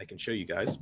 I 0.00 0.04
can 0.04 0.18
show 0.18 0.32
you 0.32 0.44
guys 0.44 0.78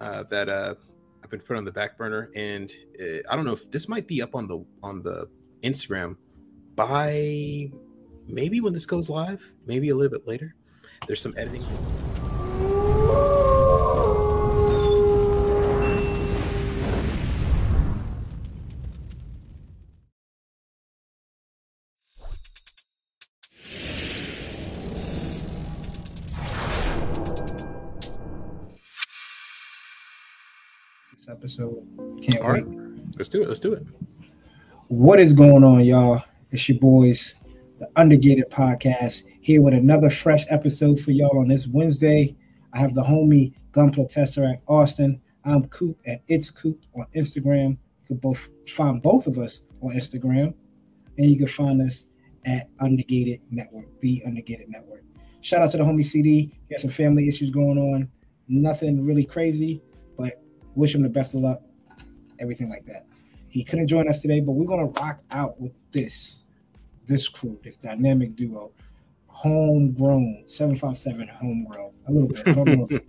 uh, 0.00 0.22
that 0.24 0.48
uh, 0.48 0.74
I've 1.22 1.30
been 1.30 1.40
put 1.40 1.56
on 1.56 1.64
the 1.64 1.72
back 1.72 1.96
burner, 1.98 2.30
and 2.34 2.70
uh, 3.00 3.18
I 3.30 3.36
don't 3.36 3.44
know 3.44 3.52
if 3.52 3.70
this 3.70 3.88
might 3.88 4.06
be 4.06 4.22
up 4.22 4.34
on 4.34 4.46
the 4.46 4.64
on 4.82 5.02
the 5.02 5.28
Instagram 5.62 6.16
by 6.74 7.70
maybe 8.28 8.60
when 8.60 8.72
this 8.72 8.86
goes 8.86 9.08
live, 9.08 9.52
maybe 9.66 9.88
a 9.90 9.94
little 9.94 10.10
bit 10.10 10.26
later. 10.26 10.54
There's 11.06 11.20
some 11.20 11.34
editing. 11.36 11.64
Let's 33.26 33.32
do 33.32 33.42
it. 33.42 33.48
Let's 33.48 33.60
do 33.60 33.72
it. 33.72 33.82
What 34.86 35.18
is 35.18 35.32
going 35.32 35.64
on, 35.64 35.84
y'all? 35.84 36.22
It's 36.52 36.68
your 36.68 36.78
boys, 36.78 37.34
the 37.80 37.88
Undergated 37.96 38.48
Podcast, 38.50 39.24
here 39.40 39.62
with 39.62 39.74
another 39.74 40.10
fresh 40.10 40.44
episode 40.48 41.00
for 41.00 41.10
y'all 41.10 41.36
on 41.40 41.48
this 41.48 41.66
Wednesday. 41.66 42.36
I 42.72 42.78
have 42.78 42.94
the 42.94 43.02
homie 43.02 43.52
Gunpla 43.72 44.14
Tesseract 44.14 44.60
Austen. 44.68 45.20
I'm 45.44 45.66
Coop 45.70 45.98
at 46.06 46.22
It's 46.28 46.52
Coop 46.52 46.84
on 46.94 47.06
Instagram. 47.16 47.70
You 47.70 48.06
can 48.06 48.18
both 48.18 48.48
find 48.68 49.02
both 49.02 49.26
of 49.26 49.38
us 49.38 49.62
on 49.82 49.90
Instagram, 49.90 50.54
and 51.18 51.28
you 51.28 51.36
can 51.36 51.48
find 51.48 51.82
us 51.82 52.06
at 52.44 52.68
Undergated 52.78 53.40
Network, 53.50 53.86
the 54.02 54.22
Undergated 54.24 54.68
Network. 54.68 55.02
Shout 55.40 55.62
out 55.62 55.72
to 55.72 55.78
the 55.78 55.82
homie 55.82 56.06
CD. 56.06 56.52
He 56.68 56.74
has 56.74 56.82
some 56.82 56.92
family 56.92 57.26
issues 57.26 57.50
going 57.50 57.76
on. 57.76 58.08
Nothing 58.46 59.04
really 59.04 59.24
crazy, 59.24 59.82
but 60.16 60.40
wish 60.76 60.94
him 60.94 61.02
the 61.02 61.08
best 61.08 61.34
of 61.34 61.40
luck. 61.40 61.60
Everything 62.38 62.68
like 62.68 62.86
that. 62.86 63.06
He 63.56 63.64
couldn't 63.64 63.86
join 63.86 64.06
us 64.06 64.20
today, 64.20 64.40
but 64.40 64.52
we're 64.52 64.66
gonna 64.66 64.84
rock 65.00 65.20
out 65.30 65.58
with 65.58 65.72
this, 65.90 66.44
this 67.06 67.26
crew, 67.26 67.58
this 67.64 67.78
dynamic 67.78 68.36
duo, 68.36 68.70
homegrown, 69.28 70.44
757 70.46 71.26
homegrown. 71.28 71.92
A 72.06 72.12
little 72.12 72.28
bit. 72.28 72.46
I, 72.46 72.52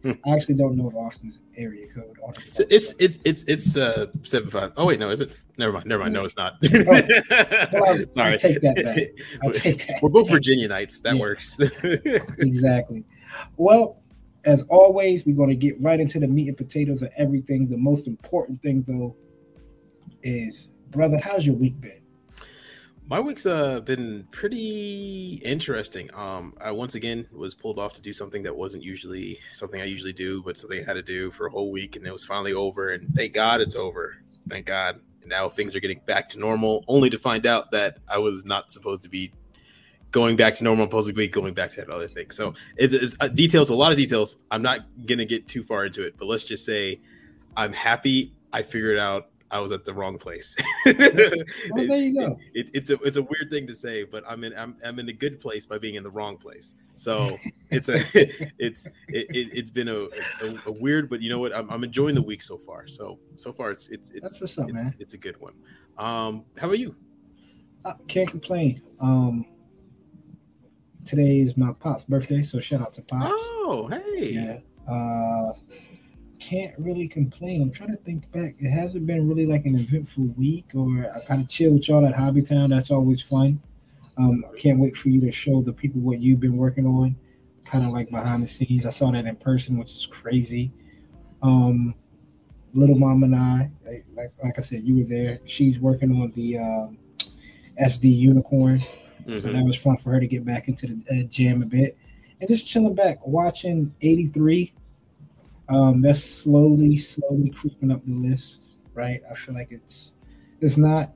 if, 0.08 0.18
I 0.26 0.34
actually 0.34 0.56
don't 0.56 0.78
know 0.78 0.88
if 0.88 0.96
Austen's 0.96 1.40
area 1.58 1.86
code 1.94 2.16
it's 2.60 2.94
it's 2.98 3.20
it's 3.26 3.44
it's 3.44 3.76
uh 3.76 4.06
seven 4.24 4.50
five. 4.50 4.72
Oh 4.78 4.86
wait, 4.86 5.02
no, 5.02 5.10
is 5.10 5.20
it? 5.20 5.32
Never 5.58 5.74
mind. 5.74 5.86
Never 5.86 6.04
mind. 6.04 6.14
No, 6.14 6.24
it's 6.24 6.38
not. 6.38 6.54
Well, 6.62 7.04
I'll, 7.86 7.98
Sorry. 8.16 8.32
I'll 8.32 8.38
take 8.40 8.62
that 8.62 8.82
back. 8.86 8.98
I'll 9.44 9.52
take 9.52 9.86
that. 9.88 10.00
We're 10.02 10.08
both. 10.08 10.30
Virginianites. 10.30 11.02
That 11.02 11.16
Yeah. 11.16 11.20
works. 11.22 11.60
exactly. 12.40 13.04
Well, 13.58 14.02
as 14.46 14.64
always, 14.70 15.26
we're 15.26 15.36
going 15.36 15.50
to 15.50 15.56
get 15.58 15.76
right 15.82 16.00
into 16.00 16.20
the 16.20 16.28
meat 16.28 16.48
and 16.48 16.56
potatoes 16.56 17.02
of 17.02 17.12
everything. 17.18 17.68
The 17.68 17.76
most 17.78 18.08
important 18.08 18.62
thing, 18.62 18.86
though, 18.88 19.14
is 20.24 20.70
brother, 20.92 21.18
how's 21.18 21.46
your 21.46 21.56
week 21.56 21.80
been? 21.80 22.02
My 23.10 23.22
week's 23.22 23.46
uh 23.46 23.80
been 23.82 24.28
pretty 24.32 25.42
interesting. 25.46 26.10
Um, 26.14 26.54
I 26.60 26.72
once 26.72 26.96
again 26.96 27.28
was 27.32 27.56
pulled 27.56 27.80
off 27.80 27.94
to 27.94 28.02
do 28.02 28.12
something 28.12 28.44
that 28.44 28.56
wasn't 28.56 28.84
usually 28.84 29.40
something 29.54 29.82
I 29.82 29.86
usually 29.86 30.14
do, 30.14 30.44
but 30.44 30.58
something 30.58 30.82
I 30.82 30.84
had 30.84 30.94
to 30.94 31.02
do 31.02 31.32
for 31.32 31.48
a 31.48 31.50
whole 31.50 31.72
week, 31.72 31.96
and 31.96 32.06
it 32.06 32.12
was 32.12 32.26
finally 32.26 32.54
over. 32.54 32.92
And 32.92 33.14
thank 33.16 33.34
God 33.34 33.62
it's 33.62 33.76
over. 33.76 34.18
Thank 34.50 34.66
God. 34.66 35.00
And 35.22 35.30
now 35.30 35.48
things 35.48 35.74
are 35.74 35.80
getting 35.80 36.02
back 36.06 36.28
to 36.30 36.40
normal, 36.40 36.84
only 36.90 37.10
to 37.10 37.18
find 37.18 37.46
out 37.46 37.72
that 37.72 38.00
I 38.10 38.18
was 38.18 38.44
not 38.44 38.74
supposed 38.74 39.04
to 39.04 39.10
be 39.10 39.32
going 40.12 40.36
back 40.36 40.56
to 40.56 40.66
normal. 40.66 40.88
To 40.88 41.14
be 41.14 41.28
going 41.28 41.54
back 41.54 41.72
to 41.72 41.78
that 41.78 41.90
other 41.90 42.08
thing. 42.08 42.32
So 42.32 42.56
it's, 42.76 42.94
it's 42.94 43.16
uh, 43.22 43.30
details, 43.30 43.70
a 43.70 43.76
lot 43.76 43.94
of 43.94 43.98
details. 43.98 44.44
I'm 44.52 44.62
not 44.62 44.82
gonna 45.06 45.26
get 45.26 45.48
too 45.48 45.64
far 45.64 45.86
into 45.86 46.06
it, 46.06 46.16
but 46.18 46.26
let's 46.26 46.44
just 46.44 46.66
say 46.66 47.00
I'm 47.56 47.72
happy. 47.72 48.34
I 48.52 48.64
figured 48.64 48.98
out 48.98 49.30
I 49.50 49.60
was 49.60 49.72
at 49.72 49.86
the 49.86 49.94
wrong 49.94 50.18
place. 50.18 50.56
Well, 50.86 51.88
there 51.88 51.98
you 51.98 52.14
go. 52.14 52.40
It, 52.54 52.72
it's 52.74 52.90
a 52.90 52.96
it's 53.02 53.18
a 53.18 53.22
weird 53.22 53.50
thing 53.52 53.68
to 53.68 53.76
say, 53.76 54.04
but 54.04 54.24
I'm 54.28 54.44
in 54.44 54.58
I'm, 54.58 54.76
I'm 54.86 55.00
in 55.00 55.10
a 55.10 55.14
good 55.14 55.40
place 55.40 55.66
by 55.66 55.78
being 55.78 55.96
in 55.96 56.04
the 56.04 56.10
wrong 56.10 56.38
place. 56.38 56.76
So 56.96 57.38
it's 57.70 57.90
a 57.90 57.98
it's 58.58 58.86
it, 58.86 59.28
it, 59.30 59.50
it's 59.54 59.70
been 59.70 59.88
a, 59.90 60.08
a, 60.44 60.56
a 60.68 60.72
weird, 60.72 61.10
but 61.10 61.22
you 61.22 61.30
know 61.30 61.40
what? 61.40 61.56
I'm, 61.56 61.70
I'm 61.70 61.84
enjoying 61.84 62.16
the 62.16 62.22
week 62.22 62.42
so 62.42 62.58
far. 62.58 62.88
So 62.88 63.20
so 63.36 63.52
far 63.52 63.72
it's 63.72 63.88
it's 63.90 64.12
it's 64.12 64.40
what's 64.40 64.58
up, 64.58 64.70
it's, 64.70 64.76
man. 64.76 64.94
it's 65.00 65.14
a 65.14 65.18
good 65.18 65.40
one. 65.40 65.54
Um, 65.98 66.46
how 66.58 66.68
about 66.68 66.80
you? 66.80 66.96
I 67.86 67.94
can't 68.08 68.30
complain. 68.30 68.82
Um, 69.00 69.46
today 71.06 71.40
is 71.40 71.58
my 71.58 71.74
pop's 71.74 72.04
birthday, 72.04 72.44
so 72.44 72.60
shout 72.60 72.82
out 72.82 72.94
to 72.94 73.02
pops. 73.02 73.32
Oh, 73.34 73.88
hey. 73.92 74.32
Yeah. 74.32 74.60
Uh, 74.92 75.54
can't 76.48 76.74
really 76.78 77.08
complain. 77.10 77.62
I'm 77.62 77.72
trying 77.72 77.92
to 77.92 77.98
think 77.98 78.32
back. 78.32 78.56
It 78.60 78.70
hasn't 78.70 79.06
been 79.06 79.28
really 79.28 79.46
like 79.46 79.66
an 79.66 79.78
eventful 79.78 80.24
week, 80.38 80.72
or 80.74 81.12
I 81.14 81.20
kind 81.26 81.42
of 81.42 81.50
chill 81.50 81.74
with 81.74 81.90
y'all 81.90 82.06
at 82.06 82.14
Hobbytown. 82.14 82.70
That's 82.70 82.90
always 82.90 83.22
fun. 83.22 83.62
Um, 84.18 84.46
I 84.52 84.58
can't 84.58 84.80
wait 84.80 84.96
for 84.96 85.10
you 85.10 85.20
to 85.22 85.32
show 85.32 85.62
the 85.62 85.74
people 85.74 86.00
what 86.00 86.22
you've 86.22 86.40
been 86.40 86.56
working 86.56 86.86
on, 86.88 87.16
kind 87.66 87.86
of 87.86 87.92
like 87.92 88.10
behind 88.10 88.44
the 88.44 88.48
scenes. 88.48 88.86
I 88.86 88.92
saw 88.92 89.12
that 89.12 89.26
in 89.26 89.36
person, 89.36 89.78
which 89.78 89.92
is 89.94 90.06
crazy. 90.06 90.72
Um, 91.42 91.94
little 92.74 92.98
mom 92.98 93.24
and 93.24 93.36
I, 93.36 93.70
like, 93.86 94.06
like 94.16 94.32
like 94.42 94.58
I 94.58 94.62
said, 94.62 94.84
you 94.84 94.98
were 95.00 95.04
there. 95.04 95.40
She's 95.46 95.80
working 95.80 96.12
on 96.22 96.32
the 96.32 96.60
um, 96.60 96.98
SD 97.82 98.16
Unicorn. 98.18 98.80
So 98.80 99.50
Mhm. 99.50 99.54
that 99.54 99.66
was 99.66 99.76
fun 99.76 99.98
for 99.98 100.12
her 100.12 100.22
to 100.22 100.28
get 100.28 100.46
back 100.46 100.70
into 100.70 100.88
the 100.88 101.20
uh, 101.20 101.24
jam 101.24 101.62
a 101.62 101.66
bit 101.66 101.98
and 102.40 102.48
just 102.48 102.66
chilling 102.66 102.96
back, 102.96 103.26
watching 103.28 103.94
83. 104.00 104.74
Um, 105.70 106.02
that's 106.02 106.24
slowly, 106.24 106.96
slowly 106.98 107.50
creeping 107.50 107.92
up 107.92 108.06
the 108.06 108.14
list, 108.14 108.78
right? 108.94 109.22
I 109.30 109.34
feel 109.34 109.54
like 109.56 109.72
it's 109.72 110.14
it's 110.62 110.78
not 110.78 111.14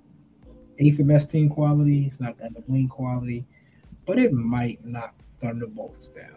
eighth 0.80 1.00
and 1.00 1.08
best 1.08 1.32
team 1.32 1.50
quality, 1.50 2.06
it's 2.06 2.20
not 2.20 2.38
Gundam 2.38 2.64
Wing 2.68 2.88
quality, 2.88 3.46
but 4.06 4.20
it 4.20 4.34
might 4.34 4.84
knock 4.86 5.16
Thunderbolts 5.40 6.10
down. 6.10 6.36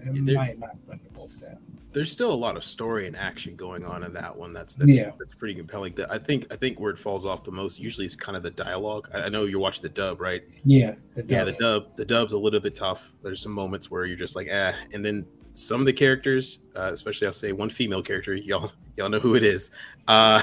It 0.00 0.14
Yeah, 0.14 0.22
there- 0.24 0.34
might 0.34 0.58
knock 0.58 0.76
Thunderbolts 0.88 1.36
down. 1.36 1.58
There's 1.92 2.12
still 2.12 2.32
a 2.32 2.34
lot 2.36 2.56
of 2.56 2.62
story 2.62 3.08
and 3.08 3.16
action 3.16 3.56
going 3.56 3.84
on 3.84 4.04
in 4.04 4.12
that 4.12 4.36
one. 4.36 4.52
That's 4.52 4.76
that's 4.76 4.94
Yeah. 4.94 5.10
that's 5.18 5.34
pretty 5.34 5.54
compelling. 5.56 5.92
The- 5.94 6.08
I 6.12 6.18
think 6.18 6.46
I 6.52 6.56
think 6.56 6.78
where 6.78 6.92
it 6.92 6.98
falls 7.00 7.26
off 7.26 7.42
the 7.42 7.50
most 7.50 7.80
usually 7.80 8.06
is 8.06 8.14
kind 8.14 8.36
of 8.36 8.42
the 8.44 8.50
dialogue. 8.52 9.08
I, 9.12 9.22
I 9.22 9.28
know 9.28 9.44
you're 9.44 9.58
watching 9.58 9.82
the 9.82 9.88
dub, 9.88 10.20
right? 10.20 10.42
Yeah, 10.64 10.94
the 11.16 11.24
yeah 11.26 11.42
the 11.44 11.52
dub. 11.52 11.58
dub 11.86 11.96
the 11.96 12.04
dub's 12.04 12.32
a 12.34 12.38
little 12.38 12.60
bit 12.60 12.74
tough 12.76 13.12
there's 13.22 13.40
some 13.40 13.50
moments 13.52 13.90
where 13.90 14.04
you're 14.04 14.16
just 14.16 14.36
like 14.36 14.48
ah 14.52 14.74
and 14.92 15.04
then 15.04 15.26
some 15.62 15.80
of 15.80 15.86
the 15.86 15.92
characters 15.92 16.60
uh, 16.76 16.90
especially 16.92 17.26
i'll 17.26 17.32
say 17.32 17.52
one 17.52 17.70
female 17.70 18.02
character 18.02 18.34
y'all 18.34 18.70
y'all 18.96 19.08
know 19.08 19.18
who 19.18 19.34
it 19.34 19.42
is 19.44 19.70
uh 20.08 20.42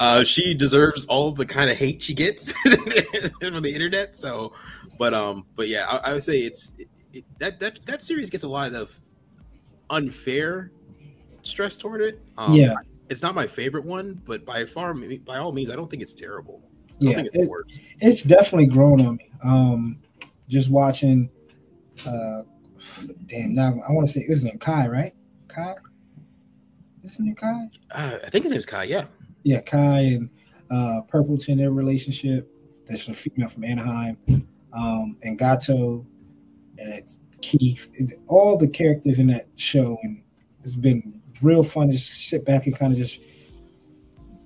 uh 0.00 0.22
she 0.24 0.54
deserves 0.54 1.04
all 1.06 1.32
the 1.32 1.46
kind 1.46 1.70
of 1.70 1.76
hate 1.76 2.02
she 2.02 2.14
gets 2.14 2.52
from 2.62 3.62
the 3.62 3.70
internet 3.72 4.14
so 4.16 4.52
but 4.98 5.14
um 5.14 5.44
but 5.56 5.68
yeah 5.68 5.86
i, 5.88 6.10
I 6.10 6.12
would 6.12 6.22
say 6.22 6.40
it's 6.40 6.72
it, 6.78 6.88
it, 7.12 7.24
that 7.38 7.60
that 7.60 7.84
that 7.86 8.02
series 8.02 8.30
gets 8.30 8.44
a 8.44 8.48
lot 8.48 8.74
of 8.74 8.98
unfair 9.90 10.70
stress 11.42 11.76
toward 11.76 12.00
it 12.00 12.20
um, 12.38 12.52
Yeah. 12.52 12.74
it's 13.08 13.22
not 13.22 13.34
my 13.34 13.46
favorite 13.46 13.84
one 13.84 14.20
but 14.24 14.44
by 14.44 14.64
far 14.66 14.94
by 14.94 15.38
all 15.38 15.52
means 15.52 15.70
i 15.70 15.76
don't 15.76 15.90
think 15.90 16.02
it's 16.02 16.14
terrible 16.14 16.62
I 17.00 17.04
don't 17.04 17.10
yeah. 17.10 17.16
think 17.16 17.28
it's 17.32 17.44
It, 17.46 17.80
it's 18.00 18.22
definitely 18.22 18.66
grown 18.66 19.00
on 19.06 19.16
me. 19.16 19.30
Um, 19.42 19.98
just 20.48 20.70
watching. 20.70 21.30
Uh, 22.06 22.42
damn, 23.26 23.54
now 23.54 23.80
I 23.88 23.92
want 23.92 24.06
to 24.08 24.12
say 24.12 24.20
it 24.20 24.28
was 24.30 24.44
named 24.44 24.60
Kai, 24.60 24.86
right? 24.88 25.14
Kai. 25.48 25.74
Is 27.02 27.12
his 27.12 27.20
name 27.20 27.34
Kai? 27.34 27.68
Uh, 27.90 28.18
i 28.24 28.30
think 28.30 28.44
his 28.44 28.52
name 28.52 28.56
name's 28.56 28.66
kai 28.66 28.84
yeah 28.84 29.06
Yeah, 29.42 29.60
Kai 29.60 30.00
and 30.00 30.30
uh, 30.70 31.00
Purpleton, 31.08 31.56
their 31.58 31.70
relationship. 31.72 32.48
That's 32.86 33.08
a 33.08 33.14
female 33.14 33.48
from 33.48 33.64
Anaheim, 33.64 34.16
um, 34.72 35.16
and 35.22 35.38
Gato, 35.38 36.04
and 36.78 36.92
it's 36.92 37.18
Keith. 37.40 37.88
It's 37.94 38.12
all 38.26 38.56
the 38.56 38.68
characters 38.68 39.18
in 39.18 39.28
that 39.28 39.46
show, 39.56 39.96
and 40.02 40.22
it's 40.62 40.74
been 40.74 41.20
real 41.42 41.62
fun 41.62 41.90
to 41.90 41.98
sit 41.98 42.44
back 42.44 42.66
and 42.66 42.76
kind 42.76 42.92
of 42.92 42.98
just 42.98 43.20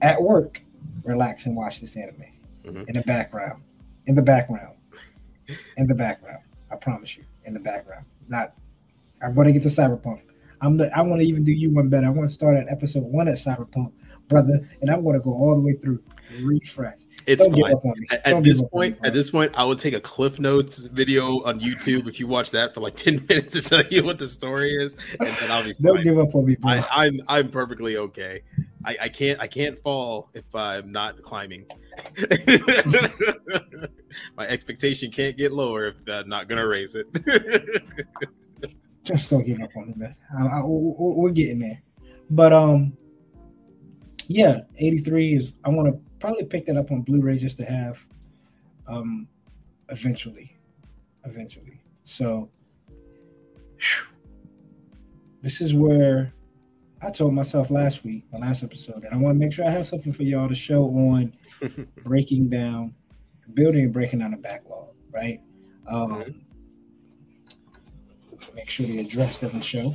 at 0.03 0.23
work, 0.23 0.63
relax 1.05 1.47
and 1.47 1.57
watch 1.57 1.81
this 1.81 1.97
anime 1.97 2.23
Mhm. 2.65 2.87
in 2.87 2.93
the 2.95 3.03
background, 3.03 3.63
in 4.07 4.15
the 4.15 4.23
background, 4.23 4.77
in 5.77 5.87
the 5.87 5.95
background. 5.95 6.43
I 6.71 6.77
promise 6.77 7.17
you, 7.17 7.25
in 7.45 7.55
the 7.55 7.61
background. 7.61 8.05
Not, 8.29 8.55
I'm 9.23 9.35
going 9.35 9.47
to 9.47 9.53
get 9.53 9.63
to 9.63 9.69
Cyberpunk. 9.69 10.23
I'm 10.61 10.77
the. 10.77 10.97
I 10.97 11.03
want 11.03 11.21
to 11.21 11.27
even 11.27 11.45
do 11.45 11.53
you 11.53 11.71
one 11.71 11.89
better. 11.89 12.07
I 12.07 12.11
want 12.11 12.29
to 12.29 12.35
start 12.35 12.57
at 12.57 12.69
episode 12.69 13.03
one 13.03 13.29
at 13.29 13.35
Cyberpunk, 13.35 13.93
brother, 14.29 14.67
and 14.81 14.91
I'm 14.91 15.03
going 15.03 15.15
to 15.15 15.21
go 15.21 15.33
all 15.33 15.55
the 15.55 15.61
way 15.61 15.75
through, 15.75 16.03
refresh. 16.41 17.01
it's 17.27 17.45
Don't 17.45 17.61
fine 17.61 17.73
up 17.75 17.85
on 17.85 17.93
me. 17.99 18.07
At, 18.11 18.27
at 18.27 18.43
this 18.43 18.63
point, 18.63 18.99
at 19.05 19.13
this 19.13 19.31
point, 19.31 19.53
I 19.59 19.65
will 19.65 19.77
take 19.77 19.95
a 19.95 20.01
Cliff 20.01 20.39
Notes 20.39 20.79
video 20.79 21.43
on 21.45 21.61
YouTube 21.61 22.09
if 22.09 22.19
you 22.19 22.27
watch 22.27 22.51
that 22.53 22.73
for 22.73 22.81
like 22.81 22.97
ten 22.97 23.25
minutes 23.29 23.55
to 23.55 23.63
tell 23.63 23.85
you 23.91 24.05
what 24.05 24.19
the 24.19 24.29
story 24.29 24.73
is, 24.73 24.95
and 25.21 25.29
then 25.29 25.51
I'll 25.51 25.65
be 25.65 25.75
don't 25.75 25.97
fine. 25.97 26.05
give 26.05 26.19
up 26.19 26.35
on 26.35 26.47
me, 26.47 26.57
bro. 26.57 26.71
I, 26.71 26.87
I'm 26.91 27.21
I'm 27.29 27.51
perfectly 27.51 27.97
okay. 27.99 28.43
I, 28.85 28.97
I 29.03 29.09
can't 29.09 29.41
I 29.41 29.47
can't 29.47 29.79
fall 29.79 30.31
if 30.35 30.45
I'm 30.55 30.93
not 30.93 31.23
climbing. 31.23 31.67
My 34.37 34.47
expectation 34.47 35.11
can't 35.11 35.37
get 35.37 35.53
lower 35.53 35.87
if 35.87 35.97
I'm 36.09 36.29
not 36.29 36.49
gonna 36.49 36.67
raise 36.67 36.95
it. 36.95 37.07
Just 39.05 39.31
don't 39.31 39.45
give 39.45 39.61
up 39.61 39.77
on 39.77 39.91
it, 39.91 39.97
man. 39.97 40.17
I, 40.39 40.47
I, 40.47 40.63
we're 40.65 41.31
getting 41.31 41.59
there. 41.59 41.83
But 42.31 42.53
um, 42.53 42.97
yeah, 44.29 44.61
83 44.79 45.35
is. 45.35 45.55
I 45.65 45.69
want 45.69 45.89
to 45.89 46.01
probably 46.19 46.45
pick 46.45 46.67
that 46.67 46.77
up 46.77 46.91
on 46.91 47.03
Blu-ray 47.03 47.37
just 47.39 47.59
to 47.59 47.65
have 47.65 47.99
um 48.87 49.29
eventually, 49.91 50.57
eventually. 51.25 51.81
So 52.05 52.51
this 55.43 55.61
is 55.61 55.75
where 55.75 56.33
I 57.05 57.11
told 57.11 57.35
myself 57.35 57.71
last 57.71 58.03
week, 58.03 58.25
my 58.33 58.39
last 58.39 58.63
episode, 58.63 59.05
and 59.05 59.13
I 59.13 59.17
want 59.19 59.35
to 59.35 59.39
make 59.39 59.53
sure 59.53 59.67
I 59.67 59.71
have 59.71 59.87
something 59.87 60.13
for 60.13 60.23
y'all 60.23 60.49
to 60.49 60.55
show 60.55 60.85
on 60.85 61.33
breaking 62.05 62.49
down, 62.49 62.95
building 63.53 63.85
and 63.85 63.93
breaking 63.93 64.21
down 64.21 64.33
a 64.33 64.39
backlog, 64.39 64.89
right? 65.13 65.41
Um, 65.87 66.25
mm-hmm. 66.25 66.39
Make 68.55 68.71
sure 68.71 68.87
the 68.87 69.01
address 69.01 69.41
doesn't 69.41 69.61
show. 69.61 69.95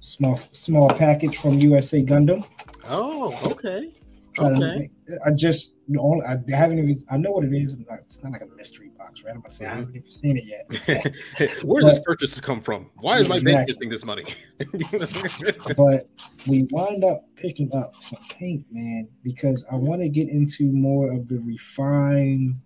Small 0.00 0.36
small 0.52 0.90
package 0.90 1.38
from 1.38 1.58
USA 1.60 2.02
Gundam. 2.02 2.46
Oh, 2.88 3.38
okay. 3.50 3.94
Okay. 4.40 4.90
I 5.24 5.32
just 5.32 5.72
all 5.98 6.22
I 6.24 6.38
haven't 6.54 6.78
even 6.78 7.02
I 7.10 7.16
know 7.16 7.32
what 7.32 7.44
it 7.44 7.52
is. 7.52 7.76
It's 8.06 8.22
not 8.22 8.32
like 8.32 8.42
a 8.42 8.46
mystery 8.46 8.90
box, 8.96 9.22
right? 9.24 9.32
I'm 9.32 9.38
about 9.38 9.52
to 9.52 9.56
say 9.56 9.64
mm-hmm. 9.64 9.72
I 9.72 9.76
haven't 9.76 9.96
even 9.96 10.10
seen 10.10 10.36
it 10.36 10.44
yet. 10.44 11.64
Where 11.64 11.82
does 11.82 11.96
this 11.96 12.04
purchase 12.04 12.38
come 12.40 12.60
from? 12.60 12.90
Why 12.96 13.18
is 13.18 13.28
my 13.28 13.36
exactly. 13.36 13.54
bank 13.54 13.68
missing 13.68 13.88
this 13.88 14.04
money? 14.04 14.24
but 15.76 16.08
we 16.46 16.68
wind 16.70 17.04
up 17.04 17.24
picking 17.36 17.74
up 17.74 17.94
some 18.02 18.20
paint, 18.30 18.64
man, 18.70 19.08
because 19.22 19.64
I 19.70 19.76
want 19.76 20.00
to 20.02 20.08
get 20.08 20.28
into 20.28 20.70
more 20.70 21.12
of 21.12 21.28
the 21.28 21.38
refined, 21.40 22.60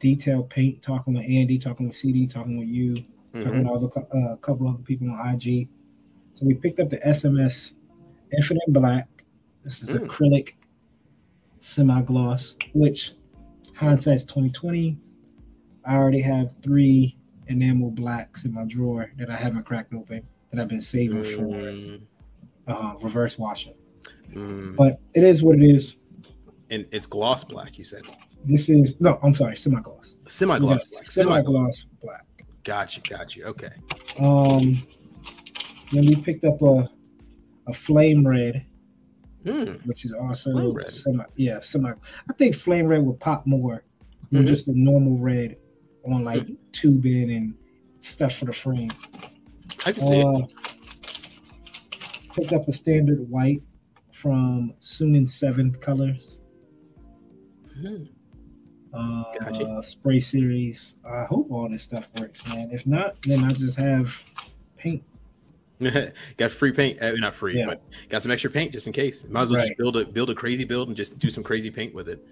detailed 0.00 0.50
paint. 0.50 0.82
Talking 0.82 1.14
with 1.14 1.24
Andy, 1.24 1.58
talking 1.58 1.88
with 1.88 1.96
CD, 1.96 2.26
talking 2.26 2.58
with 2.58 2.68
you, 2.68 3.04
mm-hmm. 3.34 3.44
talking 3.44 3.64
with 3.68 3.96
a 3.96 4.16
uh, 4.16 4.36
couple 4.36 4.68
other 4.68 4.82
people 4.82 5.10
on 5.10 5.34
IG. 5.34 5.68
So 6.34 6.46
we 6.46 6.54
picked 6.54 6.80
up 6.80 6.90
the 6.90 6.98
SMS 6.98 7.74
Infinite 8.36 8.62
Black. 8.68 9.08
This 9.64 9.82
is 9.82 9.90
mm. 9.90 10.06
acrylic 10.06 10.54
semi 11.60 12.02
gloss, 12.02 12.56
which 12.74 13.12
hindsight's 13.76 14.24
2020. 14.24 14.98
I 15.84 15.94
already 15.96 16.20
have 16.20 16.54
three 16.62 17.16
enamel 17.46 17.90
blacks 17.90 18.44
in 18.44 18.52
my 18.52 18.64
drawer 18.64 19.10
that 19.18 19.30
I 19.30 19.36
haven't 19.36 19.64
cracked 19.64 19.94
open 19.94 20.22
that 20.50 20.60
I've 20.60 20.68
been 20.68 20.82
saving 20.82 21.22
mm. 21.22 22.00
for 22.66 22.72
uh, 22.72 22.94
reverse 23.00 23.38
washing. 23.38 23.74
Mm. 24.32 24.76
But 24.76 25.00
it 25.14 25.24
is 25.24 25.42
what 25.42 25.56
it 25.56 25.64
is. 25.64 25.96
And 26.70 26.86
it's 26.92 27.06
gloss 27.06 27.44
black, 27.44 27.78
you 27.78 27.84
said. 27.84 28.02
This 28.44 28.68
is 28.68 29.00
no, 29.00 29.18
I'm 29.22 29.34
sorry, 29.34 29.56
semi 29.56 29.80
gloss. 29.80 30.16
Semi 30.28 30.58
gloss 30.58 30.84
black. 30.88 31.02
Semi 31.02 31.42
gloss 31.42 31.86
black. 32.02 32.26
Got 32.64 32.96
you, 32.96 33.02
got 33.08 33.36
you. 33.36 33.44
Okay. 33.44 33.70
Um 34.18 34.82
then 35.92 36.06
we 36.06 36.16
picked 36.16 36.44
up 36.44 36.62
a 36.62 36.88
a 37.66 37.72
flame 37.72 38.26
red 38.26 38.64
mm. 39.44 39.86
which 39.86 40.04
is 40.04 40.12
also 40.12 40.76
semi. 40.88 41.24
Yeah, 41.36 41.60
semi. 41.60 41.90
I 41.90 42.32
think 42.34 42.54
flame 42.54 42.86
red 42.86 43.04
will 43.04 43.14
pop 43.14 43.46
more 43.46 43.84
than 44.30 44.40
mm-hmm. 44.40 44.48
just 44.48 44.68
a 44.68 44.72
normal 44.74 45.18
red 45.18 45.56
on 46.04 46.24
like 46.24 46.42
mm-hmm. 46.42 46.54
tubing 46.72 47.30
and 47.30 47.54
stuff 48.00 48.34
for 48.34 48.46
the 48.46 48.52
frame. 48.52 48.90
I 49.86 49.92
can 49.92 50.02
see 50.02 50.22
uh, 50.22 50.38
it. 50.38 50.52
Picked 52.34 52.52
up 52.52 52.68
a 52.68 52.72
standard 52.72 53.28
white 53.28 53.62
from 54.12 54.74
Sunin 54.80 55.28
Seven 55.28 55.74
Colors. 55.74 56.38
Mm-hmm. 57.78 58.04
Uh, 58.92 59.24
gotcha. 59.38 59.82
spray 59.82 60.18
series. 60.18 60.96
I 61.04 61.24
hope 61.24 61.50
all 61.50 61.68
this 61.68 61.84
stuff 61.84 62.08
works, 62.18 62.44
man. 62.46 62.70
If 62.72 62.86
not, 62.86 63.20
then 63.22 63.44
I 63.44 63.50
just 63.50 63.78
have 63.78 64.22
paint 64.76 65.04
got 66.36 66.50
free 66.50 66.72
paint, 66.72 67.00
uh, 67.00 67.12
not 67.12 67.34
free, 67.34 67.58
yeah. 67.58 67.66
but 67.66 67.82
got 68.08 68.22
some 68.22 68.30
extra 68.30 68.50
paint 68.50 68.72
just 68.72 68.86
in 68.86 68.92
case. 68.92 69.26
Might 69.28 69.42
as 69.42 69.50
well 69.50 69.60
right. 69.60 69.68
just 69.68 69.78
build 69.78 69.96
a 69.96 70.04
build 70.04 70.30
a 70.30 70.34
crazy 70.34 70.64
build 70.64 70.88
and 70.88 70.96
just 70.96 71.18
do 71.18 71.30
some 71.30 71.42
crazy 71.42 71.70
paint 71.70 71.94
with 71.94 72.08
it. 72.08 72.26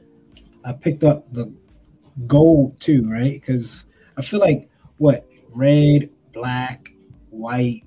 I 0.65 0.73
picked 0.73 1.05
up 1.05 1.33
the 1.33 1.53
gold 2.27 2.79
too, 2.81 3.09
right? 3.11 3.41
Because 3.41 3.87
I 4.17 4.23
feel 4.23 4.41
like 4.41 4.69
what 4.99 5.27
red, 5.51 6.11
black, 6.33 6.93
white, 7.31 7.85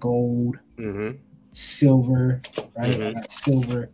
gold, 0.00 0.58
mm-hmm. 0.76 1.16
silver, 1.52 2.40
right? 2.76 2.94
Mm-hmm. 2.94 3.20
silver 3.30 3.90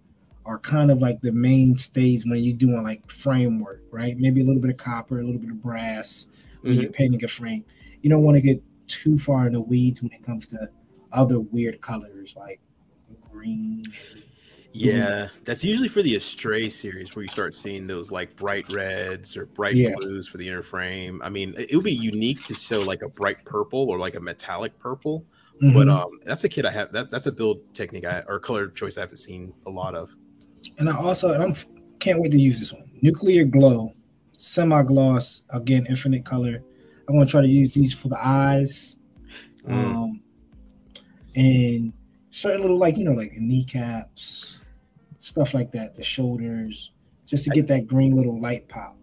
are 0.46 0.58
kind 0.58 0.90
of 0.90 0.98
like 0.98 1.20
the 1.20 1.32
mainstays 1.32 2.24
when 2.26 2.38
you're 2.38 2.56
doing 2.56 2.82
like 2.82 3.08
framework, 3.10 3.82
right? 3.90 4.18
Maybe 4.18 4.40
a 4.40 4.44
little 4.44 4.60
bit 4.60 4.70
of 4.70 4.78
copper, 4.78 5.20
a 5.20 5.22
little 5.22 5.40
bit 5.40 5.50
of 5.50 5.62
brass 5.62 6.26
when 6.62 6.72
mm-hmm. 6.72 6.82
you're 6.82 6.92
painting 6.92 7.22
a 7.24 7.28
frame. 7.28 7.64
You 8.02 8.10
don't 8.10 8.22
want 8.22 8.36
to 8.36 8.40
get 8.40 8.62
too 8.88 9.18
far 9.18 9.46
in 9.46 9.52
the 9.52 9.60
weeds 9.60 10.02
when 10.02 10.12
it 10.12 10.24
comes 10.24 10.46
to 10.48 10.68
other 11.12 11.40
weird 11.40 11.80
colors 11.80 12.34
like 12.36 12.60
green. 13.30 13.82
Yeah, 14.72 15.28
that's 15.44 15.64
usually 15.64 15.88
for 15.88 16.00
the 16.02 16.14
Astray 16.14 16.68
series 16.68 17.14
where 17.14 17.22
you 17.22 17.28
start 17.28 17.54
seeing 17.54 17.86
those 17.86 18.12
like 18.12 18.36
bright 18.36 18.70
reds 18.72 19.36
or 19.36 19.46
bright 19.46 19.74
yeah. 19.74 19.94
blues 19.96 20.28
for 20.28 20.38
the 20.38 20.46
inner 20.46 20.62
frame. 20.62 21.20
I 21.22 21.28
mean, 21.28 21.54
it 21.58 21.74
would 21.74 21.84
be 21.84 21.92
unique 21.92 22.44
to 22.44 22.54
show 22.54 22.80
like 22.80 23.02
a 23.02 23.08
bright 23.08 23.44
purple 23.44 23.90
or 23.90 23.98
like 23.98 24.14
a 24.14 24.20
metallic 24.20 24.78
purple. 24.78 25.24
Mm-hmm. 25.60 25.76
But 25.76 25.88
um, 25.88 26.20
that's 26.24 26.44
a 26.44 26.48
kit 26.48 26.64
I 26.64 26.70
have. 26.70 26.92
That's 26.92 27.10
that's 27.10 27.26
a 27.26 27.32
build 27.32 27.74
technique 27.74 28.04
I, 28.04 28.22
or 28.28 28.38
color 28.38 28.68
choice 28.68 28.96
I 28.96 29.00
haven't 29.00 29.16
seen 29.16 29.52
a 29.66 29.70
lot 29.70 29.94
of. 29.94 30.14
And 30.78 30.88
I 30.88 30.96
also, 30.96 31.32
and 31.32 31.42
I'm 31.42 31.56
can't 31.98 32.20
wait 32.20 32.30
to 32.32 32.40
use 32.40 32.58
this 32.58 32.72
one. 32.72 32.90
Nuclear 33.02 33.44
glow, 33.44 33.94
semi 34.36 34.82
gloss, 34.82 35.42
again, 35.50 35.86
infinite 35.88 36.24
color. 36.24 36.62
I'm 37.08 37.14
gonna 37.14 37.26
try 37.26 37.42
to 37.42 37.48
use 37.48 37.74
these 37.74 37.92
for 37.92 38.08
the 38.08 38.24
eyes. 38.24 38.96
Mm. 39.66 39.72
Um, 39.72 40.20
and 41.36 41.92
certain 42.30 42.62
little 42.62 42.78
like 42.78 42.96
you 42.96 43.04
know 43.04 43.12
like 43.12 43.32
kneecaps, 43.32 44.60
stuff 45.18 45.54
like 45.54 45.70
that, 45.72 45.94
the 45.94 46.02
shoulders, 46.02 46.92
just 47.26 47.44
to 47.44 47.50
get 47.50 47.66
that 47.68 47.86
green 47.86 48.16
little 48.16 48.40
light 48.40 48.68
pop. 48.68 48.96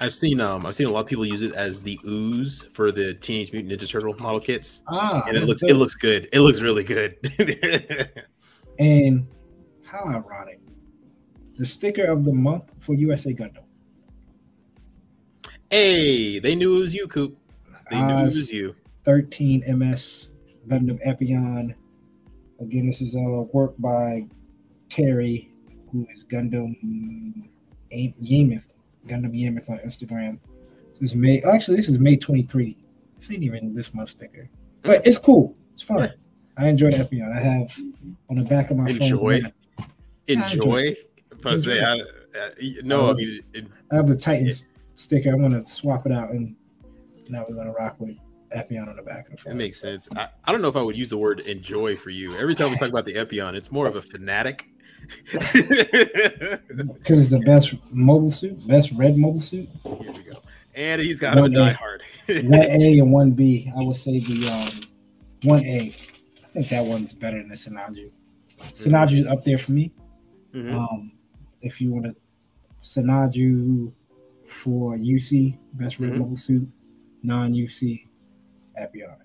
I've 0.00 0.14
seen 0.14 0.40
um 0.40 0.66
I've 0.66 0.74
seen 0.74 0.86
a 0.86 0.90
lot 0.90 1.00
of 1.00 1.06
people 1.06 1.24
use 1.24 1.42
it 1.42 1.54
as 1.54 1.82
the 1.82 1.98
ooze 2.06 2.68
for 2.72 2.92
the 2.92 3.14
Teenage 3.14 3.52
Mutant 3.52 3.72
Ninja 3.72 3.88
Turtle 3.88 4.14
model 4.20 4.40
kits. 4.40 4.82
Ah, 4.86 5.24
and 5.26 5.36
it 5.36 5.44
looks 5.44 5.62
good. 5.62 5.70
it 5.70 5.74
looks 5.74 5.94
good. 5.94 6.28
It 6.32 6.40
looks 6.40 6.60
really 6.60 6.84
good. 6.84 7.16
and 8.78 9.26
how 9.84 10.04
ironic. 10.04 10.60
The 11.56 11.66
sticker 11.66 12.04
of 12.04 12.24
the 12.24 12.32
month 12.32 12.70
for 12.78 12.94
USA 12.94 13.32
Gundam. 13.32 13.64
Hey, 15.70 16.38
they 16.38 16.54
knew 16.54 16.76
it 16.76 16.80
was 16.80 16.94
you, 16.94 17.08
Coop. 17.08 17.36
They 17.90 18.00
knew 18.00 18.18
it 18.18 18.24
was 18.24 18.52
you. 18.52 18.76
13 19.04 19.64
MS 19.78 20.28
Gundam 20.68 21.04
Epyon. 21.06 21.74
Again, 22.60 22.86
this 22.86 23.00
is 23.00 23.14
a 23.14 23.20
uh, 23.20 23.42
work 23.52 23.74
by 23.78 24.26
Terry, 24.88 25.50
who 25.90 26.06
is 26.14 26.24
Gundam 26.24 26.74
Yamith, 27.92 28.62
Gundam 29.06 29.32
Yamith 29.32 29.70
on 29.70 29.78
Instagram. 29.78 30.38
This 30.92 31.10
is 31.10 31.14
May. 31.14 31.40
Actually, 31.42 31.76
this 31.76 31.88
is 31.88 31.98
May 31.98 32.16
23. 32.16 32.76
This 33.18 33.30
ain't 33.30 33.42
even 33.42 33.74
this 33.74 33.94
month 33.94 34.10
sticker, 34.10 34.48
but 34.82 35.06
it's 35.06 35.18
cool. 35.18 35.56
It's 35.74 35.82
fun. 35.82 36.00
Yeah. 36.00 36.10
I 36.56 36.68
enjoy 36.68 36.90
Epyon. 36.90 37.36
I 37.36 37.40
have 37.40 37.76
on 38.28 38.36
the 38.36 38.44
back 38.44 38.70
of 38.70 38.76
my 38.76 38.88
enjoy. 38.88 39.42
phone. 39.42 39.52
Enjoy. 40.26 40.94
Enjoy. 41.42 41.56
say, 41.56 41.82
I, 41.82 42.02
I, 42.34 42.50
no, 42.82 43.10
I 43.10 43.14
mean, 43.14 43.40
it, 43.54 43.66
I 43.92 43.96
have 43.96 44.08
the 44.08 44.16
Titans 44.16 44.62
it, 44.62 44.68
sticker. 44.96 45.30
I'm 45.30 45.40
gonna 45.40 45.66
swap 45.66 46.06
it 46.06 46.12
out, 46.12 46.30
and 46.30 46.56
now 47.28 47.44
we're 47.48 47.54
gonna 47.54 47.72
rock 47.72 47.96
with 47.98 48.16
Epyon 48.54 48.88
on 48.88 48.96
the 48.96 49.02
back 49.02 49.28
of 49.30 49.42
the. 49.42 49.50
That 49.50 49.56
makes 49.56 49.80
sense. 49.80 50.08
I, 50.16 50.28
I 50.44 50.52
don't 50.52 50.62
know 50.62 50.68
if 50.68 50.76
I 50.76 50.82
would 50.82 50.96
use 50.96 51.10
the 51.10 51.18
word 51.18 51.40
enjoy 51.40 51.96
for 51.96 52.10
you. 52.10 52.36
Every 52.36 52.54
time 52.54 52.70
we 52.70 52.76
talk 52.76 52.88
about 52.88 53.04
the 53.04 53.14
Epyon, 53.14 53.54
it's 53.54 53.70
more 53.70 53.86
of 53.86 53.96
a 53.96 54.02
fanatic. 54.02 54.66
Because 55.32 57.20
it's 57.20 57.30
the 57.30 57.42
best 57.44 57.74
mobile 57.90 58.30
suit, 58.30 58.66
best 58.66 58.92
red 58.92 59.16
mobile 59.16 59.40
suit. 59.40 59.68
Here 59.84 59.96
we 60.12 60.22
go. 60.22 60.42
And 60.74 61.00
he's 61.00 61.18
got 61.18 61.36
one 61.36 61.54
a 61.54 61.58
diehard. 61.58 62.00
one 62.44 62.62
A 62.62 62.98
and 62.98 63.12
one 63.12 63.32
B. 63.32 63.72
I 63.74 63.82
would 63.82 63.96
say 63.96 64.20
the 64.20 64.48
um, 64.48 64.80
one 65.42 65.64
A. 65.64 65.76
I 65.78 66.46
think 66.52 66.68
that 66.68 66.84
one's 66.84 67.14
better 67.14 67.38
than 67.38 67.48
the. 67.48 67.54
Sinanju 67.54 69.20
is 69.20 69.26
up 69.26 69.44
there 69.44 69.58
for 69.58 69.72
me. 69.72 69.92
Mm-hmm. 70.54 70.76
Um, 70.76 71.12
if 71.62 71.80
you 71.80 71.92
want 71.92 72.04
to 72.04 72.16
Sinanju 72.82 73.92
for 74.46 74.96
UC, 74.96 75.58
best 75.74 75.98
red 76.00 76.10
mm-hmm. 76.10 76.20
mobile 76.20 76.36
suit, 76.36 76.68
non 77.22 77.52
UC, 77.52 78.07
Epyon. 78.80 79.16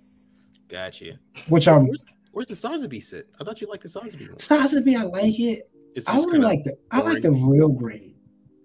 Gotcha. 0.67 1.19
Which 1.47 1.67
I'm. 1.67 1.87
Where's, 1.87 2.05
where's 2.31 2.47
the 2.47 2.55
Sazabi 2.55 3.03
sit? 3.03 3.29
I 3.39 3.43
thought 3.43 3.61
you 3.61 3.67
liked 3.67 3.83
the 3.83 3.89
Sazabi 3.89 4.29
one. 4.29 4.37
Sazabi, 4.39 4.97
I 4.97 5.03
like 5.03 5.39
it. 5.39 5.69
I 6.07 6.15
really 6.15 6.39
like 6.39 6.63
the. 6.63 6.75
I 6.91 7.01
like 7.01 7.21
the 7.21 7.31
real 7.31 7.69
grade. 7.69 8.15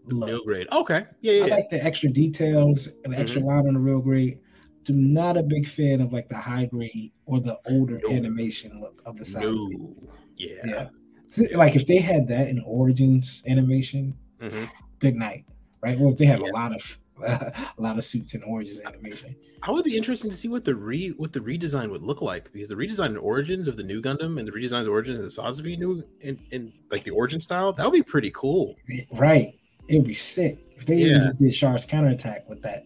Look. 0.07 0.29
Real 0.29 0.45
grade. 0.45 0.67
Okay. 0.73 1.07
Yeah, 1.21 1.33
yeah. 1.33 1.45
I 1.45 1.49
like 1.49 1.71
the 1.71 1.85
extra 1.85 2.09
details 2.09 2.89
and 3.05 3.13
the 3.13 3.19
extra 3.19 3.41
mm-hmm. 3.41 3.51
line 3.51 3.69
on 3.69 3.75
the 3.75 3.81
real 3.81 4.01
grade. 4.01 4.39
Do 4.85 4.95
not 4.95 5.37
a 5.37 5.43
big 5.43 5.69
fan 5.69 6.01
of 6.01 6.13
like 6.13 6.29
the 6.29 6.37
high 6.37 6.65
grade 6.65 7.13
or 7.27 7.41
the 7.41 7.59
older 7.69 8.01
no. 8.03 8.11
animation 8.11 8.81
look 8.81 9.03
of 9.05 9.19
the 9.19 9.25
side. 9.25 9.43
No. 9.43 9.95
Yeah. 10.37 10.89
Yeah. 11.37 11.57
like 11.57 11.77
if 11.77 11.87
they 11.87 11.99
had 11.99 12.27
that 12.29 12.49
in 12.49 12.63
Origins 12.65 13.43
animation, 13.47 14.17
mm-hmm. 14.41 14.65
good 14.99 15.15
night. 15.15 15.45
Right. 15.83 15.99
Well, 15.99 16.11
if 16.11 16.17
they 16.17 16.25
have 16.25 16.41
yeah. 16.41 16.51
a 16.51 16.53
lot 16.53 16.75
of 16.75 16.99
a 17.27 17.65
lot 17.79 17.99
of 17.99 18.05
suits 18.05 18.35
and 18.35 18.45
Origins 18.45 18.81
animation. 18.85 19.35
I 19.63 19.71
would 19.71 19.85
be 19.85 19.97
interesting 19.97 20.31
to 20.31 20.37
see 20.37 20.49
what 20.49 20.65
the 20.65 20.75
re 20.75 21.11
what 21.11 21.33
the 21.33 21.41
redesign 21.41 21.91
would 21.91 22.03
look 22.03 22.23
like 22.23 22.53
because 22.53 22.69
the 22.69 22.75
redesign 22.75 23.07
and 23.07 23.19
origins 23.19 23.69
of 23.69 23.77
the 23.77 23.83
Nu 23.83 24.01
Gundam 24.01 24.39
and 24.39 24.47
the 24.47 24.53
redesigned 24.53 24.89
origins 24.89 25.19
of 25.19 25.25
the 25.25 25.31
Sazabi 25.31 25.79
new 25.79 26.05
in, 26.21 26.39
in 26.51 26.73
like 26.91 27.05
the 27.05 27.11
origin 27.11 27.41
style 27.41 27.73
that 27.73 27.85
would 27.85 27.93
be 27.93 28.03
pretty 28.03 28.31
cool. 28.35 28.77
Right, 29.13 29.55
it 29.89 29.97
would 29.97 30.07
be 30.07 30.15
sick 30.15 30.59
if 30.77 30.87
they 30.87 30.97
yeah. 30.97 31.07
even 31.07 31.23
just 31.23 31.39
did 31.39 31.53
Char's 31.53 31.85
counterattack 31.85 32.49
with 32.49 32.63
that. 32.63 32.85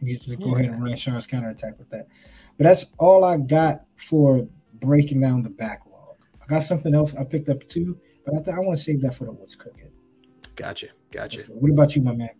You 0.00 0.16
just 0.16 0.38
go 0.38 0.46
yeah. 0.46 0.54
ahead 0.54 0.64
and 0.66 0.82
run 0.82 0.96
Char's 0.96 1.26
counterattack 1.26 1.78
with 1.78 1.90
that. 1.90 2.08
But 2.56 2.64
that's 2.64 2.86
all 2.98 3.24
I 3.24 3.36
got 3.36 3.84
for 3.96 4.46
breaking 4.74 5.20
down 5.20 5.42
the 5.42 5.50
backlog. 5.50 6.16
I 6.42 6.46
got 6.46 6.60
something 6.60 6.94
else 6.94 7.14
I 7.16 7.24
picked 7.24 7.48
up 7.48 7.68
too, 7.68 7.98
but 8.24 8.34
I 8.34 8.42
th- 8.42 8.56
I 8.56 8.60
want 8.60 8.78
to 8.78 8.84
save 8.84 9.02
that 9.02 9.14
for 9.14 9.24
the 9.24 9.32
what's 9.32 9.54
cooking. 9.54 9.90
Gotcha, 10.56 10.88
gotcha. 11.10 11.42
What 11.48 11.70
about 11.70 11.96
you, 11.96 12.02
my 12.02 12.12
man? 12.12 12.30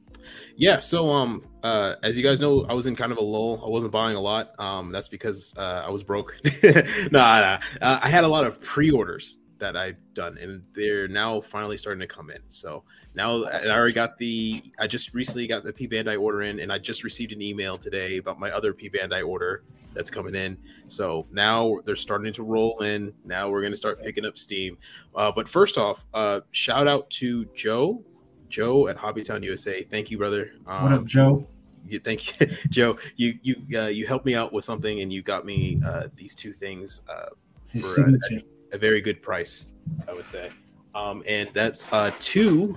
Yeah, 0.57 0.81
so 0.81 1.11
um, 1.11 1.45
uh, 1.63 1.97
as 2.03 2.17
you 2.17 2.23
guys 2.23 2.41
know, 2.41 2.65
I 2.69 2.75
was 2.75 2.87
in 2.87 2.97
kind 2.97 3.13
of 3.13 3.19
a 3.19 3.23
lull. 3.23 3.63
I 3.65 3.69
wasn't 3.69 3.93
buying 3.93 4.17
a 4.17 4.21
lot. 4.21 4.59
Um, 4.59 4.93
that's 4.93 5.09
because 5.09 5.55
uh, 5.57 5.85
I 5.87 5.91
was 5.91 6.03
broke. 6.03 6.37
nah, 7.11 7.41
nah. 7.41 7.61
Uh, 7.81 8.01
I 8.03 8.09
had 8.09 8.25
a 8.25 8.29
lot 8.29 8.47
of 8.47 8.61
pre-orders 8.61 9.39
that 9.59 9.77
I've 9.77 9.99
done, 10.15 10.39
and 10.39 10.63
they're 10.75 11.07
now 11.07 11.41
finally 11.41 11.79
starting 11.79 12.01
to 12.01 12.07
come 12.07 12.31
in. 12.31 12.41
So 12.49 12.83
now 13.15 13.45
I 13.45 13.69
already 13.69 13.95
got 13.95 14.19
the. 14.19 14.63
I 14.81 14.87
just 14.87 15.15
recently 15.15 15.47
got 15.47 15.63
the 15.63 15.73
P 15.73 15.87
Bandai 15.87 16.21
order 16.21 16.43
in, 16.43 16.61
and 16.61 16.73
I 16.73 16.79
just 16.79 17.05
received 17.05 17.33
an 17.33 17.41
email 17.41 17.79
today 17.79 18.17
about 18.17 18.41
my 18.41 18.51
other 18.51 18.73
P 18.73 18.91
Bandai 18.91 19.27
order 19.27 19.63
that's 19.95 20.11
coming 20.11 20.35
in. 20.35 20.57
So 20.87 21.27
now 21.31 21.79
they're 21.85 21.97
starting 21.97 22.33
to 22.35 22.43
roll 22.43 22.81
in. 22.83 23.13
Now 23.25 23.49
we're 23.49 23.61
going 23.61 23.73
to 23.73 23.77
start 23.77 24.03
picking 24.03 24.25
up 24.25 24.39
steam. 24.39 24.79
Uh, 25.15 25.33
but 25.35 25.49
first 25.49 25.79
off, 25.79 26.05
uh, 26.15 26.41
shout 26.51 26.87
out 26.87 27.11
to 27.11 27.45
Joe 27.55 28.03
Joe 28.51 28.89
at 28.89 28.97
Hobbytown 28.97 29.43
USA. 29.45 29.83
Thank 29.83 30.11
you, 30.11 30.19
brother. 30.19 30.51
Um, 30.67 30.83
what 30.83 30.93
up, 30.93 31.05
Joe? 31.05 31.47
You, 31.87 31.99
thank 31.99 32.41
you, 32.41 32.47
Joe. 32.69 32.99
You 33.17 33.39
you 33.43 33.81
uh, 33.81 33.87
you 33.87 34.07
helped 34.07 34.27
me 34.27 34.35
out 34.35 34.53
with 34.53 34.65
something, 34.65 35.01
and 35.01 35.13
you 35.13 35.23
got 35.23 35.47
me 35.47 35.81
uh, 35.87 36.09
these 36.17 36.35
two 36.35 36.53
things 36.53 37.03
uh, 37.09 37.31
for 37.65 38.03
a, 38.03 38.13
a, 38.13 38.43
a, 38.73 38.79
very 38.79 39.01
good 39.01 39.23
price, 39.23 39.71
I 40.07 40.13
would 40.13 40.29
say. 40.29 40.51
Um, 40.95 41.23
and 41.27 41.49
that's 41.55 41.91
uh, 41.93 42.11
two 42.21 42.77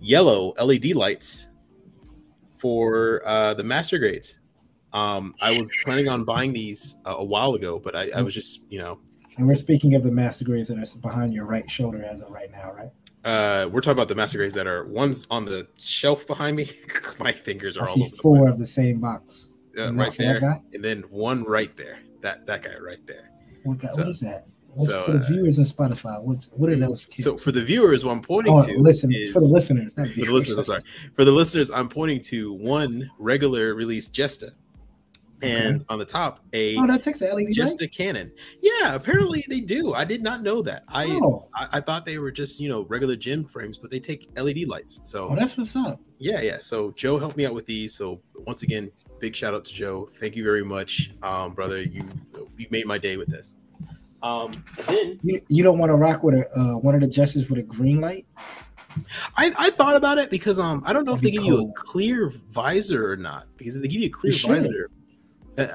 yellow 0.00 0.54
LED 0.62 0.94
lights 0.94 1.48
for 2.56 3.22
uh, 3.26 3.54
the 3.54 3.64
master 3.64 3.98
grades. 3.98 4.40
Um, 4.92 5.34
I 5.40 5.56
was 5.56 5.68
planning 5.84 6.08
on 6.08 6.24
buying 6.24 6.52
these 6.52 6.94
uh, 7.04 7.16
a 7.18 7.24
while 7.24 7.54
ago, 7.54 7.78
but 7.78 7.94
I, 7.94 8.10
I 8.14 8.22
was 8.22 8.34
just 8.34 8.62
you 8.70 8.78
know. 8.78 9.00
And 9.36 9.46
we're 9.46 9.54
speaking 9.54 9.94
of 9.94 10.02
the 10.02 10.10
master 10.10 10.44
grades 10.44 10.68
that 10.68 10.78
are 10.78 10.98
behind 10.98 11.32
your 11.32 11.44
right 11.44 11.70
shoulder 11.70 12.02
as 12.02 12.22
of 12.22 12.30
right 12.30 12.50
now, 12.50 12.72
right? 12.72 12.90
Uh, 13.24 13.68
we're 13.70 13.80
talking 13.80 13.92
about 13.92 14.08
the 14.08 14.14
master 14.14 14.38
grades 14.38 14.54
that 14.54 14.66
are 14.66 14.84
one's 14.84 15.26
on 15.30 15.44
the 15.44 15.66
shelf 15.76 16.26
behind 16.26 16.56
me. 16.56 16.70
My 17.18 17.32
fingers 17.32 17.76
are 17.76 17.88
I 17.88 17.92
all 17.92 18.02
over 18.02 18.16
four 18.16 18.48
of 18.48 18.58
the 18.58 18.66
same 18.66 19.00
box. 19.00 19.50
Uh, 19.76 19.92
right 19.94 20.16
there, 20.16 20.60
and 20.72 20.84
then 20.84 21.02
one 21.10 21.44
right 21.44 21.76
there. 21.76 22.00
That 22.20 22.46
that 22.46 22.62
guy 22.64 22.76
right 22.78 23.04
there. 23.06 23.30
What, 23.62 23.78
guy, 23.78 23.88
so, 23.88 24.02
what 24.02 24.08
is 24.08 24.20
that? 24.20 24.46
What's 24.70 24.90
so, 24.90 25.02
for 25.04 25.12
the 25.12 25.18
uh, 25.18 25.28
viewers 25.28 25.58
on 25.58 25.64
Spotify, 25.66 26.20
what's 26.20 26.46
what 26.46 26.70
are 26.70 26.76
those? 26.76 27.06
Kids? 27.06 27.24
So 27.24 27.36
for 27.38 27.52
the 27.52 27.62
viewers, 27.62 28.04
what 28.04 28.12
I'm 28.12 28.22
pointing 28.22 28.54
oh, 28.54 28.64
to 28.64 28.78
listen 28.78 29.12
is, 29.12 29.32
for 29.32 29.40
the 29.40 29.46
listeners, 29.46 29.94
for 29.94 30.04
the 30.04 30.32
listeners. 30.32 30.58
I'm 30.58 30.64
sorry. 30.64 30.82
For 31.14 31.24
the 31.24 31.30
listeners, 31.30 31.70
I'm 31.70 31.88
pointing 31.88 32.20
to 32.22 32.52
one 32.54 33.08
regular 33.18 33.74
release 33.74 34.08
Jesta 34.08 34.52
and 35.42 35.76
okay. 35.76 35.84
on 35.88 35.98
the 35.98 36.04
top 36.04 36.40
a 36.52 36.76
oh 36.76 36.86
that 36.86 37.02
takes 37.02 37.18
the 37.18 37.26
LED 37.32 37.52
just 37.52 37.80
light? 37.80 37.86
a 37.86 37.88
cannon. 37.88 38.32
Yeah, 38.60 38.94
apparently 38.94 39.44
they 39.48 39.60
do. 39.60 39.94
I 39.94 40.04
did 40.04 40.22
not 40.22 40.42
know 40.42 40.62
that. 40.62 40.84
I, 40.88 41.06
oh. 41.06 41.48
I, 41.54 41.68
I 41.72 41.80
thought 41.80 42.04
they 42.04 42.18
were 42.18 42.30
just 42.30 42.60
you 42.60 42.68
know 42.68 42.82
regular 42.84 43.16
GM 43.16 43.48
frames, 43.48 43.78
but 43.78 43.90
they 43.90 44.00
take 44.00 44.28
LED 44.36 44.68
lights. 44.68 45.00
So 45.04 45.28
oh, 45.30 45.36
that's 45.36 45.56
what's 45.56 45.76
up. 45.76 46.00
Yeah, 46.18 46.40
yeah. 46.40 46.58
So 46.60 46.90
Joe 46.92 47.18
helped 47.18 47.36
me 47.36 47.46
out 47.46 47.54
with 47.54 47.66
these. 47.66 47.94
So 47.94 48.20
once 48.34 48.62
again, 48.62 48.90
big 49.20 49.36
shout 49.36 49.54
out 49.54 49.64
to 49.66 49.72
Joe. 49.72 50.06
Thank 50.06 50.36
you 50.36 50.44
very 50.44 50.64
much, 50.64 51.12
um, 51.22 51.54
brother. 51.54 51.82
You 51.82 52.02
you 52.56 52.66
made 52.70 52.86
my 52.86 52.98
day 52.98 53.16
with 53.16 53.28
this. 53.28 53.54
Um, 54.20 54.50
then 54.88 55.20
you, 55.22 55.40
you 55.48 55.62
don't 55.62 55.78
want 55.78 55.90
to 55.90 55.94
rock 55.94 56.24
with 56.24 56.34
a 56.34 56.58
uh, 56.58 56.78
one 56.78 56.94
of 56.94 57.00
the 57.00 57.06
Jestas 57.06 57.48
with 57.48 57.58
a 57.60 57.62
green 57.62 58.00
light. 58.00 58.26
I, 59.36 59.52
I 59.56 59.70
thought 59.70 59.94
about 59.94 60.18
it 60.18 60.30
because 60.30 60.58
um 60.58 60.82
I 60.84 60.92
don't 60.92 61.04
know 61.04 61.14
That'd 61.14 61.28
if 61.28 61.32
they 61.32 61.36
give 61.36 61.48
cool. 61.48 61.62
you 61.62 61.68
a 61.68 61.72
clear 61.74 62.32
visor 62.50 63.12
or 63.12 63.16
not 63.16 63.46
because 63.56 63.76
if 63.76 63.82
they 63.82 63.88
give 63.88 64.00
you 64.00 64.08
a 64.08 64.10
clear 64.10 64.32
visor 64.32 64.90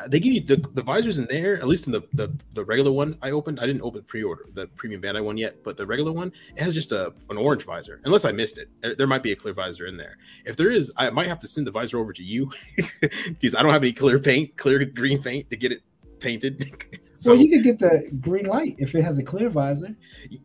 they 0.08 0.20
give 0.20 0.32
you 0.32 0.42
the, 0.42 0.56
the 0.74 0.82
visors 0.82 1.20
in 1.20 1.26
there, 1.26 1.58
at 1.58 1.68
least 1.68 1.88
in 1.88 1.92
the, 1.92 2.02
the, 2.14 2.34
the 2.54 2.64
regular 2.64 2.92
one 2.92 3.18
I 3.22 3.32
opened. 3.32 3.60
I 3.60 3.66
didn't 3.66 3.82
open 3.82 4.00
the 4.00 4.06
pre-order, 4.06 4.46
the 4.54 4.68
premium 4.68 5.02
Bandai 5.02 5.24
one 5.24 5.38
yet, 5.38 5.62
but 5.64 5.76
the 5.76 5.86
regular 5.86 6.12
one 6.12 6.32
it 6.56 6.62
has 6.62 6.74
just 6.74 6.92
a 6.92 7.14
an 7.30 7.38
orange 7.38 7.66
visor. 7.66 8.00
Unless 8.06 8.24
I 8.24 8.32
missed 8.32 8.58
it, 8.58 8.70
there, 8.82 8.96
there 8.96 9.08
might 9.08 9.24
be 9.24 9.34
a 9.34 9.36
clear 9.36 9.54
visor 9.54 9.86
in 9.86 9.98
there. 9.98 10.18
If 10.46 10.56
there 10.56 10.70
is, 10.70 10.94
I 10.98 11.10
might 11.10 11.28
have 11.28 11.40
to 11.40 11.48
send 11.48 11.68
the 11.68 11.72
visor 11.72 11.98
over 11.98 12.14
to 12.14 12.24
you 12.24 12.50
because 13.02 13.56
I 13.56 13.62
don't 13.62 13.74
have 13.74 13.84
any 13.84 13.92
clear 13.92 14.20
paint, 14.20 14.56
clear 14.58 14.86
green 14.86 15.22
paint 15.22 15.50
to 15.50 15.58
get 15.58 15.74
it 15.74 15.82
painted. 16.22 16.88
so, 17.14 17.34
well, 17.34 17.42
you 17.42 17.50
could 17.50 17.64
get 17.64 17.80
the 17.80 18.10
green 18.22 18.46
light 18.46 18.76
if 18.78 18.96
it 18.96 19.04
has 19.04 19.18
a 19.18 19.24
clear 19.24 19.50
visor. 19.50 19.96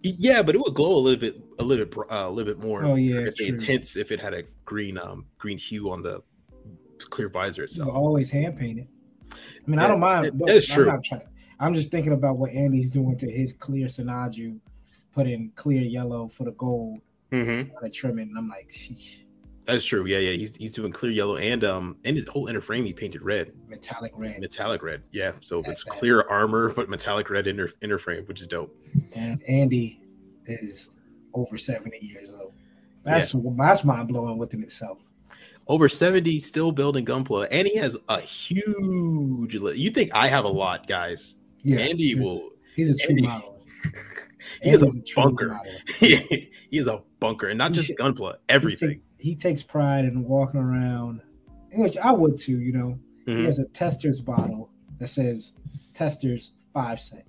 Yeah, 0.03 0.43
but 0.43 0.57
it 0.57 0.59
would 0.59 0.75
glow 0.75 0.97
a 0.97 0.99
little 0.99 1.21
bit, 1.21 1.41
a 1.61 1.63
little 1.63 1.87
bit, 1.87 1.99
uh, 2.11 2.27
a 2.27 2.31
little 2.31 2.53
bit 2.53 2.63
more. 2.63 2.85
Oh 2.85 2.97
yeah, 2.97 3.29
intense 3.39 3.97
if 3.97 4.11
it 4.11 4.21
had 4.21 4.35
a 4.35 4.43
green 4.65 4.99
um 4.99 5.27
green 5.39 5.59
hue 5.59 5.91
on 5.91 6.03
the 6.03 6.23
clear 6.99 7.29
visor 7.29 7.63
itself. 7.63 7.95
always 7.95 8.31
hand 8.31 8.57
painted. 8.57 8.89
I 9.33 9.37
mean, 9.67 9.79
yeah, 9.79 9.85
I 9.85 9.89
don't 9.89 10.01
mind. 10.01 10.41
That 10.41 10.57
is 10.57 10.67
true. 10.67 10.91
I'm, 10.91 11.03
trying, 11.03 11.23
I'm, 11.61 11.75
just 11.75 11.91
thinking 11.91 12.13
about 12.13 12.39
what 12.39 12.51
Andy's 12.51 12.91
doing 12.91 13.17
to 13.19 13.31
his 13.31 13.53
clear 13.53 13.87
Sinanju, 13.87 14.59
put 15.13 15.27
in 15.27 15.51
clear 15.57 15.83
yellow 15.83 16.29
for 16.29 16.45
the 16.45 16.53
gold, 16.53 17.01
mm-hmm. 17.33 17.71
kind 17.71 17.87
of 17.87 17.93
trimming. 17.93 18.29
And 18.29 18.39
I'm 18.39 18.49
like, 18.49 18.71
sheesh. 18.71 19.21
That's 19.65 19.85
true. 19.85 20.07
Yeah, 20.07 20.17
yeah. 20.17 20.33
He's 20.33 20.57
he's 20.57 20.73
doing 20.73 20.93
clear 20.93 21.13
yellow 21.13 21.37
and 21.37 21.63
um 21.63 21.97
and 22.05 22.17
his 22.17 22.27
whole 22.27 22.47
inner 22.47 22.63
frame 22.63 22.87
he 22.87 22.95
painted 22.95 23.21
red. 23.21 23.53
Metallic 23.69 24.13
red. 24.17 24.41
Metallic 24.41 24.83
red. 24.83 25.03
Yeah. 25.13 25.33
So 25.43 25.61
That's 25.61 25.83
it's 25.83 25.85
that. 25.85 25.99
clear 25.99 26.23
armor 26.23 26.73
but 26.77 26.89
metallic 26.89 27.29
red 27.29 27.47
inner 27.47 27.69
inner 27.83 27.99
frame, 27.99 28.25
which 28.25 28.41
is 28.41 28.47
dope. 28.47 28.75
And 29.15 29.43
Andy 29.47 30.01
is 30.47 30.91
over 31.35 31.59
70 31.59 31.99
years 32.01 32.31
old. 32.33 32.55
That's 33.05 33.35
yeah. 33.35 33.41
that's 33.59 33.85
mind 33.85 34.09
blowing 34.09 34.39
within 34.39 34.63
itself 34.63 35.01
over 35.67 35.89
70 35.89 36.39
still 36.39 36.73
building 36.73 37.05
gunpla 37.05 37.49
and 37.51 37.67
he 37.69 37.77
has 37.77 37.97
a 38.09 38.21
huge 38.21 39.55
you 39.55 39.91
think 39.91 40.11
i 40.15 40.29
have 40.29 40.45
a 40.45 40.49
lot 40.49 40.87
guys 40.87 41.37
yeah 41.63 41.79
andy 41.79 42.15
will 42.15 42.51
he's 42.75 42.91
a 42.91 42.97
true 42.97 43.11
andy, 43.11 43.23
model 43.23 43.59
he 44.63 44.71
is 44.71 44.83
a, 44.83 44.89
a 44.89 44.93
bunker 45.15 45.61
he 45.99 46.51
is 46.73 46.87
a 46.87 47.03
bunker 47.21 47.49
and 47.49 47.59
not 47.59 47.73
just 47.73 47.93
gunpla 47.99 48.37
everything 48.49 48.89
he, 48.89 48.95
take, 48.95 49.03
he, 49.19 49.35
takes 49.35 49.63
pride 49.63 50.05
in 50.05 50.25
walking 50.25 50.61
around 50.61 51.21
which 51.73 51.99
i 51.99 52.13
would 52.13 52.39
too 52.39 52.61
you 52.61 52.73
know 52.73 52.99
mm-hmm. 53.27 53.39
he 53.39 53.45
has 53.45 53.59
a 53.59 53.67
Testor's 53.69 54.21
bottle 54.21 54.71
that 54.99 55.09
says 55.09 55.53
Testors 55.95 56.53
five 56.73 57.01
cent 57.01 57.25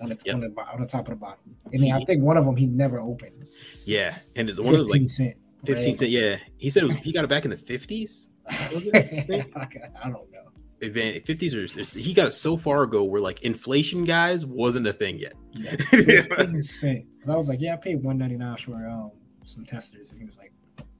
on 0.00 0.08
the, 0.08 0.18
yep. 0.24 0.34
on, 0.34 0.40
the, 0.40 0.62
on 0.72 0.80
the 0.80 0.86
top 0.86 1.08
of 1.08 1.10
the 1.10 1.16
bottle 1.16 1.42
and 1.72 1.82
he, 1.82 1.90
I 1.90 2.00
think 2.04 2.22
one 2.22 2.36
of 2.36 2.44
them 2.44 2.56
he 2.56 2.66
never 2.66 3.00
opened. 3.00 3.46
Yeah, 3.84 4.16
and 4.36 4.48
it's 4.48 4.60
one 4.60 4.74
of 4.74 4.80
those 4.80 4.90
like 4.90 5.08
cent. 5.08 5.36
15 5.64 5.94
cent. 5.96 6.10
Yeah. 6.10 6.36
He 6.58 6.70
said 6.70 6.84
was, 6.84 6.96
he 6.98 7.12
got 7.12 7.24
it 7.24 7.28
back 7.28 7.44
in 7.44 7.50
the 7.50 7.56
50s. 7.56 8.28
I 8.48 10.08
don't 10.08 10.30
know. 10.30 10.38
50s 10.80 11.54
or 11.54 11.98
he 11.98 12.12
got 12.12 12.28
it 12.28 12.32
so 12.32 12.56
far 12.56 12.82
ago 12.82 13.04
where 13.04 13.20
like 13.20 13.42
inflation 13.42 14.04
guys 14.04 14.44
wasn't 14.44 14.86
a 14.86 14.92
thing 14.92 15.18
yet. 15.18 15.34
Yeah. 15.52 15.76
I 17.28 17.36
was 17.36 17.48
like, 17.48 17.60
yeah, 17.60 17.74
I 17.74 17.76
paid 17.76 18.02
199 18.02 18.56
for 18.56 18.88
um, 18.88 19.12
some 19.44 19.64
Testors. 19.64 20.10
And 20.10 20.18
he 20.18 20.26
was 20.26 20.36
like, 20.36 20.52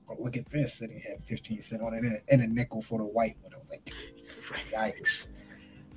oh, 0.09 0.17
look 0.21 0.37
at 0.37 0.49
this. 0.51 0.81
And 0.83 0.93
he 0.93 1.01
had 1.01 1.23
15 1.25 1.61
cent 1.61 1.83
on 1.83 1.95
it 1.95 2.05
and 2.05 2.17
a, 2.17 2.33
and 2.33 2.43
a 2.43 2.47
nickel 2.47 2.81
for 2.81 2.99
the 2.99 3.05
white 3.05 3.37
one. 3.43 3.53
I 3.55 3.59
was 3.59 3.71
like, 3.71 3.93
yikes. 4.71 5.29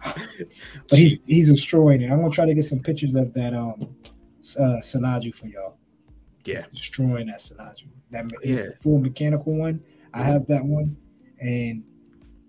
but 0.90 1.00
he's 1.00 1.24
he's 1.26 1.50
destroying 1.50 2.02
it. 2.02 2.12
I'm 2.12 2.22
gonna 2.22 2.32
try 2.32 2.46
to 2.46 2.54
get 2.54 2.66
some 2.66 2.80
pictures 2.80 3.16
of 3.16 3.34
that 3.34 3.54
um 3.54 3.96
uh 4.60 4.80
Sinanju 4.82 5.34
for 5.34 5.48
y'all. 5.48 5.78
Yeah, 6.46 6.62
destroying 6.72 7.28
that 7.28 7.40
Sinanju. 7.40 7.88
That 8.12 8.26
is 8.42 8.60
yeah. 8.60 8.68
the 8.68 8.76
full 8.82 9.00
mechanical 9.00 9.54
one. 9.54 9.82
I 10.14 10.24
have 10.24 10.48
that 10.48 10.64
one, 10.64 10.96
and 11.40 11.84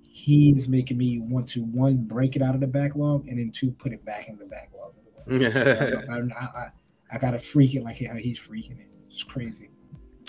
he's 0.08 0.68
making 0.68 0.96
me 0.96 1.18
want 1.18 1.48
to 1.48 1.62
one 1.64 1.96
break 1.98 2.36
it 2.36 2.42
out 2.42 2.54
of 2.54 2.60
the 2.60 2.66
backlog, 2.66 3.26
and 3.28 3.38
then 3.38 3.50
two 3.50 3.70
put 3.72 3.92
it 3.92 4.04
back 4.04 4.28
in 4.28 4.38
the 4.38 4.46
backlog. 4.46 4.92
I, 5.30 6.14
I, 6.14 6.44
I, 6.44 6.70
I, 7.10 7.18
gotta 7.18 7.38
freak 7.38 7.74
it 7.74 7.82
like 7.82 8.04
how 8.04 8.14
he's 8.14 8.38
freaking 8.38 8.78
it. 8.78 8.88
It's 9.10 9.24
crazy. 9.24 9.70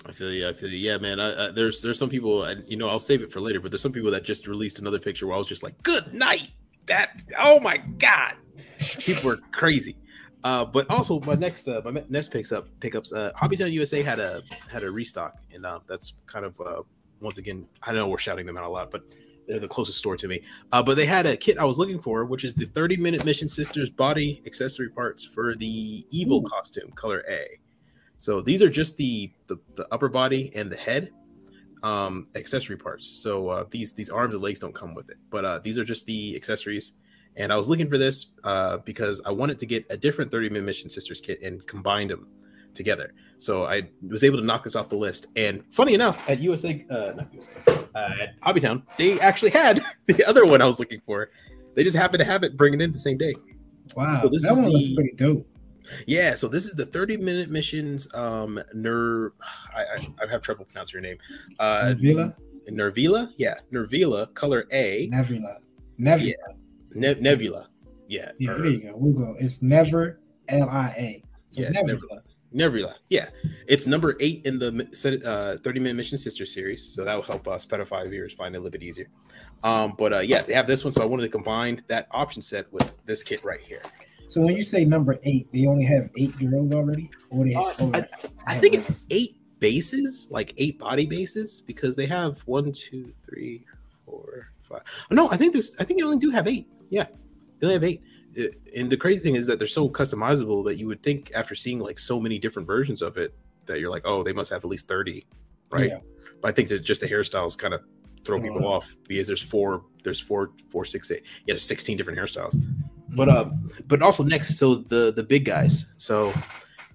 I 0.06 0.12
feel 0.12 0.32
you. 0.32 0.48
I 0.48 0.54
feel 0.54 0.70
you. 0.70 0.78
Yeah, 0.78 0.98
man. 0.98 1.20
I, 1.20 1.48
I, 1.48 1.52
there's 1.52 1.82
there's 1.82 2.00
some 2.00 2.10
people, 2.10 2.44
and 2.46 2.68
you 2.68 2.78
know, 2.78 2.90
I'll 2.90 3.00
save 3.00 3.22
it 3.22 3.32
for 3.32 3.40
later. 3.40 3.60
But 3.60 3.72
there's 3.72 3.82
some 3.82 3.92
people 3.92 4.12
that 4.12 4.24
just 4.24 4.48
released 4.48 4.80
another 4.80 5.00
picture 5.00 5.28
where 5.28 5.36
I 5.36 5.38
was 5.38 5.48
just 5.48 5.64
like, 5.64 5.82
"Good 5.84 6.14
night." 6.14 6.50
That. 6.88 7.22
Oh 7.38 7.60
my 7.60 7.78
god. 7.78 8.36
People 9.00 9.32
are 9.32 9.38
crazy. 9.52 9.98
Uh, 10.48 10.64
but 10.64 10.90
also 10.90 11.20
my 11.32 11.34
next 11.34 11.68
uh, 11.68 11.82
my 11.84 12.02
next 12.08 12.30
picks 12.30 12.54
up 12.54 12.66
pickups. 12.80 13.12
Uh, 13.12 13.34
Hobbytown 13.36 13.70
USA 13.74 14.02
had 14.02 14.20
a 14.20 14.42
had 14.72 14.82
a 14.82 14.90
restock, 14.90 15.34
and 15.54 15.66
uh, 15.66 15.80
that's 15.88 16.14
kind 16.26 16.46
of 16.46 16.54
uh, 16.62 16.84
once 17.20 17.38
again 17.38 17.68
I 17.84 17.92
know 17.92 18.08
we're 18.08 18.18
shouting 18.18 18.46
them 18.46 18.58
out 18.58 18.64
a 18.64 18.70
lot, 18.70 18.90
but 18.90 19.04
they're 19.46 19.60
the 19.60 19.68
closest 19.68 19.98
store 20.00 20.16
to 20.16 20.28
me. 20.28 20.42
Uh, 20.72 20.82
but 20.82 20.96
they 20.96 21.06
had 21.06 21.26
a 21.26 21.36
kit 21.36 21.58
I 21.58 21.66
was 21.66 21.78
looking 21.78 22.00
for, 22.02 22.24
which 22.24 22.46
is 22.46 22.54
the 22.56 22.66
30 22.66 22.96
minute 22.96 23.26
Mission 23.26 23.50
Sisters 23.50 23.90
body 23.90 24.42
accessory 24.46 24.90
parts 24.90 25.26
for 25.26 25.54
the 25.56 26.06
Evil 26.12 26.40
Ooh. 26.40 26.50
costume, 26.50 26.92
color 26.92 27.24
A. 27.30 27.60
So 28.16 28.40
these 28.40 28.62
are 28.62 28.70
just 28.70 28.96
the, 28.96 29.30
the 29.48 29.58
the 29.76 29.86
upper 29.92 30.08
body 30.08 30.52
and 30.56 30.72
the 30.72 30.78
head. 30.78 31.12
um, 31.84 32.26
accessory 32.36 32.78
parts. 32.78 33.06
So 33.22 33.50
uh, 33.50 33.66
these 33.70 33.94
these 33.94 34.10
arms 34.10 34.34
and 34.34 34.42
legs 34.44 34.60
don't 34.60 34.74
come 34.74 34.94
with 34.96 35.10
it, 35.10 35.18
but 35.30 35.44
uh, 35.46 35.60
these 35.60 35.78
are 35.78 35.84
just 35.86 36.06
the 36.06 36.36
accessories. 36.38 36.94
And 37.38 37.54
I 37.54 37.58
was 37.58 37.70
looking 37.70 37.90
for 37.90 37.98
this 37.98 38.34
uh, 38.44 38.78
because 38.78 39.22
I 39.26 39.32
wanted 39.32 39.60
to 39.60 39.66
get 39.66 39.86
a 39.90 39.98
different 39.98 40.32
30 40.32 40.50
minute 40.50 40.66
mission 40.66 40.90
sisters 40.90 41.22
kit 41.22 41.42
and 41.42 41.66
combine 41.68 42.08
them 42.08 42.28
together. 42.74 43.14
So 43.38 43.66
I 43.66 43.90
was 44.08 44.24
able 44.24 44.40
to 44.40 44.44
knock 44.44 44.64
this 44.64 44.76
off 44.76 44.90
the 44.90 44.98
list. 44.98 45.28
And 45.36 45.64
funny 45.72 45.94
enough, 45.94 46.28
at 46.30 46.40
USA, 46.40 46.86
uh, 46.90 47.14
not 47.16 47.34
USA, 47.34 47.52
uh, 47.96 48.14
at 48.22 48.40
Hobbytown, 48.42 48.84
they 48.98 49.20
actually 49.20 49.52
had 49.52 49.82
the 50.08 50.26
other 50.26 50.46
one 50.46 50.62
I 50.62 50.66
was 50.66 50.80
looking 50.80 51.02
for. 51.06 51.30
They 51.76 51.84
just 51.84 51.96
happened 51.96 52.20
to 52.20 52.26
have 52.26 52.44
it, 52.44 52.58
bring 52.58 52.74
it 52.74 52.82
in 52.82 52.92
the 52.92 53.00
same 53.00 53.18
day. 53.18 53.36
Wow, 53.96 54.16
So 54.16 54.28
this 54.28 54.44
that 54.44 54.54
is 54.54 54.62
one 54.62 54.72
looks 54.72 54.94
pretty 54.94 55.16
dope. 55.16 55.48
Yeah, 56.06 56.36
so 56.36 56.48
this 56.48 56.66
is 56.66 56.74
the 56.74 56.86
30 56.86 57.18
minute 57.18 57.50
missions. 57.50 58.14
Um, 58.14 58.62
Ner, 58.74 59.34
I, 59.76 59.82
I, 59.82 60.24
I 60.24 60.28
have 60.30 60.42
trouble 60.42 60.66
pronouncing 60.66 60.96
your 60.96 61.02
name. 61.02 61.18
Uh, 61.60 61.90
Nebula, 61.90 62.36
Nervila, 62.70 63.32
yeah, 63.38 63.56
Nervila, 63.72 64.34
color 64.34 64.68
A, 64.74 65.10
Nervila. 65.10 65.58
Nebula. 65.98 66.36
Ne- 66.98 67.20
Nebula, 67.20 67.70
yeah, 68.08 68.32
Yeah, 68.40 68.52
or- 68.52 68.58
there 68.58 68.68
you 68.68 68.82
go. 68.84 68.94
We'll 68.96 69.14
go. 69.14 69.36
It's 69.40 69.62
never 69.62 70.20
L 70.50 70.70
I 70.70 70.88
A. 70.98 71.24
So 71.48 71.62
Yeah, 71.62 71.70
Nebula. 71.70 72.22
Nebula, 72.54 72.96
yeah. 73.10 73.28
It's 73.68 73.88
number 73.88 74.16
eight 74.22 74.46
in 74.46 74.58
the 74.58 75.22
uh, 75.26 75.58
30 75.58 75.80
minute 75.82 75.96
mission 75.96 76.18
sister 76.18 76.46
series, 76.46 76.84
so 76.84 77.04
that 77.04 77.14
will 77.14 77.22
help 77.22 77.48
uh, 77.48 77.58
Spotify 77.58 78.10
viewers 78.10 78.34
find 78.34 78.56
it 78.56 78.58
a 78.58 78.62
little 78.62 78.72
bit 78.72 78.84
easier. 78.84 79.08
Um, 79.64 79.96
but 79.98 80.14
uh, 80.14 80.20
yeah, 80.20 80.42
they 80.44 80.54
have 80.54 80.66
this 80.68 80.84
one, 80.84 80.92
so 80.92 81.02
I 81.02 81.06
wanted 81.06 81.24
to 81.24 81.30
combine 81.30 81.82
that 81.88 82.08
option 82.12 82.42
set 82.42 82.72
with 82.72 82.94
this 83.06 83.22
kit 83.22 83.44
right 83.44 83.60
here. 83.60 83.82
So 84.30 84.42
when 84.42 84.56
you 84.56 84.64
say 84.64 84.86
number 84.86 85.18
eight, 85.24 85.48
they 85.54 85.66
only 85.68 85.84
have 85.86 86.10
eight 86.18 86.38
girls 86.40 86.72
already, 86.72 87.10
or 87.30 87.46
they? 87.46 87.54
Uh, 87.54 87.74
or- 87.80 87.96
I, 87.96 88.08
I 88.46 88.58
think 88.58 88.74
it's 88.76 88.92
eight 89.10 89.38
bases, 89.60 90.28
like 90.32 90.54
eight 90.58 90.80
body 90.80 91.06
bases, 91.06 91.62
because 91.62 91.96
they 91.98 92.06
have 92.06 92.40
one, 92.42 92.72
two, 92.72 93.12
three, 93.26 93.66
four, 94.06 94.48
five. 94.64 94.84
No, 95.12 95.30
I 95.32 95.38
think 95.38 95.54
this. 95.54 95.76
I 95.80 95.84
think 95.84 96.00
they 96.00 96.06
only 96.06 96.18
do 96.18 96.30
have 96.30 96.48
eight. 96.48 96.68
Yeah, 96.90 97.06
they 97.60 97.68
only 97.68 97.74
have 97.74 97.84
eight. 97.84 98.02
And 98.76 98.90
the 98.90 98.98
crazy 98.98 99.22
thing 99.22 99.36
is 99.36 99.48
that 99.48 99.58
they're 99.58 99.68
so 99.68 99.90
customizable 99.90 100.64
that 100.66 100.76
you 100.78 100.88
would 100.88 101.02
think 101.02 101.32
after 101.34 101.56
seeing 101.56 101.80
like 101.80 101.98
so 101.98 102.20
many 102.20 102.38
different 102.38 102.68
versions 102.68 103.02
of 103.02 103.18
it 103.18 103.34
that 103.66 103.80
you're 103.80 103.90
like, 103.90 104.04
oh, 104.06 104.24
they 104.24 104.34
must 104.34 104.52
have 104.52 104.64
at 104.64 104.70
least 104.70 104.88
thirty, 104.88 105.26
right? 105.72 105.90
Yeah. 105.90 106.00
But 106.42 106.50
I 106.50 106.52
think 106.52 106.70
that 106.70 106.80
just 106.80 107.02
the 107.02 107.08
hairstyles 107.08 107.58
kind 107.58 107.74
of 107.74 107.82
throw 108.24 108.40
people 108.40 108.66
off 108.66 108.96
because 109.08 109.26
there's 109.28 109.42
four, 109.42 109.86
there's 110.04 110.20
four, 110.20 110.52
four, 110.70 110.86
six, 110.86 111.10
eight. 111.10 111.24
Yeah, 111.46 111.54
there's 111.54 111.64
sixteen 111.66 111.98
different 111.98 112.20
hairstyles. 112.20 112.62
But 113.10 113.30
uh, 113.30 113.50
but 113.88 114.02
also 114.02 114.24
next, 114.24 114.58
so 114.58 114.76
the 114.76 115.12
the 115.14 115.24
big 115.24 115.46
guys. 115.46 115.88
So 115.98 116.32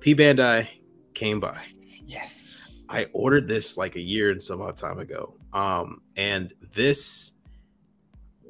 P 0.00 0.14
Bandai 0.14 0.68
came 1.14 1.40
by. 1.40 1.58
yes. 2.06 2.50
I 2.88 3.06
ordered 3.14 3.48
this 3.48 3.78
like 3.78 3.96
a 3.96 4.00
year 4.00 4.30
and 4.30 4.42
some 4.42 4.60
odd 4.60 4.76
time 4.76 4.98
ago. 4.98 5.34
Um, 5.54 6.02
and 6.16 6.52
this 6.74 7.31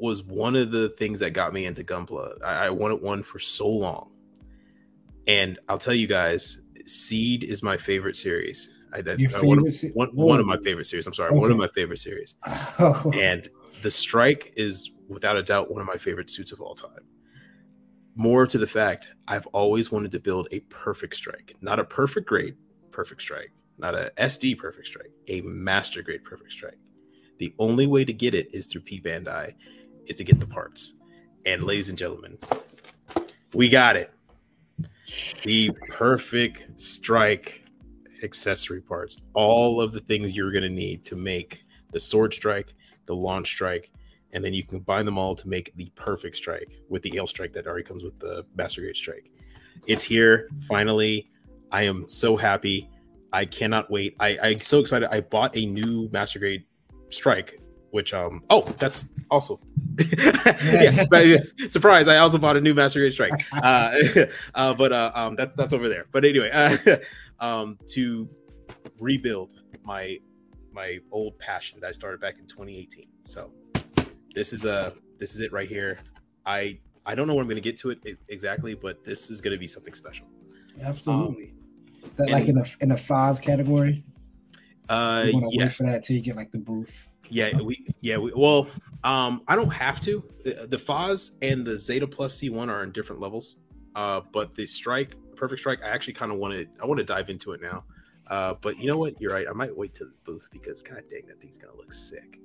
was 0.02 0.22
one 0.24 0.56
of 0.56 0.72
the 0.72 0.88
things 0.90 1.20
that 1.20 1.30
got 1.30 1.52
me 1.52 1.64
into 1.64 1.84
Gunpla. 1.84 2.42
I, 2.44 2.66
I 2.66 2.70
wanted 2.70 3.00
one 3.00 3.22
for 3.22 3.38
so 3.38 3.68
long. 3.68 4.10
And 5.28 5.60
I'll 5.68 5.78
tell 5.78 5.94
you 5.94 6.08
guys, 6.08 6.60
Seed 6.86 7.44
is 7.44 7.62
my 7.62 7.76
favorite 7.76 8.16
series. 8.16 8.70
I, 8.92 8.98
I, 8.98 9.14
Your 9.14 9.36
I- 9.36 9.40
one, 9.40 9.66
of, 9.66 9.74
one, 9.94 10.08
one 10.08 10.40
of 10.40 10.46
my 10.46 10.56
oh. 10.56 10.62
favorite 10.62 10.86
series. 10.86 11.06
I'm 11.06 11.14
sorry, 11.14 11.30
one 11.32 11.52
of 11.52 11.56
my 11.56 11.68
favorite 11.68 11.98
series. 11.98 12.36
Oh, 12.80 13.12
And 13.18 13.48
the 13.82 13.90
strike 13.92 14.52
is 14.56 14.90
without 15.08 15.36
a 15.36 15.42
doubt 15.42 15.70
one 15.70 15.80
of 15.80 15.86
my 15.86 15.96
favorite 15.96 16.30
suits 16.30 16.50
of 16.50 16.60
all 16.60 16.74
time. 16.74 17.06
More 18.16 18.44
to 18.46 18.58
the 18.58 18.66
fact, 18.66 19.08
I've 19.28 19.46
always 19.48 19.92
wanted 19.92 20.10
to 20.12 20.20
build 20.20 20.48
a 20.50 20.60
perfect 20.68 21.14
strike, 21.14 21.54
not 21.60 21.78
a 21.78 21.84
perfect 21.84 22.28
grade 22.28 22.56
perfect 22.90 23.22
strike, 23.22 23.52
not 23.78 23.94
a 23.94 24.12
SD 24.18 24.58
perfect 24.58 24.88
strike, 24.88 25.12
a 25.28 25.40
master 25.42 26.02
grade 26.02 26.24
perfect 26.24 26.52
strike. 26.52 26.78
The 27.38 27.54
only 27.58 27.86
way 27.86 28.04
to 28.04 28.12
get 28.12 28.34
it 28.34 28.54
is 28.54 28.66
through 28.66 28.82
P 28.82 29.00
Bandai, 29.00 29.54
is 30.06 30.16
to 30.16 30.24
get 30.24 30.40
the 30.40 30.46
parts. 30.46 30.94
And 31.46 31.64
ladies 31.64 31.88
and 31.88 31.98
gentlemen, 31.98 32.38
we 33.54 33.68
got 33.68 33.96
it. 33.96 34.12
The 35.44 35.70
perfect 35.88 36.80
strike 36.80 37.64
accessory 38.22 38.80
parts, 38.80 39.16
all 39.34 39.80
of 39.80 39.92
the 39.92 40.00
things 40.00 40.36
you're 40.36 40.52
going 40.52 40.62
to 40.62 40.70
need 40.70 41.04
to 41.06 41.16
make 41.16 41.64
the 41.90 42.00
sword 42.00 42.32
strike, 42.32 42.74
the 43.06 43.14
launch 43.14 43.48
strike, 43.48 43.90
and 44.32 44.44
then 44.44 44.54
you 44.54 44.64
combine 44.64 45.04
them 45.04 45.18
all 45.18 45.34
to 45.34 45.48
make 45.48 45.74
the 45.76 45.90
perfect 45.94 46.36
strike 46.36 46.80
with 46.88 47.02
the 47.02 47.18
Aile 47.18 47.26
Strike 47.26 47.52
that 47.52 47.66
already 47.66 47.84
comes 47.84 48.02
with 48.02 48.18
the 48.18 48.46
master 48.56 48.80
grade 48.80 48.96
strike. 48.96 49.30
It's 49.86 50.02
here 50.02 50.48
finally. 50.66 51.30
I 51.70 51.82
am 51.82 52.08
so 52.08 52.36
happy. 52.36 52.88
I 53.32 53.44
cannot 53.44 53.90
wait. 53.90 54.14
I, 54.20 54.38
I'm 54.42 54.60
so 54.60 54.78
excited. 54.78 55.08
I 55.10 55.20
bought 55.20 55.56
a 55.56 55.66
new 55.66 56.08
master 56.12 56.38
grade 56.38 56.64
strike, 57.10 57.60
which 57.92 58.12
um 58.12 58.42
oh 58.50 58.62
that's 58.78 59.10
also 59.30 59.60
yeah, 60.62 61.04
but 61.10 61.26
yes, 61.26 61.52
surprise! 61.68 62.08
I 62.08 62.16
also 62.16 62.38
bought 62.38 62.56
a 62.56 62.60
new 62.60 62.72
master 62.74 62.98
grade 63.00 63.12
strike. 63.12 63.44
Uh, 63.52 63.98
uh, 64.54 64.74
but 64.74 64.90
uh, 64.90 65.12
um 65.14 65.36
that 65.36 65.54
that's 65.56 65.74
over 65.74 65.88
there. 65.88 66.06
But 66.10 66.24
anyway, 66.24 66.50
uh, 66.50 66.96
um 67.40 67.78
to 67.88 68.28
rebuild 68.98 69.62
my 69.84 70.18
my 70.72 70.98
old 71.10 71.38
passion 71.38 71.78
that 71.80 71.88
I 71.88 71.92
started 71.92 72.20
back 72.20 72.38
in 72.38 72.46
2018. 72.46 73.06
So 73.22 73.52
this 74.34 74.54
is 74.54 74.64
a 74.64 74.94
this 75.18 75.34
is 75.34 75.40
it 75.40 75.52
right 75.52 75.68
here. 75.68 75.98
I 76.46 76.78
I 77.04 77.14
don't 77.14 77.26
know 77.26 77.34
when 77.34 77.42
I'm 77.42 77.48
going 77.48 77.62
to 77.62 77.68
get 77.70 77.76
to 77.78 77.90
it 77.90 77.98
exactly, 78.28 78.74
but 78.74 79.04
this 79.04 79.30
is 79.30 79.42
going 79.42 79.52
to 79.52 79.58
be 79.58 79.66
something 79.66 79.92
special. 79.94 80.26
absolutely. 80.82 81.52
that 82.16 82.22
and- 82.24 82.30
like 82.32 82.48
in 82.48 82.54
the 82.54 82.70
in 82.80 82.88
the 82.88 82.96
FAZZ 82.96 83.40
category. 83.40 84.04
Uh, 84.88 85.24
You 85.26 85.32
want 85.34 85.44
to 85.44 85.48
wait 85.48 85.66
yes, 85.66 85.76
for 85.76 85.84
that 85.84 86.04
till 86.04 86.16
you 86.16 86.22
get 86.22 86.36
like 86.36 86.50
the 86.50 86.58
booth. 86.58 87.08
Yeah, 87.32 87.56
we 87.62 87.86
yeah 88.00 88.18
we 88.18 88.32
well 88.34 88.68
um 89.04 89.42
I 89.48 89.56
don't 89.56 89.72
have 89.72 90.00
to. 90.02 90.22
The, 90.44 90.66
the 90.68 90.78
FAZZ 90.78 91.38
and 91.40 91.66
the 91.66 91.78
Zeta 91.78 92.06
Plus 92.06 92.38
C1 92.40 92.68
are 92.68 92.82
in 92.82 92.92
different 92.92 93.20
levels. 93.20 93.56
Uh, 93.94 94.20
but 94.32 94.54
the 94.54 94.64
Strike, 94.66 95.16
Perfect 95.36 95.60
Strike, 95.60 95.82
I 95.82 95.88
actually 95.88 96.14
kind 96.14 96.30
of 96.30 96.38
wanted 96.38 96.68
I 96.80 96.86
want 96.86 96.98
to 96.98 97.04
dive 97.04 97.30
into 97.30 97.52
it 97.52 97.62
now. 97.62 97.84
Uh, 98.28 98.54
but 98.60 98.78
you 98.78 98.86
know 98.86 98.98
what? 98.98 99.20
You're 99.20 99.32
right. 99.32 99.46
I 99.48 99.52
might 99.52 99.76
wait 99.76 99.94
to 99.94 100.04
the 100.04 100.12
booth 100.24 100.48
because 100.52 100.82
god 100.82 101.04
dang 101.08 101.26
that 101.26 101.40
thing's 101.40 101.56
gonna 101.56 101.76
look 101.76 101.92
sick. 101.92 102.38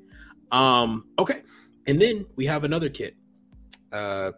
Um, 0.52 1.08
okay, 1.20 1.42
and 1.86 2.02
then 2.02 2.26
we 2.36 2.46
have 2.46 2.64
another 2.64 2.90
kit. 2.90 3.16
Uh, 3.92 4.32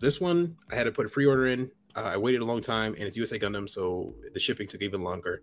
this 0.00 0.20
one 0.20 0.56
I 0.70 0.76
had 0.76 0.84
to 0.84 0.92
put 0.92 1.06
a 1.06 1.08
pre-order 1.08 1.46
in. 1.46 1.70
Uh, 1.96 2.12
I 2.14 2.16
waited 2.16 2.40
a 2.40 2.44
long 2.44 2.60
time, 2.60 2.94
and 2.94 3.02
it's 3.02 3.16
USA 3.16 3.38
Gundam, 3.38 3.68
so 3.68 4.14
the 4.32 4.38
shipping 4.38 4.68
took 4.68 4.82
even 4.82 5.02
longer. 5.02 5.42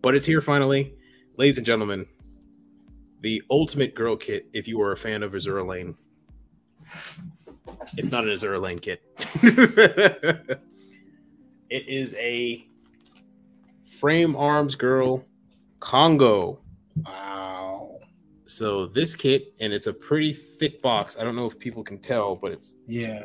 But 0.00 0.14
it's 0.14 0.24
here 0.24 0.40
finally, 0.40 0.94
ladies 1.36 1.58
and 1.58 1.66
gentlemen. 1.66 2.06
The 3.20 3.42
ultimate 3.50 3.94
girl 3.94 4.16
kit. 4.16 4.48
If 4.52 4.66
you 4.66 4.80
are 4.80 4.92
a 4.92 4.96
fan 4.96 5.22
of 5.22 5.32
Azur 5.32 5.66
Lane, 5.66 5.96
it's 7.96 8.10
not 8.10 8.24
an 8.24 8.30
Azur 8.30 8.60
Lane 8.60 8.78
kit. 8.78 9.02
it 11.70 11.88
is 11.88 12.14
a 12.14 12.66
frame 13.98 14.34
arms 14.36 14.74
girl 14.74 15.24
Kongo. 15.80 16.60
Wow. 17.04 17.98
So 18.46 18.86
this 18.86 19.14
kit, 19.14 19.54
and 19.60 19.72
it's 19.72 19.86
a 19.86 19.92
pretty 19.92 20.32
thick 20.32 20.82
box. 20.82 21.18
I 21.18 21.24
don't 21.24 21.36
know 21.36 21.46
if 21.46 21.58
people 21.58 21.82
can 21.82 21.98
tell, 21.98 22.36
but 22.36 22.52
it's 22.52 22.74
Yeah. 22.86 23.24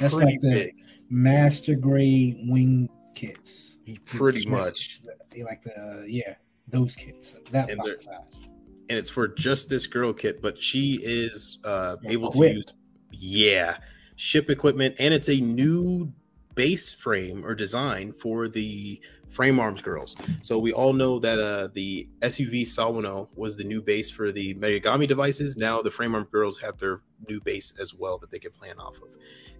That's 0.00 0.14
like 0.14 0.40
the 0.40 0.50
big. 0.50 0.74
master 1.10 1.74
grade 1.74 2.38
wing 2.48 2.88
kits. 3.14 3.78
Pretty 4.04 4.48
much. 4.48 5.00
They 5.30 5.42
like 5.42 5.62
the 5.62 6.04
yeah, 6.08 6.34
those 6.68 6.94
kits. 6.94 7.34
That 7.50 7.76
box 7.76 8.04
size. 8.04 8.48
And 8.88 8.98
it's 8.98 9.10
for 9.10 9.28
just 9.28 9.68
this 9.68 9.86
girl 9.86 10.12
kit, 10.12 10.42
but 10.42 10.58
she 10.58 11.00
is 11.02 11.58
uh, 11.64 11.96
able 12.06 12.30
to 12.32 12.54
use, 12.54 12.64
yeah, 13.10 13.76
ship 14.16 14.50
equipment, 14.50 14.96
and 14.98 15.14
it's 15.14 15.28
a 15.28 15.40
new 15.40 16.12
base 16.54 16.92
frame 16.92 17.44
or 17.44 17.54
design 17.54 18.12
for 18.12 18.48
the 18.48 19.00
frame 19.28 19.58
arms 19.58 19.82
girls. 19.82 20.14
So 20.42 20.58
we 20.58 20.72
all 20.72 20.92
know 20.92 21.18
that 21.18 21.38
uh, 21.38 21.68
the 21.72 22.08
SUV 22.20 22.62
Sawano 22.62 23.28
was 23.36 23.56
the 23.56 23.64
new 23.64 23.82
base 23.82 24.10
for 24.10 24.30
the 24.30 24.54
Megami 24.54 25.08
devices. 25.08 25.56
Now 25.56 25.82
the 25.82 25.90
frame 25.90 26.14
arm 26.14 26.28
girls 26.30 26.60
have 26.60 26.78
their 26.78 27.00
new 27.28 27.40
base 27.40 27.74
as 27.80 27.94
well 27.94 28.18
that 28.18 28.30
they 28.30 28.38
can 28.38 28.52
plan 28.52 28.78
off 28.78 28.96
of, 29.02 29.16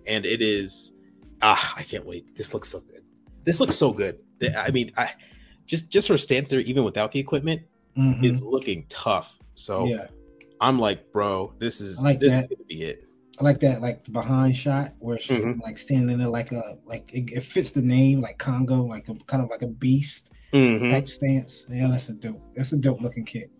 and 0.07 0.25
it 0.25 0.41
is 0.41 0.93
ah, 1.43 1.75
I 1.77 1.83
can't 1.83 2.07
wait. 2.07 2.35
This 2.37 2.55
looks 2.55 2.69
so 2.69 2.81
good. 2.81 3.03
This 3.45 3.61
looks 3.61 3.77
so 3.77 3.93
good. 3.93 4.19
I 4.57 4.71
mean, 4.71 4.93
I 4.97 5.13
just 5.67 5.91
just 5.91 6.09
her 6.09 6.19
stance 6.19 6.49
there, 6.49 6.61
even 6.61 6.85
without 6.85 7.13
the 7.13 7.19
equipment 7.19 7.63
Mhm. 7.97 8.25
is 8.25 8.43
looking 8.43 8.85
tough. 8.89 9.39
So 9.55 9.87
yeah. 9.87 10.07
I'm 10.61 10.79
like, 10.79 11.13
bro, 11.13 11.53
this 11.59 11.81
is 11.81 11.99
I 11.99 12.03
like 12.03 12.21
this 12.21 12.35
is 12.35 12.47
that. 12.47 12.51
gonna 12.57 12.65
be 12.67 12.83
it. 12.85 13.07
I 13.41 13.45
like 13.45 13.61
that 13.61 13.83
like 13.83 14.05
behind 14.13 14.57
shot 14.57 14.95
where 15.01 15.19
she's 15.19 15.41
Mhm. 15.41 15.61
like 15.61 15.77
standing 15.77 16.19
there 16.19 16.29
like 16.29 16.53
a 16.53 16.79
like 16.87 17.13
it, 17.13 17.33
it 17.33 17.43
fits 17.43 17.73
the 17.73 17.83
name 17.83 18.21
like 18.21 18.39
Kongo 18.39 18.83
like 18.85 19.09
a 19.09 19.15
kind 19.27 19.43
of 19.43 19.51
like 19.51 19.63
a 19.63 19.67
beast 19.67 20.31
Mhm, 20.53 20.91
type 20.91 21.09
stance. 21.09 21.67
Yeah, 21.69 21.89
that's 21.89 22.09
a 22.09 22.13
dope. 22.13 22.41
That's 22.55 22.73
a 22.73 22.77
dope 22.77 23.01
looking 23.01 23.25
kit. 23.25 23.51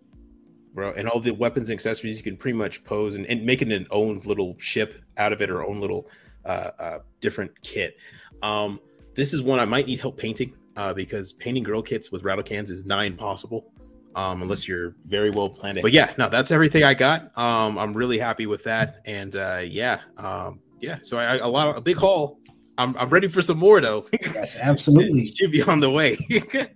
Bro, 0.73 0.93
and 0.93 1.07
all 1.09 1.19
the 1.19 1.31
weapons 1.31 1.69
and 1.69 1.75
accessories 1.75 2.17
you 2.17 2.23
can 2.23 2.35
pretty 2.37 2.57
much 2.57 2.83
pose 2.83 3.15
and, 3.15 3.25
and 3.27 3.45
make 3.45 3.61
an 3.61 3.87
own 3.91 4.19
little 4.25 4.55
ship 4.59 5.01
out 5.17 5.31
of 5.33 5.41
it 5.41 5.49
or 5.49 5.63
own 5.63 5.79
little 5.81 6.09
uh, 6.45 6.71
uh, 6.79 6.99
different 7.21 7.51
kit. 7.63 7.97
Um, 8.41 8.79
this 9.13 9.33
is 9.33 9.41
one 9.41 9.59
I 9.59 9.65
might 9.65 9.87
need 9.87 9.99
help 10.01 10.17
painting 10.17 10.53
uh, 10.75 10.93
because 10.93 11.33
painting 11.33 11.63
girl 11.63 11.81
kits 11.81 12.11
with 12.11 12.23
rattle 12.23 12.43
cans 12.43 12.69
is 12.69 12.85
nigh 12.85 13.05
impossible. 13.05 13.71
Um, 14.15 14.41
unless 14.41 14.65
you're 14.65 14.95
very 15.03 15.29
well 15.29 15.49
planned. 15.49 15.79
But 15.81 15.91
yeah, 15.91 16.13
no, 16.17 16.29
that's 16.29 16.49
everything 16.49 16.83
I 16.83 16.93
got. 16.93 17.37
Um, 17.37 17.77
I'm 17.77 17.93
really 17.93 18.17
happy 18.17 18.47
with 18.47 18.63
that, 18.63 19.01
and 19.05 19.35
uh, 19.35 19.59
yeah, 19.61 19.99
um, 20.15 20.61
yeah. 20.79 20.99
So 21.01 21.17
I, 21.17 21.35
a 21.35 21.47
lot, 21.47 21.77
a 21.77 21.81
big 21.81 21.97
haul. 21.97 22.39
I'm, 22.77 22.95
I'm 22.97 23.09
ready 23.09 23.27
for 23.27 23.41
some 23.41 23.57
more 23.57 23.81
though. 23.81 24.05
Yes, 24.21 24.55
absolutely. 24.55 25.25
should 25.35 25.51
be 25.51 25.61
on 25.63 25.79
the 25.79 25.89
way. 25.89 26.17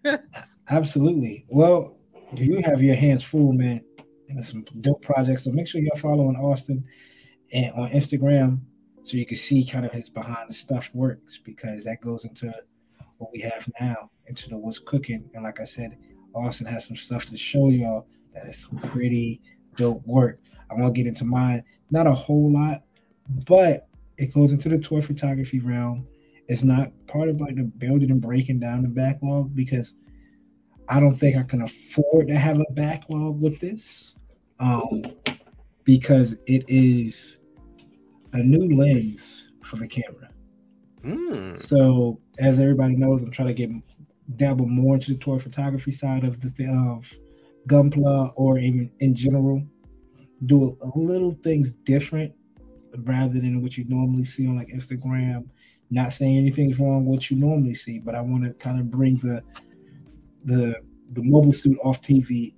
absolutely. 0.69 1.45
Well, 1.49 1.97
you 2.33 2.61
have 2.63 2.81
your 2.81 2.95
hands 2.95 3.23
full, 3.23 3.53
man, 3.53 3.81
and 4.29 4.45
some 4.45 4.65
dope 4.81 5.01
projects. 5.01 5.45
So 5.45 5.51
make 5.51 5.67
sure 5.67 5.81
you're 5.81 5.95
following 5.95 6.35
Austen 6.35 6.83
and 7.51 7.73
on 7.73 7.89
Instagram 7.89 8.59
so 9.03 9.17
you 9.17 9.25
can 9.25 9.37
see 9.37 9.65
kind 9.65 9.85
of 9.85 9.91
his 9.91 10.09
behind 10.09 10.49
the 10.49 10.53
stuff 10.53 10.89
works 10.93 11.39
because 11.39 11.83
that 11.83 12.01
goes 12.01 12.25
into 12.25 12.53
what 13.17 13.31
we 13.33 13.39
have 13.39 13.67
now 13.79 14.09
into 14.27 14.49
the 14.49 14.57
what's 14.57 14.79
cooking. 14.79 15.29
And 15.33 15.43
like 15.43 15.59
I 15.59 15.65
said, 15.65 15.97
Austen 16.33 16.65
has 16.67 16.85
some 16.85 16.95
stuff 16.95 17.25
to 17.27 17.37
show 17.37 17.69
y'all 17.69 18.07
that 18.33 18.45
is 18.47 18.67
some 18.69 18.79
pretty 18.79 19.41
dope 19.75 20.05
work. 20.05 20.39
I 20.69 20.75
want 20.75 20.93
to 20.93 20.99
get 20.99 21.07
into 21.07 21.25
mine, 21.25 21.63
not 21.89 22.07
a 22.07 22.11
whole 22.11 22.51
lot, 22.51 22.83
but 23.47 23.87
it 24.17 24.33
goes 24.33 24.51
into 24.51 24.69
the 24.69 24.77
toy 24.77 25.01
photography 25.01 25.59
realm. 25.59 26.07
It's 26.47 26.63
not 26.63 26.91
part 27.07 27.29
of 27.29 27.39
like 27.39 27.55
the 27.55 27.63
building 27.63 28.11
and 28.11 28.21
breaking 28.21 28.59
down 28.59 28.83
the 28.83 28.89
backlog 28.89 29.55
because 29.55 29.93
I 30.87 30.99
don't 30.99 31.15
think 31.15 31.37
I 31.37 31.43
can 31.43 31.61
afford 31.61 32.27
to 32.27 32.35
have 32.35 32.59
a 32.59 32.71
backlog 32.73 33.39
with 33.39 33.59
this. 33.59 34.15
Um, 34.59 35.03
because 35.89 36.35
it 36.45 36.63
is 36.67 37.39
a 38.33 38.43
new 38.43 38.77
lens 38.77 39.51
for 39.63 39.77
the 39.77 39.87
camera. 39.87 40.29
Mm. 41.03 41.57
So, 41.57 42.19
as 42.37 42.59
everybody 42.59 42.95
knows, 42.95 43.23
I'm 43.23 43.31
trying 43.31 43.47
to 43.47 43.53
get 43.55 43.71
dabble 44.35 44.67
more 44.67 44.95
into 44.95 45.13
the 45.13 45.17
toy 45.19 45.39
photography 45.39 45.91
side 45.91 46.23
of 46.23 46.39
the 46.41 46.49
of 46.67 47.11
Gunpla 47.67 48.33
or 48.35 48.57
even 48.59 48.91
in 48.99 49.15
general. 49.15 49.63
Do 50.45 50.77
a, 50.81 50.87
a 50.87 50.91
little 50.95 51.37
things 51.43 51.73
different 51.73 52.33
rather 52.99 53.39
than 53.39 53.61
what 53.61 53.77
you 53.77 53.85
normally 53.87 54.25
see 54.25 54.47
on 54.47 54.55
like 54.55 54.69
Instagram. 54.69 55.47
Not 55.91 56.13
saying 56.13 56.37
anything's 56.37 56.79
wrong 56.79 57.05
with 57.05 57.19
what 57.19 57.31
you 57.31 57.37
normally 57.37 57.73
see, 57.73 57.99
but 57.99 58.15
I 58.15 58.21
want 58.21 58.43
to 58.43 58.53
kind 58.63 58.79
of 58.79 58.91
bring 58.91 59.17
the 59.17 59.43
the 60.45 60.81
the 61.13 61.23
mobile 61.23 61.51
suit 61.51 61.77
off 61.83 62.01
TV 62.01 62.53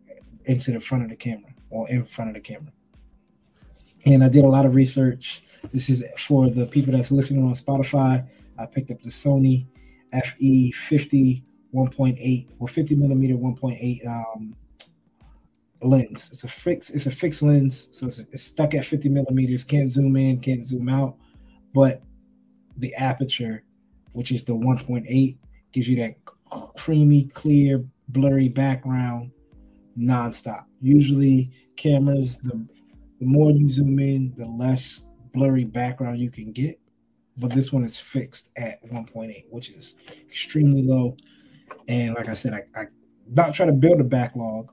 into 0.46 0.72
the 0.72 0.80
front 0.80 1.04
of 1.04 1.10
the 1.10 1.16
camera 1.16 1.54
or 1.70 1.90
in 1.90 2.04
front 2.06 2.30
of 2.30 2.36
the 2.36 2.42
camera. 2.42 2.72
And 4.06 4.24
I 4.24 4.30
did 4.30 4.44
a 4.44 4.48
lot 4.48 4.66
of 4.66 4.76
research. 4.76 5.44
This 5.72 5.90
is 5.90 6.04
for 6.18 6.50
the 6.50 6.66
people 6.66 6.92
that's 6.92 7.12
listening 7.12 7.46
on 7.46 7.54
Spotify. 7.54 8.28
I 8.58 8.66
picked 8.66 8.92
up 8.92 9.02
the 9.02 9.10
Sony 9.10 9.68
FE 10.12 10.72
50 10.72 11.44
1.8 11.74 12.48
or 12.60 12.68
50 12.68 12.96
millimeter 12.96 13.36
1.8 13.36 14.08
um, 14.08 14.56
lens. 15.82 16.30
It's 16.32 16.44
a 16.44 16.48
fixed 16.48 16.92
it's 16.92 17.08
a 17.08 17.12
fixed 17.12 17.42
lens, 17.42 17.90
so 17.92 18.08
it's, 18.08 18.20
it's 18.20 18.44
stuck 18.44 18.76
at 18.76 18.86
50 18.86 19.10
millimeters. 19.10 19.64
Can't 19.64 19.92
zoom 19.92 20.16
in, 20.16 20.40
can't 20.40 20.68
zoom 20.68 20.90
out, 20.90 21.16
but 21.74 22.02
the 22.78 22.94
aperture, 22.96 23.64
which 24.14 24.32
is 24.32 24.44
the 24.44 24.54
1.8, 24.54 25.38
gives 25.72 25.88
you 25.88 25.98
that 25.98 26.16
creamy, 26.78 27.26
clear, 27.26 27.84
blurry 28.10 28.50
background 28.50 29.32
nonstop. 29.98 30.66
Usually, 30.82 31.52
cameras 31.76 32.38
the 32.38 32.66
the 33.20 33.28
more 33.28 33.52
you 33.52 33.68
zoom 33.68 34.00
in, 34.00 34.34
the 34.36 34.46
less 34.46 35.06
blurry 35.34 35.64
background 35.64 36.20
you 36.20 36.32
can 36.32 36.52
get. 36.52 36.80
But 37.38 37.52
this 37.52 37.72
one 37.72 37.84
is 37.84 37.98
fixed 37.98 38.50
at 38.58 38.84
1.8, 38.90 39.46
which 39.50 39.70
is 39.70 39.96
extremely 40.28 40.82
low. 40.82 41.16
And 41.92 42.16
like 42.16 42.30
I 42.30 42.34
said, 42.34 42.54
I, 42.54 42.80
I 42.80 42.86
not 43.28 43.54
try 43.54 43.66
to 43.66 43.74
build 43.74 44.00
a 44.00 44.04
backlog 44.06 44.72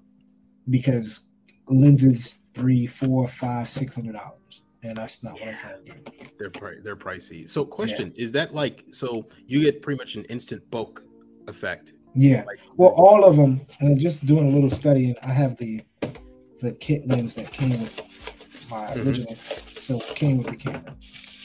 because 0.70 1.22
lenses 1.68 2.38
three, 2.54 2.86
four, 2.86 3.26
five, 3.26 3.68
six 3.68 3.92
hundred 3.92 4.12
dollars, 4.12 4.62
and 4.84 4.96
that's 4.96 5.24
not 5.24 5.36
yeah. 5.36 5.46
what 5.46 5.54
I'm 5.54 5.60
trying 5.60 5.84
to 5.84 5.92
do. 5.92 6.26
They're 6.38 6.50
pri- 6.50 6.80
they're 6.80 6.96
pricey. 6.96 7.50
So, 7.50 7.64
question 7.64 8.12
yeah. 8.14 8.24
is 8.24 8.32
that 8.32 8.54
like 8.54 8.84
so 8.92 9.26
you 9.46 9.62
get 9.62 9.82
pretty 9.82 9.98
much 9.98 10.14
an 10.14 10.24
instant 10.26 10.62
bokeh 10.70 11.00
effect? 11.48 11.94
Yeah. 12.14 12.44
Like, 12.46 12.60
well, 12.76 12.90
all 12.90 13.24
of 13.24 13.36
them, 13.36 13.62
and 13.80 13.92
I'm 13.92 13.98
just 13.98 14.24
doing 14.24 14.52
a 14.52 14.54
little 14.54 14.70
study, 14.70 15.06
and 15.06 15.18
I 15.24 15.32
have 15.32 15.56
the 15.56 15.80
the 16.62 16.72
kit 16.74 17.08
lens 17.08 17.34
that 17.34 17.52
came 17.52 17.80
with 17.80 18.00
my 18.70 18.86
mm-hmm. 18.86 19.08
original, 19.08 19.34
so 19.34 19.98
came 20.14 20.38
with 20.38 20.46
the 20.46 20.56
camera, 20.56 20.94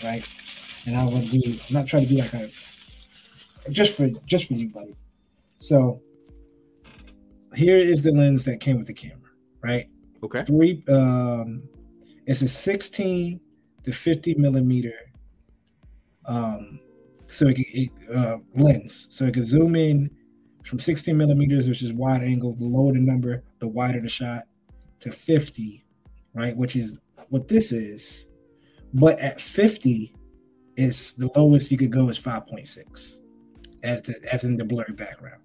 right? 0.03 0.23
And 0.85 0.95
I 0.95 1.03
want 1.05 1.25
to 1.29 1.39
do, 1.39 1.57
I'm 1.69 1.73
not 1.73 1.87
trying 1.87 2.03
to 2.03 2.09
do 2.09 2.17
like 2.17 2.33
a 2.35 2.49
just 3.71 3.97
for 3.97 4.09
just 4.27 4.47
for 4.47 4.53
you, 4.53 4.69
buddy. 4.69 4.95
So 5.59 6.01
here 7.55 7.77
is 7.77 8.03
the 8.03 8.11
lens 8.11 8.45
that 8.45 8.59
came 8.59 8.77
with 8.77 8.87
the 8.87 8.93
camera, 8.93 9.29
right? 9.61 9.87
Okay. 10.23 10.43
Three 10.45 10.83
um 10.89 11.63
it's 12.25 12.41
a 12.41 12.47
16 12.47 13.39
to 13.83 13.91
50 13.91 14.35
millimeter 14.35 14.93
um 16.25 16.79
so 17.25 17.47
it, 17.47 17.57
it 17.59 17.91
uh 18.13 18.37
lens. 18.55 19.07
So 19.09 19.25
it 19.25 19.33
can 19.33 19.45
zoom 19.45 19.75
in 19.75 20.09
from 20.65 20.79
16 20.79 21.17
millimeters, 21.17 21.67
which 21.67 21.83
is 21.83 21.91
wide 21.91 22.23
angle, 22.23 22.53
the 22.53 22.65
lower 22.65 22.93
the 22.93 22.99
number, 22.99 23.43
the 23.59 23.67
wider 23.67 23.99
the 23.99 24.07
shot, 24.07 24.43
to 25.01 25.11
50, 25.11 25.85
right? 26.33 26.55
Which 26.55 26.77
is 26.77 26.97
what 27.29 27.49
this 27.49 27.73
is. 27.73 28.27
But 28.93 29.19
at 29.19 29.41
50, 29.41 30.15
is 30.75 31.13
the 31.13 31.29
lowest 31.35 31.71
you 31.71 31.77
could 31.77 31.91
go 31.91 32.09
is 32.09 32.19
5.6 32.19 33.19
as 33.83 34.01
the 34.03 34.33
as 34.33 34.43
in 34.43 34.57
the 34.57 34.65
blurry 34.65 34.93
background. 34.93 35.41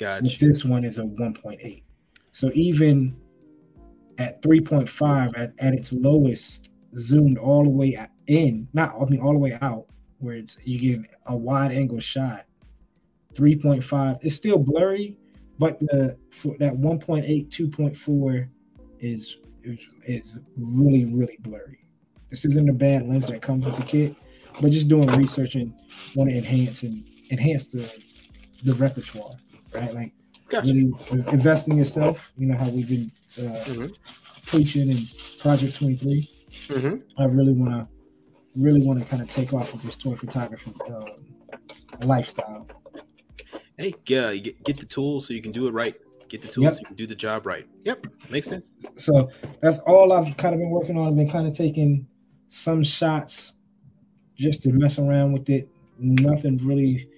Gotcha. 0.00 0.38
This 0.38 0.64
one 0.64 0.82
is 0.84 0.96
a 0.96 1.02
1.8. 1.02 1.82
So 2.32 2.50
even 2.54 3.14
at 4.16 4.40
3.5, 4.40 5.38
at, 5.38 5.52
at 5.58 5.74
its 5.74 5.92
lowest, 5.92 6.70
zoomed 6.96 7.36
all 7.36 7.64
the 7.64 7.70
way 7.70 7.98
in, 8.26 8.66
not 8.72 8.94
I 8.98 9.04
mean 9.04 9.20
all 9.20 9.34
the 9.34 9.38
way 9.38 9.58
out, 9.60 9.84
where 10.18 10.36
it's 10.36 10.56
you 10.64 10.78
get 10.78 11.10
a 11.26 11.36
wide 11.36 11.72
angle 11.72 12.00
shot. 12.00 12.46
3.5, 13.34 14.18
it's 14.22 14.34
still 14.34 14.58
blurry, 14.58 15.18
but 15.58 15.78
the 15.80 16.16
for 16.30 16.56
that 16.58 16.72
1.8, 16.72 17.48
2.4 17.50 18.48
is, 19.00 19.36
is 19.62 19.80
is 20.06 20.38
really 20.56 21.04
really 21.04 21.36
blurry. 21.40 21.84
This 22.30 22.46
isn't 22.46 22.70
a 22.70 22.72
bad 22.72 23.06
lens 23.06 23.26
that 23.26 23.42
comes 23.42 23.66
with 23.66 23.76
the 23.76 23.82
kit, 23.82 24.16
but 24.62 24.70
just 24.70 24.88
doing 24.88 25.08
research 25.08 25.56
and 25.56 25.74
want 26.16 26.30
to 26.30 26.36
enhance 26.36 26.84
and 26.84 27.06
enhance 27.30 27.66
the 27.66 28.02
the 28.64 28.72
repertoire 28.74 29.36
right? 29.74 29.94
Like 29.94 30.12
gotcha. 30.48 30.66
really 30.66 30.92
invest 31.32 31.68
in 31.68 31.76
yourself. 31.76 32.32
You 32.36 32.46
know 32.48 32.56
how 32.56 32.68
we've 32.68 32.88
been 32.88 33.10
uh, 33.38 33.52
mm-hmm. 33.64 34.46
preaching 34.46 34.90
in 34.90 34.98
Project 35.38 35.76
23. 35.76 36.28
Mm-hmm. 36.50 37.20
I 37.20 37.24
really 37.26 37.52
want 37.52 37.72
to, 37.72 37.88
really 38.54 38.86
want 38.86 39.02
to 39.02 39.08
kind 39.08 39.22
of 39.22 39.30
take 39.30 39.52
off 39.52 39.72
with 39.72 39.82
this 39.82 39.96
toy 39.96 40.14
photography 40.14 40.72
uh, 40.88 41.02
lifestyle. 42.04 42.66
Hey, 43.76 43.94
yeah, 44.06 44.34
get, 44.34 44.62
get 44.64 44.78
the 44.78 44.86
tools 44.86 45.26
so 45.26 45.32
you 45.32 45.40
can 45.40 45.52
do 45.52 45.66
it 45.66 45.72
right. 45.72 45.94
Get 46.28 46.42
the 46.42 46.48
tools 46.48 46.64
yep. 46.64 46.72
so 46.74 46.80
you 46.80 46.86
can 46.86 46.96
do 46.96 47.06
the 47.06 47.14
job 47.14 47.46
right. 47.46 47.66
Yep, 47.84 48.06
makes 48.30 48.46
sense. 48.46 48.72
So 48.94 49.30
that's 49.62 49.78
all 49.80 50.12
I've 50.12 50.36
kind 50.36 50.54
of 50.54 50.60
been 50.60 50.70
working 50.70 50.96
on. 50.96 51.08
I've 51.08 51.16
been 51.16 51.30
kind 51.30 51.46
of 51.46 51.56
taking 51.56 52.06
some 52.48 52.84
shots 52.84 53.54
just 54.36 54.62
to 54.62 54.72
mess 54.72 54.98
around 54.98 55.32
with 55.32 55.48
it. 55.50 55.68
Nothing 55.98 56.58
really 56.58 57.08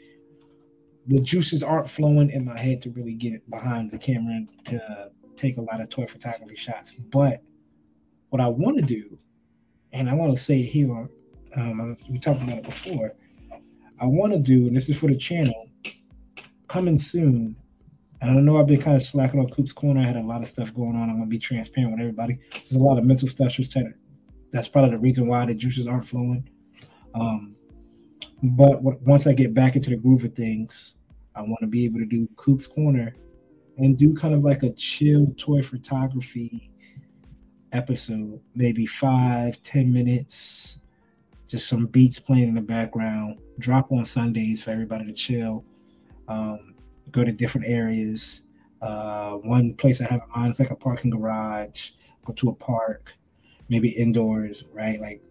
the 1.07 1.21
juices 1.21 1.63
aren't 1.63 1.89
flowing 1.89 2.31
in 2.31 2.45
my 2.45 2.59
head 2.59 2.81
to 2.83 2.91
really 2.91 3.15
get 3.15 3.49
behind 3.51 3.91
the 3.91 3.99
camera 3.99 4.35
and 4.35 4.49
to 4.67 5.11
take 5.37 5.57
a 5.57 5.61
lot 5.61 5.81
of 5.81 5.89
toy 5.89 6.07
photography 6.07 6.57
shots. 6.57 6.93
But 6.93 7.43
what 8.31 8.41
I 8.41 8.49
want 8.49 8.79
to 8.79 8.83
do, 8.83 9.19
and 9.93 10.09
I 10.09 10.15
want 10.15 10.37
to 10.37 10.43
say 10.43 10.61
it 10.61 10.67
here, 10.67 11.09
um, 11.57 11.97
we 12.09 12.19
talked 12.19 12.43
about 12.43 12.59
it 12.59 12.65
before. 12.65 13.13
I 14.01 14.07
want 14.07 14.33
to 14.33 14.39
do, 14.39 14.67
and 14.67 14.77
this 14.77 14.89
is 14.89 14.99
for 14.99 15.09
the 15.09 15.17
channel, 15.17 15.69
coming 16.69 16.99
soon. 16.99 17.57
And 18.21 18.31
I 18.31 18.35
know 18.41 18.57
I've 18.57 18.69
been 18.69 18.81
kind 18.81 18.97
of 18.97 19.03
slacking 19.03 19.41
on 19.41 19.49
Coop's 19.49 19.73
Corner. 19.73 20.01
I 20.01 20.05
had 20.05 20.17
a 20.17 20.23
lot 20.23 20.43
of 20.43 20.49
stuff 20.49 20.73
going 20.73 20.95
on. 20.95 21.11
I'm 21.11 21.19
gonna 21.19 21.27
be 21.27 21.39
transparent 21.39 21.93
with 21.93 22.01
everybody. 22.01 22.39
There's 22.53 22.73
a 22.73 22.79
lot 22.79 22.99
of 22.99 23.05
mental 23.05 23.29
stuff. 23.29 23.53
Just 23.53 23.73
trying 23.73 23.87
to, 23.87 23.95
that's 24.53 24.69
probably 24.69 24.93
the 24.93 24.99
reason 24.99 25.27
why 25.27 25.45
the 25.45 25.55
juices 25.55 25.89
aren't 25.89 26.09
flowing. 26.09 26.49
Um, 27.15 27.57
but 28.43 28.83
once 28.83 29.27
I 29.27 29.33
get 29.33 29.55
back 29.55 29.77
into 29.77 29.91
the 29.91 29.97
groove 29.97 30.25
of 30.25 30.35
things, 30.35 30.95
I 31.35 31.43
want 31.43 31.61
to 31.61 31.67
be 31.67 31.85
able 31.85 32.01
to 32.01 32.07
do 32.07 32.29
Coop's 32.37 32.67
Corner 32.67 33.15
and 33.79 33.97
do 33.97 34.13
kind 34.15 34.35
of 34.35 34.43
like 34.43 34.63
a 34.63 34.71
chill 34.71 35.33
toy 35.37 35.63
photography 35.63 36.71
episode, 37.73 38.41
maybe 38.55 38.85
five, 38.85 39.63
ten 39.63 39.93
minutes, 39.93 40.79
just 41.49 41.69
some 41.69 41.87
beats 41.87 42.19
playing 42.19 42.49
in 42.49 42.55
the 42.55 42.61
background. 42.61 43.39
Drop 43.59 43.93
on 43.93 44.05
Sundays 44.05 44.63
for 44.63 44.71
everybody 44.71 45.07
to 45.07 45.13
chill. 45.13 45.65
Um, 46.29 46.75
go 47.11 47.25
to 47.25 47.33
different 47.33 47.69
areas. 47.69 48.43
Uh, 48.81 49.33
one 49.35 49.75
place 49.75 50.01
I 50.01 50.05
have 50.05 50.23
in 50.23 50.41
mind 50.41 50.53
is 50.53 50.59
like 50.59 50.71
a 50.71 50.77
parking 50.77 51.11
garage. 51.11 51.91
Go 52.25 52.33
to 52.35 52.51
a 52.51 52.55
park, 52.55 53.15
maybe 53.69 53.91
indoors, 53.91 54.65
right? 54.73 55.01
Like 55.01 55.23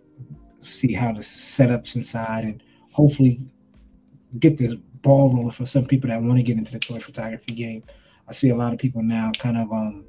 see 0.62 0.94
how 0.94 1.12
the 1.12 1.20
setups 1.20 1.96
inside 1.96 2.46
and 2.46 2.64
hopefully 2.92 3.40
get 4.40 4.58
this 4.58 4.74
ball 5.02 5.34
rolling 5.34 5.52
for 5.52 5.66
some 5.66 5.86
people 5.86 6.10
that 6.10 6.22
want 6.22 6.38
to 6.38 6.44
get 6.44 6.58
into 6.58 6.72
the 6.72 6.80
toy 6.80 7.00
photography 7.00 7.56
game. 7.56 7.84
I 8.28 8.34
see 8.34 8.50
a 8.50 8.56
lot 8.56 8.74
of 8.74 8.80
people 8.80 9.02
now 9.02 9.32
kind 9.38 9.58
of 9.58 9.72
um 9.72 10.06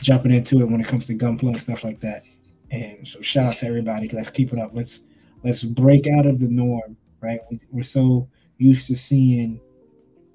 jumping 0.00 0.32
into 0.32 0.60
it 0.60 0.64
when 0.64 0.80
it 0.80 0.86
comes 0.86 1.06
to 1.06 1.14
Gunpla 1.14 1.48
and 1.48 1.60
stuff 1.60 1.84
like 1.84 2.00
that. 2.00 2.22
And 2.70 3.06
so 3.06 3.20
shout 3.20 3.46
out 3.46 3.56
to 3.58 3.66
everybody. 3.66 4.08
Let's 4.08 4.30
keep 4.30 4.52
it 4.52 4.58
up. 4.58 4.70
Let's 4.72 5.00
let's 5.44 5.62
break 5.62 6.06
out 6.06 6.26
of 6.26 6.40
the 6.40 6.48
norm, 6.48 6.96
right? 7.20 7.40
We're 7.70 7.82
so 7.82 8.28
used 8.58 8.86
to 8.88 8.96
seeing, 8.96 9.60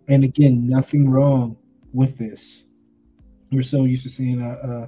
and 0.08 0.24
again, 0.24 0.68
nothing 0.68 1.10
wrong 1.10 1.58
with 1.94 2.18
this. 2.18 2.66
We're 3.52 3.64
so 3.64 3.84
used 3.86 4.04
to 4.04 4.10
seeing 4.10 4.42
uh, 4.42 4.68
uh 4.68 4.88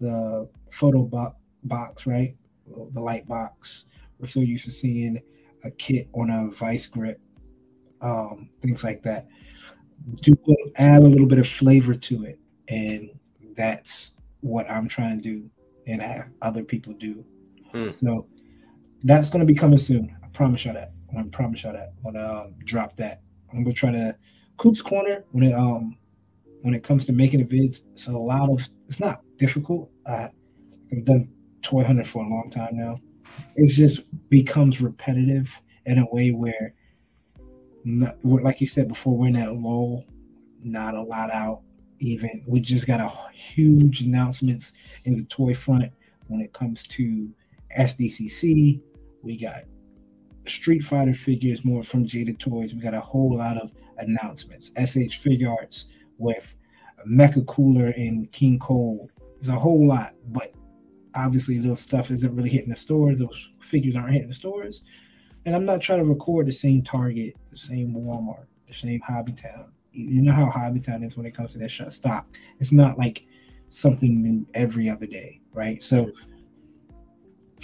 the 0.00 0.48
photo 0.70 1.02
bo- 1.02 1.36
box, 1.64 2.06
right? 2.06 2.36
The 2.66 3.00
light 3.00 3.26
box. 3.26 3.84
We're 4.18 4.28
so 4.28 4.40
used 4.40 4.64
to 4.64 4.70
seeing 4.70 5.20
a 5.66 5.70
kit 5.72 6.08
on 6.14 6.30
a 6.30 6.50
vice 6.50 6.86
grip, 6.86 7.20
um, 8.00 8.50
things 8.62 8.84
like 8.84 9.02
that. 9.02 9.26
Do 10.22 10.36
add 10.76 11.02
a 11.02 11.06
little 11.06 11.26
bit 11.26 11.38
of 11.38 11.48
flavor 11.48 11.94
to 11.94 12.24
it, 12.24 12.38
and 12.68 13.10
that's 13.56 14.12
what 14.40 14.70
I'm 14.70 14.88
trying 14.88 15.18
to 15.18 15.22
do 15.22 15.50
and 15.86 16.02
have 16.02 16.28
other 16.42 16.62
people 16.62 16.92
do. 16.94 17.24
Mm. 17.72 17.98
So 18.00 18.26
that's 19.04 19.30
going 19.30 19.40
to 19.40 19.46
be 19.46 19.54
coming 19.54 19.78
soon. 19.78 20.16
I 20.22 20.28
promise 20.28 20.64
you 20.64 20.72
that. 20.72 20.92
I 21.16 21.22
promise 21.22 21.64
you 21.64 21.72
that. 21.72 21.94
I'm 22.04 22.12
gonna 22.12 22.40
um, 22.42 22.54
drop 22.64 22.96
that. 22.96 23.22
I'm 23.50 23.62
gonna 23.62 23.74
try 23.74 23.90
to 23.92 24.16
Coop's 24.58 24.82
Corner 24.82 25.24
when 25.32 25.44
it 25.44 25.54
um 25.54 25.96
when 26.62 26.74
it 26.74 26.82
comes 26.82 27.06
to 27.06 27.12
making 27.12 27.46
the 27.46 27.46
vids. 27.46 27.82
It's 27.94 28.08
a 28.08 28.12
lot 28.12 28.50
of 28.50 28.68
it's 28.88 29.00
not 29.00 29.22
difficult. 29.38 29.90
Uh, 30.04 30.28
I've 30.92 31.04
done 31.04 31.28
toy 31.62 31.84
hunting 31.84 32.04
for 32.04 32.24
a 32.24 32.28
long 32.28 32.50
time 32.50 32.76
now. 32.76 32.96
It 33.56 33.68
just 33.68 34.02
becomes 34.28 34.80
repetitive 34.80 35.50
in 35.86 35.98
a 35.98 36.06
way 36.10 36.30
where, 36.30 36.74
not, 37.84 38.22
like 38.24 38.60
you 38.60 38.66
said 38.66 38.88
before, 38.88 39.16
we're 39.16 39.28
in 39.28 39.34
that 39.34 39.54
lull, 39.54 40.04
not 40.62 40.94
a 40.94 41.02
lot 41.02 41.32
out 41.32 41.62
even. 41.98 42.42
We 42.46 42.60
just 42.60 42.86
got 42.86 43.00
a 43.00 43.10
huge 43.32 44.02
announcements 44.02 44.72
in 45.04 45.16
the 45.16 45.24
toy 45.24 45.54
front 45.54 45.92
when 46.28 46.40
it 46.40 46.52
comes 46.52 46.86
to 46.88 47.30
SDCC. 47.78 48.80
We 49.22 49.36
got 49.36 49.64
Street 50.46 50.84
Fighter 50.84 51.14
figures 51.14 51.64
more 51.64 51.82
from 51.82 52.06
Jada 52.06 52.38
Toys. 52.38 52.74
We 52.74 52.80
got 52.80 52.94
a 52.94 53.00
whole 53.00 53.36
lot 53.36 53.56
of 53.56 53.72
announcements. 53.98 54.68
SH 54.76 55.22
Figuarts 55.22 55.86
with 56.18 56.54
Mecha 57.08 57.46
Cooler 57.46 57.88
and 57.96 58.30
King 58.32 58.58
Cold. 58.58 59.10
There's 59.40 59.54
a 59.54 59.58
whole 59.58 59.86
lot, 59.86 60.14
but 60.28 60.54
obviously 61.16 61.58
those 61.58 61.80
stuff 61.80 62.10
isn't 62.10 62.34
really 62.34 62.50
hitting 62.50 62.70
the 62.70 62.76
stores. 62.76 63.18
Those 63.18 63.50
figures 63.60 63.96
aren't 63.96 64.12
hitting 64.12 64.28
the 64.28 64.34
stores. 64.34 64.82
And 65.44 65.54
I'm 65.54 65.64
not 65.64 65.80
trying 65.80 66.00
to 66.00 66.04
record 66.04 66.46
the 66.46 66.52
same 66.52 66.82
Target, 66.82 67.36
the 67.50 67.56
same 67.56 67.94
Walmart, 67.94 68.46
the 68.66 68.74
same 68.74 69.00
Hobby 69.00 69.32
Town 69.32 69.72
you 69.96 70.22
know 70.22 70.32
how 70.32 70.50
Hobbytown 70.50 71.04
is 71.04 71.16
when 71.16 71.26
it 71.26 71.34
comes 71.34 71.52
to 71.52 71.58
that 71.58 71.70
shut 71.70 71.92
stock. 71.92 72.26
It's 72.60 72.72
not 72.72 72.98
like 72.98 73.26
something 73.70 74.22
new 74.22 74.46
every 74.54 74.88
other 74.88 75.06
day, 75.06 75.40
right? 75.52 75.82
So 75.82 76.10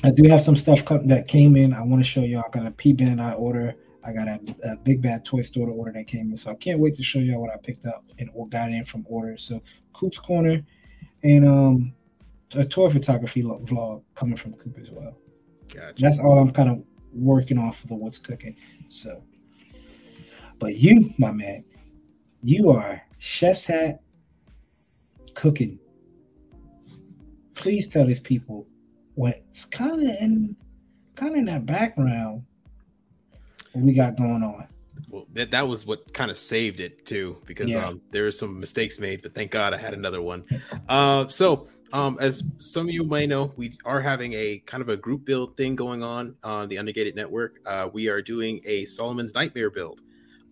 I 0.02 0.10
do 0.10 0.28
have 0.28 0.42
some 0.42 0.56
stuff 0.56 0.84
that 0.86 1.28
came 1.28 1.56
in. 1.56 1.74
I 1.74 1.82
want 1.82 2.02
to 2.02 2.08
show 2.08 2.22
y'all. 2.22 2.44
I 2.46 2.50
got 2.50 2.66
a 2.66 2.70
P 2.70 2.94
Bandai 2.94 3.38
order. 3.38 3.74
I 4.04 4.12
got 4.12 4.26
a, 4.26 4.40
a, 4.64 4.76
big 4.78 5.00
bad 5.00 5.24
toy 5.24 5.42
store 5.42 5.66
to 5.66 5.72
order 5.72 5.92
that 5.92 6.08
came 6.08 6.32
in. 6.32 6.36
So 6.36 6.50
I 6.50 6.56
can't 6.56 6.80
wait 6.80 6.96
to 6.96 7.04
show 7.04 7.20
y'all 7.20 7.40
what 7.40 7.52
I 7.52 7.56
picked 7.56 7.86
up 7.86 8.04
and 8.18 8.30
got 8.50 8.70
in 8.70 8.84
from 8.84 9.06
orders. 9.08 9.44
So 9.44 9.62
Coop's 9.92 10.18
Corner 10.18 10.60
and 11.22 11.46
um 11.46 11.94
a 12.54 12.64
toy 12.64 12.90
photography 12.90 13.42
vlog 13.42 14.02
coming 14.14 14.36
from 14.36 14.54
Coop 14.54 14.78
as 14.80 14.90
well. 14.90 15.16
Gotcha. 15.72 15.94
That's 15.98 16.18
all 16.18 16.38
I'm 16.38 16.50
kind 16.50 16.70
of 16.70 16.82
working 17.12 17.58
off 17.58 17.82
of 17.82 17.88
the 17.88 17.94
what's 17.94 18.18
cooking. 18.18 18.56
So, 18.88 19.22
but 20.58 20.76
you, 20.76 21.12
my 21.18 21.32
man, 21.32 21.64
you 22.42 22.70
are 22.70 23.02
chef's 23.18 23.64
hat 23.66 24.02
cooking. 25.34 25.78
Please 27.54 27.88
tell 27.88 28.06
these 28.06 28.20
people 28.20 28.66
what's 29.14 29.64
kind 29.64 30.02
of 30.02 30.16
in 30.20 30.56
kind 31.14 31.32
of 31.32 31.38
in 31.38 31.44
that 31.46 31.66
background 31.66 32.44
what 33.72 33.84
we 33.84 33.92
got 33.92 34.16
going 34.16 34.42
on. 34.42 34.66
Well, 35.08 35.26
that, 35.32 35.50
that 35.50 35.68
was 35.68 35.86
what 35.86 36.12
kind 36.14 36.30
of 36.30 36.38
saved 36.38 36.80
it 36.80 37.04
too, 37.04 37.36
because 37.44 37.70
yeah. 37.70 37.86
um, 37.86 38.00
there 38.10 38.24
were 38.24 38.32
some 38.32 38.58
mistakes 38.58 38.98
made, 38.98 39.22
but 39.22 39.34
thank 39.34 39.50
God 39.50 39.74
I 39.74 39.76
had 39.76 39.92
another 39.92 40.22
one. 40.22 40.44
Uh, 40.88 41.28
so 41.28 41.68
um, 41.92 42.18
as 42.20 42.42
some 42.56 42.88
of 42.88 42.94
you 42.94 43.04
may 43.04 43.26
know, 43.26 43.52
we 43.56 43.76
are 43.84 44.00
having 44.00 44.32
a 44.34 44.58
kind 44.66 44.80
of 44.80 44.88
a 44.88 44.96
group 44.96 45.24
build 45.24 45.56
thing 45.56 45.76
going 45.76 46.02
on 46.02 46.34
on 46.42 46.68
the 46.68 46.78
Undergated 46.78 47.14
Network. 47.14 47.58
Uh, 47.66 47.88
we 47.92 48.08
are 48.08 48.22
doing 48.22 48.60
a 48.64 48.84
Solomon's 48.86 49.34
Nightmare 49.34 49.70
build. 49.70 50.02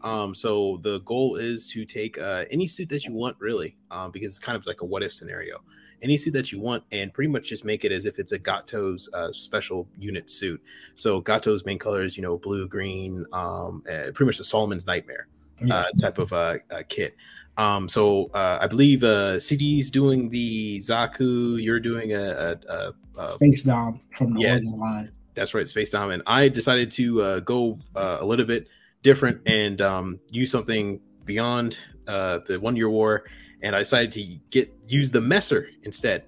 Um, 0.03 0.35
so 0.35 0.79
the 0.83 1.01
goal 1.01 1.37
is 1.37 1.67
to 1.73 1.85
take 1.85 2.19
uh, 2.19 2.45
any 2.51 2.67
suit 2.67 2.89
that 2.89 3.05
you 3.05 3.13
want, 3.13 3.37
really, 3.39 3.77
um, 3.91 4.11
because 4.11 4.33
it's 4.33 4.39
kind 4.39 4.57
of 4.57 4.67
like 4.67 4.81
a 4.81 4.85
what 4.85 5.03
if 5.03 5.13
scenario. 5.13 5.59
Any 6.03 6.17
suit 6.17 6.33
that 6.33 6.51
you 6.51 6.61
want, 6.61 6.83
and 6.93 7.13
pretty 7.13 7.31
much 7.31 7.49
just 7.49 7.65
make 7.65 7.85
it 7.85 7.93
as 7.93 8.07
if 8.07 8.19
it's 8.19 8.33
a 8.33 8.39
Gato's 8.39 9.11
uh, 9.13 9.33
special 9.33 9.87
unit 9.99 10.31
suit. 10.31 10.63
So 10.95 11.21
Gato's 11.21 11.67
main 11.67 11.79
colors, 11.79 12.17
you 12.17 12.23
know, 12.23 12.39
blue, 12.39 12.67
green, 12.67 13.27
um, 13.35 13.83
uh, 13.87 14.05
pretty 14.15 14.25
much 14.25 14.39
the 14.39 14.45
Solomon's 14.45 14.87
Nightmare 14.87 15.29
uh, 15.71 15.85
type 16.01 16.19
of 16.19 16.33
uh, 16.33 16.57
uh, 16.71 16.83
kit. 16.89 17.17
Um, 17.61 17.89
so 17.89 18.31
I 18.33 18.67
believe 18.67 19.01
CD's 19.41 19.91
doing 19.91 20.31
the 20.31 20.79
Zaku. 20.79 21.63
You're 21.63 21.81
doing 21.81 22.13
a, 22.13 22.57
a, 22.69 22.73
a, 22.73 22.95
a 23.19 23.29
Space 23.33 23.63
Dom 23.65 24.01
from 24.17 24.35
the 24.35 24.41
yeah, 24.41 24.59
line. 24.65 25.13
That's 25.35 25.53
right, 25.53 25.69
Space 25.69 25.91
Dom. 25.91 26.11
And 26.11 26.23
I 26.27 26.49
decided 26.49 26.91
to 26.93 27.41
go 27.43 27.79
a 27.95 28.25
little 28.25 28.47
bit 28.47 28.69
different 29.03 29.41
and 29.47 29.81
um, 29.81 30.19
use 30.31 30.51
something 30.51 31.01
beyond 31.25 31.79
uh, 32.07 32.41
the 32.47 32.59
one 32.59 32.77
year 32.77 32.91
war. 32.91 33.25
And 33.63 33.77
I 33.77 33.81
decided 33.81 34.13
to 34.13 34.23
get 34.51 34.73
use 34.89 35.11
the 35.11 35.21
Messer 35.21 35.71
instead. 35.83 36.25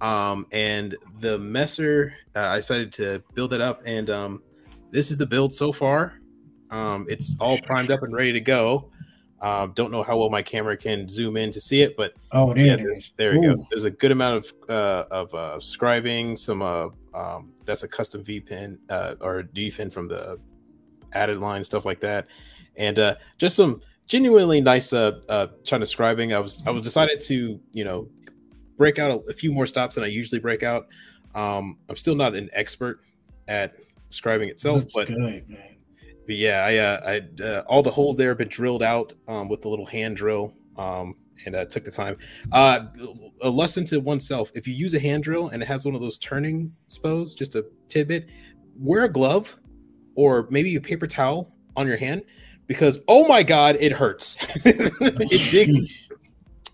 Um, 0.00 0.46
and 0.50 0.96
the 1.20 1.38
Messer, 1.38 2.12
uh, 2.34 2.48
I 2.48 2.56
decided 2.56 2.92
to 2.94 3.22
build 3.34 3.54
it 3.54 3.60
up. 3.60 3.82
And 3.84 4.10
um, 4.10 4.42
this 4.90 5.10
is 5.10 5.18
the 5.18 5.26
build 5.26 5.52
so 5.52 5.72
far. 5.72 6.18
Um, 6.70 7.06
it's 7.08 7.36
all 7.38 7.58
primed 7.58 7.90
up 7.90 8.02
and 8.02 8.12
ready 8.12 8.32
to 8.32 8.40
go. 8.40 8.90
Um, 9.42 9.72
don't 9.74 9.90
know 9.90 10.04
how 10.04 10.16
well 10.16 10.30
my 10.30 10.40
camera 10.40 10.76
can 10.76 11.08
zoom 11.08 11.36
in 11.36 11.50
to 11.50 11.60
see 11.60 11.82
it, 11.82 11.96
but 11.96 12.14
oh, 12.30 12.54
there, 12.54 12.78
yeah, 12.78 12.94
there 13.16 13.32
we 13.32 13.44
go. 13.44 13.66
There's 13.70 13.82
a 13.82 13.90
good 13.90 14.12
amount 14.12 14.36
of 14.36 14.70
uh, 14.70 15.04
of 15.10 15.34
uh, 15.34 15.56
scribing. 15.56 16.38
Some 16.38 16.62
uh, 16.62 16.88
um, 17.12 17.52
that's 17.64 17.82
a 17.82 17.88
custom 17.88 18.22
V 18.22 18.38
pin 18.38 18.78
uh, 18.88 19.16
or 19.20 19.42
D 19.42 19.68
pin 19.68 19.90
from 19.90 20.06
the 20.06 20.38
added 21.12 21.40
line 21.40 21.64
stuff 21.64 21.84
like 21.84 21.98
that, 22.00 22.28
and 22.76 23.00
uh, 23.00 23.16
just 23.36 23.56
some 23.56 23.80
genuinely 24.06 24.60
nice 24.60 24.92
uh, 24.92 25.20
uh, 25.28 25.48
China 25.64 25.86
scribing. 25.86 26.32
I 26.32 26.38
was 26.38 26.62
I 26.64 26.70
was 26.70 26.82
decided 26.82 27.20
to 27.22 27.58
you 27.72 27.84
know 27.84 28.08
break 28.76 29.00
out 29.00 29.10
a, 29.10 29.30
a 29.30 29.32
few 29.32 29.50
more 29.50 29.66
stops 29.66 29.96
than 29.96 30.04
I 30.04 30.06
usually 30.06 30.40
break 30.40 30.62
out. 30.62 30.86
Um, 31.34 31.78
I'm 31.88 31.96
still 31.96 32.14
not 32.14 32.36
an 32.36 32.48
expert 32.52 33.00
at 33.48 33.74
scribing 34.10 34.48
itself, 34.48 34.82
That's 34.82 34.92
but 34.92 35.08
good, 35.08 35.44
but 36.32 36.38
yeah, 36.38 36.64
I, 36.64 36.76
uh, 36.78 37.20
I 37.38 37.42
uh, 37.44 37.62
all 37.66 37.82
the 37.82 37.90
holes 37.90 38.16
there 38.16 38.30
have 38.30 38.38
been 38.38 38.48
drilled 38.48 38.82
out 38.82 39.12
um, 39.28 39.50
with 39.50 39.60
the 39.60 39.68
little 39.68 39.84
hand 39.84 40.16
drill, 40.16 40.54
um, 40.78 41.14
and 41.44 41.54
uh, 41.54 41.66
took 41.66 41.84
the 41.84 41.90
time. 41.90 42.16
Uh, 42.50 42.86
a 43.42 43.50
lesson 43.50 43.84
to 43.84 44.00
oneself: 44.00 44.50
if 44.54 44.66
you 44.66 44.72
use 44.72 44.94
a 44.94 44.98
hand 44.98 45.24
drill 45.24 45.48
and 45.48 45.62
it 45.62 45.66
has 45.66 45.84
one 45.84 45.94
of 45.94 46.00
those 46.00 46.16
turning 46.16 46.72
spos, 46.88 47.36
just 47.36 47.54
a 47.54 47.66
tidbit, 47.90 48.30
wear 48.78 49.04
a 49.04 49.12
glove 49.12 49.58
or 50.14 50.48
maybe 50.50 50.74
a 50.74 50.80
paper 50.80 51.06
towel 51.06 51.52
on 51.76 51.86
your 51.86 51.98
hand 51.98 52.22
because 52.66 52.98
oh 53.08 53.28
my 53.28 53.42
god, 53.42 53.76
it 53.78 53.92
hurts. 53.92 54.38
it 54.64 55.50
digs 55.50 56.08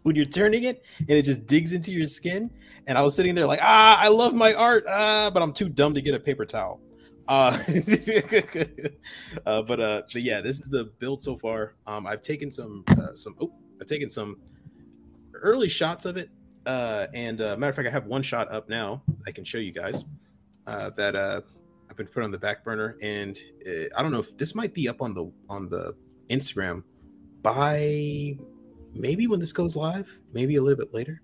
when 0.04 0.14
you're 0.14 0.24
turning 0.24 0.62
it 0.62 0.84
and 1.00 1.10
it 1.10 1.22
just 1.22 1.46
digs 1.46 1.72
into 1.72 1.92
your 1.92 2.06
skin. 2.06 2.48
And 2.86 2.96
I 2.96 3.02
was 3.02 3.16
sitting 3.16 3.34
there 3.34 3.46
like, 3.46 3.58
ah, 3.60 3.98
I 4.00 4.06
love 4.06 4.34
my 4.34 4.54
art, 4.54 4.84
ah, 4.86 5.32
but 5.34 5.42
I'm 5.42 5.52
too 5.52 5.68
dumb 5.68 5.94
to 5.94 6.00
get 6.00 6.14
a 6.14 6.20
paper 6.20 6.44
towel. 6.44 6.80
Uh, 7.28 7.56
uh, 9.46 9.62
but 9.62 9.80
uh, 9.80 10.02
but 10.12 10.22
yeah, 10.22 10.40
this 10.40 10.60
is 10.60 10.68
the 10.70 10.84
build 10.98 11.20
so 11.20 11.36
far. 11.36 11.74
Um, 11.86 12.06
I've 12.06 12.22
taken 12.22 12.50
some 12.50 12.84
uh, 12.88 13.12
some 13.12 13.36
oh, 13.40 13.52
I've 13.80 13.86
taken 13.86 14.08
some 14.08 14.38
early 15.34 15.68
shots 15.68 16.04
of 16.06 16.16
it. 16.16 16.30
Uh, 16.66 17.06
and 17.14 17.40
uh, 17.40 17.56
matter 17.56 17.70
of 17.70 17.76
fact, 17.76 17.88
I 17.88 17.90
have 17.90 18.06
one 18.06 18.22
shot 18.22 18.50
up 18.50 18.68
now. 18.68 19.02
I 19.26 19.32
can 19.32 19.44
show 19.44 19.58
you 19.58 19.72
guys 19.72 20.04
uh, 20.66 20.90
that 20.90 21.16
uh, 21.16 21.40
I've 21.90 21.96
been 21.96 22.06
put 22.06 22.22
on 22.22 22.30
the 22.30 22.38
back 22.38 22.64
burner, 22.64 22.96
and 23.02 23.38
uh, 23.66 23.84
I 23.96 24.02
don't 24.02 24.12
know 24.12 24.20
if 24.20 24.36
this 24.36 24.54
might 24.54 24.74
be 24.74 24.88
up 24.88 25.00
on 25.00 25.14
the 25.14 25.30
on 25.48 25.68
the 25.68 25.94
Instagram 26.28 26.82
by 27.42 28.36
maybe 28.94 29.26
when 29.26 29.40
this 29.40 29.52
goes 29.52 29.76
live, 29.76 30.18
maybe 30.32 30.56
a 30.56 30.62
little 30.62 30.78
bit 30.78 30.92
later. 30.92 31.22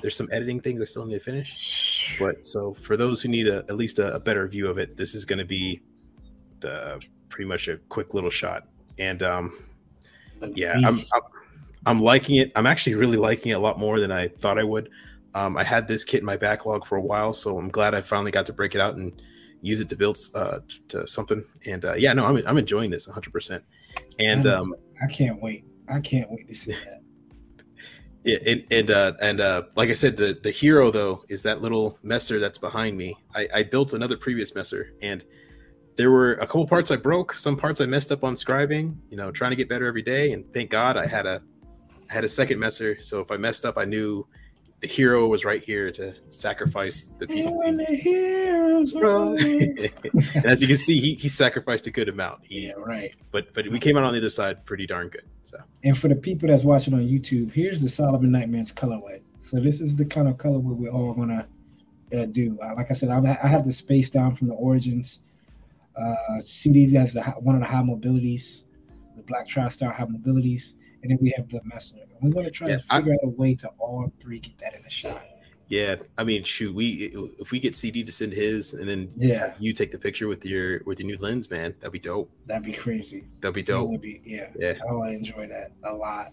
There's 0.00 0.16
some 0.16 0.28
editing 0.32 0.60
things 0.60 0.80
I 0.80 0.84
still 0.84 1.06
need 1.06 1.14
to 1.14 1.20
finish, 1.20 1.95
but 2.18 2.44
so 2.44 2.74
for 2.74 2.96
those 2.96 3.20
who 3.20 3.28
need 3.28 3.48
a, 3.48 3.58
at 3.68 3.76
least 3.76 3.98
a, 3.98 4.14
a 4.14 4.20
better 4.20 4.46
view 4.48 4.68
of 4.68 4.78
it, 4.78 4.96
this 4.96 5.14
is 5.14 5.24
going 5.24 5.38
to 5.38 5.44
be 5.44 5.82
the 6.60 7.00
pretty 7.28 7.48
much 7.48 7.68
a 7.68 7.76
quick 7.88 8.14
little 8.14 8.30
shot. 8.30 8.68
And 8.98 9.22
um, 9.22 9.58
yeah, 10.54 10.74
I'm, 10.74 10.84
I'm 10.84 11.22
I'm 11.86 12.02
liking 12.02 12.36
it. 12.36 12.52
I'm 12.56 12.66
actually 12.66 12.94
really 12.94 13.16
liking 13.16 13.52
it 13.52 13.54
a 13.54 13.58
lot 13.58 13.78
more 13.78 14.00
than 14.00 14.10
I 14.10 14.28
thought 14.28 14.58
I 14.58 14.64
would. 14.64 14.90
Um, 15.34 15.56
I 15.56 15.64
had 15.64 15.86
this 15.86 16.02
kit 16.02 16.20
in 16.20 16.26
my 16.26 16.36
backlog 16.36 16.86
for 16.86 16.96
a 16.96 17.00
while, 17.00 17.32
so 17.34 17.58
I'm 17.58 17.68
glad 17.68 17.94
I 17.94 18.00
finally 18.00 18.30
got 18.30 18.46
to 18.46 18.52
break 18.52 18.74
it 18.74 18.80
out 18.80 18.96
and 18.96 19.20
use 19.60 19.80
it 19.80 19.88
to 19.90 19.96
build 19.96 20.18
uh, 20.34 20.60
to 20.88 21.06
something. 21.06 21.44
And 21.66 21.84
uh, 21.84 21.94
yeah, 21.94 22.12
no, 22.12 22.26
I'm 22.26 22.42
I'm 22.46 22.58
enjoying 22.58 22.90
this 22.90 23.06
100. 23.06 23.32
percent 23.32 23.64
And 24.18 24.46
um, 24.46 24.74
I 25.02 25.06
can't 25.06 25.40
wait. 25.40 25.64
I 25.88 26.00
can't 26.00 26.30
wait 26.30 26.48
to 26.48 26.54
see 26.54 26.72
that. 26.84 27.02
Yeah, 28.26 28.38
and 28.44 28.64
and 28.72 28.90
uh, 28.90 29.12
and 29.22 29.40
uh, 29.40 29.62
like 29.76 29.88
I 29.88 29.92
said, 29.92 30.16
the 30.16 30.36
the 30.42 30.50
hero 30.50 30.90
though 30.90 31.22
is 31.28 31.44
that 31.44 31.62
little 31.62 31.96
messer 32.02 32.40
that's 32.40 32.58
behind 32.58 32.98
me. 32.98 33.16
I, 33.36 33.48
I 33.54 33.62
built 33.62 33.92
another 33.92 34.16
previous 34.16 34.52
messer, 34.52 34.92
and 35.00 35.24
there 35.96 36.10
were 36.10 36.32
a 36.34 36.46
couple 36.46 36.66
parts 36.66 36.90
I 36.90 36.96
broke, 36.96 37.34
some 37.34 37.56
parts 37.56 37.80
I 37.80 37.86
messed 37.86 38.10
up 38.10 38.24
on 38.24 38.34
scribing. 38.34 38.96
You 39.10 39.16
know, 39.16 39.30
trying 39.30 39.52
to 39.52 39.56
get 39.56 39.68
better 39.68 39.86
every 39.86 40.02
day, 40.02 40.32
and 40.32 40.44
thank 40.52 40.70
God 40.70 40.96
I 40.96 41.06
had 41.06 41.24
a 41.24 41.40
I 42.10 42.12
had 42.12 42.24
a 42.24 42.28
second 42.28 42.58
messer. 42.58 43.00
So 43.00 43.20
if 43.20 43.30
I 43.30 43.36
messed 43.36 43.64
up, 43.64 43.78
I 43.78 43.84
knew 43.84 44.26
the 44.80 44.86
hero 44.86 45.26
was 45.26 45.44
right 45.44 45.62
here 45.62 45.90
to 45.92 46.14
sacrifice 46.28 47.12
the 47.18 47.26
pieces. 47.26 47.60
And 47.62 47.80
the 47.80 47.86
and 50.34 50.46
as 50.46 50.60
you 50.60 50.68
can 50.68 50.76
see, 50.76 51.00
he, 51.00 51.14
he 51.14 51.28
sacrificed 51.28 51.86
a 51.86 51.90
good 51.90 52.08
amount. 52.08 52.40
He, 52.42 52.66
yeah, 52.66 52.72
right. 52.76 53.14
But 53.30 53.52
but 53.54 53.68
we 53.68 53.78
came 53.78 53.96
out 53.96 54.04
on 54.04 54.12
the 54.12 54.18
other 54.18 54.28
side 54.28 54.64
pretty 54.64 54.86
darn 54.86 55.08
good. 55.08 55.24
So 55.44 55.58
And 55.84 55.96
for 55.96 56.08
the 56.08 56.16
people 56.16 56.48
that's 56.48 56.64
watching 56.64 56.94
on 56.94 57.00
YouTube, 57.00 57.52
here's 57.52 57.80
the 57.80 57.88
Solomon 57.88 58.32
Nightmares 58.32 58.72
colorway. 58.72 59.22
So 59.40 59.60
this 59.60 59.80
is 59.80 59.96
the 59.96 60.04
kind 60.04 60.28
of 60.28 60.36
colorway 60.36 60.76
we're 60.76 60.90
all 60.90 61.14
gonna 61.14 61.46
uh, 62.12 62.26
do. 62.26 62.58
Uh, 62.62 62.74
like 62.76 62.90
I 62.90 62.94
said, 62.94 63.08
I'm, 63.08 63.26
I 63.26 63.46
have 63.46 63.64
the 63.64 63.72
space 63.72 64.10
down 64.10 64.34
from 64.34 64.48
the 64.48 64.54
origins. 64.54 65.20
Uh, 65.96 66.14
CDs 66.40 66.92
has 66.92 67.14
the, 67.14 67.22
one 67.40 67.54
of 67.54 67.62
the 67.62 67.66
high 67.66 67.82
mobilities, 67.82 68.64
the 69.16 69.22
Black 69.22 69.48
TriStar 69.48 69.94
high 69.94 70.04
mobilities, 70.04 70.74
and 71.08 71.12
then 71.12 71.18
we 71.22 71.32
have 71.36 71.48
the 71.48 71.60
Messenger. 71.64 72.04
And 72.20 72.32
we're 72.34 72.42
gonna 72.42 72.50
try 72.50 72.68
Yeah, 72.70 72.76
to 72.78 72.84
I- 72.90 72.96
figure 72.98 73.12
out 73.14 73.20
a 73.22 73.28
way 73.28 73.54
to 73.56 73.68
all 73.78 74.12
three 74.20 74.38
get 74.40 74.58
that 74.58 74.74
in 74.74 74.84
a 74.84 74.90
shot. 74.90 75.24
yeah, 75.68 75.96
I 76.18 76.24
mean, 76.24 76.42
shoot, 76.44 76.74
we 76.74 77.10
if 77.40 77.50
we 77.52 77.60
get 77.60 77.74
CD 77.76 78.02
to 78.02 78.12
send 78.12 78.32
his, 78.32 78.74
and 78.74 78.88
then 78.88 79.12
Yeah, 79.16 79.54
you 79.58 79.72
take 79.72 79.90
the 79.92 79.98
picture 79.98 80.26
with 80.28 80.44
your 80.44 80.82
with 80.84 80.98
your 81.00 81.06
new 81.06 81.16
lens, 81.18 81.50
man, 81.50 81.74
that'd 81.80 81.92
be 81.92 81.98
dope. 81.98 82.30
that'd 82.46 82.64
be 82.64 82.72
crazy. 82.72 83.24
That'd 83.40 83.54
be 83.54 83.62
That 83.62 83.66
dope. 83.72 83.90
would 83.90 84.00
be 84.00 84.20
yeah. 84.24 84.48
Yeah. 84.58 84.74
Oh, 84.88 85.00
I 85.02 85.10
enjoy 85.12 85.46
that 85.48 85.72
a 85.84 85.94
lot. 85.94 86.32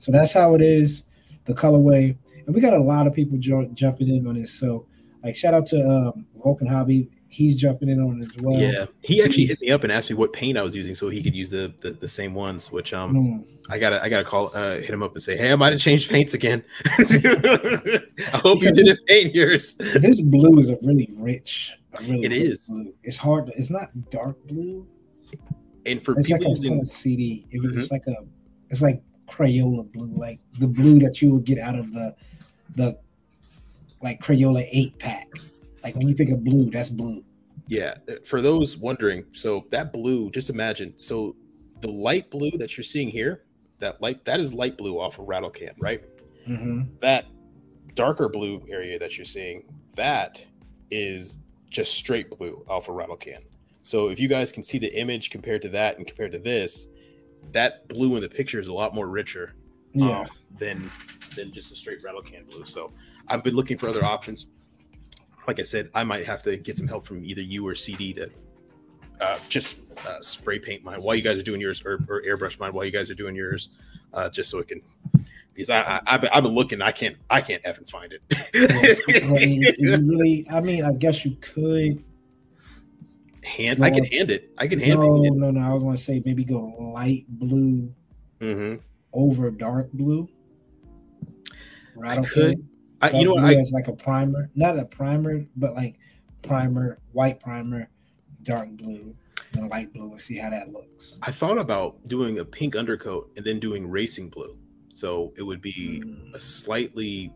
So 0.00 0.10
that's 0.12 0.32
how 0.32 0.54
it 0.54 0.60
is, 0.62 1.04
the 1.44 1.54
colorway, 1.54 2.16
and 2.46 2.54
we 2.54 2.60
got 2.60 2.74
a 2.74 2.78
lot 2.78 3.06
of 3.06 3.14
people 3.14 3.38
jo- 3.38 3.70
jumping 3.74 4.08
in 4.08 4.26
on 4.26 4.34
this. 4.40 4.52
So, 4.52 4.86
like, 5.22 5.34
shout 5.36 5.54
out 5.54 5.66
to 5.68 5.80
um, 5.88 6.26
Vulcan 6.42 6.66
Hobby, 6.66 7.08
he's 7.34 7.56
jumping 7.56 7.88
in 7.88 8.00
on 8.00 8.22
it 8.22 8.26
as 8.26 8.42
well. 8.42 8.58
Yeah, 8.58 8.86
he 9.02 9.22
actually 9.22 9.46
hit 9.46 9.60
me 9.60 9.70
up 9.70 9.82
and 9.82 9.90
asked 9.92 10.08
me 10.08 10.16
what 10.16 10.32
paint 10.32 10.56
I 10.56 10.62
was 10.62 10.74
using 10.74 10.94
so 10.94 11.08
he 11.08 11.22
could 11.22 11.34
use 11.34 11.50
the 11.50 11.72
the, 11.80 11.90
the 11.90 12.08
same 12.08 12.34
ones. 12.34 12.70
Which 12.70 12.94
um, 12.94 13.14
Mm. 13.14 13.46
I 13.70 13.78
gotta 13.78 14.02
I 14.02 14.08
gotta 14.08 14.24
call 14.24 14.50
uh, 14.54 14.76
hit 14.76 14.90
him 14.90 15.02
up 15.02 15.12
and 15.12 15.22
say, 15.22 15.36
hey, 15.36 15.52
I 15.52 15.56
might 15.56 15.72
have 15.72 15.80
changed 15.80 16.10
paints 16.10 16.34
again. 16.34 16.62
I 16.86 18.00
hope 18.34 18.62
you 18.62 18.70
didn't 18.72 19.00
paint 19.06 19.34
yours. 19.34 19.74
This 19.74 20.20
blue 20.20 20.58
is 20.58 20.70
a 20.70 20.78
really 20.82 21.10
rich. 21.14 21.76
A 21.98 22.02
really 22.02 22.24
It 22.24 22.32
is. 22.32 22.68
Blue. 22.68 22.92
It's 23.02 23.16
hard. 23.16 23.46
To, 23.46 23.52
it's 23.58 23.70
not 23.70 23.88
dark 24.10 24.36
blue. 24.46 24.86
And 25.86 26.00
for 26.00 26.18
It's 26.18 26.30
like 26.30 26.40
people 26.40 26.52
a 26.52 26.56
using, 26.56 26.70
kind 26.70 26.82
of 26.82 26.88
CD. 26.88 27.46
It 27.50 27.60
was 27.62 27.74
Mhm. 27.74 27.78
It's 27.82 27.90
like 27.90 28.06
a. 28.06 28.16
It's 28.70 28.80
like 28.82 29.02
Crayola 29.28 29.90
blue, 29.92 30.12
like 30.16 30.38
the 30.58 30.66
blue 30.68 30.98
that 31.00 31.20
you 31.22 31.34
would 31.34 31.44
get 31.44 31.58
out 31.58 31.78
of 31.78 31.92
the, 31.92 32.14
the, 32.76 32.98
like 34.02 34.20
Crayola 34.20 34.66
eight 34.70 34.98
pack. 34.98 35.28
Like 35.84 35.94
when 35.96 36.08
you 36.08 36.14
think 36.14 36.30
of 36.30 36.42
blue, 36.42 36.70
that's 36.70 36.90
blue. 36.90 37.22
yeah, 37.68 37.94
for 38.24 38.40
those 38.40 38.76
wondering, 38.76 39.24
so 39.32 39.64
that 39.70 39.92
blue, 39.92 40.30
just 40.30 40.50
imagine, 40.50 40.94
so 40.96 41.36
the 41.80 41.90
light 41.90 42.30
blue 42.30 42.50
that 42.52 42.76
you're 42.76 42.84
seeing 42.84 43.08
here, 43.08 43.44
that 43.80 44.00
light 44.00 44.24
that 44.24 44.40
is 44.40 44.54
light 44.54 44.78
blue 44.78 44.98
off 44.98 45.18
of 45.18 45.28
rattle 45.28 45.50
can, 45.50 45.72
right? 45.78 46.02
Mm-hmm. 46.48 46.82
that 47.00 47.24
darker 47.94 48.28
blue 48.28 48.62
area 48.68 48.98
that 48.98 49.16
you're 49.16 49.24
seeing, 49.24 49.64
that 49.96 50.44
is 50.90 51.38
just 51.70 51.94
straight 51.94 52.30
blue 52.36 52.64
alpha 52.70 52.92
rattle 52.92 53.16
can. 53.16 53.40
So 53.82 54.08
if 54.08 54.18
you 54.20 54.28
guys 54.28 54.52
can 54.52 54.62
see 54.62 54.78
the 54.78 54.92
image 54.98 55.30
compared 55.30 55.62
to 55.62 55.68
that 55.70 55.96
and 55.98 56.06
compared 56.06 56.32
to 56.32 56.38
this, 56.38 56.88
that 57.52 57.86
blue 57.88 58.16
in 58.16 58.22
the 58.22 58.28
picture 58.28 58.58
is 58.60 58.68
a 58.68 58.72
lot 58.72 58.94
more 58.94 59.08
richer 59.08 59.54
Yeah. 59.92 60.20
um, 60.20 60.26
than 60.58 60.90
than 61.36 61.50
just 61.52 61.72
a 61.72 61.76
straight 61.76 62.02
rattle 62.04 62.22
can 62.22 62.44
blue. 62.44 62.64
So 62.64 62.92
I've 63.28 63.42
been 63.42 63.54
looking 63.54 63.76
for 63.78 63.88
other 63.88 64.04
options. 64.04 64.46
Like 65.46 65.60
I 65.60 65.62
said, 65.64 65.90
I 65.94 66.04
might 66.04 66.24
have 66.26 66.42
to 66.44 66.56
get 66.56 66.76
some 66.76 66.88
help 66.88 67.06
from 67.06 67.24
either 67.24 67.42
you 67.42 67.66
or 67.66 67.74
CD 67.74 68.12
to 68.14 68.30
uh, 69.20 69.38
just 69.48 69.80
uh, 70.06 70.20
spray 70.20 70.58
paint 70.58 70.82
mine 70.82 71.00
while 71.02 71.14
you 71.14 71.22
guys 71.22 71.38
are 71.38 71.42
doing 71.42 71.60
yours, 71.60 71.82
or, 71.84 72.00
or 72.08 72.22
airbrush 72.22 72.58
mine 72.58 72.72
while 72.72 72.84
you 72.84 72.90
guys 72.90 73.10
are 73.10 73.14
doing 73.14 73.34
yours, 73.34 73.68
uh, 74.12 74.28
just 74.28 74.50
so 74.50 74.58
it 74.58 74.68
can. 74.68 74.80
Because 75.52 75.70
I, 75.70 75.80
I 75.82 76.00
I've, 76.06 76.20
been, 76.20 76.30
been 76.42 76.54
looking, 76.54 76.82
I 76.82 76.90
can't 76.90 77.16
I 77.30 77.40
can't 77.40 77.62
effing 77.62 77.88
find 77.88 78.12
Well, 79.22 79.40
you- 79.40 79.72
you 79.78 79.92
it. 79.94 80.00
really, 80.00 80.46
I 80.50 80.60
mean, 80.60 80.84
I 80.84 80.92
guess 80.92 81.24
you 81.24 81.36
could. 81.40 82.02
hand, 83.44 83.84
I 83.84 83.90
can 83.90 84.04
hand 84.04 84.30
it. 84.30 84.50
I 84.58 84.66
can 84.66 84.80
hand 84.80 84.98
No, 85.00 85.24
it. 85.24 85.32
no, 85.34 85.50
no. 85.52 85.60
I 85.60 85.72
was 85.74 85.82
going 85.84 85.96
to 85.96 86.02
say 86.02 86.20
maybe 86.24 86.44
go 86.44 86.60
light 86.78 87.26
blue 87.28 87.92
hmm 88.40 88.76
over 89.12 89.50
dark 89.50 89.92
blue. 89.92 90.28
Right. 91.94 92.18
I 92.18 92.22
could. 92.22 92.66
I, 93.04 93.18
you 93.18 93.24
know 93.26 93.34
what? 93.34 93.44
I, 93.44 93.54
as 93.54 93.70
like 93.72 93.88
a 93.88 93.92
primer, 93.92 94.50
not 94.54 94.78
a 94.78 94.84
primer, 94.86 95.44
but 95.56 95.74
like 95.74 95.98
primer, 96.42 96.98
white 97.12 97.38
primer, 97.38 97.88
dark 98.42 98.70
blue, 98.70 99.14
and 99.56 99.68
light 99.68 99.92
blue, 99.92 100.10
and 100.12 100.20
see 100.20 100.36
how 100.36 100.48
that 100.50 100.72
looks. 100.72 101.18
I 101.22 101.30
thought 101.30 101.58
about 101.58 102.06
doing 102.08 102.38
a 102.38 102.44
pink 102.44 102.76
undercoat 102.76 103.30
and 103.36 103.44
then 103.44 103.60
doing 103.60 103.88
racing 103.90 104.30
blue. 104.30 104.56
So 104.90 105.32
it 105.36 105.42
would 105.42 105.60
be 105.60 106.02
Mm. 106.04 106.34
a 106.34 106.40
slightly 106.40 107.32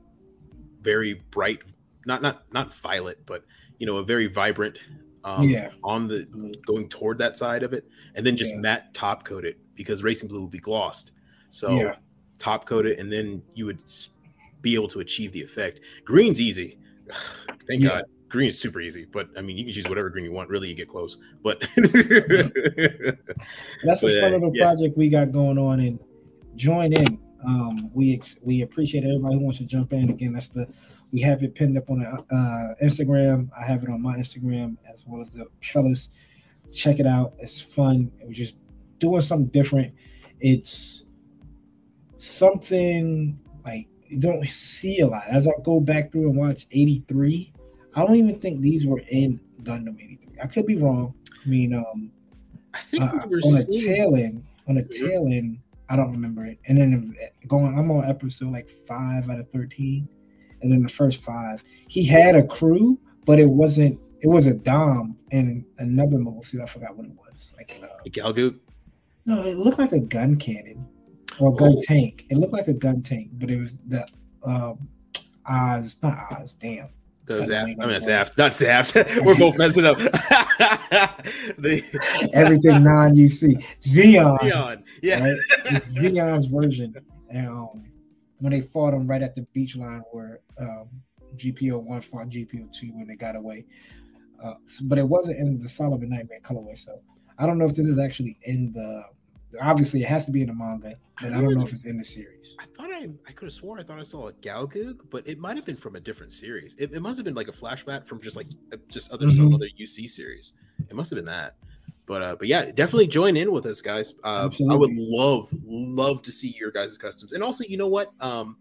very 0.80 1.14
bright, 1.30 1.58
not 2.06 2.22
not 2.22 2.44
not 2.52 2.74
violet, 2.74 3.18
but 3.26 3.44
you 3.78 3.86
know, 3.86 3.96
a 3.96 4.04
very 4.04 4.26
vibrant 4.26 4.78
um 5.24 5.48
Yeah. 5.48 5.70
on 5.84 6.08
the 6.08 6.26
going 6.66 6.88
toward 6.88 7.18
that 7.18 7.36
side 7.36 7.62
of 7.62 7.74
it, 7.74 7.84
and 8.14 8.24
then 8.24 8.36
just 8.36 8.54
Yeah. 8.54 8.60
matte 8.60 8.94
top 8.94 9.24
coat 9.24 9.44
it 9.44 9.58
because 9.74 10.02
racing 10.02 10.28
blue 10.28 10.42
would 10.42 10.50
be 10.50 10.60
glossed. 10.60 11.12
So 11.50 11.76
Yeah. 11.76 11.96
top 12.38 12.64
coat 12.64 12.86
it, 12.86 12.98
and 12.98 13.12
then 13.12 13.42
you 13.54 13.66
would 13.66 13.82
be 14.60 14.74
able 14.74 14.88
to 14.88 15.00
achieve 15.00 15.32
the 15.32 15.42
effect. 15.42 15.80
Green's 16.04 16.40
easy. 16.40 16.78
Thank 17.66 17.82
Yeah. 17.82 17.88
God. 17.88 18.04
Green 18.28 18.50
is 18.50 18.60
super 18.60 18.80
easy, 18.82 19.06
but 19.10 19.30
I 19.38 19.40
mean, 19.40 19.56
you 19.56 19.64
can 19.64 19.72
choose 19.72 19.88
whatever 19.88 20.10
green 20.10 20.26
you 20.26 20.32
want. 20.32 20.50
Really, 20.50 20.68
you 20.68 20.74
get 20.74 20.88
close, 20.88 21.16
but 21.42 21.60
That's 21.76 21.86
a 24.02 24.20
fun 24.20 24.32
little 24.32 24.50
yeah. 24.54 24.64
project 24.64 24.98
we 24.98 25.08
got 25.08 25.32
going 25.32 25.56
on, 25.56 25.80
and 25.80 25.98
join 26.54 26.92
in. 26.92 27.18
Um, 27.46 27.90
we 27.94 28.12
ex- 28.12 28.36
we 28.42 28.60
appreciate 28.60 29.04
everybody 29.04 29.36
who 29.36 29.40
wants 29.40 29.56
to 29.58 29.64
jump 29.64 29.94
in. 29.94 30.10
Again, 30.10 30.34
that's 30.34 30.48
the 30.48 30.68
we 31.10 31.20
have 31.22 31.42
it 31.42 31.54
pinned 31.54 31.78
up 31.78 31.88
on 31.88 32.00
the 32.00 32.06
uh, 32.06 32.74
Instagram. 32.84 33.48
I 33.58 33.64
have 33.64 33.82
it 33.82 33.88
on 33.88 34.02
my 34.02 34.16
Instagram 34.18 34.76
as 34.92 35.04
well 35.06 35.22
as 35.22 35.32
the 35.32 35.46
fellas. 35.62 36.10
Check 36.70 37.00
it 37.00 37.06
out. 37.06 37.32
It's 37.38 37.60
fun. 37.60 38.12
We're 38.22 38.32
just 38.32 38.58
doing 38.98 39.22
something 39.22 39.48
different. 39.48 39.94
It's 40.40 41.06
something 42.18 43.38
like 43.64 43.88
don't 44.18 44.46
see 44.48 45.00
a 45.00 45.06
lot. 45.06 45.24
As 45.28 45.46
I 45.46 45.52
go 45.62 45.80
back 45.80 46.12
through 46.12 46.30
and 46.30 46.36
watch 46.36 46.66
83, 46.70 47.52
I 47.94 48.04
don't 48.04 48.16
even 48.16 48.38
think 48.38 48.60
these 48.60 48.86
were 48.86 49.02
in 49.10 49.40
Gundam 49.62 49.96
83. 50.02 50.36
I 50.42 50.46
could 50.46 50.66
be 50.66 50.76
wrong. 50.76 51.14
I 51.44 51.48
mean, 51.48 51.74
um, 51.74 52.10
I 52.74 52.78
think 52.78 53.02
uh, 53.04 53.26
we 53.28 53.36
were 53.36 53.42
on 53.42 53.56
a 53.56 53.78
tail 53.78 54.16
end, 54.16 54.44
on 54.68 54.78
a 54.78 54.84
tail 54.84 55.26
end, 55.26 55.58
I 55.88 55.96
don't 55.96 56.12
remember 56.12 56.44
it. 56.44 56.58
And 56.66 56.78
then 56.78 57.14
going, 57.46 57.78
I'm 57.78 57.90
on 57.90 58.04
episode 58.04 58.52
like 58.52 58.68
five 58.68 59.28
out 59.30 59.40
of 59.40 59.50
13. 59.50 60.08
And 60.60 60.72
then 60.72 60.82
the 60.82 60.88
first 60.88 61.22
five, 61.22 61.62
he 61.88 62.04
had 62.04 62.34
a 62.34 62.46
crew, 62.46 62.98
but 63.24 63.38
it 63.38 63.48
wasn't, 63.48 63.98
it 64.20 64.28
was 64.28 64.46
a 64.46 64.54
Dom 64.54 65.16
and 65.30 65.64
another 65.78 66.18
mobile 66.18 66.42
suit. 66.42 66.60
I 66.60 66.66
forgot 66.66 66.96
what 66.96 67.06
it 67.06 67.12
was. 67.12 67.54
Like, 67.56 67.80
uh, 67.82 67.86
Gelgoog. 68.08 68.58
no, 69.24 69.42
it 69.44 69.58
looked 69.58 69.78
like 69.78 69.92
a 69.92 70.00
gun 70.00 70.36
cannon 70.36 70.86
or 71.38 71.52
a 71.52 71.56
gun 71.56 71.78
tank. 71.80 72.26
It 72.30 72.36
looked 72.36 72.52
like 72.52 72.68
a 72.68 72.74
gun 72.74 73.02
tank, 73.02 73.30
but 73.34 73.50
it 73.50 73.58
was 73.58 73.78
the, 73.86 74.06
um, 74.42 74.88
Oz, 75.46 75.96
not 76.02 76.18
Oz, 76.32 76.54
damn. 76.54 76.88
That's 77.28 77.50
Zaft. 77.50 77.62
I 77.62 77.66
mean, 77.66 77.76
got 77.76 77.88
Zaft, 77.88 78.38
not 78.38 78.52
Zaft. 78.52 79.24
We're 79.24 79.36
both 79.36 79.58
messing 79.58 79.84
up. 79.84 79.98
the 79.98 81.82
Everything 82.32 82.82
non 82.82 83.14
UC. 83.14 83.62
Zeon. 83.82 84.42
Leon. 84.42 84.84
Yeah. 85.02 85.20
right? 85.22 85.36
It's 85.66 85.98
Zeon's 85.98 86.46
version. 86.46 86.94
And 87.28 87.48
um, 87.48 87.84
when 88.38 88.52
they 88.52 88.62
fought 88.62 88.94
him 88.94 89.06
right 89.06 89.22
at 89.22 89.34
the 89.34 89.42
beach 89.52 89.76
line 89.76 90.02
where 90.12 90.40
um, 90.58 90.88
GPO 91.36 91.82
one 91.82 92.00
fought 92.00 92.28
GPO 92.30 92.72
two 92.72 92.88
when 92.94 93.06
they 93.06 93.16
got 93.16 93.36
away, 93.36 93.66
uh, 94.42 94.54
but 94.84 94.98
it 94.98 95.06
wasn't 95.06 95.38
in 95.38 95.58
the 95.58 95.68
Solomon 95.68 96.08
Nightmare 96.08 96.40
colorway. 96.40 96.78
So 96.78 97.00
I 97.38 97.46
don't 97.46 97.58
know 97.58 97.66
if 97.66 97.74
this 97.74 97.86
is 97.86 97.98
actually 97.98 98.38
in 98.42 98.72
the. 98.72 99.04
Obviously, 99.60 100.02
it 100.02 100.08
has 100.08 100.26
to 100.26 100.30
be 100.32 100.42
in 100.42 100.48
the 100.48 100.54
manga, 100.54 100.94
but 101.20 101.32
I 101.32 101.40
don't 101.40 101.54
know 101.54 101.62
if 101.62 101.72
it's 101.72 101.84
in 101.86 101.96
the 101.98 102.04
series. 102.04 102.54
I 102.58 102.64
thought 102.76 102.90
I, 102.90 103.08
I 103.26 103.32
could 103.32 103.46
have 103.46 103.52
sworn 103.52 103.80
I 103.80 103.82
thought 103.82 103.98
I 103.98 104.02
saw 104.02 104.28
a 104.28 104.32
Gelgoog, 104.34 104.98
but 105.10 105.26
it 105.26 105.38
might 105.38 105.56
have 105.56 105.64
been 105.64 105.76
from 105.76 105.96
a 105.96 106.00
different 106.00 106.32
series. 106.32 106.74
It, 106.78 106.92
it 106.92 107.00
must 107.00 107.16
have 107.18 107.24
been 107.24 107.34
like 107.34 107.48
a 107.48 107.52
flashback 107.52 108.06
from 108.06 108.20
just 108.20 108.36
like 108.36 108.46
uh, 108.72 108.76
just 108.88 109.10
other 109.10 109.28
some 109.30 109.50
Mhm. 109.50 109.54
other 109.54 109.68
UC 109.78 110.08
series. 110.08 110.52
It 110.88 110.94
must 110.94 111.10
have 111.10 111.16
been 111.16 111.24
that. 111.26 111.56
But 112.06 112.22
uh, 112.22 112.36
but 112.36 112.46
yeah, 112.48 112.70
definitely 112.72 113.06
join 113.06 113.36
in 113.36 113.52
with 113.52 113.66
us, 113.66 113.80
guys. 113.80 114.14
Uh, 114.24 114.50
I 114.70 114.74
would 114.74 114.92
love 114.94 115.50
love 115.64 116.22
to 116.22 116.32
see 116.32 116.54
your 116.58 116.70
guys' 116.70 116.96
customs, 116.98 117.32
and 117.32 117.42
also 117.42 117.64
you 117.64 117.76
know 117.76 117.88
what? 117.88 118.12
Um, 118.20 118.56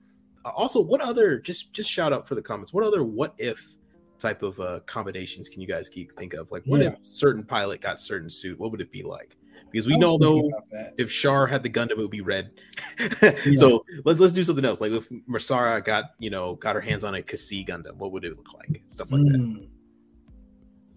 uh, 0.46 0.50
also 0.56 0.82
what 0.82 1.02
other 1.02 1.38
just 1.40 1.74
just 1.74 1.90
shout 1.90 2.14
out 2.14 2.28
for 2.28 2.36
the 2.36 2.42
comments. 2.42 2.74
What 2.74 2.84
other 2.86 3.04
what 3.04 3.34
if 3.38 3.74
type 4.20 4.42
of 4.42 4.60
uh 4.60 4.80
combinations 4.88 5.48
can 5.48 5.62
you 5.62 5.68
guys 5.68 5.88
keep 5.90 6.12
think 6.18 6.34
of? 6.34 6.50
Like 6.52 6.64
what 6.66 6.82
Yeah. 6.82 6.88
if 6.94 6.96
certain 7.04 7.44
pilot 7.44 7.82
got 7.82 8.00
certain 8.00 8.30
suit? 8.30 8.58
What 8.60 8.72
would 8.72 8.82
it 8.82 8.92
be 8.92 9.04
like? 9.04 9.36
Because 9.72 9.88
we 9.88 9.96
I 9.96 9.98
know 9.98 10.18
though 10.18 10.50
if 10.98 11.12
Char 11.12 11.46
had 11.48 11.62
the 11.64 11.70
Gundam, 11.70 11.92
it 11.92 11.98
would 11.98 12.10
be 12.12 12.22
red. 12.22 12.52
So 13.56 13.84
let's 14.06 14.20
let's 14.20 14.34
do 14.34 14.44
something 14.44 14.66
else. 14.66 14.80
Like 14.82 14.92
if 14.92 15.10
Marsara 15.30 15.84
got 15.84 16.12
you 16.20 16.30
know 16.30 16.56
got 16.56 16.76
her 16.76 16.82
hands 16.82 17.04
on 17.04 17.16
a 17.16 17.22
Kasi 17.22 17.66
Gundam, 17.66 17.96
what 17.98 18.12
would 18.12 18.24
it 18.26 18.36
look 18.38 18.54
like? 18.54 18.84
Stuff 18.88 19.12
like 19.12 19.22
that. 19.24 19.38
Mm. 19.40 19.68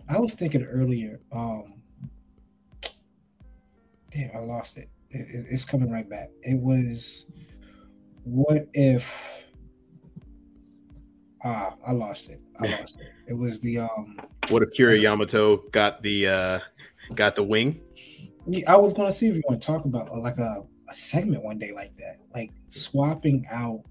I 0.09 0.18
was 0.18 0.35
thinking 0.35 0.64
earlier. 0.64 1.21
Um, 1.33 1.75
damn, 4.11 4.31
I 4.35 4.39
lost 4.41 4.77
it. 4.77 4.89
It- 5.11 5.29
it- 5.35 5.47
It's 5.51 5.64
coming 5.64 5.91
right 5.91 6.09
back. 6.09 6.31
It 6.43 6.59
was, 6.61 7.27
what 8.25 8.68
if? 8.75 9.45
Ah, 11.45 11.75
I 11.87 11.93
lost 11.93 12.29
it. 12.29 12.41
I 12.61 12.68
lost 12.81 13.01
it. 13.01 13.09
It 13.29 13.35
was 13.35 13.61
the 13.61 13.79
um. 13.79 14.18
What 14.49 14.62
if 14.62 14.71
Kira 14.77 15.01
Yamato 15.01 15.59
got 15.71 16.03
the 16.03 16.27
uh 16.29 16.59
got 17.14 17.35
the 17.37 17.43
wing? 17.45 17.81
I 18.66 18.76
was 18.76 18.94
gonna 18.94 19.12
see 19.12 19.28
if 19.28 19.36
you 19.36 19.42
want 19.48 19.61
to 19.61 19.66
talk 19.66 19.84
about 19.84 20.09
uh, 20.11 20.18
like 20.18 20.38
a, 20.38 20.62
a 20.88 20.94
segment 20.94 21.42
one 21.44 21.59
day 21.59 21.72
like 21.72 21.96
that, 21.98 22.18
like 22.34 22.51
swapping 22.68 23.46
out 23.51 23.82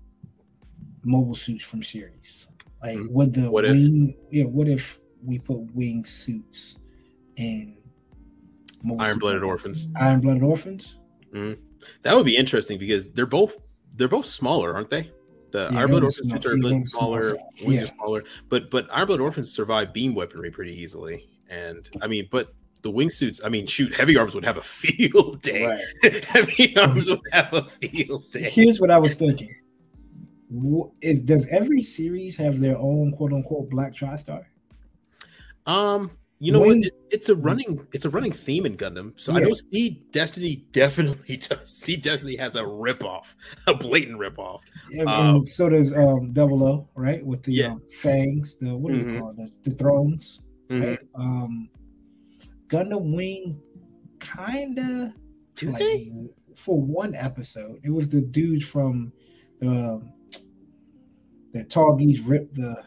mobile 1.04 1.36
suits 1.36 1.64
from 1.64 1.82
series. 1.84 2.48
Like, 2.84 2.98
Mhm. 2.98 3.12
would 3.12 3.34
the 3.34 3.52
What 3.52 3.66
if- 3.66 3.72
wing? 3.74 4.16
Yeah, 4.32 4.46
what 4.46 4.68
if 4.68 5.00
we 5.24 5.40
put 5.40 5.60
wing 5.76 6.06
suits 6.06 6.78
in 7.36 7.76
Iron 9.00 9.20
Blooded 9.20 9.44
Orphans. 9.44 9.90
Iron 9.98 10.22
blooded 10.22 10.42
orphans. 10.44 11.00
That 11.34 12.16
would 12.16 12.26
be 12.26 12.36
interesting 12.38 12.78
because 12.80 13.10
they're 13.12 13.26
both 13.26 13.58
they're 13.98 14.08
both 14.08 14.26
smaller, 14.26 14.74
aren't 14.74 14.90
they? 14.90 15.12
The 15.52 15.68
Yeah, 15.72 15.80
Iron 15.80 15.90
Blood 15.92 16.04
Orphans 16.06 16.30
suits 16.30 16.46
are 16.46 16.54
a 16.54 16.58
little 16.58 16.86
smaller, 16.86 17.36
wings 17.66 17.74
Yeah. 17.76 17.84
are 17.84 17.88
smaller, 17.88 18.24
but 18.48 18.70
but 18.72 18.88
Iron 18.92 19.08
Blood 19.08 19.20
Orphans 19.20 19.52
survive 19.52 19.94
beam 19.94 20.16
weaponry 20.16 20.52
pretty 20.52 20.74
easily. 20.80 21.28
And 21.50 21.90
I 22.02 22.08
mean, 22.08 22.28
but 22.32 22.54
the 22.82 22.92
wingsuits, 22.92 23.42
I 23.44 23.50
mean, 23.50 23.68
shoot, 23.68 23.94
heavy 23.94 24.18
arms 24.18 24.36
would 24.36 24.46
have 24.46 24.58
a 24.58 24.62
field 24.80 25.42
day. 25.42 25.78
heavy 26.28 26.76
arms 26.78 27.10
would 27.10 27.20
have 27.32 27.54
a 27.54 27.64
field 27.64 28.24
day. 28.32 28.50
Here's 28.50 28.80
what 28.80 28.90
I 28.92 28.98
was 28.98 29.16
thinking: 29.16 29.50
Is 31.02 31.22
does 31.22 31.48
every 31.48 31.82
series 31.82 32.38
have 32.38 32.60
their 32.60 32.78
own 32.78 33.12
quote 33.12 33.34
unquote 33.34 33.70
black 33.70 33.94
TriStar? 33.94 34.46
Um, 35.66 36.12
you 36.40 36.52
know 36.54 36.62
Wing- 36.62 36.80
what? 36.80 36.88
It, 36.88 36.94
it's 37.12 37.30
a 37.30 37.36
running 37.36 37.86
it's 37.92 38.06
a 38.06 38.10
running 38.10 38.32
theme 38.32 38.66
in 38.66 38.78
Gundam. 38.78 39.14
So 39.18 39.34
I 39.34 39.40
Yeah. 39.40 39.48
know 39.48 39.54
SEED 39.54 40.12
Destiny 40.12 40.66
definitely 40.72 41.38
does. 41.38 41.70
SEED 41.78 42.02
Destiny 42.02 42.38
has 42.38 42.56
a 42.56 42.62
ripoff, 42.64 43.36
a 43.68 43.74
blatant 43.74 44.18
ripoff. 44.20 44.60
And, 44.92 45.08
Um, 45.10 45.36
and 45.36 45.48
so 45.48 45.70
does 45.70 45.94
um 45.94 46.32
Double 46.32 46.64
O, 46.64 46.88
right? 46.96 47.24
With 47.26 47.44
the 47.44 47.52
Yeah. 47.54 47.72
um, 47.72 47.82
fangs, 48.02 48.56
the 48.56 48.76
what 48.76 48.94
do 48.94 49.00
you 49.00 49.06
Mhm. 49.06 49.20
call 49.20 49.30
it? 49.32 49.36
The, 49.64 49.70
the 49.70 49.76
thrones. 49.76 50.40
Mhm. 50.70 50.88
Right? 50.88 51.00
Um 51.16 51.70
Gundam 52.70 53.14
Wing 53.16 53.60
kinda 54.20 55.14
Do 55.56 55.70
like, 55.72 55.80
they? 55.80 56.12
for 56.56 56.80
one 56.82 57.16
episode. 57.16 57.80
It 57.84 57.90
was 57.90 58.08
the 58.10 58.22
dude 58.22 58.64
from 58.66 59.12
the 59.60 59.68
um, 59.70 60.14
the 61.54 61.66
Tallgeese 61.66 62.22
ripped 62.28 62.56
the 62.56 62.84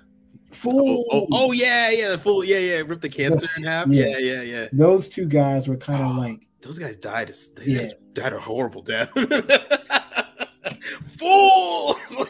Oh, 0.55 0.55
fool. 0.55 1.05
oh, 1.11 1.27
oh, 1.33 1.53
yeah, 1.53 1.89
yeah, 1.91 2.11
the 2.11 2.19
full 2.19 2.45
yeah, 2.45 2.59
yeah, 2.59 2.83
rip 2.87 3.01
the 3.01 3.09
cancer 3.09 3.49
in 3.57 3.63
half. 3.65 3.89
Yeah. 3.89 4.09
Yeah, 4.09 4.19
yeah, 4.19 4.43
yeah. 4.43 4.69
Those 4.73 5.09
two 5.09 5.25
guys 5.27 5.67
were 5.67 5.77
kind 5.79 6.03
of 6.03 6.09
Oh. 6.09 6.13
Ah, 6.13 6.19
like 6.19 6.47
Those 6.61 6.79
guys 6.79 6.97
died. 6.97 7.29
Those 7.29 7.55
Yeah. 7.65 7.79
guys 7.79 7.95
died 8.13 8.33
a 8.35 8.39
horrible 8.39 8.83
death. 8.83 9.11
Fools! 11.07 12.17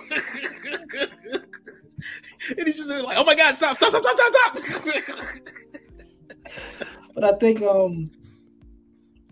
and 2.56 2.66
he's 2.66 2.76
just 2.76 2.88
like, 2.90 3.16
"Oh 3.18 3.24
my 3.24 3.34
god, 3.34 3.56
stop, 3.56 3.76
stop, 3.76 3.90
stop, 3.90 4.02
stop, 4.02 4.16
stop, 4.16 4.58
stop!" 4.58 5.38
But 7.14 7.24
I 7.24 7.32
think 7.32 7.62
um 7.62 8.10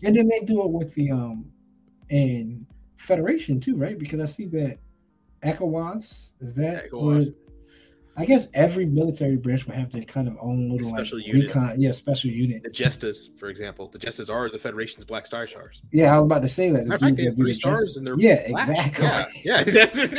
and 0.02 0.16
then 0.16 0.28
they 0.28 0.40
do 0.40 0.62
it 0.62 0.70
with 0.70 0.94
the 0.94 1.10
um 1.10 1.50
and 2.10 2.66
Federation 2.96 3.60
too, 3.60 3.76
right? 3.76 3.98
Because 3.98 4.20
I 4.20 4.26
see 4.26 4.46
that 4.46 4.78
ECOAS 5.42 6.32
is 6.40 6.54
that 6.56 6.86
ECOAS. 6.90 7.30
or- 7.30 7.34
I 8.16 8.26
guess 8.26 8.48
every 8.52 8.84
military 8.84 9.36
branch 9.36 9.66
would 9.66 9.76
have 9.76 9.90
their 9.92 10.02
kind 10.02 10.28
of 10.28 10.36
own 10.42 10.68
little 10.68 10.88
Special 10.88 11.18
like, 11.18 11.26
unit. 11.28 11.46
recon, 11.46 11.80
yeah, 11.80 11.92
special 11.92 12.28
unit. 12.28 12.62
the 12.64 12.68
Jestas, 12.68 13.34
for 13.38 13.48
example, 13.48 13.86
the 13.88 13.98
Jestas 13.98 14.28
are 14.28 14.50
the 14.50 14.58
Federation's 14.58 15.04
Black 15.06 15.24
Star 15.26 15.46
Stars. 15.46 15.80
Yeah, 15.92 16.14
I 16.14 16.18
was 16.18 16.26
about 16.26 16.42
to 16.42 16.48
say 16.48 16.68
that. 16.70 16.86
the 16.86 16.98
fact, 16.98 17.16
they 17.16 17.24
have 17.24 17.36
three 17.36 17.52
the 17.52 17.54
stars 17.54 17.96
and 17.96 18.06
they're 18.06 18.18
yeah, 18.18 18.46
black. 18.50 18.88
exactly. 18.88 19.42
Yeah, 19.44 19.54
yeah, 19.56 19.60
exactly. 19.82 20.18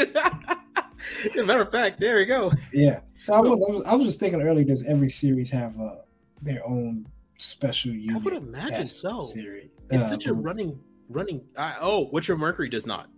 As 1.39 1.45
matter 1.45 1.61
of 1.61 1.71
fact, 1.71 1.99
there 1.99 2.15
we 2.15 2.25
go. 2.25 2.51
Yeah. 2.73 3.01
So 3.19 3.33
I 3.33 3.41
was, 3.41 3.51
I 3.67 3.71
was 3.71 3.83
I 3.87 3.93
was 3.95 4.07
just 4.07 4.19
thinking 4.19 4.41
earlier. 4.41 4.63
Does 4.63 4.83
every 4.85 5.11
series 5.11 5.51
have 5.51 5.79
uh, 5.79 5.95
their 6.41 6.65
own 6.65 7.05
special 7.41 7.91
unit? 7.91 8.15
I 8.15 8.19
would 8.23 8.33
imagine 8.33 8.87
so. 8.87 9.23
Series. 9.23 9.69
It's 9.89 10.05
Uh, 10.05 10.09
such 10.09 10.25
a 10.27 10.33
running, 10.33 10.79
running. 11.09 11.41
I 11.57 11.75
oh, 11.81 12.09
Witcher 12.11 12.37
Mercury 12.37 12.69
does 12.69 12.85
not. 12.85 13.09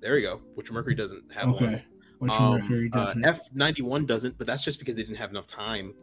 There 0.00 0.16
you 0.18 0.26
go. 0.26 0.40
Witcher 0.56 0.72
Mercury 0.72 0.94
doesn't 0.94 1.32
have 1.32 1.50
one. 1.50 1.64
okay. 1.64 1.84
Which 2.18 2.30
Um, 2.32 2.60
Mercury 2.60 2.90
uh, 2.92 3.06
doesn't. 3.06 3.26
F 3.26 3.40
ninety 3.52 3.82
one 3.82 4.06
doesn't, 4.06 4.38
but 4.38 4.46
that's 4.46 4.62
just 4.62 4.78
because 4.78 4.94
they 4.96 5.02
didn't 5.02 5.16
have 5.16 5.30
enough 5.30 5.46
time. 5.46 5.94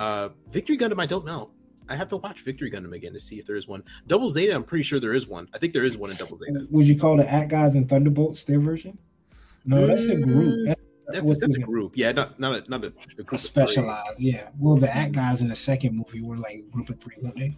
Uh, 0.00 0.28
Victory 0.50 0.78
Gundam, 0.78 1.00
I 1.00 1.06
don't 1.06 1.24
know. 1.26 1.50
I 1.90 1.96
have 1.96 2.08
to 2.08 2.18
watch 2.18 2.42
Victory 2.42 2.70
Gundam 2.70 2.92
again 2.92 3.12
to 3.14 3.20
see 3.20 3.38
if 3.38 3.46
there 3.46 3.56
is 3.56 3.66
one. 3.66 3.82
Double 4.06 4.28
Zeta, 4.28 4.54
I'm 4.54 4.62
pretty 4.62 4.82
sure 4.84 5.00
there 5.00 5.14
is 5.14 5.26
one. 5.26 5.48
I 5.54 5.58
think 5.58 5.72
there 5.72 5.84
is 5.84 5.96
one 5.96 6.10
in 6.10 6.16
Double 6.16 6.36
Zeta. 6.36 6.66
Would 6.70 6.86
you 6.86 6.98
call 6.98 7.16
the 7.16 7.30
At 7.30 7.48
Guys 7.48 7.74
and 7.74 7.88
Thunderbolts 7.88 8.44
their 8.44 8.60
version? 8.60 8.96
No, 9.64 9.86
that's 9.86 10.04
a 10.04 10.16
group. 10.16 10.54
Mm, 10.54 10.66
That's, 10.66 10.80
That's, 11.10 11.38
that's 11.38 11.56
a 11.56 11.60
group. 11.60 11.92
Yeah, 11.96 12.12
not 12.12 12.38
not 12.38 12.66
a 12.66 12.70
not 12.70 12.84
a, 12.84 12.88
a 12.88 12.90
group 12.90 13.32
a 13.32 13.34
of 13.36 13.40
specialized. 13.40 14.10
Yeah. 14.18 14.48
Well, 14.58 14.76
the 14.76 14.94
act 14.94 15.12
Guys 15.12 15.40
in 15.40 15.48
the 15.48 15.54
second 15.56 15.96
movie 15.96 16.20
were 16.22 16.36
like 16.36 16.56
a 16.56 16.70
group 16.72 16.90
of 16.90 17.00
three, 17.00 17.14
weren't 17.22 17.36
they? 17.36 17.56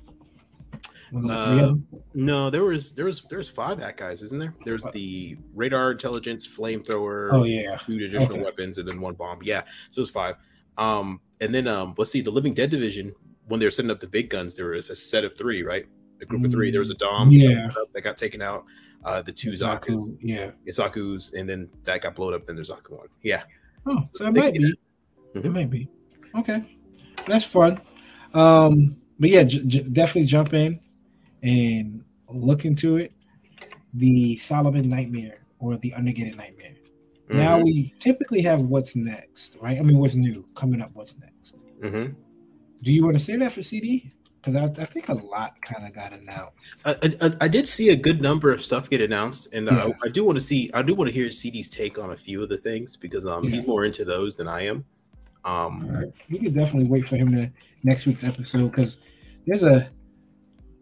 Wasn't 1.12 1.28
there 1.32 1.44
three 1.44 1.60
of 1.60 1.70
Uh. 1.70 1.96
No, 2.14 2.50
there 2.50 2.64
was 2.64 2.92
there 2.92 3.04
was 3.06 3.22
there 3.24 3.38
was 3.38 3.48
five 3.48 3.80
act 3.80 3.98
guys, 3.98 4.22
isn't 4.22 4.38
there? 4.38 4.54
There's 4.64 4.84
the 4.92 5.36
radar 5.54 5.90
intelligence, 5.92 6.46
flamethrower, 6.46 7.30
Oh 7.32 7.44
yeah. 7.44 7.76
two 7.76 7.96
additional 7.96 8.24
Okay. 8.34 8.42
weapons, 8.42 8.78
and 8.78 8.86
then 8.86 9.00
one 9.00 9.14
bomb. 9.14 9.40
Yeah, 9.42 9.62
so 9.90 9.98
it 9.98 10.02
was 10.02 10.10
five. 10.10 10.36
Um, 10.78 11.20
and 11.40 11.54
then 11.54 11.66
um, 11.66 11.94
let's 11.98 12.10
see, 12.12 12.20
the 12.20 12.30
Living 12.30 12.54
Dead 12.54 12.70
division 12.70 13.12
when 13.48 13.58
they 13.58 13.66
were 13.66 13.70
setting 13.70 13.90
up 13.90 13.98
the 13.98 14.06
big 14.06 14.30
guns, 14.30 14.54
there 14.54 14.68
was 14.68 14.90
a 14.90 14.94
set 14.96 15.24
of 15.24 15.36
three, 15.36 15.64
right? 15.64 15.84
A 16.22 16.24
group 16.24 16.44
of 16.44 16.52
three. 16.52 16.70
There 16.70 16.78
was 16.78 16.90
a 16.90 16.94
Dom, 16.94 17.30
Yeah. 17.32 17.68
that 17.94 18.02
got 18.02 18.16
taken 18.16 18.40
out. 18.40 18.64
Uh, 19.04 19.22
the 19.22 19.32
two 19.32 19.50
Zaku's, 19.52 20.06
Zaku. 20.06 20.16
Yeah. 20.20 20.50
Zaku's, 20.68 21.32
and 21.32 21.48
then 21.48 21.70
that 21.84 22.02
got 22.02 22.14
blown 22.14 22.34
up. 22.34 22.44
Then 22.44 22.56
there's 22.56 22.70
Zaku 22.70 22.98
one. 22.98 23.08
Yeah, 23.22 23.42
Oh, 23.86 24.02
so 24.14 24.26
it 24.26 24.34
They 24.34 24.40
might 24.40 24.54
be. 24.54 24.74
Mhm. 25.34 25.44
It 25.44 25.50
might 25.50 25.70
be. 25.70 25.88
Okay, 26.36 26.76
that's 27.26 27.44
fun. 27.44 27.80
Um, 28.34 28.96
but 29.18 29.30
yeah, 29.30 29.42
j- 29.44 29.64
j- 29.64 29.82
definitely 29.82 30.24
jump 30.28 30.52
in 30.54 30.80
and 31.42 32.04
look 32.28 32.64
into 32.64 32.96
it. 32.98 33.12
The 33.94 34.36
Solomon 34.36 34.88
Nightmare 34.88 35.38
or 35.58 35.76
the 35.78 35.92
Undergated 35.94 36.36
Nightmare. 36.36 36.74
Now 37.30 37.58
Mhm. 37.58 37.64
we 37.64 37.94
typically 38.00 38.42
have 38.42 38.60
what's 38.60 38.96
next, 38.96 39.56
right? 39.60 39.78
I 39.78 39.82
mean, 39.82 39.98
what's 39.98 40.14
new 40.16 40.44
coming 40.54 40.80
up? 40.82 40.90
What's 40.94 41.16
next? 41.18 41.56
Mhm. 41.80 42.14
Do 42.82 42.92
you 42.92 43.04
want 43.04 43.16
to 43.18 43.22
say 43.24 43.36
that 43.36 43.52
for 43.52 43.62
CD? 43.62 44.10
Because 44.42 44.56
I, 44.78 44.82
I 44.82 44.86
think 44.86 45.08
a 45.08 45.14
lot 45.14 45.60
kind 45.60 45.86
of 45.86 45.94
got 45.94 46.12
announced. 46.12 46.80
I, 46.86 46.96
I, 47.20 47.32
I 47.42 47.48
did 47.48 47.68
see 47.68 47.90
a 47.90 47.96
good 47.96 48.22
number 48.22 48.52
of 48.52 48.64
stuff 48.64 48.88
get 48.88 49.00
announced, 49.02 49.52
and 49.52 49.66
Yeah. 49.66 49.86
I, 50.02 50.06
I 50.06 50.08
do 50.08 50.24
want 50.24 50.36
to 50.36 50.44
see. 50.44 50.70
I 50.72 50.82
do 50.82 50.94
want 50.94 51.08
to 51.08 51.14
hear 51.14 51.30
CD's 51.30 51.68
take 51.68 51.98
on 51.98 52.10
a 52.12 52.16
few 52.16 52.42
of 52.42 52.48
the 52.48 52.56
things 52.56 52.96
because 52.96 53.26
um, 53.26 53.44
Yeah. 53.44 53.50
he's 53.50 53.66
more 53.66 53.84
into 53.84 54.04
those 54.04 54.36
than 54.36 54.48
I 54.48 54.62
am. 54.66 54.84
Um, 55.44 56.12
We 56.30 56.38
could 56.38 56.54
definitely 56.54 56.88
wait 56.88 57.08
for 57.08 57.16
him 57.16 57.34
to 57.36 57.50
next 57.82 58.06
week's 58.06 58.24
episode 58.24 58.70
because 58.70 58.98
there's 59.46 59.62
a 59.62 59.88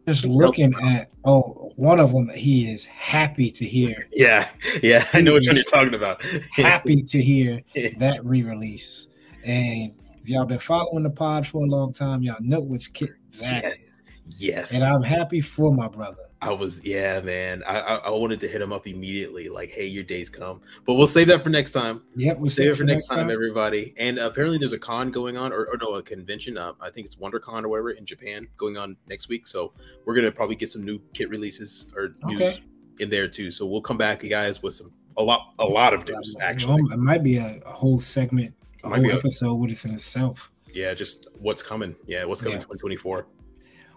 just 0.07 0.25
looking 0.25 0.75
at 0.83 1.11
oh 1.25 1.71
one 1.77 2.01
of 2.01 2.13
them 2.13 2.29
he 2.31 2.73
is 2.73 2.87
happy 2.87 3.51
to 3.51 3.65
hear 3.65 3.95
yeah, 4.13 4.49
yeah, 4.83 5.07
I 5.13 5.21
know 5.21 5.35
which 5.35 5.47
one 5.47 5.57
you're 5.57 5.65
talking 5.65 5.95
about. 5.95 6.23
happy 6.57 7.03
to 7.03 7.23
hear 7.23 7.63
that 7.99 8.25
re-release 8.25 9.09
and 9.45 9.93
if 10.21 10.29
y'all 10.29 10.45
been 10.47 10.59
following 10.59 11.03
the 11.05 11.11
pod 11.11 11.47
for 11.47 11.63
a 11.63 11.69
long 11.69 11.93
time 11.93 12.23
y'all 12.23 12.37
know 12.41 12.61
which 12.61 12.93
kit 12.95 13.11
that 13.41 13.65
is. 13.65 14.01
yes, 14.27 14.41
yes. 14.73 14.75
and 14.75 14.85
i'm 14.85 15.03
happy 15.03 15.41
for 15.41 15.73
my 15.73 15.89
brother 15.89 16.19
I 16.41 16.53
was, 16.53 16.85
yeah, 16.85 17.21
man. 17.21 17.65
I, 17.67 17.81
I 17.81 17.95
I 17.97 18.11
wanted 18.11 18.39
to 18.39 18.47
hit 18.47 18.63
him 18.63 18.73
up 18.73 18.87
immediately, 18.87 19.49
like, 19.49 19.71
"Hey, 19.71 19.87
your 19.87 20.05
day's 20.05 20.29
come." 20.29 20.61
But 20.87 20.95
we'll 20.95 21.09
save 21.09 21.27
that 21.27 21.43
for 21.43 21.49
next 21.51 21.73
time. 21.73 22.03
yep 22.15 22.39
we'll 22.39 22.49
Save 22.49 22.71
it 22.71 22.77
for 22.77 22.85
next 22.85 23.09
time, 23.09 23.29
everybody. 23.29 23.93
And 23.97 24.19
apparently, 24.21 24.57
there's 24.57 24.73
a 24.73 24.79
con 24.79 25.11
going 25.11 25.37
on, 25.37 25.53
or, 25.53 25.67
or 25.67 25.77
no, 25.81 25.95
a 25.95 26.03
convention. 26.03 26.57
Uh, 26.57 26.75
I 26.81 26.91
think 26.91 27.07
it's 27.07 27.17
WonderCon 27.17 27.65
or 27.65 27.69
whatever 27.69 27.91
in 27.91 28.07
Japan 28.07 28.47
going 28.57 28.77
on 28.77 28.97
next 29.09 29.29
week. 29.29 29.49
So 29.49 29.73
we're 30.05 30.15
gonna 30.15 30.31
probably 30.31 30.55
get 30.55 30.69
some 30.71 30.85
new 30.85 31.01
kit 31.13 31.29
releases 31.29 31.87
or 31.97 32.15
news 32.27 32.41
Okay. 32.41 32.63
in 33.01 33.11
there 33.11 33.27
too. 33.27 33.51
So 33.51 33.67
we'll 33.67 33.81
come 33.83 33.99
back, 33.99 34.23
you 34.23 34.31
guys, 34.31 34.63
with 34.63 34.75
some 34.75 34.93
a 35.17 35.23
lot, 35.25 35.55
a 35.59 35.65
lot 35.67 35.93
of 35.93 36.07
news. 36.07 36.37
Actually, 36.41 36.83
it 36.93 37.01
might 37.01 37.25
be 37.25 37.39
a, 37.39 37.61
a 37.67 37.73
whole 37.73 37.99
segment 37.99 38.55
a 38.85 38.91
whole 38.91 39.03
be 39.03 39.11
a- 39.11 39.17
episode 39.17 39.55
with 39.55 39.73
it 39.73 39.85
in 39.85 39.95
itself 39.95 40.53
yeah, 40.79 40.95
just 40.95 41.27
what's 41.39 41.63
coming. 41.63 41.97
Yeah, 42.07 42.25
what's 42.25 42.41
coming 42.41 42.53
Yeah. 42.53 42.57
in 42.57 42.63
2024. 42.63 43.27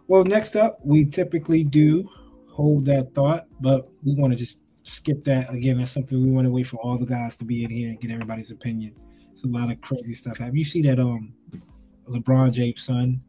Well, 0.07 0.23
next 0.23 0.55
up, 0.55 0.79
we 0.83 1.05
typically 1.05 1.63
do 1.63 2.09
hold 2.49 2.85
that 2.85 3.13
thought, 3.13 3.47
but 3.61 3.89
we 4.03 4.15
want 4.15 4.33
to 4.33 4.37
just 4.39 4.59
skip 4.83 5.23
that. 5.23 5.53
Again, 5.53 5.77
that's 5.77 5.91
something 5.91 6.21
we 6.21 6.31
want 6.31 6.45
to 6.45 6.51
wait 6.51 6.67
for 6.67 6.77
all 6.77 6.97
the 6.97 7.05
guys 7.05 7.37
to 7.37 7.45
be 7.45 7.63
in 7.63 7.69
here 7.69 7.89
and 7.89 7.99
get 8.01 8.11
everybody's 8.11 8.51
opinion. 8.51 8.95
It's 9.31 9.43
a 9.43 9.47
lot 9.47 9.71
of 9.71 9.79
crazy 9.81 10.13
stuff. 10.13 10.37
Have 10.37 10.55
you 10.55 10.65
seen 10.65 10.83
that 10.87 10.99
um 10.99 11.33
LeBron 12.09 12.51
James' 12.51 12.81
son 12.81 13.21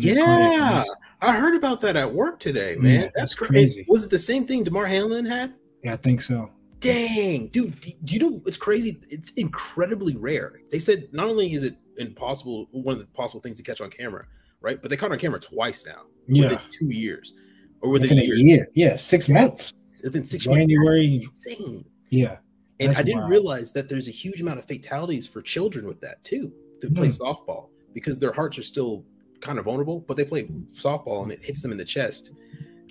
Yeah, 0.00 0.84
I 1.20 1.32
heard 1.36 1.54
about 1.54 1.80
that 1.82 1.96
at 1.96 2.12
work 2.12 2.38
today, 2.40 2.76
man. 2.76 2.92
Yeah, 2.94 3.00
that's, 3.00 3.12
that's 3.14 3.34
crazy. 3.34 3.84
Was 3.88 4.04
it 4.04 4.10
the 4.10 4.18
same 4.18 4.46
thing 4.46 4.64
Damar 4.64 4.86
Hamlin 4.86 5.24
had? 5.24 5.54
Yeah, 5.82 5.94
I 5.94 5.96
think 5.96 6.20
so. 6.20 6.50
Dang, 6.80 7.48
dude, 7.48 7.80
do 7.80 8.14
you 8.14 8.20
know 8.20 8.42
it's 8.46 8.56
crazy? 8.56 9.00
It's 9.10 9.30
incredibly 9.32 10.16
rare. 10.16 10.60
They 10.70 10.78
said 10.78 11.08
not 11.12 11.28
only 11.28 11.52
is 11.52 11.64
it 11.64 11.76
impossible, 11.98 12.68
one 12.72 12.94
of 12.94 13.00
the 13.00 13.06
possible 13.06 13.40
things 13.40 13.56
to 13.56 13.62
catch 13.62 13.80
on 13.80 13.90
camera, 13.90 14.26
right? 14.60 14.80
But 14.80 14.90
they 14.90 14.96
caught 14.96 15.12
on 15.12 15.18
camera 15.18 15.40
twice 15.40 15.86
now. 15.86 16.02
Yeah, 16.26 16.44
within 16.44 16.58
two 16.70 16.92
years, 16.92 17.32
or 17.80 17.90
within, 17.90 18.16
within 18.16 18.24
a, 18.24 18.26
year. 18.26 18.36
year. 18.36 18.68
Yeah, 18.74 18.96
six 18.96 19.28
months. 19.28 20.02
Within 20.04 20.24
six 20.24 20.44
January. 20.44 21.20
Months. 21.20 21.46
Insane. 21.46 21.84
Yeah, 22.10 22.36
and 22.80 22.96
I 22.96 23.02
didn't 23.02 23.20
wild. 23.20 23.30
realize 23.30 23.72
that 23.72 23.88
there's 23.88 24.08
a 24.08 24.12
huge 24.12 24.40
amount 24.40 24.58
of 24.58 24.66
fatalities 24.66 25.26
for 25.26 25.42
children 25.42 25.86
with 25.86 26.00
that 26.00 26.22
too. 26.24 26.52
To 26.82 26.90
play 26.90 27.08
mm. 27.08 27.18
softball 27.18 27.70
because 27.92 28.20
their 28.20 28.32
hearts 28.32 28.56
are 28.56 28.62
still 28.62 29.04
kind 29.40 29.58
of 29.58 29.64
vulnerable, 29.64 30.00
but 30.00 30.16
they 30.16 30.24
play 30.24 30.44
softball 30.74 31.22
and 31.22 31.32
it 31.32 31.44
hits 31.44 31.62
them 31.62 31.72
in 31.72 31.78
the 31.78 31.84
chest. 31.84 32.32